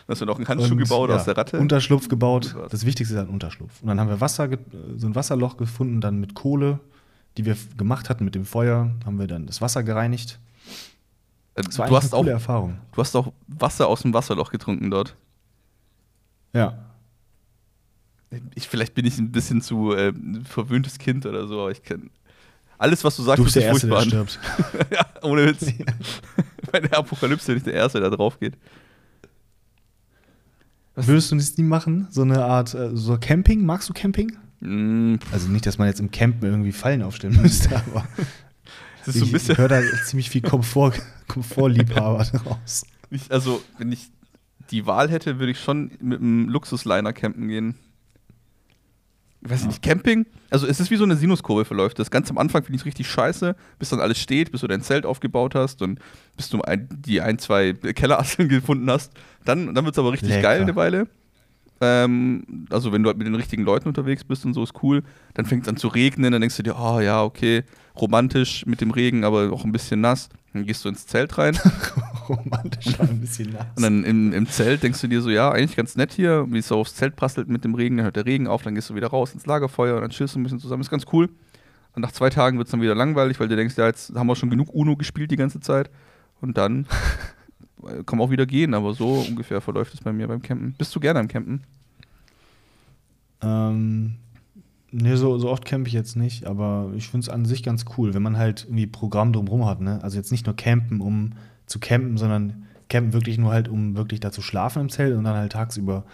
Hast 0.09 0.21
du 0.21 0.25
noch 0.27 0.39
einen 0.39 0.49
Handschuh 0.49 0.73
Und, 0.73 0.79
gebaut 0.79 1.09
ja, 1.09 1.15
aus 1.17 1.25
der 1.25 1.37
Ratte? 1.37 1.61
Unterschlupf 1.61 2.09
gebaut. 2.09 2.53
Gott. 2.53 2.73
Das 2.73 2.85
Wichtigste 2.85 3.15
ist 3.15 3.19
halt 3.19 3.29
ein 3.29 3.33
Unterschlupf. 3.35 3.81
Und 3.81 3.87
dann 3.89 4.01
haben 4.01 4.09
wir 4.09 4.21
Wasser, 4.21 4.49
so 4.97 5.07
ein 5.07 5.15
Wasserloch 5.15 5.57
gefunden, 5.57 6.01
dann 6.01 6.19
mit 6.19 6.35
Kohle, 6.35 6.81
die 7.37 7.45
wir 7.45 7.57
gemacht 7.77 8.11
hatten 8.11 8.25
mit 8.25 8.35
dem 8.35 8.45
Feuer, 8.45 8.91
haben 9.07 9.21
wir 9.21 9.29
dann 9.29 9.47
das 9.47 9.61
Wasser 9.61 9.85
gereinigt. 9.85 10.41
Äh, 11.55 11.63
Das 11.63 11.79
war 11.79 11.87
du, 11.87 11.95
hast 11.97 12.07
eine 12.07 12.15
auch, 12.15 12.23
coole 12.23 12.33
Erfahrung. 12.33 12.79
du 12.93 13.01
hast 13.01 13.15
auch 13.15 13.33
Wasser 13.47 13.87
aus 13.87 14.03
dem 14.03 14.13
Wasserloch 14.13 14.51
getrunken 14.51 14.91
dort. 14.91 15.15
Ja. 16.53 16.90
Ich, 18.55 18.69
vielleicht 18.69 18.95
bin 18.95 19.07
ich 19.07 19.19
ein 19.19 19.33
bisschen 19.33 19.61
zu 19.61 19.93
äh, 19.93 20.13
verwöhntes 20.45 20.99
Kind 20.99 21.27
oder 21.27 21.47
so, 21.49 21.61
aber 21.63 21.71
ich 21.73 21.83
kann. 21.83 22.11
Alles, 22.79 23.03
was 23.05 23.17
du 23.17 23.23
sagst, 23.23 23.39
Du 23.41 23.45
bist 23.45 23.57
der 23.57 23.65
Erste, 23.65 23.89
der 23.89 24.01
stirbt. 24.03 24.39
ja, 24.93 25.05
ohne 25.23 25.47
Witz. 25.47 25.67
Bei 26.73 26.81
der 26.81 26.97
Apokalypse 26.99 27.49
bin 27.49 27.57
ich 27.59 27.63
der 27.65 27.75
Erste, 27.75 28.01
der 28.01 28.11
drauf 28.11 28.39
geht. 28.41 28.55
Was- 30.95 31.07
Würdest 31.07 31.31
du 31.33 31.37
das 31.37 31.57
nie 31.57 31.65
machen? 31.65 32.07
So 32.11 32.23
eine 32.23 32.45
Art, 32.45 32.75
äh, 32.75 32.91
so 32.97 33.17
Camping? 33.19 33.65
Magst 33.65 33.89
du 33.89 33.93
Camping? 33.93 34.37
Mm, 34.61 35.17
Also 35.33 35.49
nicht, 35.49 35.67
dass 35.67 35.79
man 35.79 35.89
jetzt 35.89 36.01
im 36.01 36.11
Campen 36.11 36.45
irgendwie 36.49 36.73
Fallen 36.73 37.03
aufstellen 37.03 37.41
müsste, 37.41 37.75
aber 37.87 38.07
Das 39.05 39.09
ist 39.09 39.19
so 39.19 39.21
ein 39.21 39.27
ich 39.27 39.33
bisschen. 39.33 39.59
höre 39.59 39.69
da 39.69 39.83
ziemlich 40.07 40.31
viel 40.31 40.43
Komfort, 40.43 40.95
Komfortliebhaber 41.29 42.25
draus. 42.25 42.85
Ich, 43.11 43.31
also, 43.31 43.63
wenn 43.79 43.93
ich 43.93 44.11
die 44.71 44.87
Wahl 44.87 45.11
hätte, 45.11 45.39
würde 45.39 45.53
ich 45.53 45.61
schon 45.61 45.91
mit 46.01 46.21
einem 46.21 46.49
Luxusliner 46.49 47.13
campen 47.13 47.49
gehen. 47.49 47.75
Ich 49.43 49.51
weiß 49.51 49.63
Ja. 49.63 49.67
nicht, 49.69 49.83
Camping, 49.83 50.27
also 50.51 50.67
es 50.67 50.81
ist 50.81 50.91
wie 50.91 50.97
so 50.97 51.05
eine 51.05 51.17
Sinuskurve 51.17 51.65
verläuft. 51.65 51.99
Das 51.99 52.11
ganz 52.11 52.29
am 52.31 52.37
Anfang 52.39 52.63
finde 52.63 52.77
ich 52.77 52.83
es 52.83 52.87
richtig 52.87 53.09
scheiße, 53.09 53.57
bis 53.79 53.89
dann 53.89 54.01
alles 54.01 54.19
steht, 54.19 54.53
bis 54.53 54.61
du 54.61 54.67
dein 54.67 54.83
Zelt 54.83 55.07
aufgebaut 55.07 55.55
hast 55.55 55.81
und 55.81 55.99
bis 56.37 56.51
du 56.51 56.61
ein, 56.63 56.89
die 56.91 57.21
ein, 57.23 57.39
zwei 57.39 57.73
Kellerasseln 57.73 58.49
gefunden 58.51 58.91
hast. 58.91 59.13
Dann, 59.45 59.75
dann 59.75 59.85
wird 59.85 59.95
es 59.95 59.99
aber 59.99 60.13
richtig 60.13 60.29
Lecker. 60.29 60.43
geil 60.43 60.63
eine 60.63 60.77
Weile. 60.77 61.07
Ähm, 61.81 62.67
also 62.69 62.93
wenn 62.93 63.03
du 63.03 63.09
halt 63.09 63.17
mit 63.17 63.27
den 63.27 63.35
richtigen 63.35 63.63
Leuten 63.65 63.89
unterwegs 63.89 64.25
bist 64.25 64.45
und 64.45 64.53
so 64.53 64.63
ist 64.63 64.75
cool. 64.83 65.03
Dann 65.33 65.47
fängt 65.47 65.63
es 65.63 65.69
an 65.71 65.79
zu 65.79 65.89
regnen, 65.89 66.31
dann 66.33 66.43
denkst 66.43 66.59
du 66.59 66.63
dir, 66.63 66.77
oh 66.79 67.01
ja, 67.01 67.23
okay, 67.23 67.65
romantisch 67.99 68.67
mit 68.67 68.83
dem 68.83 68.91
Regen, 68.91 69.25
aber 69.25 69.51
auch 69.53 69.65
ein 69.65 69.73
bisschen 69.73 70.03
nass. 70.03 70.29
Dann 70.53 70.67
gehst 70.67 70.85
du 70.85 70.91
ins 70.91 71.07
Zelt 71.07 71.39
rein. 71.39 71.59
Romantisch 72.31 72.99
war 72.99 73.09
ein 73.09 73.21
bisschen 73.21 73.53
nass. 73.53 73.67
Und 73.77 73.83
dann 73.83 74.05
im, 74.05 74.33
im 74.33 74.47
Zelt 74.47 74.83
denkst 74.83 75.01
du 75.01 75.09
dir 75.09 75.21
so, 75.21 75.31
ja, 75.31 75.51
eigentlich 75.51 75.77
ganz 75.77 75.97
nett 75.97 76.13
hier, 76.13 76.47
wie 76.51 76.59
es 76.59 76.69
so 76.69 76.79
aufs 76.79 76.95
Zelt 76.95 77.17
prasselt 77.17 77.49
mit 77.49 77.65
dem 77.65 77.75
Regen, 77.75 77.97
dann 77.97 78.05
hört 78.05 78.17
der 78.17 78.27
Regen 78.27 78.47
auf, 78.47 78.63
dann 78.63 78.75
gehst 78.75 78.91
du 78.91 78.95
wieder 78.95 79.09
raus 79.09 79.35
ins 79.35 79.47
Lagerfeuer 79.47 79.97
und 79.97 80.03
dann 80.03 80.11
chillst 80.11 80.35
du 80.35 80.41
ein 80.41 80.43
bisschen 80.43 80.61
zusammen, 80.61 80.83
ist 80.83 80.91
ganz 80.91 81.05
cool. 81.13 81.29
Und 81.95 82.03
nach 82.03 82.13
zwei 82.13 82.31
Tagen 82.31 82.59
wird 82.59 82.69
es 82.69 82.71
dann 82.71 82.81
wieder 82.81 82.95
langweilig, 82.95 83.41
weil 83.41 83.49
du 83.49 83.57
denkst, 83.57 83.77
ja, 83.77 83.87
jetzt 83.87 84.15
haben 84.15 84.27
wir 84.27 84.37
schon 84.37 84.51
genug 84.51 84.73
Uno 84.73 84.97
gespielt 84.97 85.31
die 85.31 85.37
ganze 85.37 85.61
Zeit. 85.61 85.91
Und 86.41 86.57
dann 86.57 86.87
kann 88.07 88.19
man 88.19 88.21
auch 88.21 88.31
wieder 88.31 88.47
gehen, 88.47 88.75
aber 88.75 88.95
so 88.95 89.25
ungefähr 89.29 89.61
verläuft 89.61 89.95
es 89.95 90.01
bei 90.01 90.13
mir 90.13 90.29
beim 90.29 90.43
Campen. 90.43 90.75
Bist 90.79 90.95
du 90.95 91.01
gerne 91.01 91.21
am 91.21 91.29
Campen? 91.29 91.63
Ähm, 93.43 94.17
nee, 94.91 95.17
so, 95.17 95.39
so 95.39 95.51
oft 95.51 95.65
campe 95.65 95.89
ich 95.89 95.95
jetzt 95.95 96.17
nicht, 96.17 96.47
aber 96.47 96.93
ich 96.95 97.09
finde 97.09 97.25
es 97.25 97.29
an 97.29 97.45
sich 97.45 97.63
ganz 97.63 97.85
cool, 97.97 98.15
wenn 98.15 98.23
man 98.23 98.37
halt 98.37 98.65
irgendwie 98.65 98.87
Programm 98.87 99.33
drumherum 99.33 99.67
hat. 99.67 99.81
Ne? 99.81 100.03
Also 100.03 100.17
jetzt 100.17 100.31
nicht 100.31 100.47
nur 100.47 100.57
campen, 100.57 101.01
um 101.01 101.33
zu 101.71 101.79
campen, 101.79 102.19
sondern 102.19 102.67
campen 102.89 103.13
wirklich 103.13 103.39
nur 103.39 103.53
halt, 103.53 103.69
um 103.69 103.97
wirklich 103.97 104.21
da 104.21 104.33
zu 104.33 104.43
schlafen 104.43 104.83
im 104.83 104.89
Zelt 104.91 105.17
und 105.17 105.25
dann 105.25 105.37
halt 105.37 105.53
tagsüber, 105.53 106.05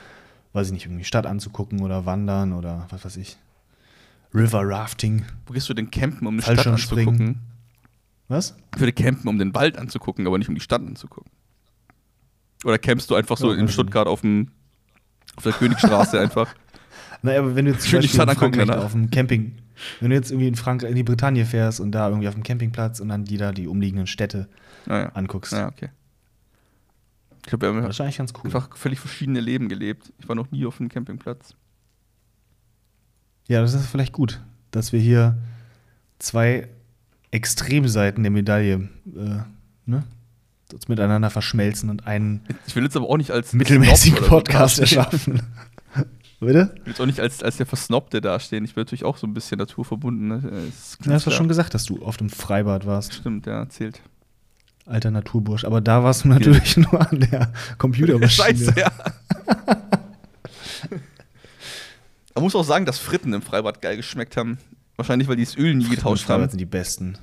weiß 0.52 0.68
ich 0.68 0.72
nicht, 0.72 0.84
irgendwie 0.84 1.04
Stadt 1.04 1.26
anzugucken 1.26 1.80
oder 1.80 2.06
wandern 2.06 2.52
oder 2.52 2.86
was 2.90 3.04
weiß 3.04 3.16
ich. 3.16 3.36
River 4.34 4.68
Rafting. 4.68 5.24
Wo 5.46 5.54
gehst 5.54 5.68
du 5.68 5.74
denn 5.74 5.90
campen, 5.90 6.26
um 6.26 6.34
eine 6.34 6.42
Stadt 6.42 6.66
anzugucken? 6.66 7.40
Was? 8.28 8.54
Ich 8.74 8.80
würde 8.80 8.92
campen, 8.92 9.28
um 9.28 9.38
den 9.38 9.54
Wald 9.54 9.78
anzugucken, 9.78 10.26
aber 10.26 10.36
nicht 10.36 10.48
um 10.48 10.54
die 10.54 10.60
Stadt 10.60 10.82
anzugucken. 10.82 11.30
Oder 12.64 12.78
campst 12.78 13.10
du 13.10 13.14
einfach 13.14 13.36
so 13.38 13.52
Ja, 13.52 13.58
in 13.58 13.68
Stuttgart 13.68 14.06
auf, 14.06 14.20
dem, 14.20 14.48
auf 15.36 15.44
der 15.44 15.52
Königstraße 15.52 16.20
einfach? 16.20 16.54
Naja, 17.22 17.38
aber 17.40 17.54
wenn 17.54 17.64
du 17.64 17.70
jetzt 17.72 17.82
zum 17.82 18.00
die 18.00 18.08
Beispiel 18.08 18.20
in 18.20 18.36
Frankreich 18.36 18.70
auf 18.70 18.92
dem 18.92 19.10
Camping, 19.10 19.56
wenn 20.00 20.10
du 20.10 20.16
jetzt 20.16 20.30
irgendwie 20.30 20.48
in 20.48 20.54
Frankreich 20.54 20.90
in 20.90 20.96
die 20.96 21.02
Bretagne 21.02 21.44
fährst 21.46 21.80
und 21.80 21.92
da 21.92 22.08
irgendwie 22.08 22.28
auf 22.28 22.34
dem 22.34 22.42
Campingplatz 22.42 23.00
und 23.00 23.08
dann 23.08 23.24
die 23.24 23.36
da 23.36 23.52
die 23.52 23.66
umliegenden 23.68 24.06
Städte 24.06 24.48
Naja. 24.86 25.10
anguckst, 25.14 25.52
Ja, 25.52 25.68
okay. 25.68 25.90
Ich 27.42 27.50
glaube, 27.50 27.66
wir 27.66 27.74
haben 27.74 27.84
wahrscheinlich 27.84 28.18
ganz 28.18 28.32
cool. 28.34 28.46
einfach 28.46 28.76
völlig 28.76 28.98
verschiedene 28.98 29.38
Leben 29.40 29.68
gelebt. 29.68 30.12
Ich 30.18 30.28
war 30.28 30.34
noch 30.34 30.50
nie 30.50 30.66
auf 30.66 30.80
einem 30.80 30.88
Campingplatz. 30.88 31.54
Ja, 33.46 33.60
das 33.60 33.74
ist 33.74 33.86
vielleicht 33.86 34.12
gut, 34.12 34.40
dass 34.72 34.92
wir 34.92 34.98
hier 34.98 35.38
zwei 36.18 36.68
Extremseiten 37.30 38.24
der 38.24 38.32
Medaille 38.32 38.88
äh, 39.14 39.38
ne, 39.84 40.02
uns 40.72 40.88
miteinander 40.88 41.30
verschmelzen 41.30 41.90
und 41.90 42.06
einen 42.08 42.40
Ich 42.66 42.74
will 42.74 42.82
jetzt 42.82 42.96
aber 42.96 43.08
auch 43.08 43.16
nicht 43.16 43.30
als 43.30 43.52
mittelmäßigen 43.52 44.26
Podcast 44.26 44.80
erschaffen. 44.80 45.40
Bitte? 46.40 46.72
Ich 46.76 46.80
will 46.84 46.88
jetzt 46.92 47.00
auch 47.00 47.06
nicht 47.06 47.20
als, 47.20 47.42
als 47.42 47.56
der 47.56 47.64
Versnobte 47.66 48.20
dastehen. 48.20 48.64
Ich 48.64 48.76
will 48.76 48.82
natürlich 48.82 49.04
auch 49.04 49.16
so 49.16 49.26
ein 49.26 49.32
bisschen 49.34 49.58
naturverbunden. 49.58 50.28
Ne? 50.28 50.36
Ist 50.68 50.98
Du 51.04 51.10
hast 51.12 51.22
doch 51.26 51.30
klar. 51.30 51.38
schon 51.38 51.48
gesagt, 51.48 51.72
dass 51.74 51.84
du 51.84 52.04
auf 52.04 52.16
dem 52.18 52.28
Freibad 52.28 52.84
warst, 52.86 53.14
Stimmt, 53.14 53.46
ja, 53.46 53.66
zählt. 53.68 54.02
alter 54.84 55.10
Naturbursch. 55.10 55.64
Aber 55.64 55.80
da 55.80 56.04
warst 56.04 56.24
du 56.24 56.28
natürlich 56.28 56.76
nur 56.76 57.00
an 57.10 57.20
der 57.20 57.52
Computermaschine. 57.78 58.48
Scheiße, 58.48 58.74
ja. 58.78 58.92
Man 62.34 62.42
muss 62.44 62.54
auch 62.54 62.64
sagen, 62.64 62.84
dass 62.84 62.98
Fritten 62.98 63.32
im 63.32 63.40
Freibad 63.42 63.80
geil 63.80 63.96
geschmeckt 63.96 64.36
haben. 64.36 64.58
Wahrscheinlich, 64.96 65.26
weil 65.28 65.36
die 65.36 65.44
das 65.44 65.56
Öl 65.56 65.74
nie 65.74 65.88
getauscht 65.88 66.24
Freibad 66.24 66.42
haben. 66.42 66.50
sind 66.50 66.58
die 66.58 66.66
besten. 66.66 67.16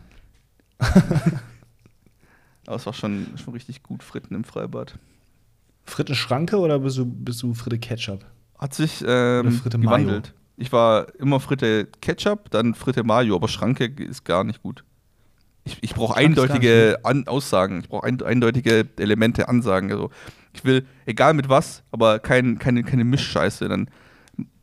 Aber 2.65 2.75
es 2.77 2.85
war 2.85 2.93
schon, 2.93 3.27
schon 3.43 3.53
richtig 3.53 3.83
gut, 3.83 4.01
Fritten 4.03 4.33
im 4.35 4.43
Freibad. 4.43 4.97
Fritte 5.85 6.15
Schranke 6.15 6.57
oder 6.57 6.79
bist 6.79 6.97
du, 6.97 7.05
bist 7.05 7.43
du 7.43 7.53
Fritte 7.53 7.77
Ketchup? 7.77 8.25
Hat 8.57 8.73
sich 8.73 9.03
ähm, 9.07 9.51
Fritte 9.53 9.77
Mayo? 9.77 9.87
gewandelt. 9.87 10.33
Ich 10.55 10.71
war 10.71 11.07
immer 11.19 11.39
Fritte 11.39 11.87
Ketchup, 12.01 12.49
dann 12.51 12.75
Fritte 12.75 13.03
Mayo, 13.03 13.35
aber 13.35 13.47
Schranke 13.47 13.85
ist 13.85 14.23
gar 14.23 14.43
nicht 14.43 14.61
gut. 14.61 14.83
Ich, 15.65 15.77
ich 15.81 15.93
brauche 15.95 16.15
eindeutige 16.15 16.99
An 17.03 17.27
Aussagen, 17.27 17.79
ich 17.81 17.89
brauche 17.89 18.05
ein, 18.05 18.21
eindeutige 18.21 18.87
Elemente, 18.97 19.47
Ansagen. 19.47 19.91
Also 19.91 20.11
ich 20.53 20.63
will, 20.65 20.85
egal 21.05 21.33
mit 21.33 21.49
was, 21.49 21.83
aber 21.91 22.19
kein, 22.19 22.59
keine, 22.59 22.83
keine 22.83 23.03
Mischscheiße. 23.03 23.67
Dann, 23.67 23.89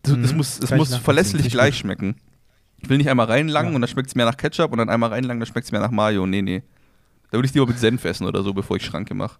das, 0.03 0.14
das 0.20 0.30
Mhm, 0.32 0.36
muss, 0.36 0.59
es 0.61 0.68
kann 0.68 0.76
ich 0.80 0.91
muss 0.91 0.97
verlässlich 0.97 1.47
ich 1.47 1.53
gleich 1.53 1.76
schmecken. 1.78 2.16
Ich 2.78 2.88
will 2.88 2.99
nicht 2.99 3.11
einmal 3.11 3.26
reinlangen 3.26 3.72
Ja. 3.72 3.76
und 3.76 3.82
dann 3.82 3.88
schmeckt 3.88 4.09
es 4.09 4.14
mehr 4.14 4.26
nach 4.26 4.36
Ketchup 4.36 4.72
und 4.72 4.78
dann 4.78 4.88
einmal 4.88 5.11
reinlangen, 5.11 5.41
dann 5.41 5.47
schmeckt 5.47 5.66
es 5.66 5.72
mehr 5.72 5.80
nach 5.80 5.91
Mayo. 5.91 6.26
Nee, 6.26 6.43
nee. 6.43 6.62
Da 7.30 7.38
würde 7.38 7.47
ich 7.47 7.55
lieber 7.55 7.66
mit 7.66 7.78
Senf 7.78 8.05
essen 8.05 8.26
oder 8.26 8.43
so, 8.43 8.53
bevor 8.55 8.76
ich 8.76 8.84
Schranke 8.84 9.14
mache. 9.14 9.38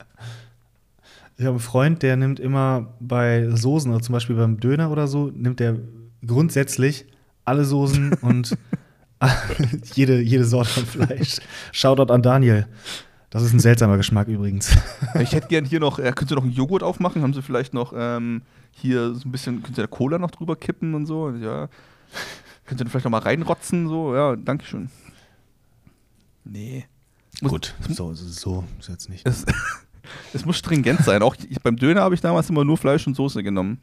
Ich 1.41 1.47
habe 1.47 1.55
einen 1.55 1.61
Freund, 1.61 2.03
der 2.03 2.17
nimmt 2.19 2.39
immer 2.39 2.93
bei 3.01 3.49
Soßen, 3.49 3.91
oder 3.91 4.03
zum 4.03 4.13
Beispiel 4.13 4.37
beim 4.37 4.61
Döner 4.61 4.91
oder 4.91 5.09
so, 5.09 5.31
nimmt 5.35 5.59
der 5.59 5.79
grundsätzlich 6.27 7.07
alle 7.47 7.65
Soßen 7.65 8.13
und 8.21 8.59
jede, 9.95 10.21
jede 10.21 10.45
Sorte 10.45 10.69
von 10.69 10.85
Fleisch. 10.85 11.39
Shoutout 11.73 12.13
an 12.13 12.21
Daniel. 12.21 12.67
Das 13.31 13.43
ist 13.43 13.55
ein 13.55 13.59
seltsamer 13.61 13.97
Geschmack 13.97 14.29
übrigens. 14.29 14.77
Ich 15.19 15.33
hätte 15.33 15.49
gern 15.49 15.65
hier 15.65 15.81
noch, 15.81 15.99
äh, 15.99 16.13
könnt 16.15 16.31
ihr 16.31 16.35
noch 16.35 16.43
einen 16.43 16.53
Joghurt 16.53 16.83
aufmachen? 16.83 17.23
Haben 17.23 17.33
sie 17.33 17.41
vielleicht 17.41 17.73
noch 17.73 17.95
ähm, 17.97 18.43
hier 18.73 19.15
so 19.15 19.27
ein 19.27 19.33
bisschen, 19.33 19.63
könnt 19.63 19.79
ihr 19.79 19.85
da 19.85 19.87
Cola 19.87 20.19
noch 20.19 20.33
drüber 20.33 20.57
kippen 20.57 20.93
und 20.95 21.07
so? 21.07 21.31
Ja. 21.31 21.69
Könnt 22.67 22.83
ihr 22.83 22.87
vielleicht 22.87 23.05
noch 23.07 23.13
mal 23.13 23.19
reinrotzen? 23.23 23.89
So, 23.89 24.15
ja, 24.15 24.37
Dankeschön. 24.37 24.91
Nee. 26.45 26.85
Muss- 27.41 27.51
Gut, 27.51 27.75
so, 27.89 28.13
so, 28.13 28.27
so 28.29 28.65
ist 28.79 28.89
jetzt 28.91 29.09
nicht. 29.09 29.27
Es, 29.27 29.47
es 30.33 30.45
muss 30.45 30.57
stringent 30.57 31.05
sein. 31.05 31.23
Auch 31.23 31.37
ich, 31.49 31.61
beim 31.61 31.77
Döner 31.77 32.03
habe 32.03 32.15
ich 32.15 32.21
damals 32.21 32.51
immer 32.51 32.65
nur 32.65 32.77
Fleisch 32.77 33.07
und 33.07 33.15
Soße 33.15 33.43
genommen. 33.43 33.79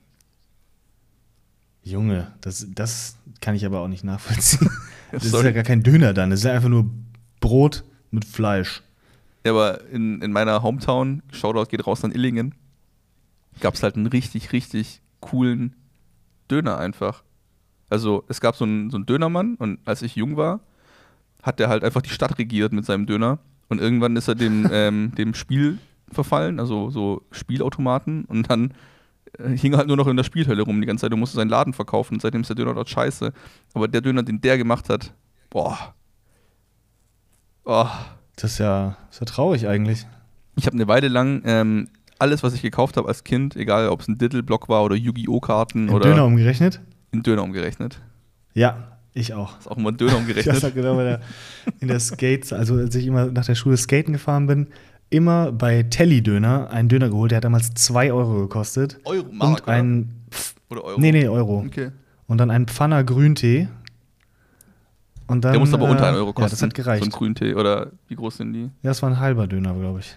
Junge, 1.84 2.34
das, 2.41 2.68
das 2.70 3.18
kann 3.39 3.55
ich 3.55 3.65
aber 3.65 3.80
auch 3.82 3.88
nicht 3.88 4.03
nachvollziehen. 4.03 4.70
Das 5.09 5.24
ist 5.24 5.32
Sorry. 5.32 5.45
ja 5.45 5.51
gar 5.53 5.63
kein 5.63 5.84
Döner 5.84 6.13
dann, 6.13 6.32
das 6.32 6.39
ist 6.41 6.43
ja 6.43 6.51
einfach 6.51 6.68
nur 6.68 6.89
Brot 7.39 7.86
mit 8.11 8.26
Fleisch. 8.26 8.84
Ja, 9.45 9.53
aber 9.53 9.88
in, 9.89 10.22
in 10.22 10.34
meiner 10.34 10.61
Hometown, 10.63 11.24
Shoutout 11.32 11.70
geht 11.70 11.88
raus 11.88 12.03
an 12.03 12.11
Illingen, 12.11 12.55
gab 13.61 13.76
es 13.76 13.84
halt 13.84 13.95
einen 13.95 14.07
richtig, 14.07 14.51
richtig 14.51 15.01
coolen 15.22 15.78
Döner 16.51 16.78
einfach. 16.78 17.24
Also 17.89 18.26
es 18.28 18.41
gab 18.41 18.57
so 18.57 18.65
einen, 18.65 18.89
so 18.89 18.97
einen 18.97 19.05
Dönermann 19.05 19.55
und 19.55 19.80
als 19.86 20.01
ich 20.01 20.18
jung 20.18 20.36
war, 20.36 20.59
hat 21.41 21.59
der 21.59 21.70
halt 21.70 21.86
einfach 21.86 22.01
die 22.01 22.09
Stadt 22.09 22.38
regiert 22.38 22.74
mit 22.74 22.86
seinem 22.86 23.05
Döner. 23.05 23.39
Und 23.70 23.80
irgendwann 23.80 24.15
ist 24.15 24.28
er 24.28 24.36
dem, 24.36 24.68
ähm, 24.74 25.13
dem 25.15 25.34
Spiel 25.34 25.80
verfallen, 26.12 26.60
also 26.60 26.89
so 26.89 27.24
Spielautomaten. 27.32 28.26
Und 28.26 28.49
dann 28.49 28.74
äh, 29.39 29.49
hing 29.58 29.74
er 29.74 29.80
halt 29.80 29.88
nur 29.88 29.97
noch 29.97 30.08
in 30.08 30.18
der 30.18 30.24
Spielhölle 30.24 30.64
rum 30.64 30.80
die 30.82 30.88
ganze 30.88 31.01
Zeit 31.01 31.14
und 31.14 31.20
musste 31.20 31.36
seinen 31.36 31.49
Laden 31.49 31.74
verkaufen. 31.74 32.16
Und 32.16 32.22
seitdem 32.22 32.41
ist 32.41 32.47
der 32.47 32.55
Döner 32.55 32.74
dort 32.74 32.89
scheiße. 32.89 33.32
Aber 33.74 33.88
der 33.88 34.01
Döner, 34.01 34.24
den 34.24 34.41
der 34.41 34.58
gemacht 34.58 34.89
hat, 34.89 35.14
boah. 35.49 35.93
Oh. 37.66 37.88
Das 38.36 38.51
ist 38.53 38.58
ja, 38.60 38.95
ist 39.10 39.20
ja 39.20 39.26
traurig 39.26 39.68
eigentlich. 39.68 40.05
Ich 40.55 40.66
habe 40.66 40.76
eine 40.76 40.88
Weile 40.88 41.08
lang 41.08 41.41
ähm, 41.45 41.89
alles, 42.20 42.43
was 42.43 42.53
ich 42.53 42.62
gekauft 42.62 42.97
habe 42.97 43.08
als 43.08 43.24
Kind, 43.24 43.55
egal 43.55 43.89
ob 43.89 44.01
es 44.01 44.08
ein 44.08 44.18
Diddle-Block 44.18 44.70
war 44.70 44.84
oder 44.84 44.95
Yu-Gi-Oh! 44.95 45.39
Karten 45.39 45.88
In 45.88 45.93
oder 45.93 46.10
Döner 46.10 46.26
umgerechnet? 46.26 46.80
in 47.12 47.24
Döner 47.24 47.43
umgerechnet. 47.43 47.99
Ja, 48.53 48.97
ich 49.14 49.34
auch. 49.34 49.58
Ist 49.60 49.70
auch 49.70 49.78
immer 49.78 49.91
ein 49.91 49.97
Döner 49.97 50.12
Ich 50.14 50.18
umgerechnet. 50.20 50.64
weiß 50.64 50.74
genau, 50.74 50.97
der, 50.99 51.22
in 51.80 51.88
der 51.88 51.99
Skates, 51.99 52.53
also 52.53 52.76
als 52.76 52.93
ich 52.95 53.08
immer 53.08 53.26
nach 53.28 53.45
der 53.45 53.55
Schule 53.55 53.78
skaten 53.78 54.14
gefahren 54.14 54.45
bin, 54.47 54.68
immer 55.10 55.51
bei 55.51 55.84
Telly 55.84 56.22
Döner 56.22 56.70
einen 56.70 56.89
Döner 56.89 57.10
geholt, 57.10 57.32
der 57.32 57.38
hat 57.38 57.43
damals 57.43 57.74
2 57.74 58.12
Euro 58.12 58.41
gekostet. 58.41 58.99
Euro, 59.05 59.28
Mark, 59.32 59.68
und 59.68 59.74
ein, 59.74 60.16
Pf, 60.32 60.55
oder 60.70 60.84
Euro? 60.84 60.99
nee, 60.99 61.12
nee, 61.12 61.28
Euro. 61.28 61.64
Okay. 61.66 61.91
Und 62.28 62.39
dann 62.39 62.51
ein 62.51 62.68
Pfanner 62.68 63.03
Grüntee. 63.03 63.70
Und 65.28 65.43
dann, 65.43 65.53
Der 65.53 65.60
muss 65.60 65.74
aber 65.74 65.88
äh, 65.88 65.91
unter 65.91 66.08
1 66.08 66.18
Euro 66.18 66.34
kosten. 66.34 66.41
Ja, 66.41 66.49
das 66.49 66.62
hat 66.62 66.74
gereicht. 66.74 67.03
So 67.03 67.10
ein 67.10 67.12
Grüntee. 67.12 67.53
Oder 67.53 67.91
wie 68.08 68.16
groß 68.16 68.38
sind 68.38 68.53
die? 68.53 68.64
ja, 68.64 68.70
das 68.84 69.01
war 69.01 69.10
ein 69.10 69.20
halber 69.20 69.47
Döner, 69.47 69.74
glaube 69.74 69.99
ich. 69.99 70.16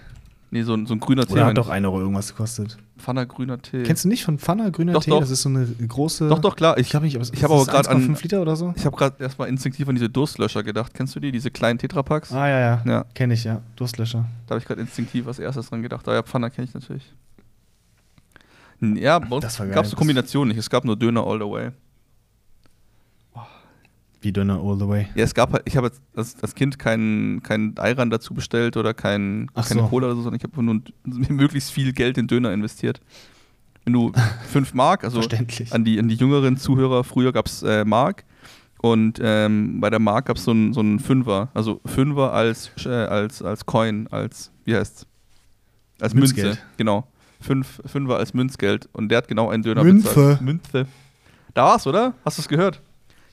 Nee, 0.53 0.63
so 0.65 0.75
ein, 0.75 0.85
so 0.87 0.95
ein 0.95 1.01
grüner 1.01 1.25
Tee. 1.27 1.35
Oder 1.35 1.43
mein 1.43 1.51
hat 1.51 1.59
doch 1.59 1.69
1 1.69 1.87
Euro 1.87 2.01
irgendwas 2.01 2.29
gekostet. 2.29 2.77
Pfanner 2.99 3.25
grüner 3.25 3.63
Tee. 3.63 3.85
Kennst 3.85 4.05
du 4.05 4.09
nicht 4.09 4.25
von 4.25 4.37
Pfanner 4.39 4.71
grüner 4.73 4.95
Doch, 4.95 5.05
Tee? 5.05 5.11
doch. 5.11 5.21
Das 5.21 5.31
ist 5.31 5.43
so 5.43 5.49
eine 5.49 5.65
große. 5.67 6.29
Doch, 6.29 6.41
doch, 6.41 6.57
klar. 6.57 6.77
Ich 6.77 6.87
Ich, 6.87 6.91
glaube 6.91 7.07
nicht, 7.07 7.15
aber 7.15 7.25
ich 7.33 7.45
habe 7.45 7.55
aber 7.55 7.65
gerade 7.67 7.89
an. 7.89 8.03
5 8.03 8.21
Liter 8.25 8.43
oder 8.43 8.57
so. 8.57 8.75
Ich 8.77 8.85
habe 8.85 8.97
gerade 8.97 9.23
erstmal 9.23 9.49
instinktiv 9.49 9.89
an 9.89 9.95
diese 9.95 10.09
Durstlöscher 10.11 10.65
gedacht. 10.65 10.93
Kennst 10.93 11.15
du 11.15 11.21
die? 11.21 11.31
Diese 11.31 11.53
kleinen 11.53 11.79
Tetrapacks? 11.79 12.33
Ah, 12.33 12.49
ja, 12.49 12.59
ja. 12.59 12.83
Ja. 12.85 13.05
Kenne 13.15 13.35
ich, 13.35 13.45
ja. 13.45 13.63
Durstlöscher. 13.77 14.25
Da 14.49 14.55
habe 14.55 14.61
ich 14.61 14.67
gerade 14.67 14.81
instinktiv 14.81 15.27
als 15.29 15.39
erstes 15.39 15.69
dran 15.71 15.83
gedacht. 15.83 16.07
Aber 16.09 16.17
ja, 16.17 16.23
Pfanner 16.25 16.51
kenne 16.51 16.67
ich 16.67 16.75
natürlich. 16.75 17.13
Ja, 18.81 19.19
bei 19.19 19.37
uns 19.37 19.45
Das 19.45 19.59
war 19.61 19.67
geil. 19.67 19.75
gab 19.75 19.85
es 19.85 19.91
so 19.91 19.97
Kombinationen 19.97 20.49
nicht. 20.49 20.59
Es 20.59 20.69
gab 20.71 20.85
nur 20.85 20.97
Döner 20.97 21.25
all 21.25 21.39
the 21.39 21.45
way. 21.45 21.71
Wie 24.23 24.33
Döner 24.33 24.61
all 24.63 24.79
the 24.79 24.87
way. 24.87 25.07
Ja, 25.15 25.25
es 25.25 25.35
gab 25.35 25.53
halt, 25.53 25.63
ich 25.65 25.77
habe 25.77 25.91
als, 26.15 26.37
als 26.43 26.55
Kind 26.55 26.79
keinen 26.79 27.43
kein 27.43 27.75
Ayran 27.79 28.11
dazu 28.11 28.35
bestellt 28.35 28.77
oder 28.77 28.93
kein, 28.93 29.51
Ach 29.55 29.67
keine 29.67 29.81
so. 29.81 29.87
Cola 29.89 30.09
oder 30.09 30.17
so, 30.17 30.23
sondern 30.23 30.39
ich 30.39 30.45
habe 30.45 30.63
nur 30.63 30.83
möglichst 31.31 31.73
viel 31.73 31.93
Geld 31.93 32.19
in 32.19 32.27
Döner 32.27 32.53
investiert. 32.53 33.01
Wenn 33.85 33.95
du 33.95 34.13
5 34.53 34.75
Mark, 34.75 35.05
also 35.05 35.21
an 35.71 35.85
die, 35.85 35.99
an 35.99 36.09
die 36.09 36.15
jüngeren 36.17 36.59
Zuhörer, 36.59 37.03
früher 37.03 37.33
gab 37.33 37.47
es 37.47 37.63
äh, 37.63 37.85
Mark 37.87 38.25
und 38.83 39.19
ähm, 39.23 39.81
bei 39.81 39.89
der 39.89 40.01
Mark 40.01 40.27
gab 40.27 40.37
es 40.37 40.45
so 40.45 40.51
einen 40.51 40.75
so 40.75 40.81
einen 40.81 40.99
Fünfer, 41.01 41.49
also 41.55 41.81
Fünfer 41.87 42.33
als, 42.33 42.71
äh, 42.85 42.89
als, 42.91 43.43
als 43.43 43.65
Coin, 43.65 44.07
als, 44.11 44.51
wie 44.65 44.75
heißt's? 44.77 45.07
Als 45.99 46.13
Münze, 46.15 46.35
Münzgeld. 46.35 46.67
genau. 46.77 47.07
Fünf, 47.41 47.81
Fünfer 47.87 48.19
als 48.19 48.35
Münzgeld 48.35 48.89
und 48.93 49.09
der 49.09 49.19
hat 49.19 49.29
genau 49.29 49.49
einen 49.49 49.63
Döner 49.63 49.83
Münze. 49.83 50.09
bezahlt. 50.09 50.41
Münze. 50.43 50.87
Da 51.55 51.65
war's, 51.65 51.87
oder? 51.87 52.13
Hast 52.25 52.37
du 52.37 52.43
es 52.43 52.49
gehört? 52.49 52.83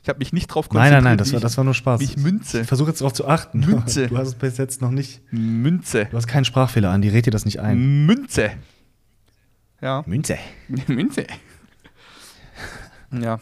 Ich 0.07 0.09
habe 0.09 0.19
mich 0.19 0.31
nicht 0.31 0.47
drauf 0.47 0.69
Nein, 0.71 0.93
nein, 0.93 1.03
nein, 1.03 1.17
das 1.17 1.33
war, 1.33 1.41
das 1.41 1.57
war 1.57 1.65
nur 1.65 1.73
Spaß. 1.73 1.99
ich 1.99 2.15
Münze. 2.15 2.61
Ich 2.61 2.67
versuche 2.67 2.91
jetzt 2.91 3.01
darauf 3.01 3.11
zu 3.11 3.27
achten. 3.27 3.59
Münze. 3.59 4.07
Du 4.07 4.17
hast 4.17 4.29
es 4.29 4.35
bis 4.35 4.55
jetzt 4.55 4.81
noch 4.81 4.89
nicht. 4.89 5.21
Münze. 5.33 6.05
Du 6.05 6.15
hast 6.15 6.27
keinen 6.27 6.45
Sprachfehler 6.45 6.91
an, 6.91 7.01
die 7.01 7.09
rät 7.09 7.25
dir 7.25 7.31
das 7.31 7.43
nicht 7.43 7.59
ein. 7.59 8.05
Münze. 8.05 8.51
Ja, 9.81 10.05
Münze. 10.07 10.37
Münze. 10.87 11.27
Ja. 13.11 13.37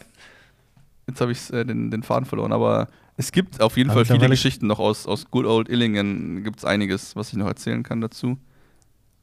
Jetzt 1.06 1.20
habe 1.20 1.30
ich 1.30 1.52
äh, 1.52 1.64
den, 1.64 1.92
den 1.92 2.02
Faden 2.02 2.26
verloren, 2.26 2.50
aber 2.50 2.88
es 3.16 3.30
gibt 3.30 3.60
auf 3.60 3.76
jeden 3.76 3.90
Aber 3.90 4.04
Fall 4.04 4.16
viele 4.16 4.28
Geschichten 4.28 4.66
noch 4.66 4.80
aus, 4.80 5.06
aus 5.06 5.30
Good 5.30 5.46
Old 5.46 5.68
Illingen. 5.68 6.42
Gibt 6.42 6.58
es 6.58 6.64
einiges, 6.64 7.14
was 7.14 7.28
ich 7.28 7.36
noch 7.36 7.46
erzählen 7.46 7.84
kann 7.84 8.00
dazu. 8.00 8.38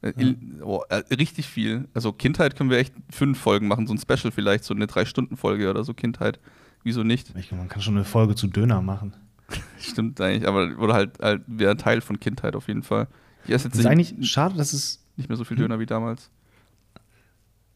Äh, 0.00 0.14
Ill, 0.16 0.38
oh, 0.62 0.80
richtig 1.10 1.46
viel. 1.46 1.88
Also 1.92 2.10
Kindheit 2.14 2.56
können 2.56 2.70
wir 2.70 2.78
echt 2.78 2.94
fünf 3.10 3.38
Folgen 3.38 3.68
machen, 3.68 3.86
so 3.86 3.92
ein 3.92 3.98
Special 3.98 4.32
vielleicht, 4.32 4.64
so 4.64 4.72
eine 4.72 4.86
Drei-Stunden-Folge 4.86 5.68
oder 5.68 5.84
so 5.84 5.92
Kindheit. 5.92 6.40
Wieso 6.84 7.02
nicht? 7.02 7.34
Ich, 7.36 7.50
man 7.50 7.68
kann 7.68 7.82
schon 7.82 7.96
eine 7.96 8.04
Folge 8.04 8.34
zu 8.34 8.46
Döner 8.46 8.82
machen. 8.82 9.14
Stimmt 9.78 10.20
eigentlich, 10.20 10.46
aber 10.46 10.78
oder 10.78 10.94
halt, 10.94 11.18
halt 11.20 11.42
wäre 11.46 11.76
Teil 11.76 12.00
von 12.00 12.20
Kindheit 12.20 12.54
auf 12.54 12.68
jeden 12.68 12.82
Fall. 12.82 13.08
Ich 13.44 13.50
esse 13.50 13.66
jetzt 13.66 13.74
Es 13.74 13.80
ist 13.80 13.86
eigentlich 13.86 14.30
schade, 14.30 14.56
dass 14.56 14.72
es. 14.72 15.04
nicht 15.16 15.28
mehr 15.28 15.36
so 15.36 15.44
viel 15.44 15.56
Döner 15.56 15.80
wie 15.80 15.86
damals. 15.86 16.30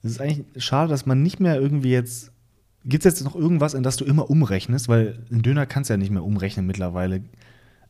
Es 0.02 0.12
ist 0.12 0.20
eigentlich 0.20 0.44
schade, 0.62 0.90
dass 0.90 1.06
man 1.06 1.22
nicht 1.22 1.40
mehr 1.40 1.60
irgendwie 1.60 1.90
jetzt. 1.90 2.32
Gibt 2.84 3.04
es 3.04 3.12
jetzt 3.12 3.24
noch 3.24 3.34
irgendwas, 3.34 3.74
in 3.74 3.82
das 3.82 3.96
du 3.96 4.04
immer 4.04 4.30
umrechnest? 4.30 4.88
Weil 4.88 5.18
ein 5.30 5.42
Döner 5.42 5.66
kannst 5.66 5.90
du 5.90 5.94
ja 5.94 5.98
nicht 5.98 6.10
mehr 6.10 6.22
umrechnen 6.22 6.66
mittlerweile. 6.66 7.22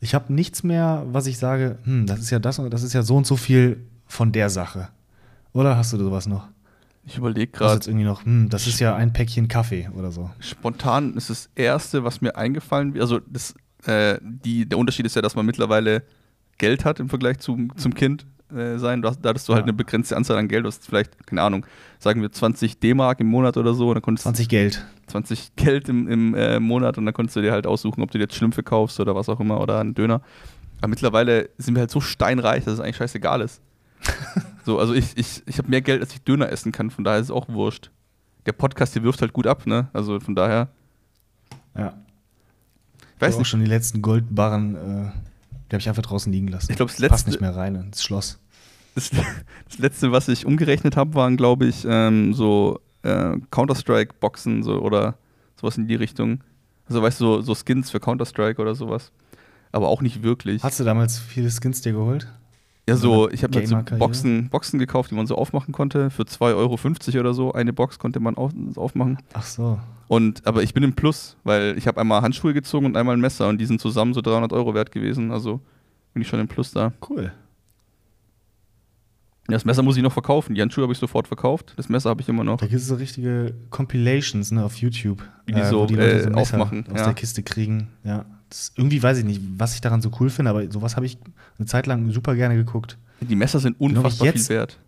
Ich 0.01 0.15
habe 0.15 0.33
nichts 0.33 0.63
mehr, 0.63 1.05
was 1.11 1.27
ich 1.27 1.39
sage, 1.39 1.79
hm, 1.85 2.07
das 2.07 2.21
ist 2.21 2.31
ja 2.31 2.39
das 2.39 2.59
und 2.59 2.71
das 2.71 2.83
ist 2.83 2.93
ja 2.95 3.03
so 3.03 3.17
und 3.17 3.27
so 3.27 3.37
viel 3.37 3.85
von 4.07 4.33
der 4.33 4.49
Sache. 4.51 4.89
Oder 5.53 5.77
hast 5.77 5.93
du 5.93 5.99
sowas 5.99 6.27
noch? 6.27 6.49
Ich 7.09 7.17
überlege 7.17 7.47
Das 7.53 7.55
ist 7.55 7.59
gerade. 7.59 7.75
jetzt 7.75 7.87
irgendwie 7.89 8.05
noch, 8.05 8.25
hm, 8.25 8.49
das 8.51 8.67
ist 8.67 8.81
ja 8.81 8.95
ein 8.95 9.13
Päckchen 9.13 9.49
Kaffee 9.49 9.89
oder 9.97 10.13
so. 10.13 10.31
Spontan 10.41 11.15
ist 11.15 11.31
das 11.31 11.49
Erste, 11.55 12.05
was 12.05 12.21
mir 12.21 12.37
eingefallen 12.37 12.93
wird. 12.95 13.03
Also 13.03 13.21
das, 13.27 13.55
äh, 13.87 14.19
die, 14.23 14.67
der 14.69 14.79
Unterschied 14.79 15.07
ist 15.07 15.17
ja, 15.17 15.23
dass 15.23 15.35
man 15.35 15.47
mittlerweile 15.47 16.03
Geld 16.59 16.85
hat 16.85 17.01
im 17.01 17.09
Vergleich 17.09 17.39
zum, 17.39 17.75
zum 17.77 17.95
Kind 17.95 18.27
äh, 18.55 18.77
sein. 18.79 19.01
Da 19.03 19.13
hattest 19.25 19.49
du 19.49 19.55
halt 19.55 19.63
Ja. 19.63 19.65
eine 19.65 19.73
begrenzte 19.73 20.17
Anzahl 20.17 20.37
an 20.37 20.49
Geld. 20.49 20.65
Du 20.65 20.69
hast 20.69 20.85
vielleicht, 20.87 21.27
keine 21.27 21.43
Ahnung, 21.43 21.65
sagen 21.99 22.21
wir 22.21 22.31
20 22.31 22.79
D-Mark 22.81 23.21
im 23.21 23.29
Monat 23.29 23.57
oder 23.57 23.73
so. 23.75 23.89
Und 23.89 23.95
dann 23.95 24.03
konntest 24.03 24.25
20 24.25 24.49
Geld. 24.49 24.85
20 25.07 25.57
Geld 25.57 25.89
im, 25.89 26.09
im 26.09 26.35
äh, 26.35 26.61
Monat 26.61 26.99
und 26.99 27.07
dann 27.07 27.15
konntest 27.15 27.37
du 27.37 27.41
dir 27.41 27.53
halt 27.53 27.67
aussuchen, 27.67 28.03
ob 28.03 28.11
du 28.11 28.19
dir 28.19 28.25
jetzt 28.25 28.35
Schlümpfe 28.35 28.63
kaufst 28.63 29.01
oder 29.01 29.15
was 29.15 29.29
auch 29.31 29.41
immer 29.41 29.61
oder 29.61 29.81
einen 29.81 29.95
Döner. 29.95 30.21
Aber 30.81 30.89
mittlerweile 30.89 31.49
sind 31.59 31.75
wir 31.75 31.81
halt 31.81 31.91
so 31.91 32.01
steinreich, 32.01 32.65
dass 32.65 32.75
es 32.75 32.81
eigentlich 32.81 32.97
scheißegal 32.97 33.41
ist. 33.41 33.61
so, 34.69 34.79
also 34.79 34.93
ich, 34.93 35.17
ich, 35.17 35.43
ich 35.47 35.57
habe 35.57 35.71
mehr 35.71 35.81
Geld, 35.81 36.03
als 36.03 36.13
ich 36.13 36.21
Döner 36.21 36.51
essen 36.51 36.73
kann, 36.73 36.91
von 36.91 37.03
daher 37.03 37.21
ist 37.21 37.29
es 37.29 37.31
auch 37.31 37.49
wurscht. 37.49 37.91
Der 38.45 38.53
Podcast 38.53 38.93
hier 38.93 39.03
wirft 39.03 39.23
halt 39.23 39.33
gut 39.33 39.47
ab, 39.47 39.67
ne? 39.67 39.89
Also 39.95 40.21
von 40.21 40.35
daher, 40.35 40.69
Ja. 41.75 41.95
ich 43.15 43.21
weiß 43.23 43.37
auch 43.37 43.39
nicht. 43.39 43.49
schon 43.49 43.61
die 43.61 43.67
letzten 43.67 44.03
Goldbarren, 44.03 44.75
äh, 44.75 44.79
die 45.71 45.75
habe 45.75 45.79
ich 45.81 45.89
einfach 45.89 46.03
draußen 46.03 46.31
liegen 46.31 46.49
lassen. 46.49 46.71
Ich 46.71 46.77
glaube, 46.77 46.93
das 46.93 47.01
Passt 47.01 47.11
letzte, 47.27 47.31
nicht 47.31 47.41
mehr 47.41 47.57
rein 47.57 47.77
ins 47.77 48.03
Schloss. 48.03 48.39
das, 48.95 49.09
das 49.11 49.79
letzte, 49.79 50.13
was 50.13 50.29
ich 50.29 50.45
umgerechnet 50.45 50.97
habe, 50.97 51.15
waren, 51.15 51.39
glaube 51.39 51.65
ich, 51.65 51.87
ähm, 51.89 52.35
so 52.35 52.79
äh, 53.05 53.39
Counter-Strike-Boxen 53.51 54.63
so, 54.63 54.83
oder 54.83 55.17
sowas 55.59 55.79
in 55.79 55.89
die 55.89 55.95
Richtung. 55.95 56.45
Also 56.91 57.01
weißt 57.03 57.21
du, 57.23 57.25
so, 57.25 57.41
so 57.41 57.55
Skins 57.55 57.91
für 57.91 58.01
Counter-Strike 58.01 58.61
oder 58.61 58.75
sowas. 58.75 59.13
Aber 59.73 59.89
auch 59.89 60.03
nicht 60.03 60.23
wirklich. 60.23 60.63
Hast 60.63 60.79
du 60.79 60.85
damals 60.85 61.19
viele 61.19 61.51
Skins 61.51 61.81
dir 61.81 61.93
geholt? 61.93 62.31
Ja, 62.89 62.97
so, 62.97 63.29
ich 63.31 63.43
habe 63.43 63.53
so 63.53 63.61
Gamer-Karriere? 63.61 63.99
Boxen, 63.99 64.49
Boxen 64.49 64.79
gekauft, 64.79 65.11
die 65.11 65.15
man 65.15 65.27
so 65.27 65.37
aufmachen 65.37 65.73
konnte. 65.73 66.09
Für 66.11 66.23
2,50 66.23 66.55
Euro 66.57 67.21
oder 67.21 67.35
so. 67.35 67.53
Eine 67.53 67.73
Box 67.73 67.99
konnte 67.99 68.19
man 68.19 68.37
auf, 68.37 68.53
aufmachen. 68.77 69.19
Ach 69.35 69.43
so. 69.43 69.79
Und, 70.09 70.47
aber 70.47 70.63
ich 70.63 70.73
bin 70.73 70.83
im 70.83 70.95
Plus, 70.95 71.37
weil 71.45 71.77
ich 71.77 71.87
habe 71.87 72.01
einmal 72.01 72.23
Handschuhe 72.23 72.55
gezogen 72.55 72.87
und 72.87 72.97
einmal 72.97 73.15
ein 73.15 73.21
Messer 73.21 73.49
und 73.49 73.59
die 73.59 73.67
sind 73.67 73.79
zusammen 73.81 74.15
so 74.15 74.23
300 74.23 74.55
Euro 74.55 74.75
wert 74.75 74.91
gewesen. 74.91 75.31
Also 75.33 75.61
bin 76.15 76.23
ich 76.23 76.29
schon 76.29 76.41
im 76.41 76.49
Plus 76.49 76.73
da. 76.73 76.93
Cool. 77.09 77.31
Das 79.49 79.65
Messer 79.65 79.83
muss 79.83 79.97
ich 79.97 80.03
noch 80.03 80.13
verkaufen. 80.13 80.55
Die 80.55 80.63
Handschuhe 80.63 80.83
habe 80.83 80.93
ich 80.93 80.99
sofort 80.99 81.27
verkauft. 81.27 81.75
Das 81.77 81.91
Messer 81.91 82.11
habe 82.11 82.23
ich 82.23 82.29
immer 82.29 82.45
noch. 82.45 82.59
Da 82.59 82.67
gibt 82.67 82.81
es 82.81 82.87
so 82.87 82.95
richtige 82.95 83.55
Compilations 83.71 84.51
ne, 84.51 84.65
auf 84.65 84.77
YouTube. 84.77 85.23
Wie 85.47 85.53
die 85.53 85.65
so, 85.65 85.81
wo 85.81 85.87
die 85.87 85.95
Leute 85.95 86.11
äh, 86.11 86.23
so 86.23 86.31
Messer 86.31 86.41
aufmachen, 86.41 86.87
aus 86.91 86.99
ja. 86.99 87.05
der 87.05 87.15
Kiste 87.15 87.43
kriegen. 87.43 87.89
Ja. 88.05 88.25
Irgendwie 88.77 89.03
weiß 89.03 89.19
ich 89.19 89.25
nicht, 89.25 89.41
was 89.57 89.75
ich 89.75 89.81
daran 89.81 90.01
so 90.01 90.11
cool 90.21 90.31
finde, 90.31 90.51
aber 90.51 90.71
sowas 90.71 90.97
habe 90.97 91.07
ich 91.07 91.19
eine 91.59 91.67
Zeit 91.67 91.87
lang 91.87 92.11
super 92.13 92.35
gerne 92.35 92.57
geguckt. 92.57 92.97
Die 93.21 93.37
Messer 93.37 93.59
sind 93.59 93.79
unfassbar 93.81 94.27
jetzt. 94.29 94.47
viel 94.47 94.57
wert. 94.57 94.79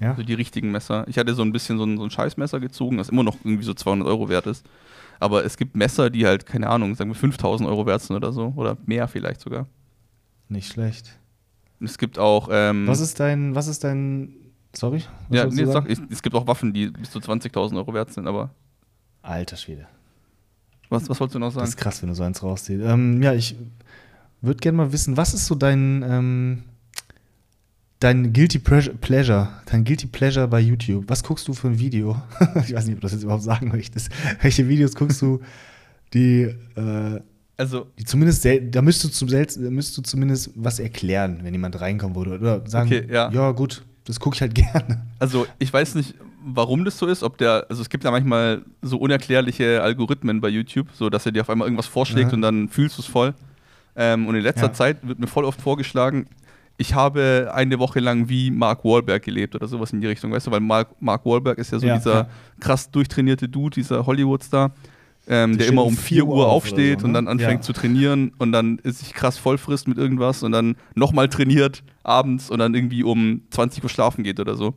Ja. 0.00 0.10
Also 0.10 0.22
die 0.22 0.34
richtigen 0.34 0.70
Messer. 0.70 1.06
Ich 1.08 1.18
hatte 1.18 1.34
so 1.34 1.42
ein 1.42 1.52
bisschen 1.52 1.78
so 1.78 1.84
ein, 1.84 1.98
so 1.98 2.04
ein 2.04 2.10
Scheißmesser 2.10 2.60
gezogen, 2.60 2.98
das 2.98 3.08
immer 3.08 3.22
noch 3.22 3.36
irgendwie 3.44 3.64
so 3.64 3.74
200 3.74 4.06
Euro 4.06 4.28
wert 4.28 4.46
ist. 4.46 4.64
Aber 5.20 5.44
es 5.44 5.56
gibt 5.56 5.76
Messer, 5.76 6.10
die 6.10 6.26
halt, 6.26 6.46
keine 6.46 6.68
Ahnung, 6.68 6.94
sagen 6.94 7.10
wir 7.10 7.16
5000 7.16 7.68
Euro 7.68 7.86
wert 7.86 8.02
sind 8.02 8.14
oder 8.14 8.32
so. 8.32 8.52
Oder 8.56 8.76
mehr 8.86 9.08
vielleicht 9.08 9.40
sogar. 9.40 9.66
Nicht 10.48 10.72
schlecht. 10.72 11.18
Es 11.80 11.98
gibt 11.98 12.18
auch. 12.18 12.48
Ähm, 12.50 12.86
Was 12.86 13.00
ist 13.00 13.18
dein, 13.20 13.54
was 13.54 13.66
ist 13.66 13.84
dein, 13.84 14.34
sorry? 14.74 15.02
Ja, 15.30 15.46
nee, 15.46 15.64
sag, 15.64 15.88
es 15.88 16.22
gibt 16.22 16.34
auch 16.36 16.46
Waffen, 16.46 16.72
die 16.72 16.88
bis 16.88 17.10
zu 17.10 17.18
20.000 17.18 17.76
Euro 17.76 17.92
wert 17.94 18.12
sind, 18.12 18.26
aber. 18.26 18.50
Alter 19.22 19.56
Schwede. 19.56 19.86
Was, 20.90 21.08
was 21.08 21.20
wolltest 21.20 21.34
du 21.34 21.38
noch 21.38 21.48
Das 21.48 21.54
sagen? 21.54 21.68
ist 21.68 21.76
krass, 21.76 22.02
wenn 22.02 22.08
du 22.08 22.14
so 22.14 22.22
eins 22.22 22.42
rausziehst. 22.42 22.82
Ähm, 22.84 23.22
ja, 23.22 23.34
ich 23.34 23.56
würde 24.40 24.58
gerne 24.60 24.76
mal 24.78 24.92
wissen, 24.92 25.16
was 25.16 25.34
ist 25.34 25.46
so 25.46 25.54
dein, 25.54 26.02
ähm, 26.08 26.62
dein 28.00 28.32
Guilty 28.32 28.58
Pleasure, 28.60 29.48
dein 29.66 29.84
Guilty 29.84 30.06
Pleasure 30.06 30.46
bei 30.48 30.60
YouTube? 30.60 31.04
Was 31.08 31.22
guckst 31.22 31.48
du 31.48 31.52
für 31.52 31.68
ein 31.68 31.78
Video? 31.78 32.20
ich 32.66 32.74
weiß 32.74 32.86
nicht, 32.86 32.94
ob 32.94 33.00
du 33.00 33.06
das 33.06 33.12
jetzt 33.12 33.22
überhaupt 33.24 33.42
sagen 33.42 33.68
möchtest. 33.68 34.10
Welche 34.40 34.68
Videos 34.68 34.94
guckst 34.94 35.20
du, 35.20 35.40
die, 36.14 36.42
äh, 36.76 37.20
Also, 37.56 37.86
die 37.98 38.04
zumindest, 38.04 38.44
da 38.46 38.82
müsstest 38.82 39.20
du, 39.20 39.26
da 39.26 39.70
müsstest 39.70 39.98
du 39.98 40.02
zumindest 40.02 40.50
was 40.54 40.78
erklären, 40.78 41.40
wenn 41.42 41.52
jemand 41.52 41.80
reinkommen 41.80 42.14
würde. 42.16 42.38
Oder 42.38 42.66
sagen, 42.68 42.86
Okay, 42.88 43.06
ja. 43.12 43.50
gut, 43.50 43.84
das 44.04 44.20
gucke 44.20 44.36
ich 44.36 44.40
halt 44.40 44.54
gerne. 44.54 45.02
also, 45.18 45.46
ich 45.58 45.72
weiß 45.72 45.96
nicht, 45.96 46.14
warum 46.54 46.84
das 46.84 46.98
so 46.98 47.06
ist, 47.06 47.22
ob 47.22 47.38
der, 47.38 47.66
also 47.68 47.82
es 47.82 47.88
gibt 47.90 48.04
ja 48.04 48.10
manchmal 48.10 48.62
so 48.82 48.96
unerklärliche 48.98 49.82
Algorithmen 49.82 50.40
bei 50.40 50.48
YouTube, 50.48 50.88
so 50.92 51.10
dass 51.10 51.26
er 51.26 51.32
dir 51.32 51.42
auf 51.42 51.50
einmal 51.50 51.66
irgendwas 51.66 51.86
vorschlägt 51.86 52.30
Ja. 52.30 52.34
und 52.36 52.42
dann 52.42 52.68
fühlst 52.68 52.98
du 52.98 53.02
es 53.02 53.08
voll. 53.08 53.34
Ähm, 53.96 54.26
und 54.26 54.34
in 54.34 54.42
letzter 54.42 54.66
Ja. 54.68 54.72
Zeit 54.72 55.06
wird 55.06 55.18
mir 55.18 55.26
voll 55.26 55.44
oft 55.44 55.60
vorgeschlagen, 55.60 56.26
ich 56.80 56.94
habe 56.94 57.50
eine 57.52 57.80
Woche 57.80 57.98
lang 57.98 58.28
wie 58.28 58.52
Mark 58.52 58.84
Wahlberg 58.84 59.22
gelebt 59.24 59.56
oder 59.56 59.66
sowas 59.66 59.92
in 59.92 60.00
die 60.00 60.06
Richtung, 60.06 60.30
weißt 60.30 60.46
du, 60.46 60.50
weil 60.52 60.60
Mark, 60.60 60.90
Mark 61.00 61.26
Wahlberg 61.26 61.58
ist 61.58 61.72
ja 61.72 61.78
so 61.80 61.86
Ja, 61.88 61.96
dieser 61.96 62.28
krass 62.60 62.90
durchtrainierte 62.92 63.48
Dude, 63.48 63.74
dieser 63.74 64.06
Hollywood-Star, 64.06 64.70
ähm, 65.26 65.58
Der 65.58 65.66
immer 65.66 65.82
um 65.82 65.88
um 65.88 65.96
4 65.96 66.18
4 66.22 66.26
Uhr 66.26 66.36
Uhr 66.36 66.46
auf 66.46 66.62
aufsteht 66.62 67.00
so, 67.00 67.06
und 67.06 67.12
ne? 67.12 67.18
dann 67.18 67.26
anfängt 67.28 67.60
Ja. 67.62 67.66
zu 67.66 67.72
trainieren 67.72 68.30
und 68.38 68.52
dann 68.52 68.78
ist 68.84 69.00
sich 69.00 69.12
krass 69.12 69.36
vollfrisst 69.38 69.88
mit 69.88 69.98
irgendwas 69.98 70.44
und 70.44 70.52
dann 70.52 70.76
nochmal 70.94 71.28
trainiert 71.28 71.82
abends 72.04 72.48
und 72.48 72.60
dann 72.60 72.74
irgendwie 72.74 73.02
um 73.02 73.42
20 73.50 73.82
Uhr 73.82 73.90
schlafen 73.90 74.22
geht 74.22 74.38
oder 74.38 74.54
so. 74.54 74.74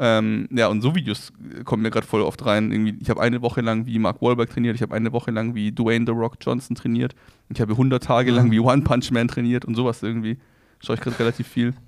Ähm, 0.00 0.48
ja, 0.52 0.68
und 0.68 0.80
so 0.80 0.94
Videos 0.94 1.32
äh, 1.58 1.64
kommen 1.64 1.82
mir 1.82 1.90
gerade 1.90 2.06
voll 2.06 2.22
oft 2.22 2.44
rein. 2.46 2.70
Irgendwie, 2.70 2.96
ich 3.00 3.10
habe 3.10 3.20
eine 3.20 3.42
Woche 3.42 3.60
lang 3.60 3.84
wie 3.86 3.98
Mark 3.98 4.22
Wahlberg 4.22 4.48
trainiert, 4.50 4.76
ich 4.76 4.82
habe 4.82 4.94
eine 4.94 5.12
Woche 5.12 5.30
lang 5.32 5.54
wie 5.56 5.72
Dwayne 5.72 6.04
The 6.06 6.12
Rock 6.12 6.36
Johnson 6.40 6.76
trainiert, 6.76 7.14
ich 7.48 7.60
habe 7.60 7.72
100 7.72 8.02
Tage 8.02 8.30
lang 8.30 8.46
Mhm. 8.46 8.50
wie 8.52 8.60
One 8.60 8.82
Punch 8.82 9.10
Man 9.10 9.26
trainiert 9.28 9.64
und 9.64 9.74
sowas 9.74 10.02
irgendwie. 10.02 10.38
Schaue 10.80 10.94
ich 10.94 11.00
gerade 11.02 11.18
relativ 11.18 11.48
viel. 11.48 11.74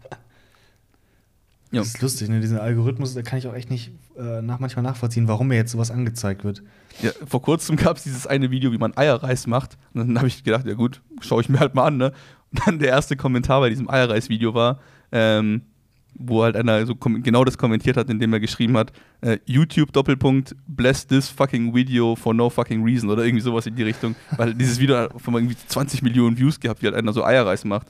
Ja. 1.73 1.83
Das 1.83 1.89
ist 1.91 2.03
lustig, 2.03 2.29
ne? 2.29 2.41
Diesen 2.41 2.59
Algorithmus, 2.59 3.15
da 3.15 3.23
kann 3.23 3.39
ich 3.39 3.47
auch 3.47 3.55
echt 3.55 3.71
nicht 3.71 3.93
äh, 4.19 4.43
nach, 4.43 4.59
manchmal 4.59 4.83
nachvollziehen, 4.83 5.29
warum 5.29 5.47
mir 5.47 5.55
jetzt 5.55 5.71
sowas 5.71 5.93
angezeigt 5.93 6.43
wird. 6.43 6.65
Ja, 7.01 7.13
vor 7.29 7.43
kurzem 7.43 7.77
gab 7.77 7.97
es 7.97 8.03
dieses 8.03 8.27
eine 8.27 8.51
Video, 8.51 8.73
wie 8.73 8.79
man 8.79 8.97
Eierreis 8.97 9.47
macht. 9.47 9.79
Und 9.95 10.01
dann 10.09 10.17
habe 10.19 10.27
ich 10.27 10.43
gedacht, 10.43 10.67
ja 10.67 10.75
gut, 10.75 11.01
schaue 11.21 11.43
ich 11.43 11.49
mir 11.49 11.61
halt 11.61 11.77
mal 11.77 11.85
an, 11.85 11.97
ne? 11.97 12.13
Und 12.51 12.67
dann 12.67 12.79
der 12.81 12.89
erste 12.89 13.17
Kommentar 13.17 13.61
bei 13.61 13.69
diesem 13.69 13.89
Eierreis-Video 13.89 14.53
war, 14.53 14.81
ähm, 15.13 15.63
wo 16.15 16.43
halt 16.43 16.57
einer 16.57 16.85
so 16.87 16.95
genau 16.95 17.45
das 17.45 17.57
kommentiert 17.57 17.97
hat, 17.97 18.11
indem 18.11 18.33
er 18.33 18.41
geschrieben 18.41 18.77
hat, 18.77 18.93
äh, 19.21 19.39
YouTube 19.47 19.93
Doppelpunkt, 19.93 20.55
bless 20.67 21.07
this 21.07 21.29
fucking 21.29 21.75
video 21.75 22.15
for 22.17 22.35
no 22.35 22.51
fucking 22.51 22.85
reason 22.85 23.09
oder 23.11 23.25
irgendwie 23.25 23.43
sowas 23.43 23.67
in 23.67 23.75
die 23.75 23.83
Richtung. 23.83 24.15
Weil 24.37 24.55
dieses 24.55 24.79
Video 24.79 24.97
hat 24.97 25.13
von 25.21 25.35
irgendwie 25.35 25.57
20 25.57 26.03
Millionen 26.03 26.39
Views 26.39 26.61
gehabt, 26.61 26.83
wie 26.83 26.87
halt 26.87 26.97
einer 26.97 27.13
so 27.13 27.25
Eierreis 27.25 27.65
macht. 27.65 27.89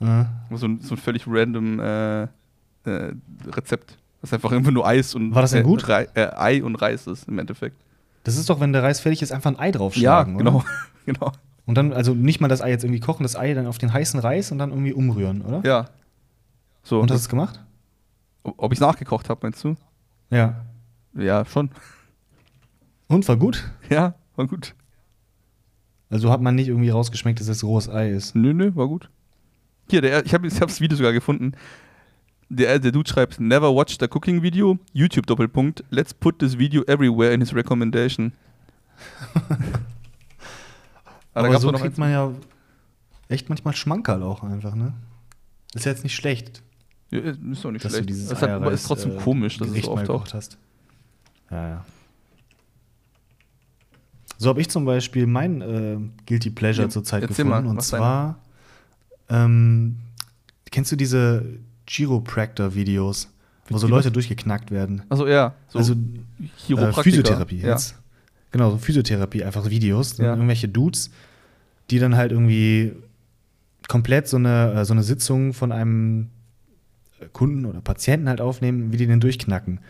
Ja. 0.00 0.28
So 0.54 0.66
ein, 0.66 0.80
so 0.80 0.94
ein 0.94 0.98
völlig 0.98 1.24
random 1.26 1.80
äh, 1.80 2.22
äh, 2.22 2.28
Rezept. 3.46 3.98
Das 4.20 4.32
einfach 4.32 4.50
einfach 4.50 4.72
nur 4.72 4.86
Eis 4.86 5.14
und 5.14 5.34
War 5.34 5.42
das 5.42 5.52
denn 5.52 5.60
äh, 5.60 5.64
gut? 5.64 5.88
Rei 5.88 6.08
äh, 6.14 6.30
Ei 6.34 6.62
und 6.62 6.74
Reis 6.76 7.06
ist 7.06 7.28
im 7.28 7.38
Endeffekt. 7.38 7.76
Das 8.24 8.36
ist 8.36 8.50
doch, 8.50 8.60
wenn 8.60 8.72
der 8.72 8.82
Reis 8.82 9.00
fertig 9.00 9.22
ist, 9.22 9.32
einfach 9.32 9.50
ein 9.50 9.58
Ei 9.58 9.66
Ja, 9.66 9.72
draufschlagen, 9.72 10.38
genau. 10.38 10.56
oder? 10.56 10.64
genau. 11.06 11.32
Und 11.66 11.76
dann, 11.76 11.92
also 11.92 12.14
nicht 12.14 12.40
mal 12.40 12.48
das 12.48 12.62
Ei 12.62 12.70
jetzt 12.70 12.84
irgendwie 12.84 13.00
kochen, 13.00 13.22
das 13.22 13.36
Ei 13.36 13.54
dann 13.54 13.66
auf 13.66 13.78
den 13.78 13.92
heißen 13.92 14.18
Reis 14.20 14.50
und 14.50 14.58
dann 14.58 14.70
irgendwie 14.70 14.92
umrühren, 14.92 15.42
oder? 15.42 15.60
Ja. 15.64 15.88
So, 16.88 17.00
Und 17.00 17.10
hast 17.10 17.18
du 17.18 17.24
es 17.24 17.28
gemacht? 17.28 17.62
ob 18.44 18.72
ich 18.72 18.80
nachgekocht 18.80 19.28
habe, 19.28 19.40
meinst 19.42 19.62
du? 19.62 19.76
Ja. 20.30 20.64
Ja, 21.12 21.44
schon. 21.44 21.68
Und 23.08 23.28
war 23.28 23.36
gut? 23.36 23.70
Ja, 23.90 24.14
war 24.36 24.46
gut. 24.46 24.74
Also 26.08 26.30
hat 26.30 26.40
man 26.40 26.54
nicht 26.54 26.68
irgendwie 26.68 26.88
rausgeschmeckt, 26.88 27.40
dass 27.40 27.48
es 27.48 27.62
rohes 27.62 27.90
Ei 27.90 28.10
ist. 28.12 28.34
Nö, 28.34 28.54
nö, 28.54 28.74
war 28.74 28.88
gut. 28.88 29.10
Hier, 29.90 30.00
der, 30.00 30.24
ich 30.24 30.32
habe 30.32 30.46
ich 30.46 30.58
das 30.58 30.80
Video 30.80 30.96
sogar 30.96 31.12
gefunden. 31.12 31.52
Der, 32.48 32.78
der 32.78 32.90
Dude 32.90 33.10
schreibt, 33.10 33.38
never 33.38 33.74
watched 33.74 34.02
a 34.02 34.06
cooking 34.08 34.40
video, 34.42 34.78
YouTube 34.94 35.26
Doppelpunkt, 35.26 35.84
let's 35.90 36.14
put 36.14 36.38
this 36.38 36.56
video 36.56 36.82
everywhere 36.84 37.34
in 37.34 37.40
his 37.40 37.54
recommendation. 37.54 38.32
Ah, 41.34 41.40
Aber 41.40 41.50
gab's 41.50 41.62
so 41.62 41.70
kriegt 41.70 41.98
man 41.98 42.10
ja 42.10 42.32
echt 43.28 43.48
manchmal 43.48 43.76
Schmankerl 43.76 44.24
auch 44.24 44.42
einfach, 44.42 44.74
ne? 44.74 44.94
Ist 45.72 45.84
ja 45.84 45.92
jetzt 45.92 46.02
nicht 46.02 46.16
schlecht, 46.16 46.62
Ja, 47.10 47.20
ist 47.20 47.64
doch 47.64 47.70
nicht 47.70 47.84
dass 47.84 47.92
schlecht. 47.92 48.10
du 48.10 48.34
hat, 48.36 48.42
aber 48.42 48.66
Eierreis, 48.66 48.80
ist 48.80 48.86
trotzdem 48.86 49.12
äh, 49.12 49.20
komisch, 49.20 49.58
dass 49.58 49.68
es 49.68 49.72
Gericht 49.72 49.86
so 49.86 49.92
auftaucht. 49.92 50.06
gekocht 50.06 50.34
hast. 50.34 50.58
Ja, 51.50 51.68
ja. 51.68 51.84
So 54.36 54.50
habe 54.50 54.60
ich 54.60 54.68
zum 54.68 54.84
Beispiel 54.84 55.26
mein 55.26 55.60
äh, 55.62 55.98
Guilty 56.26 56.50
Pleasure 56.50 56.86
Ja, 56.86 56.90
zurzeit 56.90 57.26
gefunden. 57.26 57.50
mal, 57.50 57.66
und 57.66 57.82
zwar, 57.82 58.38
ähm, 59.28 59.96
kennst 60.70 60.92
du 60.92 60.96
diese 60.96 61.44
Chiropractor-Videos, 61.88 63.28
wo 63.68 63.78
so 63.78 63.88
Leute 63.88 64.12
durchgeknackt 64.12 64.70
werden? 64.70 65.02
Also 65.08 65.26
ja, 65.26 65.54
so 65.68 65.78
also 65.78 65.94
äh, 65.94 66.92
Physiotherapie 66.92 67.58
ja. 67.58 67.70
jetzt. 67.70 67.96
Genau, 68.52 68.70
so 68.70 68.78
Physiotherapie, 68.78 69.44
einfach 69.44 69.68
Videos. 69.68 70.18
Ja. 70.18 70.34
Irgendwelche 70.34 70.68
Dudes, 70.68 71.10
die 71.90 71.98
dann 71.98 72.16
halt 72.16 72.32
irgendwie 72.32 72.92
komplett 73.88 74.28
so 74.28 74.36
eine, 74.36 74.72
äh, 74.72 74.84
so 74.84 74.92
eine 74.92 75.02
Sitzung 75.02 75.52
von 75.52 75.72
einem 75.72 76.28
Kunden 77.32 77.64
oder 77.66 77.80
Patienten 77.80 78.28
halt 78.28 78.40
aufnehmen, 78.40 78.92
wie 78.92 78.96
die 78.96 79.06
den 79.06 79.20
durchknacken. 79.20 79.80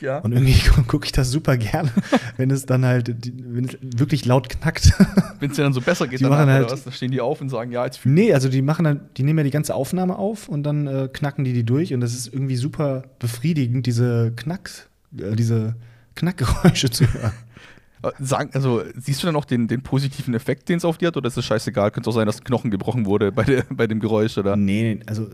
Ja. 0.00 0.18
Und 0.18 0.32
irgendwie 0.32 0.54
gucke 0.88 1.04
ich 1.06 1.12
das 1.12 1.30
super 1.30 1.56
gerne, 1.56 1.90
wenn 2.36 2.50
es 2.50 2.66
dann 2.66 2.84
halt, 2.84 3.14
wenn 3.26 3.66
es 3.66 3.78
wirklich 3.80 4.24
laut 4.24 4.48
knackt. 4.48 4.92
Wenn 5.38 5.50
es 5.50 5.56
dir 5.56 5.62
dann 5.62 5.72
so 5.72 5.80
besser 5.80 6.08
geht, 6.08 6.20
Die 6.20 6.24
machen 6.24 6.48
halt- 6.50 6.70
was, 6.70 6.84
dann 6.84 6.92
stehen 6.92 7.10
die 7.12 7.20
auf 7.20 7.40
und 7.40 7.48
sagen, 7.48 7.70
ja, 7.72 7.84
jetzt 7.84 7.98
fühl 7.98 8.12
nee, 8.12 8.32
also 8.34 8.48
die 8.48 8.62
machen 8.62 8.84
dann, 8.84 9.00
die 9.16 9.22
nehmen 9.22 9.38
ja 9.38 9.44
die 9.44 9.50
ganze 9.50 9.74
Aufnahme 9.74 10.16
auf 10.18 10.48
und 10.48 10.62
dann 10.64 10.86
äh, 10.86 11.08
knacken 11.12 11.44
die 11.44 11.52
die 11.52 11.64
durch 11.64 11.94
und 11.94 12.00
das 12.00 12.14
ist 12.14 12.32
irgendwie 12.32 12.56
super 12.56 13.04
befriedigend, 13.20 13.86
diese 13.86 14.32
Knacks, 14.36 14.88
äh, 15.18 15.36
diese 15.36 15.76
Knackgeräusche 16.16 16.90
zu 16.90 17.04
hören. 17.12 17.32
Äh, 18.02 18.10
Sagen, 18.18 18.50
also 18.54 18.82
siehst 18.96 19.22
du 19.22 19.26
dann 19.28 19.36
auch 19.36 19.44
den, 19.44 19.68
den 19.68 19.82
positiven 19.82 20.34
Effekt, 20.34 20.68
den 20.68 20.78
es 20.78 20.84
auf 20.84 20.98
dir 20.98 21.06
hat, 21.08 21.16
oder 21.16 21.28
ist 21.28 21.36
es 21.36 21.44
scheißegal? 21.44 21.92
Könnte 21.92 22.10
auch 22.10 22.14
sein, 22.14 22.26
dass 22.26 22.40
ein 22.40 22.44
Knochen 22.44 22.70
gebrochen 22.72 23.06
wurde 23.06 23.30
bei, 23.30 23.44
der, 23.44 23.62
bei 23.70 23.86
dem 23.86 24.00
Geräusch, 24.00 24.36
oder? 24.38 24.56
Nee, 24.56 24.98
also 25.06 25.28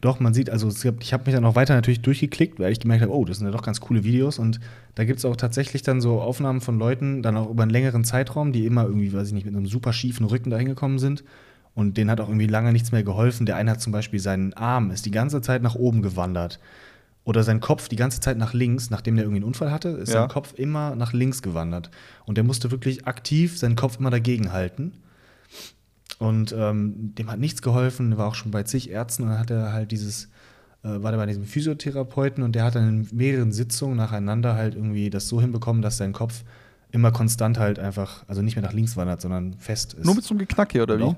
doch, 0.00 0.20
man 0.20 0.32
sieht, 0.34 0.50
also 0.50 0.68
ich 0.68 1.12
habe 1.12 1.24
mich 1.26 1.34
dann 1.34 1.44
auch 1.44 1.56
weiter 1.56 1.74
natürlich 1.74 2.00
durchgeklickt, 2.02 2.60
weil 2.60 2.70
ich 2.72 2.80
gemerkt 2.80 3.02
habe, 3.02 3.12
oh, 3.12 3.24
das 3.24 3.38
sind 3.38 3.46
ja 3.46 3.52
doch 3.52 3.62
ganz 3.62 3.80
coole 3.80 4.04
Videos 4.04 4.38
und 4.38 4.60
da 4.94 5.04
gibt 5.04 5.18
es 5.18 5.24
auch 5.24 5.36
tatsächlich 5.36 5.82
dann 5.82 6.00
so 6.00 6.20
Aufnahmen 6.20 6.60
von 6.60 6.78
Leuten, 6.78 7.22
dann 7.22 7.36
auch 7.36 7.50
über 7.50 7.62
einen 7.62 7.70
längeren 7.72 8.04
Zeitraum, 8.04 8.52
die 8.52 8.64
immer 8.66 8.84
irgendwie, 8.84 9.12
weiß 9.12 9.28
ich 9.28 9.34
nicht, 9.34 9.46
mit 9.46 9.56
einem 9.56 9.66
super 9.66 9.92
schiefen 9.92 10.26
Rücken 10.26 10.50
da 10.50 10.56
hingekommen 10.56 10.98
sind 10.98 11.24
und 11.74 11.96
denen 11.96 12.10
hat 12.10 12.20
auch 12.20 12.28
irgendwie 12.28 12.46
lange 12.46 12.72
nichts 12.72 12.92
mehr 12.92 13.02
geholfen. 13.02 13.46
Der 13.46 13.56
eine 13.56 13.72
hat 13.72 13.80
zum 13.80 13.92
Beispiel 13.92 14.20
seinen 14.20 14.52
Arm, 14.54 14.90
ist 14.90 15.06
die 15.06 15.10
ganze 15.10 15.40
Zeit 15.40 15.62
nach 15.62 15.74
oben 15.74 16.02
gewandert 16.02 16.60
oder 17.24 17.42
sein 17.42 17.60
Kopf 17.60 17.88
die 17.88 17.96
ganze 17.96 18.20
Zeit 18.20 18.38
nach 18.38 18.54
links, 18.54 18.90
nachdem 18.90 19.16
der 19.16 19.24
irgendwie 19.24 19.38
einen 19.38 19.46
Unfall 19.46 19.70
hatte, 19.70 19.88
ist 19.90 20.08
Ja. 20.12 20.20
sein 20.20 20.28
Kopf 20.28 20.54
immer 20.56 20.94
nach 20.96 21.12
links 21.12 21.42
gewandert 21.42 21.90
und 22.24 22.36
der 22.36 22.44
musste 22.44 22.70
wirklich 22.70 23.06
aktiv 23.06 23.58
seinen 23.58 23.76
Kopf 23.76 23.98
immer 23.98 24.10
dagegen 24.10 24.52
halten. 24.52 24.92
Und 26.18 26.52
ähm, 26.56 27.14
dem 27.14 27.30
hat 27.30 27.38
nichts 27.38 27.62
geholfen, 27.62 28.16
war 28.18 28.26
auch 28.26 28.34
schon 28.34 28.50
bei 28.50 28.64
zig 28.64 28.90
Ärzten 28.90 29.22
und 29.22 29.30
dann 29.30 29.38
hat 29.38 29.50
er 29.50 29.72
halt 29.72 29.92
dieses, 29.92 30.24
äh, 30.82 31.02
war 31.02 31.12
der 31.12 31.18
bei 31.18 31.26
diesem 31.26 31.44
Physiotherapeuten 31.44 32.42
und 32.42 32.52
der 32.52 32.64
hat 32.64 32.74
dann 32.74 32.88
in 32.88 33.16
mehreren 33.16 33.52
Sitzungen 33.52 33.96
nacheinander 33.96 34.54
halt 34.54 34.74
irgendwie 34.74 35.10
das 35.10 35.28
so 35.28 35.40
hinbekommen, 35.40 35.80
dass 35.80 35.96
sein 35.96 36.12
Kopf 36.12 36.42
immer 36.90 37.12
konstant 37.12 37.58
halt 37.58 37.78
einfach, 37.78 38.24
also 38.26 38.42
nicht 38.42 38.56
mehr 38.56 38.64
nach 38.64 38.72
links 38.72 38.96
wandert, 38.96 39.20
sondern 39.20 39.54
fest 39.54 39.94
ist. 39.94 40.04
Nur 40.04 40.16
mit 40.16 40.24
so 40.24 40.30
einem 40.30 40.40
Geknack 40.40 40.72
hier, 40.72 40.82
oder 40.82 40.98
wie? 40.98 41.14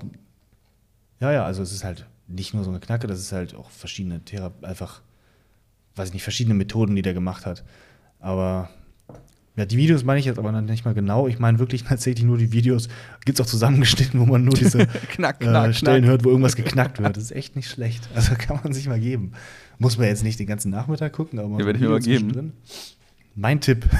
ja, 1.19 1.31
ja, 1.31 1.45
also 1.45 1.63
es 1.63 1.71
ist 1.71 1.83
halt 1.83 2.05
nicht 2.27 2.53
nur 2.53 2.63
so 2.63 2.69
ein 2.69 2.79
Geknacke, 2.79 3.07
das 3.07 3.19
ist 3.19 3.31
halt 3.31 3.55
auch 3.55 3.69
verschiedene 3.69 4.19
Therapien, 4.21 4.65
einfach, 4.65 5.01
weiß 5.95 6.09
ich 6.09 6.13
nicht, 6.13 6.23
verschiedene 6.23 6.53
Methoden, 6.53 6.95
die 6.95 7.01
der 7.01 7.13
gemacht 7.13 7.45
hat. 7.45 7.63
Aber 8.19 8.69
ja, 9.57 9.65
die 9.65 9.77
Videos 9.77 10.03
meine 10.03 10.19
ich 10.19 10.25
jetzt 10.25 10.39
aber 10.39 10.51
nicht 10.61 10.85
mal 10.85 10.93
genau. 10.93 11.27
Ich 11.27 11.39
meine 11.39 11.59
wirklich 11.59 11.83
tatsächlich 11.87 12.25
nur 12.25 12.37
die 12.37 12.51
Videos. 12.51 12.87
Gibt 13.25 13.39
es 13.39 13.45
auch 13.45 13.49
zusammengeschnitten, 13.49 14.19
wo 14.19 14.25
man 14.25 14.43
nur 14.43 14.53
diese 14.53 14.87
Knack, 14.87 15.37
äh, 15.41 15.45
knack, 15.45 15.75
Stellen 15.75 16.03
knack. 16.03 16.09
hört, 16.11 16.23
wo 16.23 16.29
irgendwas 16.29 16.55
geknackt 16.55 16.99
wird. 16.99 17.17
Das 17.17 17.23
ist 17.23 17.31
echt 17.31 17.55
nicht 17.55 17.69
schlecht. 17.69 18.07
Also 18.15 18.35
kann 18.37 18.59
man 18.63 18.73
sich 18.73 18.87
mal 18.87 18.99
geben. 18.99 19.33
Muss 19.77 19.97
man 19.97 20.07
jetzt 20.07 20.23
nicht 20.23 20.39
den 20.39 20.47
ganzen 20.47 20.69
Nachmittag 20.71 21.13
gucken, 21.13 21.39
aber 21.39 21.59
Ja, 21.59 21.65
werde 21.65 21.77
ich 21.77 21.83
mir 21.83 21.89
mal 21.89 21.99
geben. 21.99 22.53
Mein 23.35 23.59
Tipp. 23.61 23.87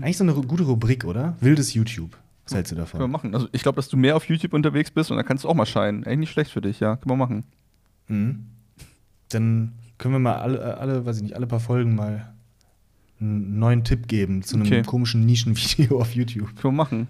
Eigentlich 0.00 0.16
so 0.18 0.24
eine 0.24 0.34
gute 0.34 0.64
Rubrik, 0.64 1.04
oder? 1.04 1.36
Wildes 1.40 1.72
YouTube. 1.74 2.16
Was 2.44 2.54
hältst 2.54 2.72
du 2.72 2.76
Können 2.76 2.86
wir 2.88 2.92
davon? 2.98 3.10
machen. 3.10 3.34
Also 3.34 3.48
ich 3.52 3.62
glaube, 3.62 3.76
dass 3.76 3.88
du 3.88 3.96
mehr 3.96 4.16
auf 4.16 4.24
YouTube 4.28 4.52
unterwegs 4.52 4.90
bist 4.90 5.10
und 5.10 5.16
dann 5.16 5.24
kannst 5.24 5.44
du 5.44 5.48
auch 5.48 5.54
mal 5.54 5.66
scheinen. 5.66 6.04
Eigentlich 6.04 6.18
nicht 6.18 6.30
schlecht 6.32 6.50
für 6.50 6.60
dich, 6.60 6.80
ja. 6.80 6.96
Können 6.96 7.12
wir 7.12 7.16
machen. 7.16 7.44
Mhm. 8.08 8.46
Dann 9.30 9.72
können 9.98 10.14
wir 10.14 10.18
mal 10.18 10.36
alle, 10.36 10.58
äh, 10.58 10.62
alle, 10.62 11.06
weiß 11.06 11.16
ich 11.16 11.22
nicht, 11.22 11.36
alle 11.36 11.46
paar 11.46 11.60
Folgen 11.60 11.94
mal 11.94 12.34
einen 13.22 13.58
neuen 13.58 13.84
Tipp 13.84 14.08
geben 14.08 14.42
zu 14.42 14.56
einem 14.56 14.66
Okay. 14.66 14.82
komischen 14.82 15.24
Nischenvideo 15.24 16.00
auf 16.00 16.14
YouTube. 16.14 16.48
Können 16.56 16.74
wir 16.74 16.82
machen. 16.84 17.08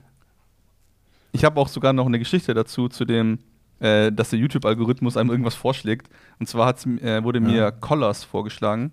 Ich 1.33 1.45
habe 1.45 1.59
auch 1.61 1.69
sogar 1.69 1.93
noch 1.93 2.07
eine 2.07 2.19
Geschichte 2.19 2.53
dazu, 2.55 2.89
zu 2.89 3.05
dem, 3.05 3.39
äh, 3.81 4.13
dass 4.13 4.31
der 4.31 4.39
YouTube-Algorithmus 4.39 5.17
einem 5.17 5.31
irgendwas 5.31 5.55
vorschlägt. 5.55 6.09
Und 6.39 6.47
zwar 6.49 6.67
hat's, 6.67 6.85
äh, 6.87 7.25
wurde 7.25 7.41
mir 7.41 7.57
Ja. 7.57 7.71
Collars 7.71 8.23
vorgeschlagen. 8.25 8.93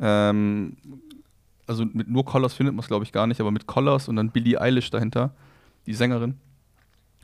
Ähm, 0.00 0.76
also 1.66 1.84
mit 1.84 2.08
nur 2.08 2.24
Collars 2.24 2.54
findet 2.54 2.74
man 2.74 2.80
es, 2.82 2.88
glaube 2.88 3.04
ich, 3.04 3.12
gar 3.12 3.26
nicht, 3.26 3.40
aber 3.40 3.50
mit 3.50 3.66
Collars 3.66 4.08
und 4.08 4.16
dann 4.16 4.30
Billie 4.30 4.60
Eilish 4.60 4.90
dahinter, 4.90 5.32
die 5.86 5.94
Sängerin. 5.94 6.34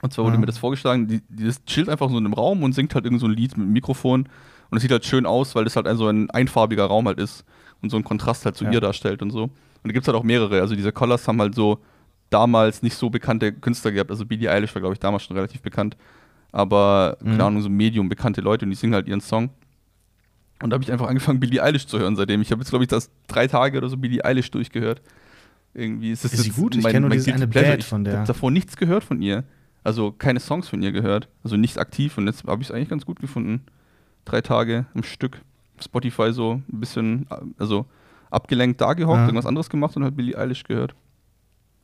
Und 0.02 0.12
zwar 0.12 0.24
wurde 0.26 0.34
Ja. 0.36 0.40
mir 0.40 0.46
das 0.46 0.58
vorgeschlagen, 0.58 1.08
die, 1.08 1.20
die 1.28 1.50
chillt 1.66 1.88
einfach 1.88 2.08
so 2.10 2.18
in 2.18 2.24
einem 2.24 2.34
Raum 2.34 2.62
und 2.62 2.72
singt 2.74 2.94
halt 2.94 3.04
irgend 3.06 3.20
so 3.20 3.26
ein 3.26 3.32
Lied 3.32 3.56
mit 3.56 3.66
dem 3.66 3.72
Mikrofon. 3.72 4.28
Und 4.70 4.76
es 4.76 4.82
sieht 4.82 4.90
halt 4.92 5.04
schön 5.04 5.26
aus, 5.26 5.54
weil 5.54 5.64
das 5.64 5.74
halt 5.74 5.86
ein, 5.88 5.96
so 5.96 6.06
ein 6.06 6.30
einfarbiger 6.30 6.84
Raum 6.84 7.06
halt 7.06 7.18
ist 7.18 7.44
und 7.82 7.90
so 7.90 7.96
einen 7.96 8.04
Kontrast 8.04 8.44
halt 8.44 8.56
zu 8.56 8.64
Ja. 8.64 8.72
ihr 8.72 8.80
darstellt 8.80 9.22
und 9.22 9.30
so. 9.30 9.44
Und 9.44 9.52
da 9.84 9.92
gibt 9.92 10.02
es 10.04 10.08
halt 10.08 10.16
auch 10.16 10.24
mehrere. 10.24 10.60
Also 10.60 10.74
diese 10.74 10.92
Collars 10.92 11.26
haben 11.28 11.40
halt 11.40 11.54
so 11.54 11.78
damals 12.30 12.82
nicht 12.82 12.96
so 12.96 13.08
bekannte 13.10 13.52
Künstler 13.52 13.92
gehabt. 13.92 14.10
Also 14.10 14.26
Billie 14.26 14.50
Eilish 14.50 14.74
war, 14.74 14.80
glaube 14.80 14.94
ich, 14.94 14.98
damals 15.00 15.22
schon 15.24 15.36
relativ 15.36 15.62
bekannt. 15.62 15.96
Aber, 16.52 17.16
Mhm. 17.20 17.30
keine 17.32 17.44
Ahnung, 17.44 17.62
so 17.62 17.68
medium 17.68 18.08
bekannte 18.08 18.40
Leute 18.40 18.64
und 18.64 18.70
die 18.70 18.76
singen 18.76 18.94
halt 18.94 19.06
ihren 19.08 19.20
Song. 19.20 19.50
Und 20.62 20.70
da 20.70 20.74
habe 20.74 20.82
ich 20.84 20.90
einfach 20.90 21.06
angefangen, 21.08 21.38
Billie 21.40 21.62
Eilish 21.62 21.86
zu 21.86 21.98
hören 21.98 22.16
seitdem. 22.16 22.40
Ich 22.40 22.50
habe 22.50 22.60
jetzt, 22.62 22.70
glaube 22.70 22.84
ich, 22.84 22.88
das 22.88 23.10
drei 23.28 23.46
Tage 23.46 23.78
oder 23.78 23.88
so 23.88 23.96
Billie 23.96 24.24
Eilish 24.24 24.50
durchgehört. 24.50 25.02
Irgendwie 25.74 26.12
ist 26.12 26.24
es 26.24 26.32
Ist 26.32 26.42
sie 26.44 26.50
gut? 26.50 26.74
Ich 26.74 26.84
kenn 26.84 27.02
nur 27.02 27.10
dieses 27.10 27.26
Guilty 27.26 27.42
eine 27.42 27.48
Pleasure. 27.48 27.72
Bad 27.76 27.84
von 27.84 28.04
der. 28.04 28.12
Ich 28.14 28.18
habe 28.20 28.26
davor 28.26 28.50
nichts 28.50 28.76
gehört 28.76 29.04
von 29.04 29.20
ihr. 29.20 29.44
Also 29.84 30.10
keine 30.10 30.40
Songs 30.40 30.68
von 30.68 30.82
ihr 30.82 30.90
gehört. 30.92 31.28
Also 31.44 31.56
nicht 31.56 31.76
aktiv. 31.78 32.16
Und 32.16 32.26
jetzt 32.26 32.44
habe 32.44 32.62
ich 32.62 32.68
es 32.70 32.74
eigentlich 32.74 32.88
ganz 32.88 33.04
gut 33.04 33.20
gefunden. 33.20 33.60
Drei 34.24 34.40
Tage 34.40 34.86
am 34.94 35.02
Stück. 35.02 35.42
Spotify 35.80 36.32
so 36.32 36.54
ein 36.54 36.80
bisschen, 36.80 37.26
also 37.58 37.86
abgelenkt 38.30 38.80
da 38.80 38.94
gehockt, 38.94 39.16
Ja. 39.18 39.24
irgendwas 39.26 39.46
anderes 39.46 39.68
gemacht 39.70 39.96
und 39.96 40.04
halt 40.04 40.16
Billie 40.16 40.36
Eilish 40.36 40.64
gehört. 40.64 40.94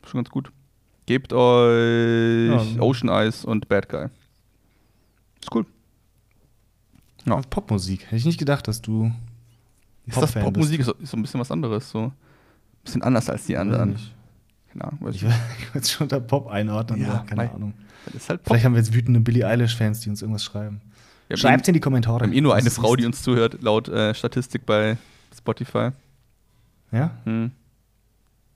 Schon 0.07 0.19
ganz 0.19 0.31
gut. 0.31 0.51
Gebt 1.07 1.33
euch 1.33 2.75
Ja. 2.75 2.81
Ocean 2.83 3.09
Eyes 3.09 3.45
und 3.45 3.69
Bad 3.69 3.89
Guy. 3.89 4.07
Ist 5.41 5.55
cool. 5.55 5.67
Ja. 7.25 7.37
Also 7.37 7.49
Popmusik. 7.49 8.07
Hätte 8.07 8.17
ich 8.17 8.25
nicht 8.25 8.39
gedacht, 8.39 8.67
dass 8.69 8.81
du. 8.83 9.13
Ist 10.07 10.17
das 10.17 10.33
Popfan 10.33 10.43
Popmusik? 10.45 10.81
Ist 10.81 10.87
so, 10.87 10.95
ist 10.95 11.11
so 11.11 11.17
ein 11.17 11.23
bisschen 11.23 11.41
was 11.41 11.51
anderes. 11.51 11.91
So 11.91 12.07
ein 12.07 12.13
bisschen 12.85 13.03
anders 13.03 13.31
als 13.31 13.47
die 13.47 13.57
anderen. 13.57 13.97
Keine 14.73 14.85
Ahnung. 14.85 14.99
Weiß 15.03 15.15
Ich 15.17 15.23
würde 15.23 15.37
es 15.75 15.91
schon 15.91 16.05
unter 16.07 16.21
Pop 16.21 16.49
einordnen, 16.49 17.03
Ja, 17.03 17.19
keine. 17.29 17.53
Ahnung. 17.53 17.75
Das 18.13 18.29
halt 18.29 18.43
Pop. 18.43 18.49
Vielleicht 18.49 18.65
haben 18.65 18.73
wir 18.75 18.81
jetzt 18.81 18.93
wütende 18.93 19.21
Billie 19.21 19.47
Eilish-Fans, 19.47 20.01
die 20.01 20.11
uns 20.11 20.23
irgendwas 20.23 20.43
schreiben. 20.43 20.81
Schreibt 21.35 21.67
eh- 21.67 21.71
in 21.71 21.75
die 21.75 21.81
Kommentare. 21.81 22.21
Wir 22.21 22.27
haben 22.27 22.33
eh 22.33 22.41
nur 22.41 22.55
eine 22.55 22.67
es 22.69 22.75
Frau, 22.77 22.95
die 22.97 23.07
uns 23.07 23.23
zuhört, 23.23 23.63
laut 23.63 23.89
äh, 23.89 24.15
Statistik 24.15 24.67
bei 24.67 24.97
Spotify. 25.37 25.91
Ja? 26.91 27.11
Hm. 27.25 27.53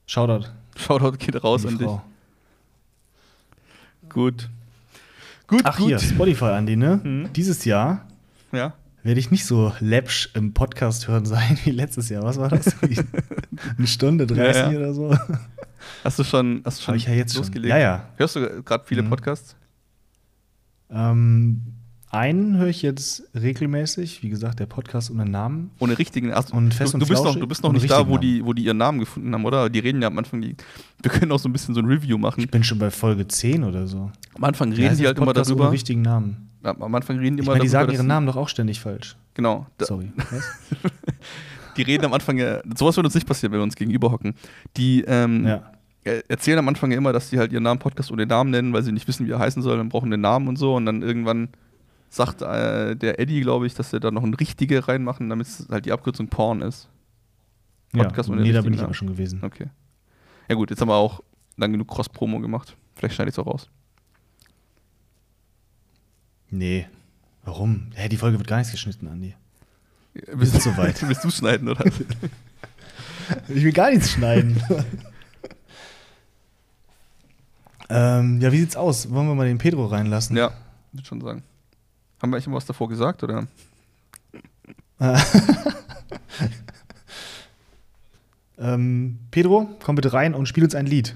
Shoutout. 0.07 0.49
Shoutout 0.77 1.17
geht 1.19 1.43
raus 1.43 1.65
an 1.67 1.79
dich. 1.79 1.89
Gut. 4.09 4.49
Gut, 5.47 5.63
Ach 5.65 5.77
gut. 5.79 5.87
hier, 5.89 5.99
Spotify, 5.99 6.47
Andi, 6.47 6.77
ne? 6.77 7.01
Mhm. 7.03 7.33
Dieses 7.33 7.65
Jahr 7.65 8.05
Ja. 8.53 8.75
werde 9.05 9.21
ich 9.21 9.31
nicht 9.31 9.47
so 9.47 9.73
läppsch 9.81 10.31
im 10.35 10.53
Podcast 10.55 11.09
hören 11.09 11.25
sein 11.25 11.59
wie 11.65 11.71
letztes 11.71 12.09
Jahr. 12.09 12.23
Was 12.25 12.39
war 12.39 12.49
das? 12.49 12.67
Eine 13.79 13.87
Stunde 13.87 14.27
30 14.27 14.57
Ja, 14.63 14.71
ja. 14.73 14.79
oder 14.79 14.93
so? 14.95 15.17
Hast 16.05 16.19
du 16.19 16.25
schon, 16.25 16.63
hast 16.65 16.81
du 16.81 16.83
schon 16.85 16.95
ich 16.97 17.07
ja 17.07 17.15
jetzt 17.15 17.33
schon. 17.35 17.43
losgelegt? 17.43 17.71
Ja, 17.71 17.79
ja. 17.79 18.09
Hörst 18.17 18.37
du 18.37 18.63
gerade 18.63 18.85
viele 18.87 19.03
Mhm. 19.03 19.11
Podcasts? 19.11 19.57
Ähm, 20.91 21.63
einen 22.17 22.57
höre 22.57 22.69
ich 22.69 22.83
jetzt 22.83 23.23
regelmäßig. 23.35 24.23
Wie 24.23 24.29
gesagt, 24.29 24.59
der 24.61 24.67
Podcast 24.67 25.11
ohne 25.11 25.25
Namen. 25.27 25.71
Ohne 25.79 25.99
richtigen. 25.99 26.33
Ach, 26.33 26.45
Und 26.51 26.73
fest 26.75 26.93
du, 26.93 26.97
und 26.97 27.01
du, 27.03 27.07
bist 27.07 27.23
noch, 27.25 27.37
du 27.37 27.47
bist 27.47 27.63
noch 27.63 27.73
nicht 27.73 27.91
da, 27.91 28.09
wo 28.09 28.19
die, 28.19 28.45
wo 28.45 28.53
die 28.53 28.65
ihren 28.65 28.77
Namen 28.79 28.99
gefunden 29.01 29.33
haben, 29.35 29.45
oder? 29.45 29.69
Die 29.71 29.79
reden 29.79 30.01
ja 30.03 30.09
am 30.09 30.19
Anfang. 30.19 30.41
Die, 30.41 30.57
wir 31.03 31.11
können 31.11 31.31
auch 31.33 31.39
so 31.39 31.49
ein 31.49 31.53
bisschen 31.53 31.75
so 31.75 31.81
ein 31.81 31.87
Review 31.87 32.19
machen. 32.19 32.41
Ich 32.41 32.51
bin 32.51 32.65
schon 32.65 32.79
bei 32.79 32.91
Folge 32.91 33.29
10 33.29 33.65
oder 33.65 33.87
so. 33.87 34.11
Am 34.35 34.45
Anfang 34.45 34.73
reden 34.73 34.91
heißt 34.91 35.01
die 35.01 35.07
halt 35.07 35.19
immer 35.19 35.33
darüber. 35.33 35.65
Ohne 35.65 35.73
richtigen 35.73 36.03
Namen. 36.03 36.51
Am 36.63 36.95
Anfang 36.95 37.19
reden 37.19 37.37
die 37.37 37.43
Ich 37.43 37.47
immer 37.47 37.55
meine, 37.57 37.65
die 37.65 37.71
darüber. 37.71 37.87
sagen 37.91 37.93
ihren 37.93 38.07
Namen 38.09 38.27
doch 38.27 38.37
auch 38.37 38.49
ständig 38.49 38.81
falsch. 38.81 39.17
Genau. 39.35 39.67
Sorry. 39.81 40.11
Was? 40.17 40.45
die 41.77 41.83
reden 41.83 42.05
am 42.07 42.13
Anfang 42.13 42.39
ja. 42.39 42.61
Sowas 42.77 42.97
wird 42.97 43.07
uns 43.07 43.15
nicht 43.15 43.27
passieren, 43.27 43.53
wenn 43.53 43.61
wir 43.61 43.65
uns 43.65 43.77
gegenüber 43.77 44.11
hocken. 44.11 44.35
Die 44.77 45.03
ähm, 45.07 45.47
ja. 45.47 45.63
er- 46.05 46.29
erzählen 46.31 46.59
am 46.59 46.69
Anfang 46.69 46.91
ja 46.91 46.99
immer, 46.99 47.13
dass 47.13 47.31
sie 47.31 47.39
halt 47.39 47.53
ihren 47.53 47.63
Namen 47.63 47.79
Podcast 47.79 48.11
ohne 48.11 48.27
Namen 48.27 48.51
nennen, 48.51 48.73
weil 48.73 48.83
sie 48.83 48.93
nicht 48.93 49.07
wissen, 49.07 49.27
wie 49.27 49.31
er 49.33 49.39
heißen 49.39 49.63
soll, 49.63 49.77
dann 49.77 49.89
brauchen 49.91 50.11
den 50.11 50.23
Namen 50.23 50.49
und 50.49 50.57
so. 50.57 50.75
Und 50.75 50.87
dann 50.87 51.03
irgendwann 51.03 51.49
sagt 52.09 52.43
äh, 52.43 52.97
der 52.97 53.19
Eddie, 53.21 53.41
glaube 53.41 53.67
ich, 53.67 53.75
dass 53.75 53.91
sie 53.91 54.01
da 54.01 54.11
noch 54.11 54.23
ein 54.23 54.35
richtige 54.35 54.87
reinmachen, 54.89 55.29
damit 55.29 55.47
es 55.47 55.67
halt 55.71 55.87
die 55.87 55.93
Abkürzung 55.93 56.29
Porn 56.29 56.63
ist. 56.63 56.89
Podcast 57.93 58.29
ja. 58.29 58.37
Nee, 58.37 58.53
da 58.53 58.63
bin 58.63 58.75
ich 58.75 58.83
aber 58.83 58.95
schon 58.95 59.09
gewesen. 59.09 59.41
Okay. 59.43 59.67
Ja 60.49 60.55
gut, 60.55 60.71
jetzt 60.71 60.81
haben 60.81 60.89
wir 60.89 60.95
auch 60.95 61.23
lang 61.57 61.73
genug 61.73 61.89
Cross-Promo 61.89 62.41
gemacht. 62.41 62.77
Vielleicht 62.95 63.15
schneide 63.15 63.31
ich 63.31 63.35
es 63.35 63.39
auch 63.39 63.47
raus. 63.47 63.69
Nee. 66.51 66.87
Warum? 67.45 67.91
Hä, 67.95 68.09
die 68.09 68.17
Folge 68.17 68.39
wird 68.39 68.49
gar 68.49 68.59
nichts 68.59 68.73
geschnitten, 68.73 69.09
Andi. 69.09 69.35
Bist 70.37 70.53
sind 70.53 70.63
soweit. 70.63 71.01
Willst 71.09 71.25
du 71.25 71.31
schneiden, 71.31 71.69
oder? 71.69 71.85
Ich 73.49 73.65
will 73.65 73.73
gar 73.73 73.91
nichts 73.91 74.13
schneiden. 74.13 74.63
ähm, 77.91 78.41
ja, 78.41 78.53
wie 78.53 78.59
sieht's 78.59 78.77
aus? 78.77 79.11
Wollen 79.11 79.27
wir 79.27 79.35
mal 79.35 79.49
den 79.49 79.59
Pedro 79.59 79.87
reinlassen? 79.87 80.37
ja, 80.37 80.53
würde 80.93 81.07
schon 81.07 81.21
sagen. 81.21 81.43
Haben 82.27 82.33
wir 82.33 82.39
eigentlich 82.39 82.53
was 82.53 82.67
davor 82.67 82.89
gesagt, 82.89 83.23
oder? 83.23 83.47
ähm, 88.59 89.21
Pedro, 89.31 89.69
komm 89.85 89.95
bitte 89.95 90.13
rein 90.13 90.35
und 90.35 90.47
spiel 90.47 90.65
uns 90.65 90.75
ein 90.75 90.87
Lied, 90.87 91.15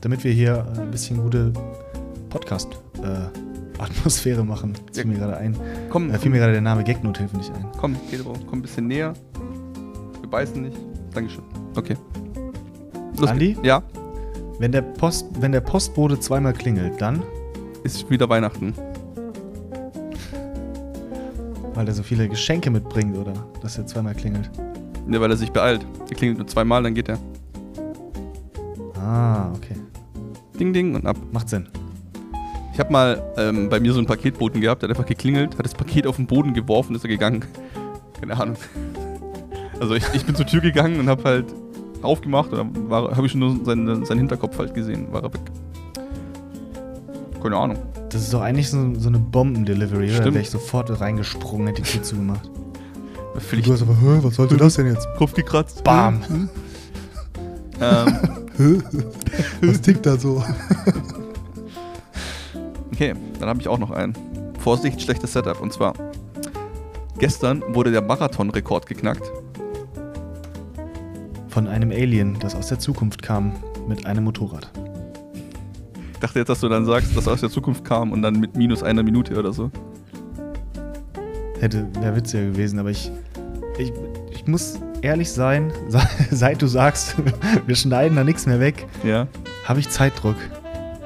damit 0.00 0.24
wir 0.24 0.32
hier 0.32 0.66
äh, 0.76 0.80
ein 0.80 0.90
bisschen 0.90 1.18
gute 1.22 1.52
Podcast-Atmosphäre 2.30 4.44
machen. 4.46 4.72
Das 4.88 4.96
Ja. 4.96 5.02
fiel 5.02 5.12
mir 5.12 5.18
gerade 5.18 5.36
ein. 5.36 5.54
Komm, 5.90 6.10
Da 6.10 6.16
fiel 6.18 6.30
mir 6.30 6.38
gerade 6.38 6.52
der 6.52 6.62
Name 6.62 6.84
Gagnothilfe 6.84 7.36
nicht 7.36 7.52
ein. 7.52 7.66
komm, 7.78 7.94
Pedro, 8.10 8.32
komm 8.48 8.60
ein 8.60 8.62
bisschen 8.62 8.86
näher. 8.86 9.12
Wir 10.20 10.30
beißen 10.30 10.62
nicht. 10.62 10.78
Dankeschön. 11.12 11.44
Okay. 11.76 11.96
Los 13.18 13.28
Andi? 13.28 13.52
geht's. 13.54 13.66
Ja, 13.66 13.82
Wenn 14.58 14.72
der, 14.72 14.80
Post, 14.80 15.26
wenn 15.38 15.52
der 15.52 15.60
Postbote 15.60 16.18
zweimal 16.18 16.54
klingelt, 16.54 16.98
dann, 17.00 17.22
ist 17.84 18.08
wieder 18.08 18.30
Weihnachten. 18.30 18.72
Weil 21.76 21.86
er 21.86 21.94
so 21.94 22.02
viele 22.02 22.28
Geschenke 22.28 22.70
mitbringt, 22.70 23.16
oder 23.16 23.34
dass 23.62 23.78
er 23.78 23.86
zweimal 23.86 24.14
klingelt. 24.14 24.50
Ne, 25.06 25.20
weil 25.20 25.30
er 25.30 25.36
sich 25.36 25.52
beeilt. 25.52 25.86
Er 26.10 26.16
klingelt 26.16 26.38
nur 26.38 26.46
zweimal, 26.48 26.82
dann 26.82 26.94
geht 26.94 27.08
er. 27.08 27.18
Ah, 28.98 29.52
okay. 29.52 29.76
Ding, 30.58 30.72
ding 30.72 30.96
und 30.96 31.06
ab. 31.06 31.16
Macht 31.30 31.48
Sinn. 31.48 31.68
Ich 32.72 32.80
habe 32.80 32.92
mal 32.92 33.22
ähm, 33.36 33.68
bei 33.68 33.78
mir 33.78 33.92
so 33.92 33.98
einen 33.98 34.06
Paketboten 34.06 34.60
gehabt, 34.60 34.82
der 34.82 34.88
hat 34.88 34.96
einfach 34.96 35.08
geklingelt, 35.08 35.56
hat 35.56 35.64
das 35.64 35.74
Paket 35.74 36.06
auf 36.06 36.16
den 36.16 36.26
Boden 36.26 36.54
geworfen, 36.54 36.96
ist 36.96 37.04
er 37.04 37.08
gegangen. 37.08 37.44
Keine 38.20 38.36
Ahnung. 38.38 38.56
Also 39.78 39.94
ich, 39.94 40.04
ich 40.14 40.24
bin 40.24 40.34
zur 40.34 40.46
Tür 40.46 40.60
gegangen 40.60 40.98
und 40.98 41.08
habe 41.08 41.22
halt 41.24 41.46
aufgemacht 42.02 42.52
und 42.52 42.90
dann 42.90 42.90
habe 42.90 43.26
ich 43.26 43.32
schon 43.32 43.40
nur 43.40 43.64
seinen, 43.64 44.04
seinen 44.04 44.18
Hinterkopf 44.18 44.58
halt 44.58 44.74
gesehen, 44.74 45.12
war 45.12 45.22
er 45.22 45.32
weg. 45.32 45.40
Keine 47.42 47.56
Ahnung. 47.56 47.78
Das 48.10 48.22
ist 48.22 48.32
doch 48.32 48.40
eigentlich 48.40 48.70
so, 48.70 48.94
so 48.98 49.08
eine 49.08 49.18
Bombendelivery, 49.18 50.10
oder? 50.10 50.24
Da 50.24 50.26
wäre 50.26 50.40
ich 50.40 50.50
sofort 50.50 51.00
reingesprungen, 51.00 51.68
hätte 51.68 51.82
die 51.82 51.90
Tür 51.90 52.02
zugemacht. 52.02 52.50
Vielleicht 53.38 53.68
Du 53.68 53.72
hast 53.72 53.82
aber, 53.82 54.00
hä, 54.00 54.18
was 54.22 54.36
sollte 54.36 54.56
das 54.56 54.74
denn 54.74 54.86
jetzt? 54.86 55.06
Kopf 55.16 55.34
gekratzt. 55.34 55.84
Bam! 55.84 56.48
Ähm, 57.80 58.18
Was 59.60 59.80
tickt 59.80 60.06
da 60.06 60.16
so? 60.16 60.42
okay, 62.92 63.14
dann 63.38 63.48
habe 63.48 63.60
ich 63.60 63.68
auch 63.68 63.78
noch 63.78 63.90
einen. 63.90 64.14
Vorsicht, 64.58 65.00
schlechtes 65.00 65.34
Setup. 65.34 65.60
Und 65.60 65.72
zwar, 65.72 65.94
gestern 67.18 67.62
wurde 67.74 67.92
der 67.92 68.02
Marathon-Rekord 68.02 68.86
geknackt. 68.86 69.30
Von 71.48 71.68
einem 71.68 71.90
Alien, 71.90 72.38
das 72.40 72.54
aus 72.54 72.68
der 72.68 72.78
Zukunft 72.78 73.22
kam, 73.22 73.52
mit 73.86 74.06
einem 74.06 74.24
Motorrad. 74.24 74.70
Ich 76.16 76.20
dachte 76.20 76.38
jetzt, 76.38 76.48
dass 76.48 76.60
du 76.60 76.68
dann 76.70 76.86
sagst, 76.86 77.14
dass 77.14 77.26
er 77.26 77.34
aus 77.34 77.40
der 77.40 77.50
Zukunft 77.50 77.84
kam 77.84 78.10
und 78.10 78.22
dann 78.22 78.40
mit 78.40 78.56
minus 78.56 78.82
einer 78.82 79.02
Minute 79.02 79.38
oder 79.38 79.52
so. 79.52 79.70
hätte, 81.60 81.86
wäre 82.00 82.16
witziger 82.16 82.44
gewesen, 82.46 82.78
aber 82.78 82.88
ich, 82.90 83.12
ich, 83.78 83.92
ich 84.30 84.46
muss 84.46 84.80
ehrlich 85.02 85.30
sein, 85.30 85.70
seit 86.30 86.62
du 86.62 86.66
sagst, 86.68 87.16
wir 87.66 87.76
schneiden 87.76 88.16
da 88.16 88.24
nichts 88.24 88.46
mehr 88.46 88.60
weg, 88.60 88.86
Ja. 89.04 89.26
habe 89.64 89.80
ich 89.80 89.90
Zeitdruck. 89.90 90.36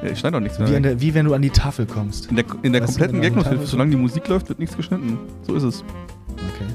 ja 0.01 0.11
ich 0.11 0.20
schneide 0.20 0.37
auch 0.37 0.41
nichts 0.41 0.61
Wie, 0.61 0.62
mehr. 0.62 0.77
an 0.77 0.82
der, 0.85 1.01
wie 1.01 1.12
wenn 1.12 1.27
du 1.27 1.35
an 1.35 1.43
die 1.43 1.51
Tafel 1.51 1.87
kommst. 1.87 2.27
In 2.31 2.37
der, 2.37 2.45
in 2.62 2.73
der 2.73 2.82
kompletten 2.82 3.20
Gagnothilfe, 3.20 3.66
solange 3.66 3.91
die 3.91 3.97
Musik 3.97 4.28
läuft, 4.28 4.49
wird 4.49 4.61
nichts 4.61 4.77
geschnitten. 4.77 5.19
So 5.43 5.57
ist 5.57 5.65
es. 5.65 5.82
Okay. 6.35 6.66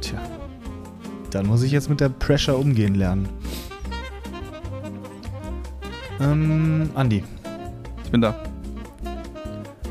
Tja. 0.00 0.18
Dann 1.30 1.46
muss 1.46 1.62
ich 1.62 1.70
jetzt 1.70 1.88
mit 1.88 2.00
der 2.00 2.08
Pressure 2.08 2.58
umgehen 2.58 2.96
lernen. 2.96 3.28
Ähm, 6.20 6.90
Andi, 6.94 7.22
bin 8.16 8.22
da. 8.22 8.34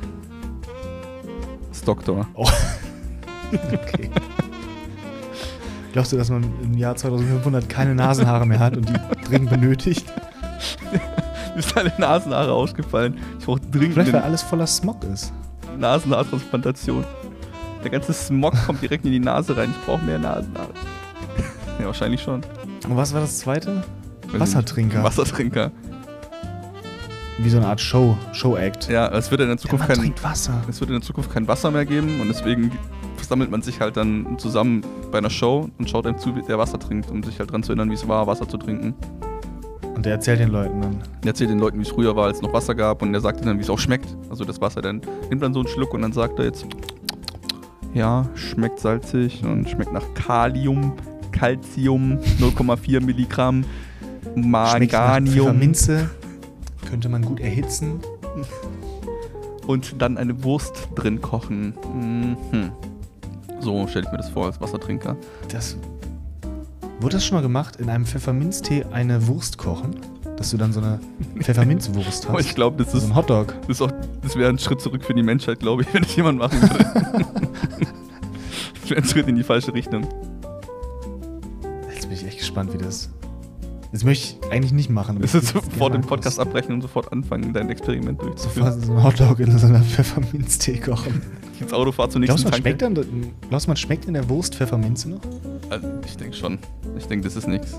Doktor. 1.85 2.27
Okay. 3.53 4.11
Glaubst 5.95 6.11
du, 6.11 6.17
dass 6.17 6.29
man 6.29 6.43
im 6.61 6.77
Jahr 6.77 6.97
2500 6.97 7.69
keine 7.69 7.95
Nasenhaare 7.95 8.45
mehr 8.47 8.59
hat 8.59 8.77
und 8.77 8.89
die 8.89 8.95
dringend 9.29 9.49
benötigt? 9.49 10.05
Mir 11.55 11.63
sind 11.63 11.77
alle 11.77 11.93
Nasenhaare 11.99 12.51
ausgefallen. 12.53 13.17
Ich 13.39 13.47
brauche 13.47 13.61
dringend 13.61 13.93
Vielleicht, 13.95 14.13
weil 14.13 14.23
alles 14.23 14.43
voller 14.43 14.67
Smog 14.67 15.05
ist. 15.05 15.33
Nasenhaartransplantation. 15.79 17.05
Der 17.85 17.93
ganze 17.93 18.13
Smog 18.13 18.55
kommt 18.67 18.83
direkt 18.83 19.05
in 19.05 19.13
die 19.13 19.21
Nase 19.21 19.57
rein. 19.57 19.71
Ich 19.71 19.87
brauche 19.87 20.05
mehr 20.05 20.19
Nasenhaare. 20.19 20.71
Ja, 21.79 21.87
wahrscheinlich 21.87 22.23
schon. 22.23 22.41
Und 22.89 22.97
was 22.97 23.15
war 23.15 23.21
das 23.21 23.39
zweite? 23.39 23.85
Weiß 24.33 24.41
Wassertrinker. 24.41 24.97
nicht. 24.97 25.05
Wassertrinker. 25.05 25.71
Wie 27.39 27.51
so 27.51 27.59
eine 27.59 27.69
Art 27.69 27.81
Show, 27.81 28.19
Show-Act. 28.33 28.89
Ja, 28.89 29.07
es 29.13 29.31
wird 29.31 29.41
in 29.43 29.47
der 29.47 29.55
Der 29.57 29.63
Zukunft 29.63 29.83
Mann 29.89 29.97
kein, 29.97 29.99
trinkt 30.05 30.25
Wasser. 30.25 30.61
es 30.69 30.81
wird 30.81 30.91
in 30.91 30.97
der 30.97 31.03
Zukunft 31.03 31.33
kein 31.33 31.47
Wasser 31.47 31.71
mehr 31.71 31.87
geben 31.87 32.21
und 32.21 32.27
deswegen 32.27 32.73
versammelt 33.25 33.51
man 33.51 33.63
sich 33.63 33.81
halt 33.81 33.97
dann 33.97 34.39
zusammen 34.39 34.83
bei 35.11 35.19
einer 35.19 35.31
Show 35.31 35.69
und 35.79 35.89
schaut 35.89 36.07
einem 36.07 36.19
zu, 36.19 36.37
wie 36.37 36.43
der 36.43 36.59
Wasser 36.59 36.79
trinkt, 36.79 37.11
um 37.11 37.23
sich 37.23 37.39
halt 37.39 37.51
dran 37.51 37.63
zu 37.63 37.73
erinnern, 37.73 37.91
wie 37.91 37.95
es 37.95 38.07
war, 38.07 38.27
Wasser 38.27 38.47
zu 38.49 38.59
trinken. 38.59 38.95
Und 39.95 40.05
der 40.05 40.13
erzählt 40.15 40.41
den 40.41 40.51
Leuten 40.51 40.81
dann. 40.83 40.99
Er 41.23 41.29
erzählt 41.29 41.49
den 41.51 41.59
Leuten, 41.59 41.79
wie 41.79 41.83
es 41.83 41.89
früher 41.89 42.15
war, 42.17 42.27
als 42.27 42.37
es 42.39 42.43
noch 42.43 42.53
Wasser 42.53 42.75
gab 42.75 43.01
und 43.01 43.15
er 43.15 43.21
sagt 43.21 43.39
ihnen 43.39 43.47
dann, 43.49 43.59
wie 43.59 43.63
es 43.63 43.71
auch 43.71 43.79
schmeckt. 43.79 44.15
Also 44.29 44.45
das 44.45 44.61
Wasser 44.61 44.83
dann 44.83 45.01
nimmt 45.31 45.43
dann 45.43 45.55
so 45.55 45.61
einen 45.61 45.69
Schluck 45.69 45.95
und 45.95 46.03
dann 46.03 46.13
sagt 46.13 46.39
er 46.39 46.45
jetzt, 46.45 46.67
ja, 47.95 48.29
schmeckt 48.35 48.79
salzig 48.81 49.43
und 49.45 49.69
schmeckt 49.71 49.93
nach 49.93 50.05
Kalium, 50.15 50.93
Calcium, 51.33 52.19
0,4 52.41 53.01
Milligramm, 53.05 53.65
Manganium 54.35 55.27
Pfefferminze. 55.47 56.11
Könnte 56.89 57.09
man 57.09 57.23
gut 57.23 57.41
erhitzen. 57.41 58.01
und 59.67 60.03
dann 60.03 60.19
eine 60.19 60.45
Wurst 60.45 60.89
drin 60.95 61.21
kochen. 61.23 61.75
Mhm. 61.95 62.71
So 63.61 63.87
stelle 63.87 64.05
ich 64.07 64.13
mir 64.13 64.19
das 64.19 64.29
vor 64.31 64.47
als 64.47 64.61
Wassertrinker. 64.61 65.17
Das. 65.51 65.77
Wurde 67.01 67.17
das 67.17 67.25
schon 67.25 67.37
mal 67.37 67.43
gemacht, 67.43 67.77
in 67.77 67.89
einem 67.91 68.07
Pfefferminztee 68.07 68.85
eine 68.93 69.27
Wurst 69.27 69.59
kochen? 69.59 69.97
Dass 70.37 70.51
du 70.51 70.57
dann 70.57 70.73
so 70.73 70.81
eine 70.81 70.99
Pfefferminzwurst 71.41 72.29
hast? 72.29 72.41
ich 72.41 72.55
glaube, 72.55 72.83
das 72.83 72.93
so 72.93 72.99
ist 72.99 73.05
ein 73.05 73.15
Hotdog. 73.15 73.55
Das, 73.69 73.81
auch- 73.81 73.91
das 74.23 74.37
wäre 74.37 74.51
ein 74.51 74.59
Schritt 74.59 74.81
zurück 74.81 75.05
für 75.05 75.15
die 75.15 75.23
Menschheit, 75.23 75.61
glaube 75.61 75.83
ich, 75.83 75.89
wenn 75.95 76.03
das 76.03 76.15
jemand 76.17 76.39
machen 76.39 76.61
würde. 76.61 76.85
das 78.81 78.91
wäre 78.91 79.01
ein 79.01 79.07
Schritt 79.09 79.29
in 79.29 79.37
die 79.37 79.45
falsche 79.45 79.73
Richtung. 79.75 80.07
Jetzt 81.93 82.09
bin 82.09 82.13
ich 82.13 82.27
echt 82.27 82.39
gespannt, 82.39 82.73
wie 82.75 82.79
das. 82.79 83.11
Das 83.93 84.03
möchte 84.03 84.37
ich 84.45 84.53
eigentlich 84.53 84.73
nicht 84.73 84.91
machen. 84.91 85.21
Das 85.21 85.35
ist 85.37 85.49
sofort 85.49 85.95
den 85.95 86.01
Podcast 86.01 86.41
abbrechen 86.41 86.75
und 86.75 86.81
sofort 86.81 87.13
anfangen, 87.13 87.53
dein 87.53 87.71
Experiment 87.71 88.21
durchzuführen. 88.21 88.73
Sofort 88.73 88.87
so 88.87 88.93
ein 88.93 89.05
Hotdog 89.05 89.39
in 89.39 89.57
so 89.57 89.67
einer 89.69 89.83
Pfefferminztee 89.83 90.79
kochen. 90.81 91.23
Ins 91.61 91.73
Auto 91.73 91.93
zur 91.93 92.07
Glaubst 92.07 92.19
nächsten 92.21 92.43
man 92.45 92.53
Tanke. 92.53 92.57
schmeckt, 92.57 92.83
dann, 92.83 92.95
glaubst 93.49 93.67
du, 93.67 93.71
man 93.71 93.77
schmeckt 93.77 94.05
in 94.07 94.15
der 94.15 94.29
Wurst 94.29 94.55
Pfefferminze 94.55 95.11
noch? 95.11 95.21
Also, 95.71 95.87
ich 96.05 96.17
denke 96.17 96.35
schon. 96.37 96.59
Ich 96.99 97.07
denke, 97.07 97.25
das 97.25 97.37
ist 97.37 97.47
nichts. 97.49 97.79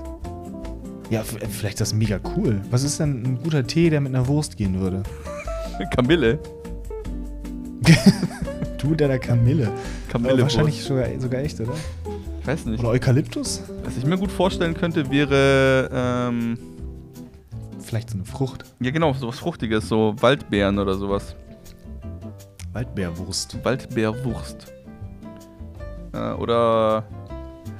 Ja, 1.10 1.22
vielleicht 1.22 1.74
ist 1.74 1.80
das 1.80 1.94
mega 1.94 2.18
cool. 2.36 2.60
Was 2.70 2.82
ist 2.82 2.98
denn 2.98 3.22
ein 3.22 3.38
guter 3.42 3.66
Tee, 3.66 3.90
der 3.90 4.00
mit 4.00 4.14
einer 4.14 4.26
Wurst 4.26 4.56
gehen 4.56 4.80
würde? 4.80 5.02
Kamille. 5.94 6.38
Du 8.78 8.88
und 8.88 9.00
deiner 9.00 9.18
Kamille. 9.18 9.70
Kamille 10.08 10.34
Aber 10.34 10.42
wahrscheinlich 10.42 10.82
sogar, 10.82 11.06
sogar 11.18 11.40
echt, 11.40 11.58
oder? 11.60 11.72
Ich 12.40 12.46
weiß 12.46 12.66
nicht. 12.66 12.78
Oder 12.80 12.90
Eukalyptus? 12.90 13.62
Was 13.84 13.96
ich 13.96 14.04
mir 14.04 14.18
gut 14.18 14.30
vorstellen 14.30 14.74
könnte, 14.74 15.10
wäre, 15.10 15.88
ähm, 15.92 16.58
Vielleicht 17.80 18.10
so 18.10 18.16
eine 18.16 18.24
Frucht. 18.24 18.64
ja 18.80 18.90
genau, 18.90 19.12
sowas 19.14 19.38
Fruchtiges, 19.38 19.88
so 19.88 20.14
Waldbeeren 20.20 20.78
oder 20.78 20.94
sowas. 20.94 21.34
Waldbeerwurst. 22.76 23.64
Waldbeerwurst. 23.64 24.70
Äh, 26.12 26.32
oder 26.32 27.04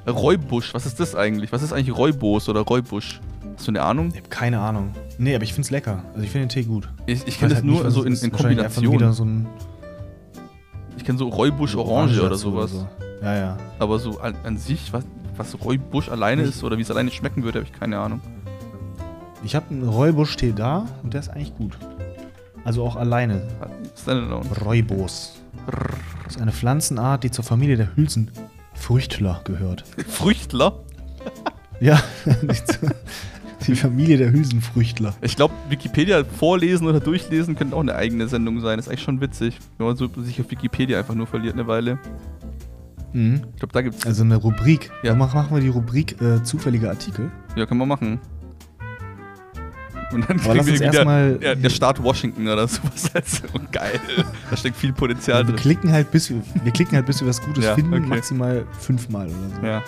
Räubusch. 0.09 0.73
Was 0.73 0.86
ist 0.86 0.98
das 0.98 1.14
eigentlich? 1.14 1.52
Was 1.52 1.60
ist 1.62 1.74
eigentlich 1.74 1.94
Räubos 1.94 2.48
oder 2.48 2.62
Räubusch? 2.62 3.20
Hast 3.56 3.66
du 3.66 3.73
eine 3.73 3.82
Ahnung? 3.82 4.09
Ich 4.09 4.16
habe 4.16 4.28
keine 4.31 4.59
Ahnung. 4.59 4.93
Nee, 5.18 5.35
aber 5.35 5.44
ich 5.44 5.52
find's 5.52 5.70
lecker. 5.70 6.02
Also 6.14 6.23
ich 6.23 6.31
finde 6.31 6.47
den 6.47 6.48
Tee 6.48 6.62
gut. 6.62 6.89
Ich, 7.05 7.27
ich 7.27 7.39
kenne 7.39 7.51
das 7.51 7.56
halt 7.56 7.66
nur 7.66 7.82
nicht, 7.85 7.93
so 7.93 8.05
in, 8.05 8.14
in 8.14 8.32
Kombination. 8.32 9.12
So 9.12 9.27
Ich 10.97 11.05
kenne 11.05 11.18
so 11.18 11.28
Räubusch 11.28 11.74
Orange 11.77 12.18
oder 12.23 12.36
sowas. 12.36 12.70
so. 12.70 12.89
Ja, 13.23 13.35
ja. 13.36 13.56
Aber 13.78 13.98
so 13.98 14.18
an, 14.20 14.35
an 14.44 14.56
sich, 14.56 14.94
was, 14.94 15.05
was 15.36 15.62
Räubusch 15.62 16.09
alleine 16.09 16.43
Ich- 16.44 16.48
ist 16.51 16.64
oder 16.64 16.78
wie 16.78 16.82
es 16.82 16.90
alleine 16.90 17.10
schmecken 17.10 17.43
würde, 17.43 17.59
habe 17.59 17.68
ich 17.70 17.78
keine 17.78 17.98
Ahnung. 17.98 18.23
Ich 19.44 19.55
habe 19.55 19.66
einen 19.68 19.86
Räubusch-Tee 19.86 20.55
da 20.56 20.86
und 21.02 21.12
der 21.12 21.20
ist 21.20 21.28
eigentlich 21.28 21.55
gut. 21.55 21.77
Also 22.66 22.84
auch 22.84 22.97
alleine. 22.97 23.43
Standalone. 23.97 24.44
Räubos. 24.64 25.40
Das 26.24 26.34
ist 26.34 26.43
eine 26.43 26.51
Pflanzenart, 26.51 27.22
die 27.22 27.30
zur 27.30 27.44
Familie 27.44 27.76
der 27.76 27.94
Hülsenfrüchtler 27.94 29.40
gehört. 29.44 29.84
Früchtler? 30.09 30.80
Ja, 31.78 32.02
die 33.68 33.76
Familie 33.76 34.16
der 34.16 34.32
Hülsenfrüchtler. 34.32 35.14
Ich 35.22 35.36
glaube, 35.36 35.55
Wikipedia 35.68 36.24
vorlesen 36.24 36.88
oder 36.88 36.98
durchlesen 36.98 37.55
könnte 37.55 37.76
auch 37.76 37.80
eine 37.80 37.94
eigene 37.94 38.26
Sendung 38.26 38.60
sein. 38.60 38.80
ist 38.80 38.88
eigentlich 38.88 39.02
schon 39.02 39.20
witzig, 39.20 39.59
wenn 39.78 39.86
man 39.86 39.97
so 39.97 40.09
sich 40.22 40.40
auf 40.40 40.51
Wikipedia 40.51 40.98
einfach 40.98 41.14
nur 41.14 41.28
verliert 41.28 41.55
eine 41.55 41.68
Weile. 41.68 42.01
Mhm. 43.12 43.43
Ich 43.52 43.60
glaube, 43.60 43.72
da 43.74 43.82
gibt's. 43.82 44.05
Also 44.05 44.24
eine 44.24 44.36
Rubrik. 44.36 44.90
Ja. 45.05 45.14
Mach, 45.14 45.34
machen 45.34 45.55
wir 45.55 45.62
die 45.62 45.68
Rubrik 45.68 46.20
äh, 46.20 46.43
zufällige 46.43 46.88
Artikel. 46.88 47.30
Ja, 47.55 47.64
können 47.64 47.78
wir 47.78 47.86
machen. 47.86 48.18
Und 50.12 50.28
dann 50.28 50.41
Aber 50.41 50.55
lass 50.55 50.66
uns 50.69 50.77
wieder 50.77 50.93
erstmal. 50.93 51.35
der, 51.35 51.57
der 51.57 51.69
Staat 51.70 52.03
Washington 52.03 52.47
oder 52.49 52.69
sowas. 52.69 53.11
Also, 53.15 53.43
geil. 53.73 54.01
Da 54.51 54.57
steckt 54.57 54.77
viel 54.77 54.93
Potenzial 54.93 55.39
wir 55.47 55.53
drin. 55.55 55.57
klicken 55.57 55.93
halt, 55.93 56.11
bis 56.11 56.31
wir, 56.31 56.43
wir 56.62 56.73
klicken 56.73 56.95
halt, 56.97 57.07
bis 57.07 57.20
wir 57.20 57.28
was 57.28 57.43
Gutes 57.43 57.65
Ja, 57.65 57.74
finden, 57.74 57.95
okay. 57.95 58.07
maximal 58.07 58.65
fünfmal 58.78 59.27
oder 59.27 59.57
so. 59.61 59.66
Ja. 59.66 59.83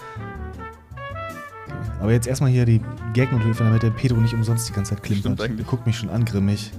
Aber 2.01 2.12
jetzt 2.12 2.27
erstmal 2.27 2.51
hier 2.51 2.65
die 2.65 2.81
Gag-Nothilfe, 3.12 3.65
damit 3.65 3.82
der 3.82 3.90
Pedro 3.90 4.19
nicht 4.19 4.35
umsonst 4.35 4.69
die 4.69 4.73
ganze 4.73 4.95
Zeit 4.95 5.03
klimpert. 5.03 5.39
Der 5.39 5.49
guckt 5.49 5.86
mich 5.86 5.97
schon 5.99 6.11
an, 6.11 6.24
grimmig. 6.24 6.73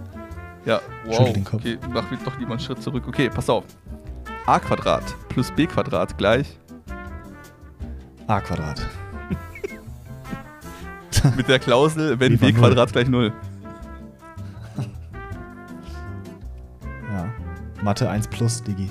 Ja, 0.66 0.82
wow. 1.06 1.32
den 1.34 1.44
Kopf. 1.44 1.62
Okay, 1.62 1.78
mach 1.94 2.06
doch 2.26 2.38
lieber 2.40 2.52
einen 2.52 2.60
Schritt 2.60 2.82
zurück. 2.82 3.04
Okay, 3.08 3.30
pass 3.30 3.50
auf. 3.50 3.64
a 4.46 4.60
Quadrat 4.60 5.04
plus 5.30 5.52
b 5.52 5.66
Quadrat 5.66 6.18
gleich 6.18 6.58
A 8.28 8.40
Quadrat. 8.42 8.86
mit 11.38 11.48
der 11.48 11.60
Klausel, 11.60 12.20
wenn 12.20 12.38
b. 12.38 12.52
Quadrat 12.54 12.92
gleich 12.92 13.08
0. 13.08 13.34
Ja. 17.12 17.34
Mathe 17.82 18.10
1 18.10 18.28
plus, 18.28 18.64
Digi. 18.64 18.90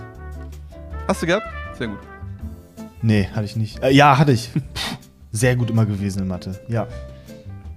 Hast 1.06 1.22
du 1.22 1.26
gehabt? 1.26 1.46
Sehr 1.76 1.88
gut. 1.88 1.98
Nee, 3.02 3.28
hatte 3.32 3.44
ich 3.44 3.56
nicht. 3.56 3.82
Äh, 3.82 3.90
ja, 3.90 4.18
hatte 4.18 4.32
ich. 4.32 4.50
Sehr 5.32 5.56
gut 5.56 5.70
immer 5.70 5.86
gewesen 5.86 6.22
in 6.22 6.28
Mathe. 6.28 6.58
Ja. 6.68 6.86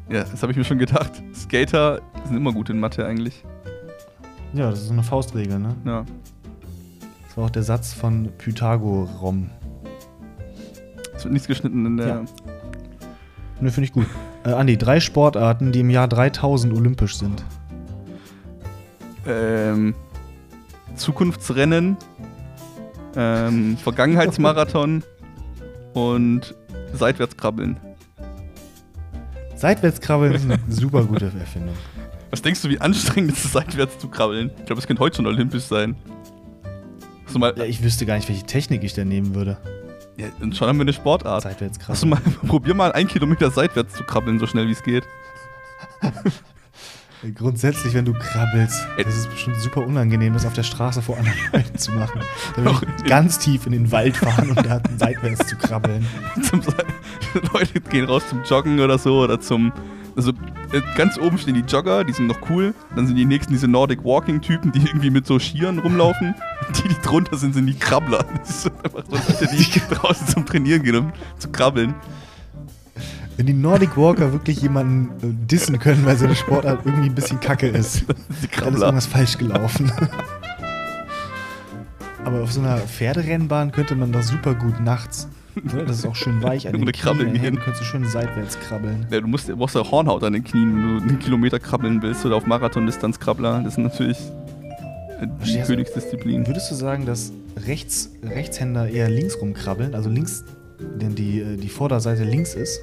Ja, 0.10 0.24
das 0.24 0.42
habe 0.42 0.52
ich 0.52 0.58
mir 0.58 0.64
schon 0.64 0.80
gedacht. 0.80 1.12
Skater 1.34 2.02
sind 2.26 2.36
immer 2.36 2.52
gut 2.52 2.70
in 2.70 2.80
Mathe 2.80 3.06
eigentlich. 3.06 3.44
Ja, 4.54 4.70
das 4.70 4.80
ist 4.80 4.88
so 4.88 4.94
eine 4.94 5.04
Faustregel, 5.04 5.60
ne? 5.60 5.76
Ja. 5.86 6.06
Das 7.26 7.38
war 7.38 7.46
auch 7.46 7.50
der 7.50 7.64
Satz 7.64 7.94
von 7.94 8.30
Pythagorom. 8.38 9.50
Es 11.16 11.24
wird 11.24 11.34
nichts 11.34 11.48
geschnitten 11.48 11.86
in 11.86 11.98
der. 11.98 12.08
Ja. 12.08 12.26
Ne, 13.62 13.72
finde 13.72 13.86
ich 13.86 13.94
gut. 13.94 14.08
Äh, 14.44 14.50
Andi, 14.50 14.78
drei 14.78 15.00
Sportarten, 15.00 15.72
die 15.72 15.82
im 15.82 15.90
Jahr 15.90 16.08
3000 16.08 16.74
olympisch 16.74 17.18
sind. 17.18 17.44
Ähm, 19.28 19.94
Zukunftsrennen, 20.96 21.98
ähm, 23.16 23.78
Vergangenheitsmarathon 23.78 25.04
und 25.94 26.56
Seitwärtskrabbeln. 26.94 27.78
Seitwärtskrabbeln 29.56 30.34
ist 30.34 30.46
eine 30.46 30.60
super 30.70 31.04
gute 31.04 31.26
Erfindung. 31.26 31.76
Was 32.32 32.42
denkst 32.42 32.62
du, 32.62 32.70
wie 32.70 32.80
anstrengend 32.80 33.34
es 33.34 33.46
ist, 33.46 33.54
seitwärts 33.54 34.00
zu 34.00 34.08
krabbeln? 34.08 34.50
Ich 34.58 34.66
glaube, 34.66 34.76
das 34.76 34.88
könnte 34.88 35.02
heute 35.02 35.18
schon 35.18 35.28
olympisch 35.28 35.64
sein. 35.64 35.96
Ja, 37.34 37.64
ich 37.64 37.84
wüsste 37.84 38.06
gar 38.06 38.16
nicht, 38.16 38.28
welche 38.28 38.46
Technik 38.46 38.84
ich 38.84 38.94
denn 38.94 39.08
nehmen 39.08 39.36
würde. 39.36 39.58
Ja, 40.18 40.28
und 40.40 40.56
schon 40.56 40.68
haben 40.68 40.78
wir 40.78 40.84
eine 40.84 40.94
Sportart. 40.94 41.44
Seitwärts 41.44 41.80
du 42.02 42.08
mal, 42.08 42.20
probier 42.48 42.74
mal 42.74 42.92
ein 42.92 43.08
Kilometer 43.08 43.50
seitwärts 43.52 43.96
zu 43.96 44.04
krabbeln, 44.04 44.40
so 44.40 44.48
schnell 44.48 44.68
wie 44.68 44.74
es 44.74 44.84
geht. 44.84 45.04
Grundsätzlich, 47.36 47.94
wenn 47.94 48.06
du 48.06 48.14
krabbelst, 48.14 48.88
Ey. 48.98 49.04
das 49.04 49.16
ist 49.16 49.30
bestimmt 49.30 49.58
super 49.58 49.86
unangenehm, 49.86 50.34
das 50.34 50.46
auf 50.46 50.54
der 50.54 50.64
Straße 50.64 51.04
vor 51.04 51.18
anderen 51.18 51.38
Leuten 51.54 51.78
zu 51.78 51.92
machen. 51.92 52.22
Da 52.56 52.66
will 52.66 52.90
ich 52.98 53.06
ganz 53.06 53.38
tief 53.38 53.68
in 53.68 53.74
den 53.74 53.92
Wald 53.92 54.18
fahren 54.18 54.50
und 54.50 54.66
da 54.66 54.82
seitwärts 54.98 55.48
zu 55.48 55.56
krabbeln. 55.56 56.06
Leute 57.54 57.80
gehen 57.82 58.06
raus 58.06 58.24
zum 58.28 58.44
Joggen 58.44 58.80
oder 58.80 58.98
so 58.98 59.20
oder 59.22 59.40
zum. 59.40 59.72
Also 60.16 60.32
äh, 60.74 60.82
ganz 60.98 61.18
oben 61.18 61.38
stehen 61.38 61.54
die 61.56 61.62
Jogger, 61.62 62.04
die 62.04 62.14
sind 62.14 62.28
noch 62.28 62.50
cool. 62.50 62.74
Dann 62.96 63.08
sind 63.08 63.16
die 63.16 63.26
nächsten 63.26 63.54
diese 63.54 63.68
Nordic 63.68 64.04
Walking 64.04 64.42
Typen, 64.42 64.72
die 64.72 64.80
irgendwie 64.80 65.10
mit 65.10 65.26
so 65.26 65.40
Skiern 65.40 65.80
rumlaufen. 65.80 66.36
Die, 66.78 66.88
die 66.88 67.02
drunter 67.02 67.36
sind, 67.38 67.54
sind 67.54 67.66
die 67.66 67.74
Krabbler. 67.78 68.24
Das 68.40 68.66
ist 68.66 68.72
einfach 68.84 69.04
so 69.10 69.16
Leute, 69.16 69.48
die 69.56 69.82
draußen 69.94 70.28
zum 70.28 70.46
Trainieren 70.46 70.84
gehen, 70.84 70.96
um 70.96 71.12
zu 71.38 71.50
krabbeln. 71.50 71.94
Wenn 73.36 73.46
die 73.46 73.54
Nordic 73.54 73.98
Walker 73.98 74.32
wirklich 74.32 74.62
jemanden 74.62 75.10
äh, 75.28 75.34
dissen 75.48 75.80
können, 75.80 76.06
weil 76.06 76.16
seine 76.18 76.36
Sportart 76.36 76.86
irgendwie 76.86 77.10
ein 77.10 77.16
bisschen 77.16 77.40
kacke 77.40 77.68
ist, 77.68 78.02
Die 78.02 78.06
dann 78.06 78.16
ist 78.42 78.52
Krabbler. 78.52 78.86
irgendwas 78.86 79.06
falsch 79.08 79.38
gelaufen. 79.38 79.92
Aber 82.24 82.42
auf 82.44 82.52
so 82.52 82.62
einer 82.62 82.78
Pferderennbahn 82.78 83.72
könnte 83.72 83.96
man 83.96 84.12
doch 84.12 84.22
super 84.24 84.54
gut 84.54 84.80
nachts. 84.80 85.28
Oder? 85.74 85.86
Das 85.86 85.98
ist 86.00 86.06
auch 86.06 86.16
schön 86.16 86.42
weich 86.44 86.68
an 86.68 86.74
den 86.74 86.82
Ohne 86.84 86.92
Knien, 86.92 87.04
krabbeln 87.04 87.36
Händen 87.36 87.60
gehen. 87.64 87.74
du 87.78 87.84
schön 87.84 88.06
seitwärts 88.08 88.60
krabbeln. 88.60 89.06
Ja, 89.10 89.20
du 89.22 89.28
musst, 89.28 89.50
du 89.50 89.56
brauchst 89.58 89.76
ja 89.76 89.90
Hornhaut 89.90 90.24
an 90.24 90.34
den 90.34 90.44
Knien, 90.44 90.76
wenn 90.76 90.98
du 90.98 91.04
einen 91.04 91.20
Kilometer 91.20 91.60
krabbeln 91.60 92.02
willst 92.02 92.26
oder 92.26 92.36
auf 92.36 92.46
Marathondistanz 92.46 93.20
Krabbler. 93.20 93.62
Das 93.64 93.74
ist 93.74 93.78
natürlich 93.80 94.18
äh, 95.22 95.28
die 95.46 95.54
du? 95.60 95.64
Königsdisziplin. 95.66 96.48
Würdest 96.48 96.72
du 96.72 96.76
sagen, 96.76 97.06
dass 97.06 97.32
Rechts, 97.68 98.10
Rechtshänder 98.24 98.90
eher 98.90 99.10
links 99.10 99.38
rumkrabbeln? 99.42 99.94
Also 99.94 100.10
links, 100.10 100.44
denn 100.80 101.16
die, 101.16 101.42
äh, 101.42 101.58
die 101.58 101.70
Vorderseite 101.70 102.24
links 102.24 102.54
ist? 102.54 102.80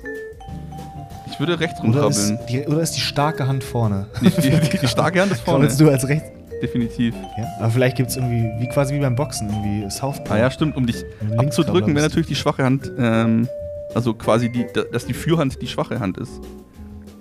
Ich 1.31 1.40
würde 1.40 1.61
rechts 1.61 1.81
Oder 1.81 2.09
ist, 2.09 2.31
rumkrabbeln. 2.31 2.39
die, 2.49 2.66
oder 2.66 2.81
ist 2.82 2.93
die 2.93 3.01
starke 3.01 3.47
Hand 3.47 3.62
vorne? 3.65 4.07
Die, 4.20 4.31
die, 4.31 4.78
die 4.78 4.89
starke 4.89 5.20
Hand 5.23 5.32
ist 5.32 5.40
vorne. 5.45 5.61
Krabbelst 5.66 5.81
du 5.81 5.89
als 5.90 6.07
rechts? 6.09 6.28
Definitiv. 6.62 7.14
Ja? 7.36 7.44
Aber 7.60 7.70
vielleicht 7.70 7.97
gibt 7.97 8.10
es 8.10 8.16
irgendwie, 8.16 8.51
wie 8.60 8.68
quasi 8.68 8.94
wie 8.94 8.98
beim 9.01 9.14
Boxen, 9.14 9.48
irgendwie 9.48 9.90
Southpaw. 9.90 10.35
Ah 10.35 10.39
ja, 10.39 10.51
stimmt. 10.51 10.76
Um 10.76 10.86
dich 10.86 11.05
abzudrücken, 11.36 11.94
wäre 11.94 12.06
natürlich 12.06 12.26
die 12.28 12.35
schwache 12.35 12.64
Hand, 12.64 12.90
ähm, 12.98 13.48
also 13.94 14.14
quasi, 14.14 14.51
die, 14.51 14.66
da- 14.74 14.82
dass 14.93 15.06
die 15.06 15.14
Führhand 15.14 15.60
die 15.62 15.66
schwache 15.66 16.01
Hand 16.01 16.18
ist. 16.18 16.32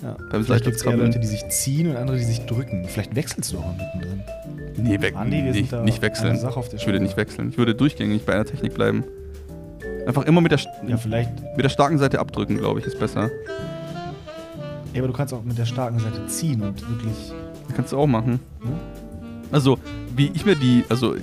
Ja. 0.02 0.16
beim 0.32 0.44
Vielleicht 0.44 0.64
gibt 0.66 0.76
es. 0.78 0.86
Leute, 0.86 1.20
die 1.20 1.28
sich 1.28 1.48
ziehen 1.50 1.90
und 1.90 1.96
andere, 1.98 2.18
die 2.18 2.24
sich 2.24 2.42
drücken. 2.46 2.86
Vielleicht 2.88 3.16
wechselst 3.16 3.52
du 3.54 3.58
auch 3.58 3.66
mal 3.66 3.74
mittendrin. 3.76 4.22
Nee, 4.78 5.02
weg, 5.02 5.16
Andi, 5.16 5.38
wir 5.38 5.44
nicht, 5.46 5.56
sind 5.56 5.74
da 5.74 5.84
nicht 5.84 6.02
wechseln. 6.04 6.36
Ich 6.76 6.86
würde 6.86 7.00
nicht 7.00 7.18
wechseln. 7.18 7.50
Ich 7.50 7.58
würde 7.58 7.74
durchgängig 7.74 8.24
bei 8.26 8.34
einer 8.34 8.46
Technik 8.46 8.76
bleiben. 8.76 9.04
Einfach 10.06 10.24
immer 10.26 10.40
mit 10.40 10.52
der, 10.52 10.60
Ja, 10.88 10.98
mit 11.56 11.66
der 11.66 11.70
starken 11.70 11.98
Seite 11.98 12.20
abdrücken, 12.20 12.58
glaube 12.58 12.80
ich, 12.80 12.86
ist 12.86 13.00
besser. 13.00 13.30
Ja, 14.94 15.02
aber 15.02 15.08
du 15.08 15.14
kannst 15.14 15.34
auch 15.34 15.44
mit 15.44 15.58
der 15.58 15.66
starken 15.66 16.00
Seite 16.00 16.26
ziehen 16.28 16.62
und 16.62 16.80
wirklich. 16.90 17.34
Das 17.68 17.76
kannst 17.76 17.92
du 17.92 17.98
auch 17.98 18.08
machen. 18.08 18.40
Hm? 18.62 18.72
Also, 19.52 19.78
wie 20.16 20.32
ich 20.34 20.46
mir 20.46 20.56
die, 20.56 20.84
also, 20.90 21.16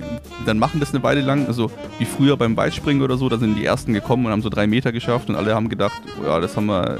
dann 0.45 0.57
machen 0.59 0.79
das 0.79 0.93
eine 0.93 1.03
Weile 1.03 1.21
lang, 1.21 1.47
also, 1.47 1.69
wie 1.99 2.05
früher 2.05 2.37
beim 2.37 2.55
Weitspringen 2.57 3.01
oder 3.03 3.17
so, 3.17 3.29
da 3.29 3.37
sind 3.37 3.55
die 3.55 3.65
Ersten 3.65 3.93
gekommen 3.93 4.25
und 4.25 4.31
haben 4.31 4.41
so 4.41 4.49
drei 4.49 4.67
Meter 4.67 4.91
geschafft 4.91 5.29
und 5.29 5.35
alle 5.35 5.53
haben 5.53 5.69
gedacht, 5.69 6.01
oh 6.21 6.25
ja, 6.25 6.39
das 6.39 6.55
haben 6.57 6.67
wir, 6.67 6.97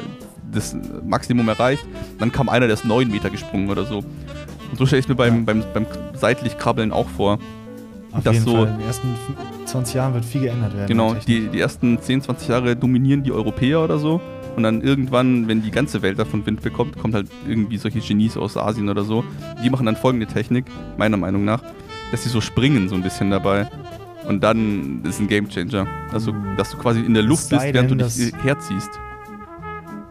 das 0.52 0.76
Maximum 1.06 1.48
erreicht. 1.50 1.84
Dann 2.20 2.32
kam 2.32 2.48
einer, 2.50 2.68
der 2.68 2.76
ist 2.76 2.86
neun 2.86 3.10
Meter 3.10 3.30
gesprungen 3.30 3.70
oder 3.70 3.86
so. 3.86 3.98
Und 4.00 4.78
so 4.78 4.86
stelle 4.86 5.00
ich 5.00 5.06
es 5.06 5.10
mir 5.10 5.16
beim, 5.16 5.38
Ja. 5.40 5.42
beim, 5.46 5.64
beim 5.74 5.86
seitlich 6.14 6.58
Krabbeln 6.58 6.92
auch 6.92 7.10
vor. 7.10 7.40
Auf 8.12 8.24
Das 8.24 8.34
jeden 8.36 8.46
so- 8.46 8.56
Fall. 8.56 8.68
In 8.68 8.78
den 8.78 8.88
ersten 8.88 9.08
20 9.66 9.96
Jahren 9.96 10.14
wird 10.14 10.24
viel 10.24 10.42
geändert 10.42 10.74
werden. 10.76 10.88
Genau, 10.88 11.14
die, 11.28 11.48
die 11.48 11.60
ersten 11.60 12.00
10, 12.00 12.22
20 12.22 12.48
Jahre 12.48 12.76
dominieren 12.76 13.24
die 13.24 13.32
Europäer 13.34 13.84
oder 13.84 13.98
so. 13.98 14.22
Und 14.56 14.64
dann 14.64 14.82
irgendwann, 14.82 15.48
wenn 15.48 15.61
die 15.61 15.72
ganze 15.72 16.02
Welt 16.02 16.18
davon 16.18 16.45
Wind 16.45 16.61
bekommt, 16.61 16.98
kommt 16.98 17.14
halt 17.14 17.27
irgendwie 17.48 17.77
solche 17.77 17.99
Genies 17.99 18.38
aus 18.38 18.56
Asien 18.56 18.90
oder 18.90 19.03
so. 19.03 19.23
Die 19.64 19.69
machen 19.69 19.86
dann 19.86 19.95
folgende 19.95 20.27
Technik, 20.27 20.65
meiner 20.98 21.18
Meinung 21.18 21.44
nach, 21.44 21.61
dass 22.11 22.23
sie 22.23 22.30
so 22.30 22.40
springen 22.41 22.88
so 22.88 22.95
ein 22.95 23.03
bisschen 23.03 23.30
dabei. 23.30 23.68
Und 24.27 24.44
dann 24.44 25.03
ist 25.03 25.19
ein 25.19 25.27
Gamechanger. 25.27 25.88
Also, 26.11 26.34
dass 26.57 26.72
du 26.72 26.77
quasi 26.77 27.02
in 27.02 27.14
der 27.14 27.23
Luft 27.23 27.49
bist, 27.49 27.73
während 27.73 27.91
du 27.91 27.95
dich 27.95 28.34
herziehst. 28.41 28.90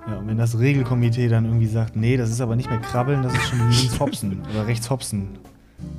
Ja, 0.07 0.17
und 0.19 0.29
wenn 0.29 0.37
das 0.37 0.59
Regelkomitee 0.59 1.29
dann 1.29 1.47
irgendwie 1.47 1.67
sagt, 1.67 1.97
nee, 1.97 2.17
das 2.19 2.31
ist 2.31 2.41
aber 2.43 2.57
nicht 2.57 2.69
mehr 2.69 2.79
krabbeln, 2.79 3.23
das 3.23 3.33
ist 3.33 3.49
schon 3.49 3.59
links 3.71 3.99
hopsen 3.99 4.43
oder 4.53 4.67
rechts 4.67 4.91
hopsen, 4.91 5.31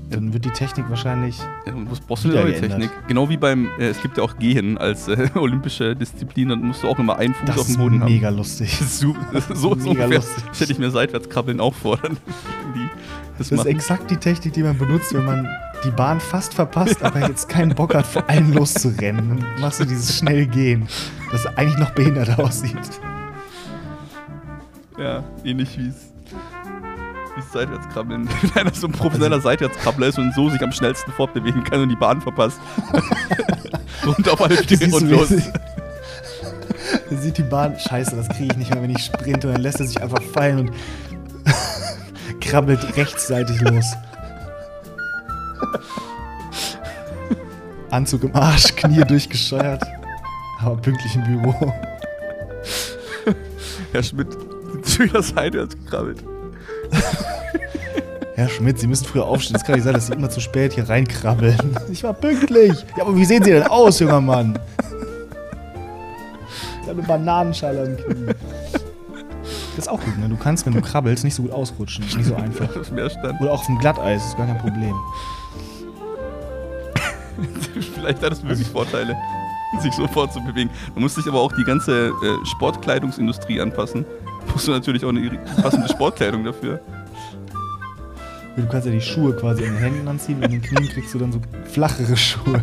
dann 0.10 0.34
wird 0.34 0.46
die 0.46 0.52
Technik 0.52 0.90
wahrscheinlich. 0.90 1.38
Ja, 1.66 1.72
Du 1.72 1.80
musst, 1.80 2.08
brauchst 2.08 2.24
du 2.26 2.30
eine 2.30 2.42
neue 2.42 2.52
geändert. 2.54 2.80
Technik. 2.82 3.08
Genau 3.08 3.28
wie 3.30 3.38
beim, 3.38 3.68
äh, 3.80 3.88
es 3.88 4.02
gibt 4.02 4.18
ja 4.18 4.24
auch 4.24 4.38
Gehen 4.38 4.78
als 4.78 5.08
äh, 5.08 5.30
olympische 5.36 5.96
Disziplin, 5.96 6.50
dann 6.50 6.62
musst 6.62 6.84
du 6.84 6.88
auch 6.88 7.00
immer 7.00 7.18
einen 7.18 7.34
Fuß 7.34 7.48
Das 7.48 7.58
auf 7.60 7.68
dem 7.68 7.78
Boden 7.78 8.02
haben. 8.02 8.12
mega 8.14 8.30
lustig. 8.30 8.72
Das 8.78 8.82
ist 8.88 9.00
so, 9.00 9.16
so, 9.54 9.56
so 9.56 9.76
Mega 9.76 9.90
ungefähr 10.06 10.08
lustig. 10.10 10.44
stelle 10.54 10.72
ich 10.72 10.80
mir 10.80 10.92
seitwärts 10.92 11.30
krabbeln 11.30 11.60
auch 11.60 11.74
vor. 11.74 11.98
Dann 11.98 12.18
die, 12.76 12.88
das 13.38 13.50
Das 13.50 13.60
ist 13.60 13.66
exakt 13.66 14.10
die 14.12 14.18
Technik, 14.18 14.54
die 14.54 14.64
man 14.64 14.78
benutzt, 14.78 15.14
wenn 15.14 15.26
man 15.26 15.50
die 15.84 15.92
Bahn 15.92 16.20
fast 16.20 16.54
verpasst, 16.54 17.04
aber 17.04 17.28
jetzt 17.28 17.50
keinen 17.50 17.76
Bock 17.76 17.94
hat, 17.94 18.08
vor 18.08 18.28
allen 18.30 18.54
loszurennen. 18.54 19.40
Dann 19.40 19.62
machst 19.62 19.80
du 19.82 19.86
dieses 19.86 20.18
schnell 20.18 20.48
gehen, 20.48 20.88
das 21.32 21.46
eigentlich 21.58 21.78
noch 21.78 21.92
behindert 21.92 22.40
aussieht. 22.40 22.78
Ja, 24.98 25.24
ähnlich 25.44 25.78
wie 25.78 25.88
es 25.90 26.14
wie 27.36 27.42
es 27.42 27.52
Seitwärtskrabbeln. 27.52 28.28
Wenn 28.42 28.62
einer 28.62 28.74
so 28.74 28.88
ein 28.88 28.94
professioneller 28.94 29.42
Seitwärtskrabbler 29.42 30.08
ist 30.08 30.18
und 30.18 30.34
so 30.34 30.50
sich 30.50 30.62
am 30.62 30.72
schnellsten 30.72 31.12
fortbewegen 31.12 31.64
kann 31.64 31.82
und 31.82 31.90
die 31.90 31.96
Bahn 31.96 32.22
verpasst. 32.22 32.60
und 34.06 34.28
auf 34.30 34.42
alle 34.42 34.58
siehst 34.64 34.94
und 34.94 35.10
los. 35.10 35.30
Dann 37.10 37.22
sieht 37.22 37.38
die 37.38 37.44
Bahn, 37.44 37.78
scheiße, 37.78 38.16
das 38.16 38.30
kriege 38.30 38.52
ich 38.52 38.58
nicht 38.58 38.74
mehr, 38.74 38.82
wenn 38.82 38.90
ich 38.90 39.04
sprinte. 39.04 39.48
Und 39.48 39.56
dann 39.56 39.62
lässt 39.62 39.80
er 39.80 39.88
sich 39.88 40.02
einfach 40.02 40.22
fallen 40.22 40.60
und 40.60 40.72
krabbelt 42.42 42.96
rechtsseitig 42.96 43.62
los. 43.62 43.94
Anzug 47.92 48.24
im 48.24 48.36
Arsch, 48.36 48.76
Knie 48.76 49.04
durchgescheuert, 49.06 49.84
aber 50.60 50.76
pünktlich 50.78 51.16
im 51.16 51.24
Büro. 51.24 51.74
Herr 53.92 54.04
Schmidt 54.04 54.32
sind 54.74 54.88
schon 54.88 55.06
wieder 55.06 55.24
seitwärts 55.24 55.76
gekrabbelt. 55.76 56.22
Herr 58.36 58.50
Schmidt, 58.50 58.80
Sie 58.80 58.88
müssen 58.88 59.06
früher 59.06 59.26
aufstehen. 59.26 59.56
Es 59.56 59.64
kann 59.64 59.76
nicht 59.76 59.86
sein, 59.86 59.94
dass 59.94 60.08
Sie 60.08 60.14
immer 60.14 60.30
zu 60.30 60.42
spät 60.42 60.74
hier 60.74 60.90
reinkrabbeln. 60.90 61.58
Ich 61.92 62.04
war 62.04 62.14
pünktlich. 62.14 62.86
Ja, 62.98 63.04
aber 63.04 63.16
wie 63.16 63.26
sehen 63.26 63.44
Sie 63.44 63.52
denn 63.52 63.64
aus, 63.64 64.00
junger 64.00 64.20
Mann? 64.22 64.60
Ich 66.82 66.90
habe 66.90 67.00
eine 67.00 67.08
Bananenschale 67.08 67.82
am 67.82 67.96
Knie. 67.98 68.34
Das 69.76 69.86
ist 69.86 69.90
auch 69.90 70.00
gut, 70.00 70.18
ne? 70.18 70.30
Du 70.30 70.38
kannst, 70.38 70.66
wenn 70.66 70.74
du 70.74 70.82
krabbelst, 70.82 71.24
nicht 71.24 71.36
so 71.36 71.44
gut 71.44 71.52
ausrutschen. 71.52 72.06
Ist 72.06 72.18
nicht 72.18 72.28
so 72.28 72.36
einfach. 72.36 72.70
Oder 73.42 73.52
auch 73.52 73.60
auf 73.60 73.66
dem 73.66 73.78
Glatteis, 73.78 74.26
ist 74.26 74.38
gar 74.38 74.48
kein 74.48 74.58
Problem. 74.58 74.96
Vielleicht 77.96 78.22
hat 78.24 78.34
es 78.34 78.44
wirklich 78.44 78.68
Vorteile, 78.68 79.16
sich 79.82 79.94
so 79.94 80.08
fortzubewegen. 80.08 80.70
Man 80.94 81.04
muss 81.04 81.16
sich 81.16 81.28
aber 81.28 81.42
auch 81.42 81.52
die 81.52 81.64
ganze 81.64 82.08
äh, 82.08 82.46
Sportkleidungsindustrie 82.46 83.60
anpassen. 83.60 84.06
Musst 84.54 84.68
du 84.68 84.72
natürlich 84.72 85.04
auch 85.06 85.10
eine 85.10 85.30
passende 85.62 85.88
Sportkleidung 85.90 86.44
dafür. 86.44 86.80
Du 88.56 88.66
kannst 88.68 88.86
ja 88.88 88.94
die 88.94 89.02
Schuhe 89.02 89.34
quasi 89.36 89.64
an 89.66 89.74
den 89.74 89.78
Händen 89.80 90.08
anziehen 90.08 90.38
und 90.38 90.46
an 90.46 90.52
den 90.52 90.62
Knien 90.62 90.88
kriegst 90.88 91.14
du 91.14 91.20
dann 91.20 91.32
so 91.32 91.42
flachere 91.66 92.16
Schuhe. 92.16 92.62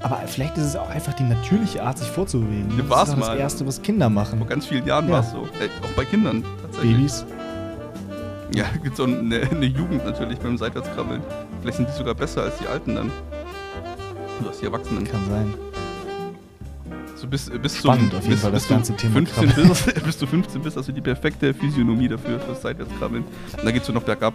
Aber 0.00 0.16
vielleicht 0.26 0.56
ist 0.58 0.64
es 0.64 0.76
auch 0.76 0.90
einfach 0.90 1.12
die 1.14 1.22
natürliche 1.22 1.82
Art, 1.84 1.98
sich 1.98 2.08
vorzubewegen. 2.08 2.68
Ja, 2.70 2.78
das 2.82 2.90
war's 2.90 3.08
ist 3.08 3.14
doch 3.14 3.20
das 3.20 3.28
mal. 3.28 3.38
Erste, 3.38 3.66
was 3.66 3.80
Kinder 3.82 4.10
machen. 4.10 4.38
Vor 4.40 4.48
ganz 4.48 4.66
vielen 4.66 4.84
Jahren 4.86 5.06
Ja. 5.06 5.12
war 5.14 5.20
es 5.20 5.30
so. 5.30 5.42
Äh, 5.60 5.68
auch 5.84 5.92
bei 5.94 6.04
Kindern 6.04 6.42
tatsächlich. 6.62 6.96
Babys. 6.96 7.24
Ja, 8.56 8.64
gibt 8.82 8.96
so 8.96 9.04
eine, 9.04 9.42
eine 9.48 9.66
Jugend 9.66 10.04
natürlich 10.04 10.40
beim 10.40 10.58
Seitwärtskrabbeln. 10.58 11.22
Vielleicht 11.60 11.76
sind 11.76 11.88
die 11.88 11.92
sogar 11.96 12.14
besser 12.16 12.42
als 12.42 12.58
die 12.58 12.66
Alten 12.66 12.96
dann. 12.96 13.10
Oder 14.40 14.48
als 14.48 14.58
die 14.58 14.66
Erwachsenen. 14.66 15.04
Kann 15.04 15.20
sein. 15.30 15.54
So 17.22 17.28
bis, 17.28 17.48
bis 17.48 17.78
Spannend 17.78 18.10
zum, 18.10 18.18
auf 18.18 18.24
jeden 18.24 18.34
bis, 18.34 18.42
Fall, 18.42 18.50
bis 18.50 18.62
das 18.62 18.68
du 18.68 18.74
ganze 18.74 18.96
Thema 18.96 19.12
15 19.12 19.68
bist, 19.68 20.04
bis 20.04 20.18
du 20.18 20.26
15 20.26 20.60
bist, 20.60 20.76
hast 20.76 20.88
du 20.88 20.92
die 20.92 21.00
perfekte 21.00 21.54
Physiognomie 21.54 22.08
dafür, 22.08 22.40
fürs 22.40 22.62
Seitwärtskrabbeln. 22.62 23.22
Und 23.22 23.64
dann 23.64 23.72
geht's 23.72 23.86
so 23.86 23.92
noch 23.92 24.02
bergab. 24.02 24.34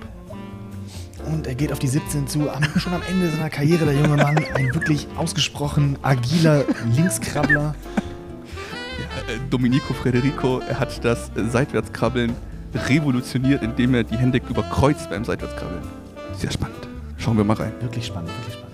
Und 1.25 1.47
er 1.47 1.55
geht 1.55 1.73
auf 1.73 1.79
die 1.79 1.89
17 1.89 2.27
zu. 2.27 2.49
Am, 2.49 2.63
schon 2.79 2.93
am 2.93 3.01
Ende 3.09 3.27
seiner 3.29 3.49
Karriere, 3.49 3.83
der 3.83 3.93
junge 3.93 4.15
Mann. 4.15 4.37
Ein 4.53 4.73
wirklich 4.73 5.05
ausgesprochen 5.17 5.97
agiler 6.01 6.63
Linkskrabbler. 6.95 7.75
Äh, 9.27 9.37
Domenico 9.49 9.93
Frederico, 9.93 10.59
er 10.59 10.79
hat 10.79 11.03
das 11.03 11.29
äh, 11.35 11.43
Seitwärtskrabbeln 11.43 12.33
revolutioniert, 12.87 13.63
indem 13.63 13.95
er 13.95 14.05
die 14.05 14.17
Hände 14.17 14.39
überkreuzt 14.49 15.09
beim 15.09 15.25
Seitwärtskrabbeln. 15.25 15.83
Sehr 16.37 16.51
spannend. 16.51 16.87
Schauen 17.17 17.35
wir 17.35 17.43
mal 17.43 17.57
rein. 17.57 17.73
Wirklich 17.81 18.05
spannend, 18.05 18.29
wirklich 18.29 18.53
spannend. 18.53 18.66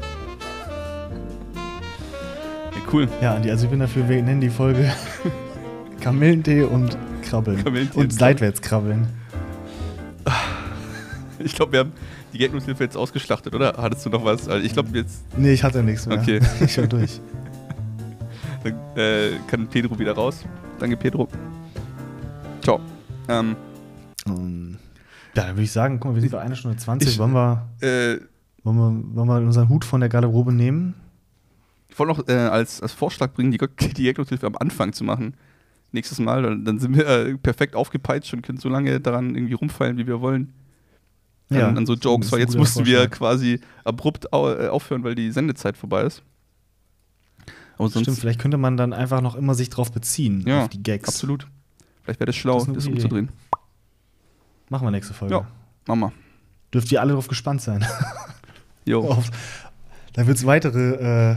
Cool. 2.93 3.07
Ja, 3.21 3.33
also 3.33 3.65
ich 3.65 3.69
bin 3.71 3.79
dafür, 3.79 4.07
wir 4.07 4.21
nennen 4.21 4.41
die 4.41 4.49
Folge 4.49 4.91
Kamillentee 6.01 6.63
und 6.63 6.97
Krabbeln. 7.23 7.63
Kamillentee 7.63 7.97
und 7.97 8.03
und 8.05 8.13
seitwärts 8.13 8.61
krabbeln. 8.61 9.07
ich 11.39 11.53
glaube, 11.55 11.71
wir 11.73 11.79
haben 11.79 11.91
die 12.33 12.37
Gegnungshilfe 12.37 12.83
jetzt 12.83 12.97
ausgeschlachtet, 12.97 13.53
oder? 13.53 13.73
Hattest 13.77 14.05
du 14.05 14.09
noch 14.09 14.23
was? 14.23 14.47
Also 14.47 14.65
ich 14.65 14.73
glaube, 14.73 14.89
jetzt 14.97 15.23
Nee, 15.37 15.53
ich 15.53 15.63
hatte 15.63 15.83
nichts 15.83 16.05
mehr. 16.05 16.19
Okay. 16.19 16.39
Ich 16.61 16.77
war 16.77 16.87
durch. 16.87 17.19
dann, 18.63 18.73
äh, 18.95 19.31
kann 19.47 19.67
Pedro 19.67 19.97
wieder 19.99 20.13
raus. 20.13 20.43
Danke, 20.79 20.97
Pedro. 20.97 21.27
Ciao. 22.61 22.79
Ähm, 23.27 23.55
Um, 24.25 24.77
ja, 25.35 25.43
dann 25.43 25.49
würde 25.55 25.63
ich 25.63 25.71
sagen, 25.73 25.99
guck 25.99 26.11
mal, 26.11 26.15
wir 26.15 26.21
sind 26.21 26.31
bei 26.31 26.39
einer 26.39 26.55
Stunde 26.55 26.77
20. 26.77 27.09
Ich- 27.09 27.19
wollen, 27.19 27.33
wir, 27.33 27.67
äh, 27.81 28.17
wollen, 28.63 28.77
wir, 28.77 29.15
wollen 29.17 29.27
wir 29.27 29.35
unseren 29.47 29.67
Hut 29.67 29.83
von 29.83 29.99
der 29.99 30.07
Garderobe 30.07 30.53
nehmen? 30.53 30.93
Ich 31.93 31.99
wollte 31.99 32.13
noch 32.13 32.27
äh, 32.27 32.33
als, 32.33 32.81
als 32.81 32.91
Vorschlag 32.91 33.33
bringen, 33.33 33.51
die, 33.51 33.59
die 33.93 34.15
am 34.45 34.57
Anfang 34.57 34.93
zu 34.93 35.03
machen. 35.03 35.35
Nächstes 35.91 36.17
Mal, 36.17 36.41
dann, 36.41 36.65
dann 36.65 36.79
sind 36.79 36.95
wir 36.95 37.07
äh, 37.07 37.37
perfekt 37.37 37.75
aufgepeitscht 37.75 38.33
und 38.33 38.41
können 38.41 38.57
so 38.57 38.67
lange 38.67 38.99
daran 38.99 39.35
irgendwie 39.35 39.53
rumfallen, 39.53 39.97
wie 39.99 40.07
wir 40.07 40.19
wollen. 40.19 40.53
An, 41.49 41.77
an 41.77 41.85
so 41.85 41.93
Jokes, 41.93 42.31
weil 42.31 42.39
jetzt 42.39 42.57
mussten 42.57 42.83
wir 42.87 42.97
Vorschlag. 42.97 43.17
quasi 43.17 43.59
abrupt 43.83 44.33
au 44.33 44.51
äh, 44.51 44.69
aufhören, 44.69 45.03
weil 45.03 45.13
die 45.13 45.29
Sendezeit 45.29 45.77
vorbei 45.77 46.01
ist. 46.01 46.23
Aber 47.77 47.89
sonst, 47.89 48.05
Stimmt, 48.05 48.17
vielleicht 48.17 48.39
könnte 48.39 48.57
man 48.57 48.75
dann 48.75 48.91
einfach 48.91 49.21
noch 49.21 49.35
immer 49.35 49.53
sich 49.53 49.69
drauf 49.69 49.91
beziehen, 49.91 50.43
Ja, 50.47 50.63
auf 50.63 50.69
die 50.69 50.81
Gags. 50.81 51.07
absolut. 51.07 51.47
Vielleicht 52.01 52.19
wäre 52.19 52.25
das 52.25 52.35
schlau, 52.35 52.57
Das 52.57 52.73
das, 52.73 52.87
umzudrehen. 52.87 53.29
Machen 54.69 54.87
wir 54.87 54.91
nächste 54.91 55.13
Folge. 55.13 55.35
Ja. 55.35 55.47
Mama. 55.85 56.11
Dürft 56.73 56.91
ihr 56.91 57.01
alle 57.01 57.13
drauf 57.13 57.27
gespannt 57.27 57.61
sein. 57.61 57.85
Jo. 58.85 59.01
Auf, 59.11 59.29
da 60.13 60.25
wird 60.25 60.37
es 60.37 60.45
weitere 60.47 61.33
äh, 61.33 61.35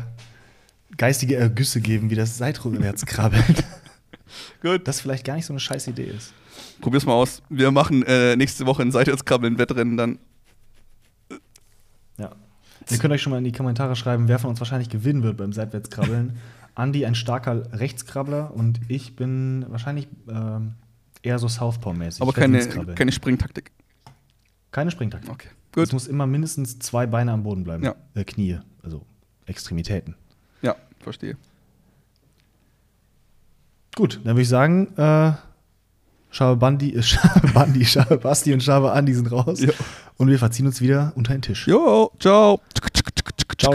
geistige 0.96 1.36
Ergüsse 1.36 1.80
geben, 1.80 2.10
wie 2.10 2.14
das 2.14 2.38
seitwärts 2.38 3.06
krabbelt. 3.06 3.64
Gut. 4.62 4.86
Das 4.86 5.00
vielleicht 5.00 5.24
gar 5.24 5.34
nicht 5.34 5.46
so 5.46 5.52
eine 5.52 5.60
scheiß 5.60 5.86
Idee 5.88 6.04
ist. 6.16 6.32
Probier's 6.80 7.06
mal 7.06 7.14
aus. 7.14 7.42
Wir 7.48 7.70
machen 7.70 8.02
äh, 8.04 8.36
nächste 8.36 8.66
Woche 8.66 8.82
ein 8.82 8.90
Seitwärtskrabbeln-Wettrennen 8.90 9.96
dann. 9.96 10.18
Ja. 12.18 12.32
Ihr 12.90 12.98
könnt 12.98 13.12
euch 13.12 13.22
schon 13.22 13.32
mal 13.32 13.38
in 13.38 13.44
die 13.44 13.52
Kommentare 13.52 13.96
schreiben, 13.96 14.28
wer 14.28 14.38
von 14.38 14.50
uns 14.50 14.60
wahrscheinlich 14.60 14.88
gewinnen 14.88 15.22
wird 15.22 15.36
beim 15.36 15.52
Seitwärtskrabbeln. 15.52 16.38
Andi, 16.74 17.06
ein 17.06 17.14
starker 17.14 17.72
Rechtskrabbler 17.72 18.54
und 18.54 18.80
ich 18.88 19.16
bin 19.16 19.64
wahrscheinlich 19.68 20.08
ähm, 20.28 20.74
eher 21.22 21.38
so 21.38 21.48
Southpaw-mäßig. 21.48 22.20
Aber 22.20 22.34
keine, 22.34 22.66
keine 22.94 23.12
Springtaktik. 23.12 23.70
keine 24.72 24.90
Springtaktik. 24.90 25.30
Okay. 25.30 25.48
Es 25.72 25.90
Gut. 25.90 25.92
muss 25.94 26.06
immer 26.06 26.26
mindestens 26.26 26.78
zwei 26.78 27.06
Beine 27.06 27.32
am 27.32 27.42
Boden 27.42 27.64
bleiben. 27.64 27.82
Ja. 27.84 27.94
Äh, 28.14 28.24
Knie, 28.24 28.58
also 28.82 29.04
Extremitäten. 29.46 30.16
Verstehe. 31.06 31.36
Gut, 33.94 34.16
dann 34.24 34.34
würde 34.34 34.42
ich 34.42 34.48
sagen, 34.48 34.88
äh, 34.96 35.34
Schabe 36.32 36.56
Bandi, 36.56 36.96
äh, 36.96 37.02
Schabe 37.04 37.46
Bandi, 37.54 37.84
Schabe 37.84 38.18
Basti 38.18 38.52
und 38.52 38.60
Schabe 38.60 38.90
Andi 38.90 39.14
sind 39.14 39.30
raus. 39.30 39.60
Ja. 39.60 39.70
Und 40.16 40.26
wir 40.26 40.40
verziehen 40.40 40.66
uns 40.66 40.80
wieder 40.80 41.12
unter 41.14 41.32
den 41.32 41.42
Tisch. 41.42 41.68
Jo, 41.68 42.10
ciao. 42.18 42.60
Ciao. 43.56 43.72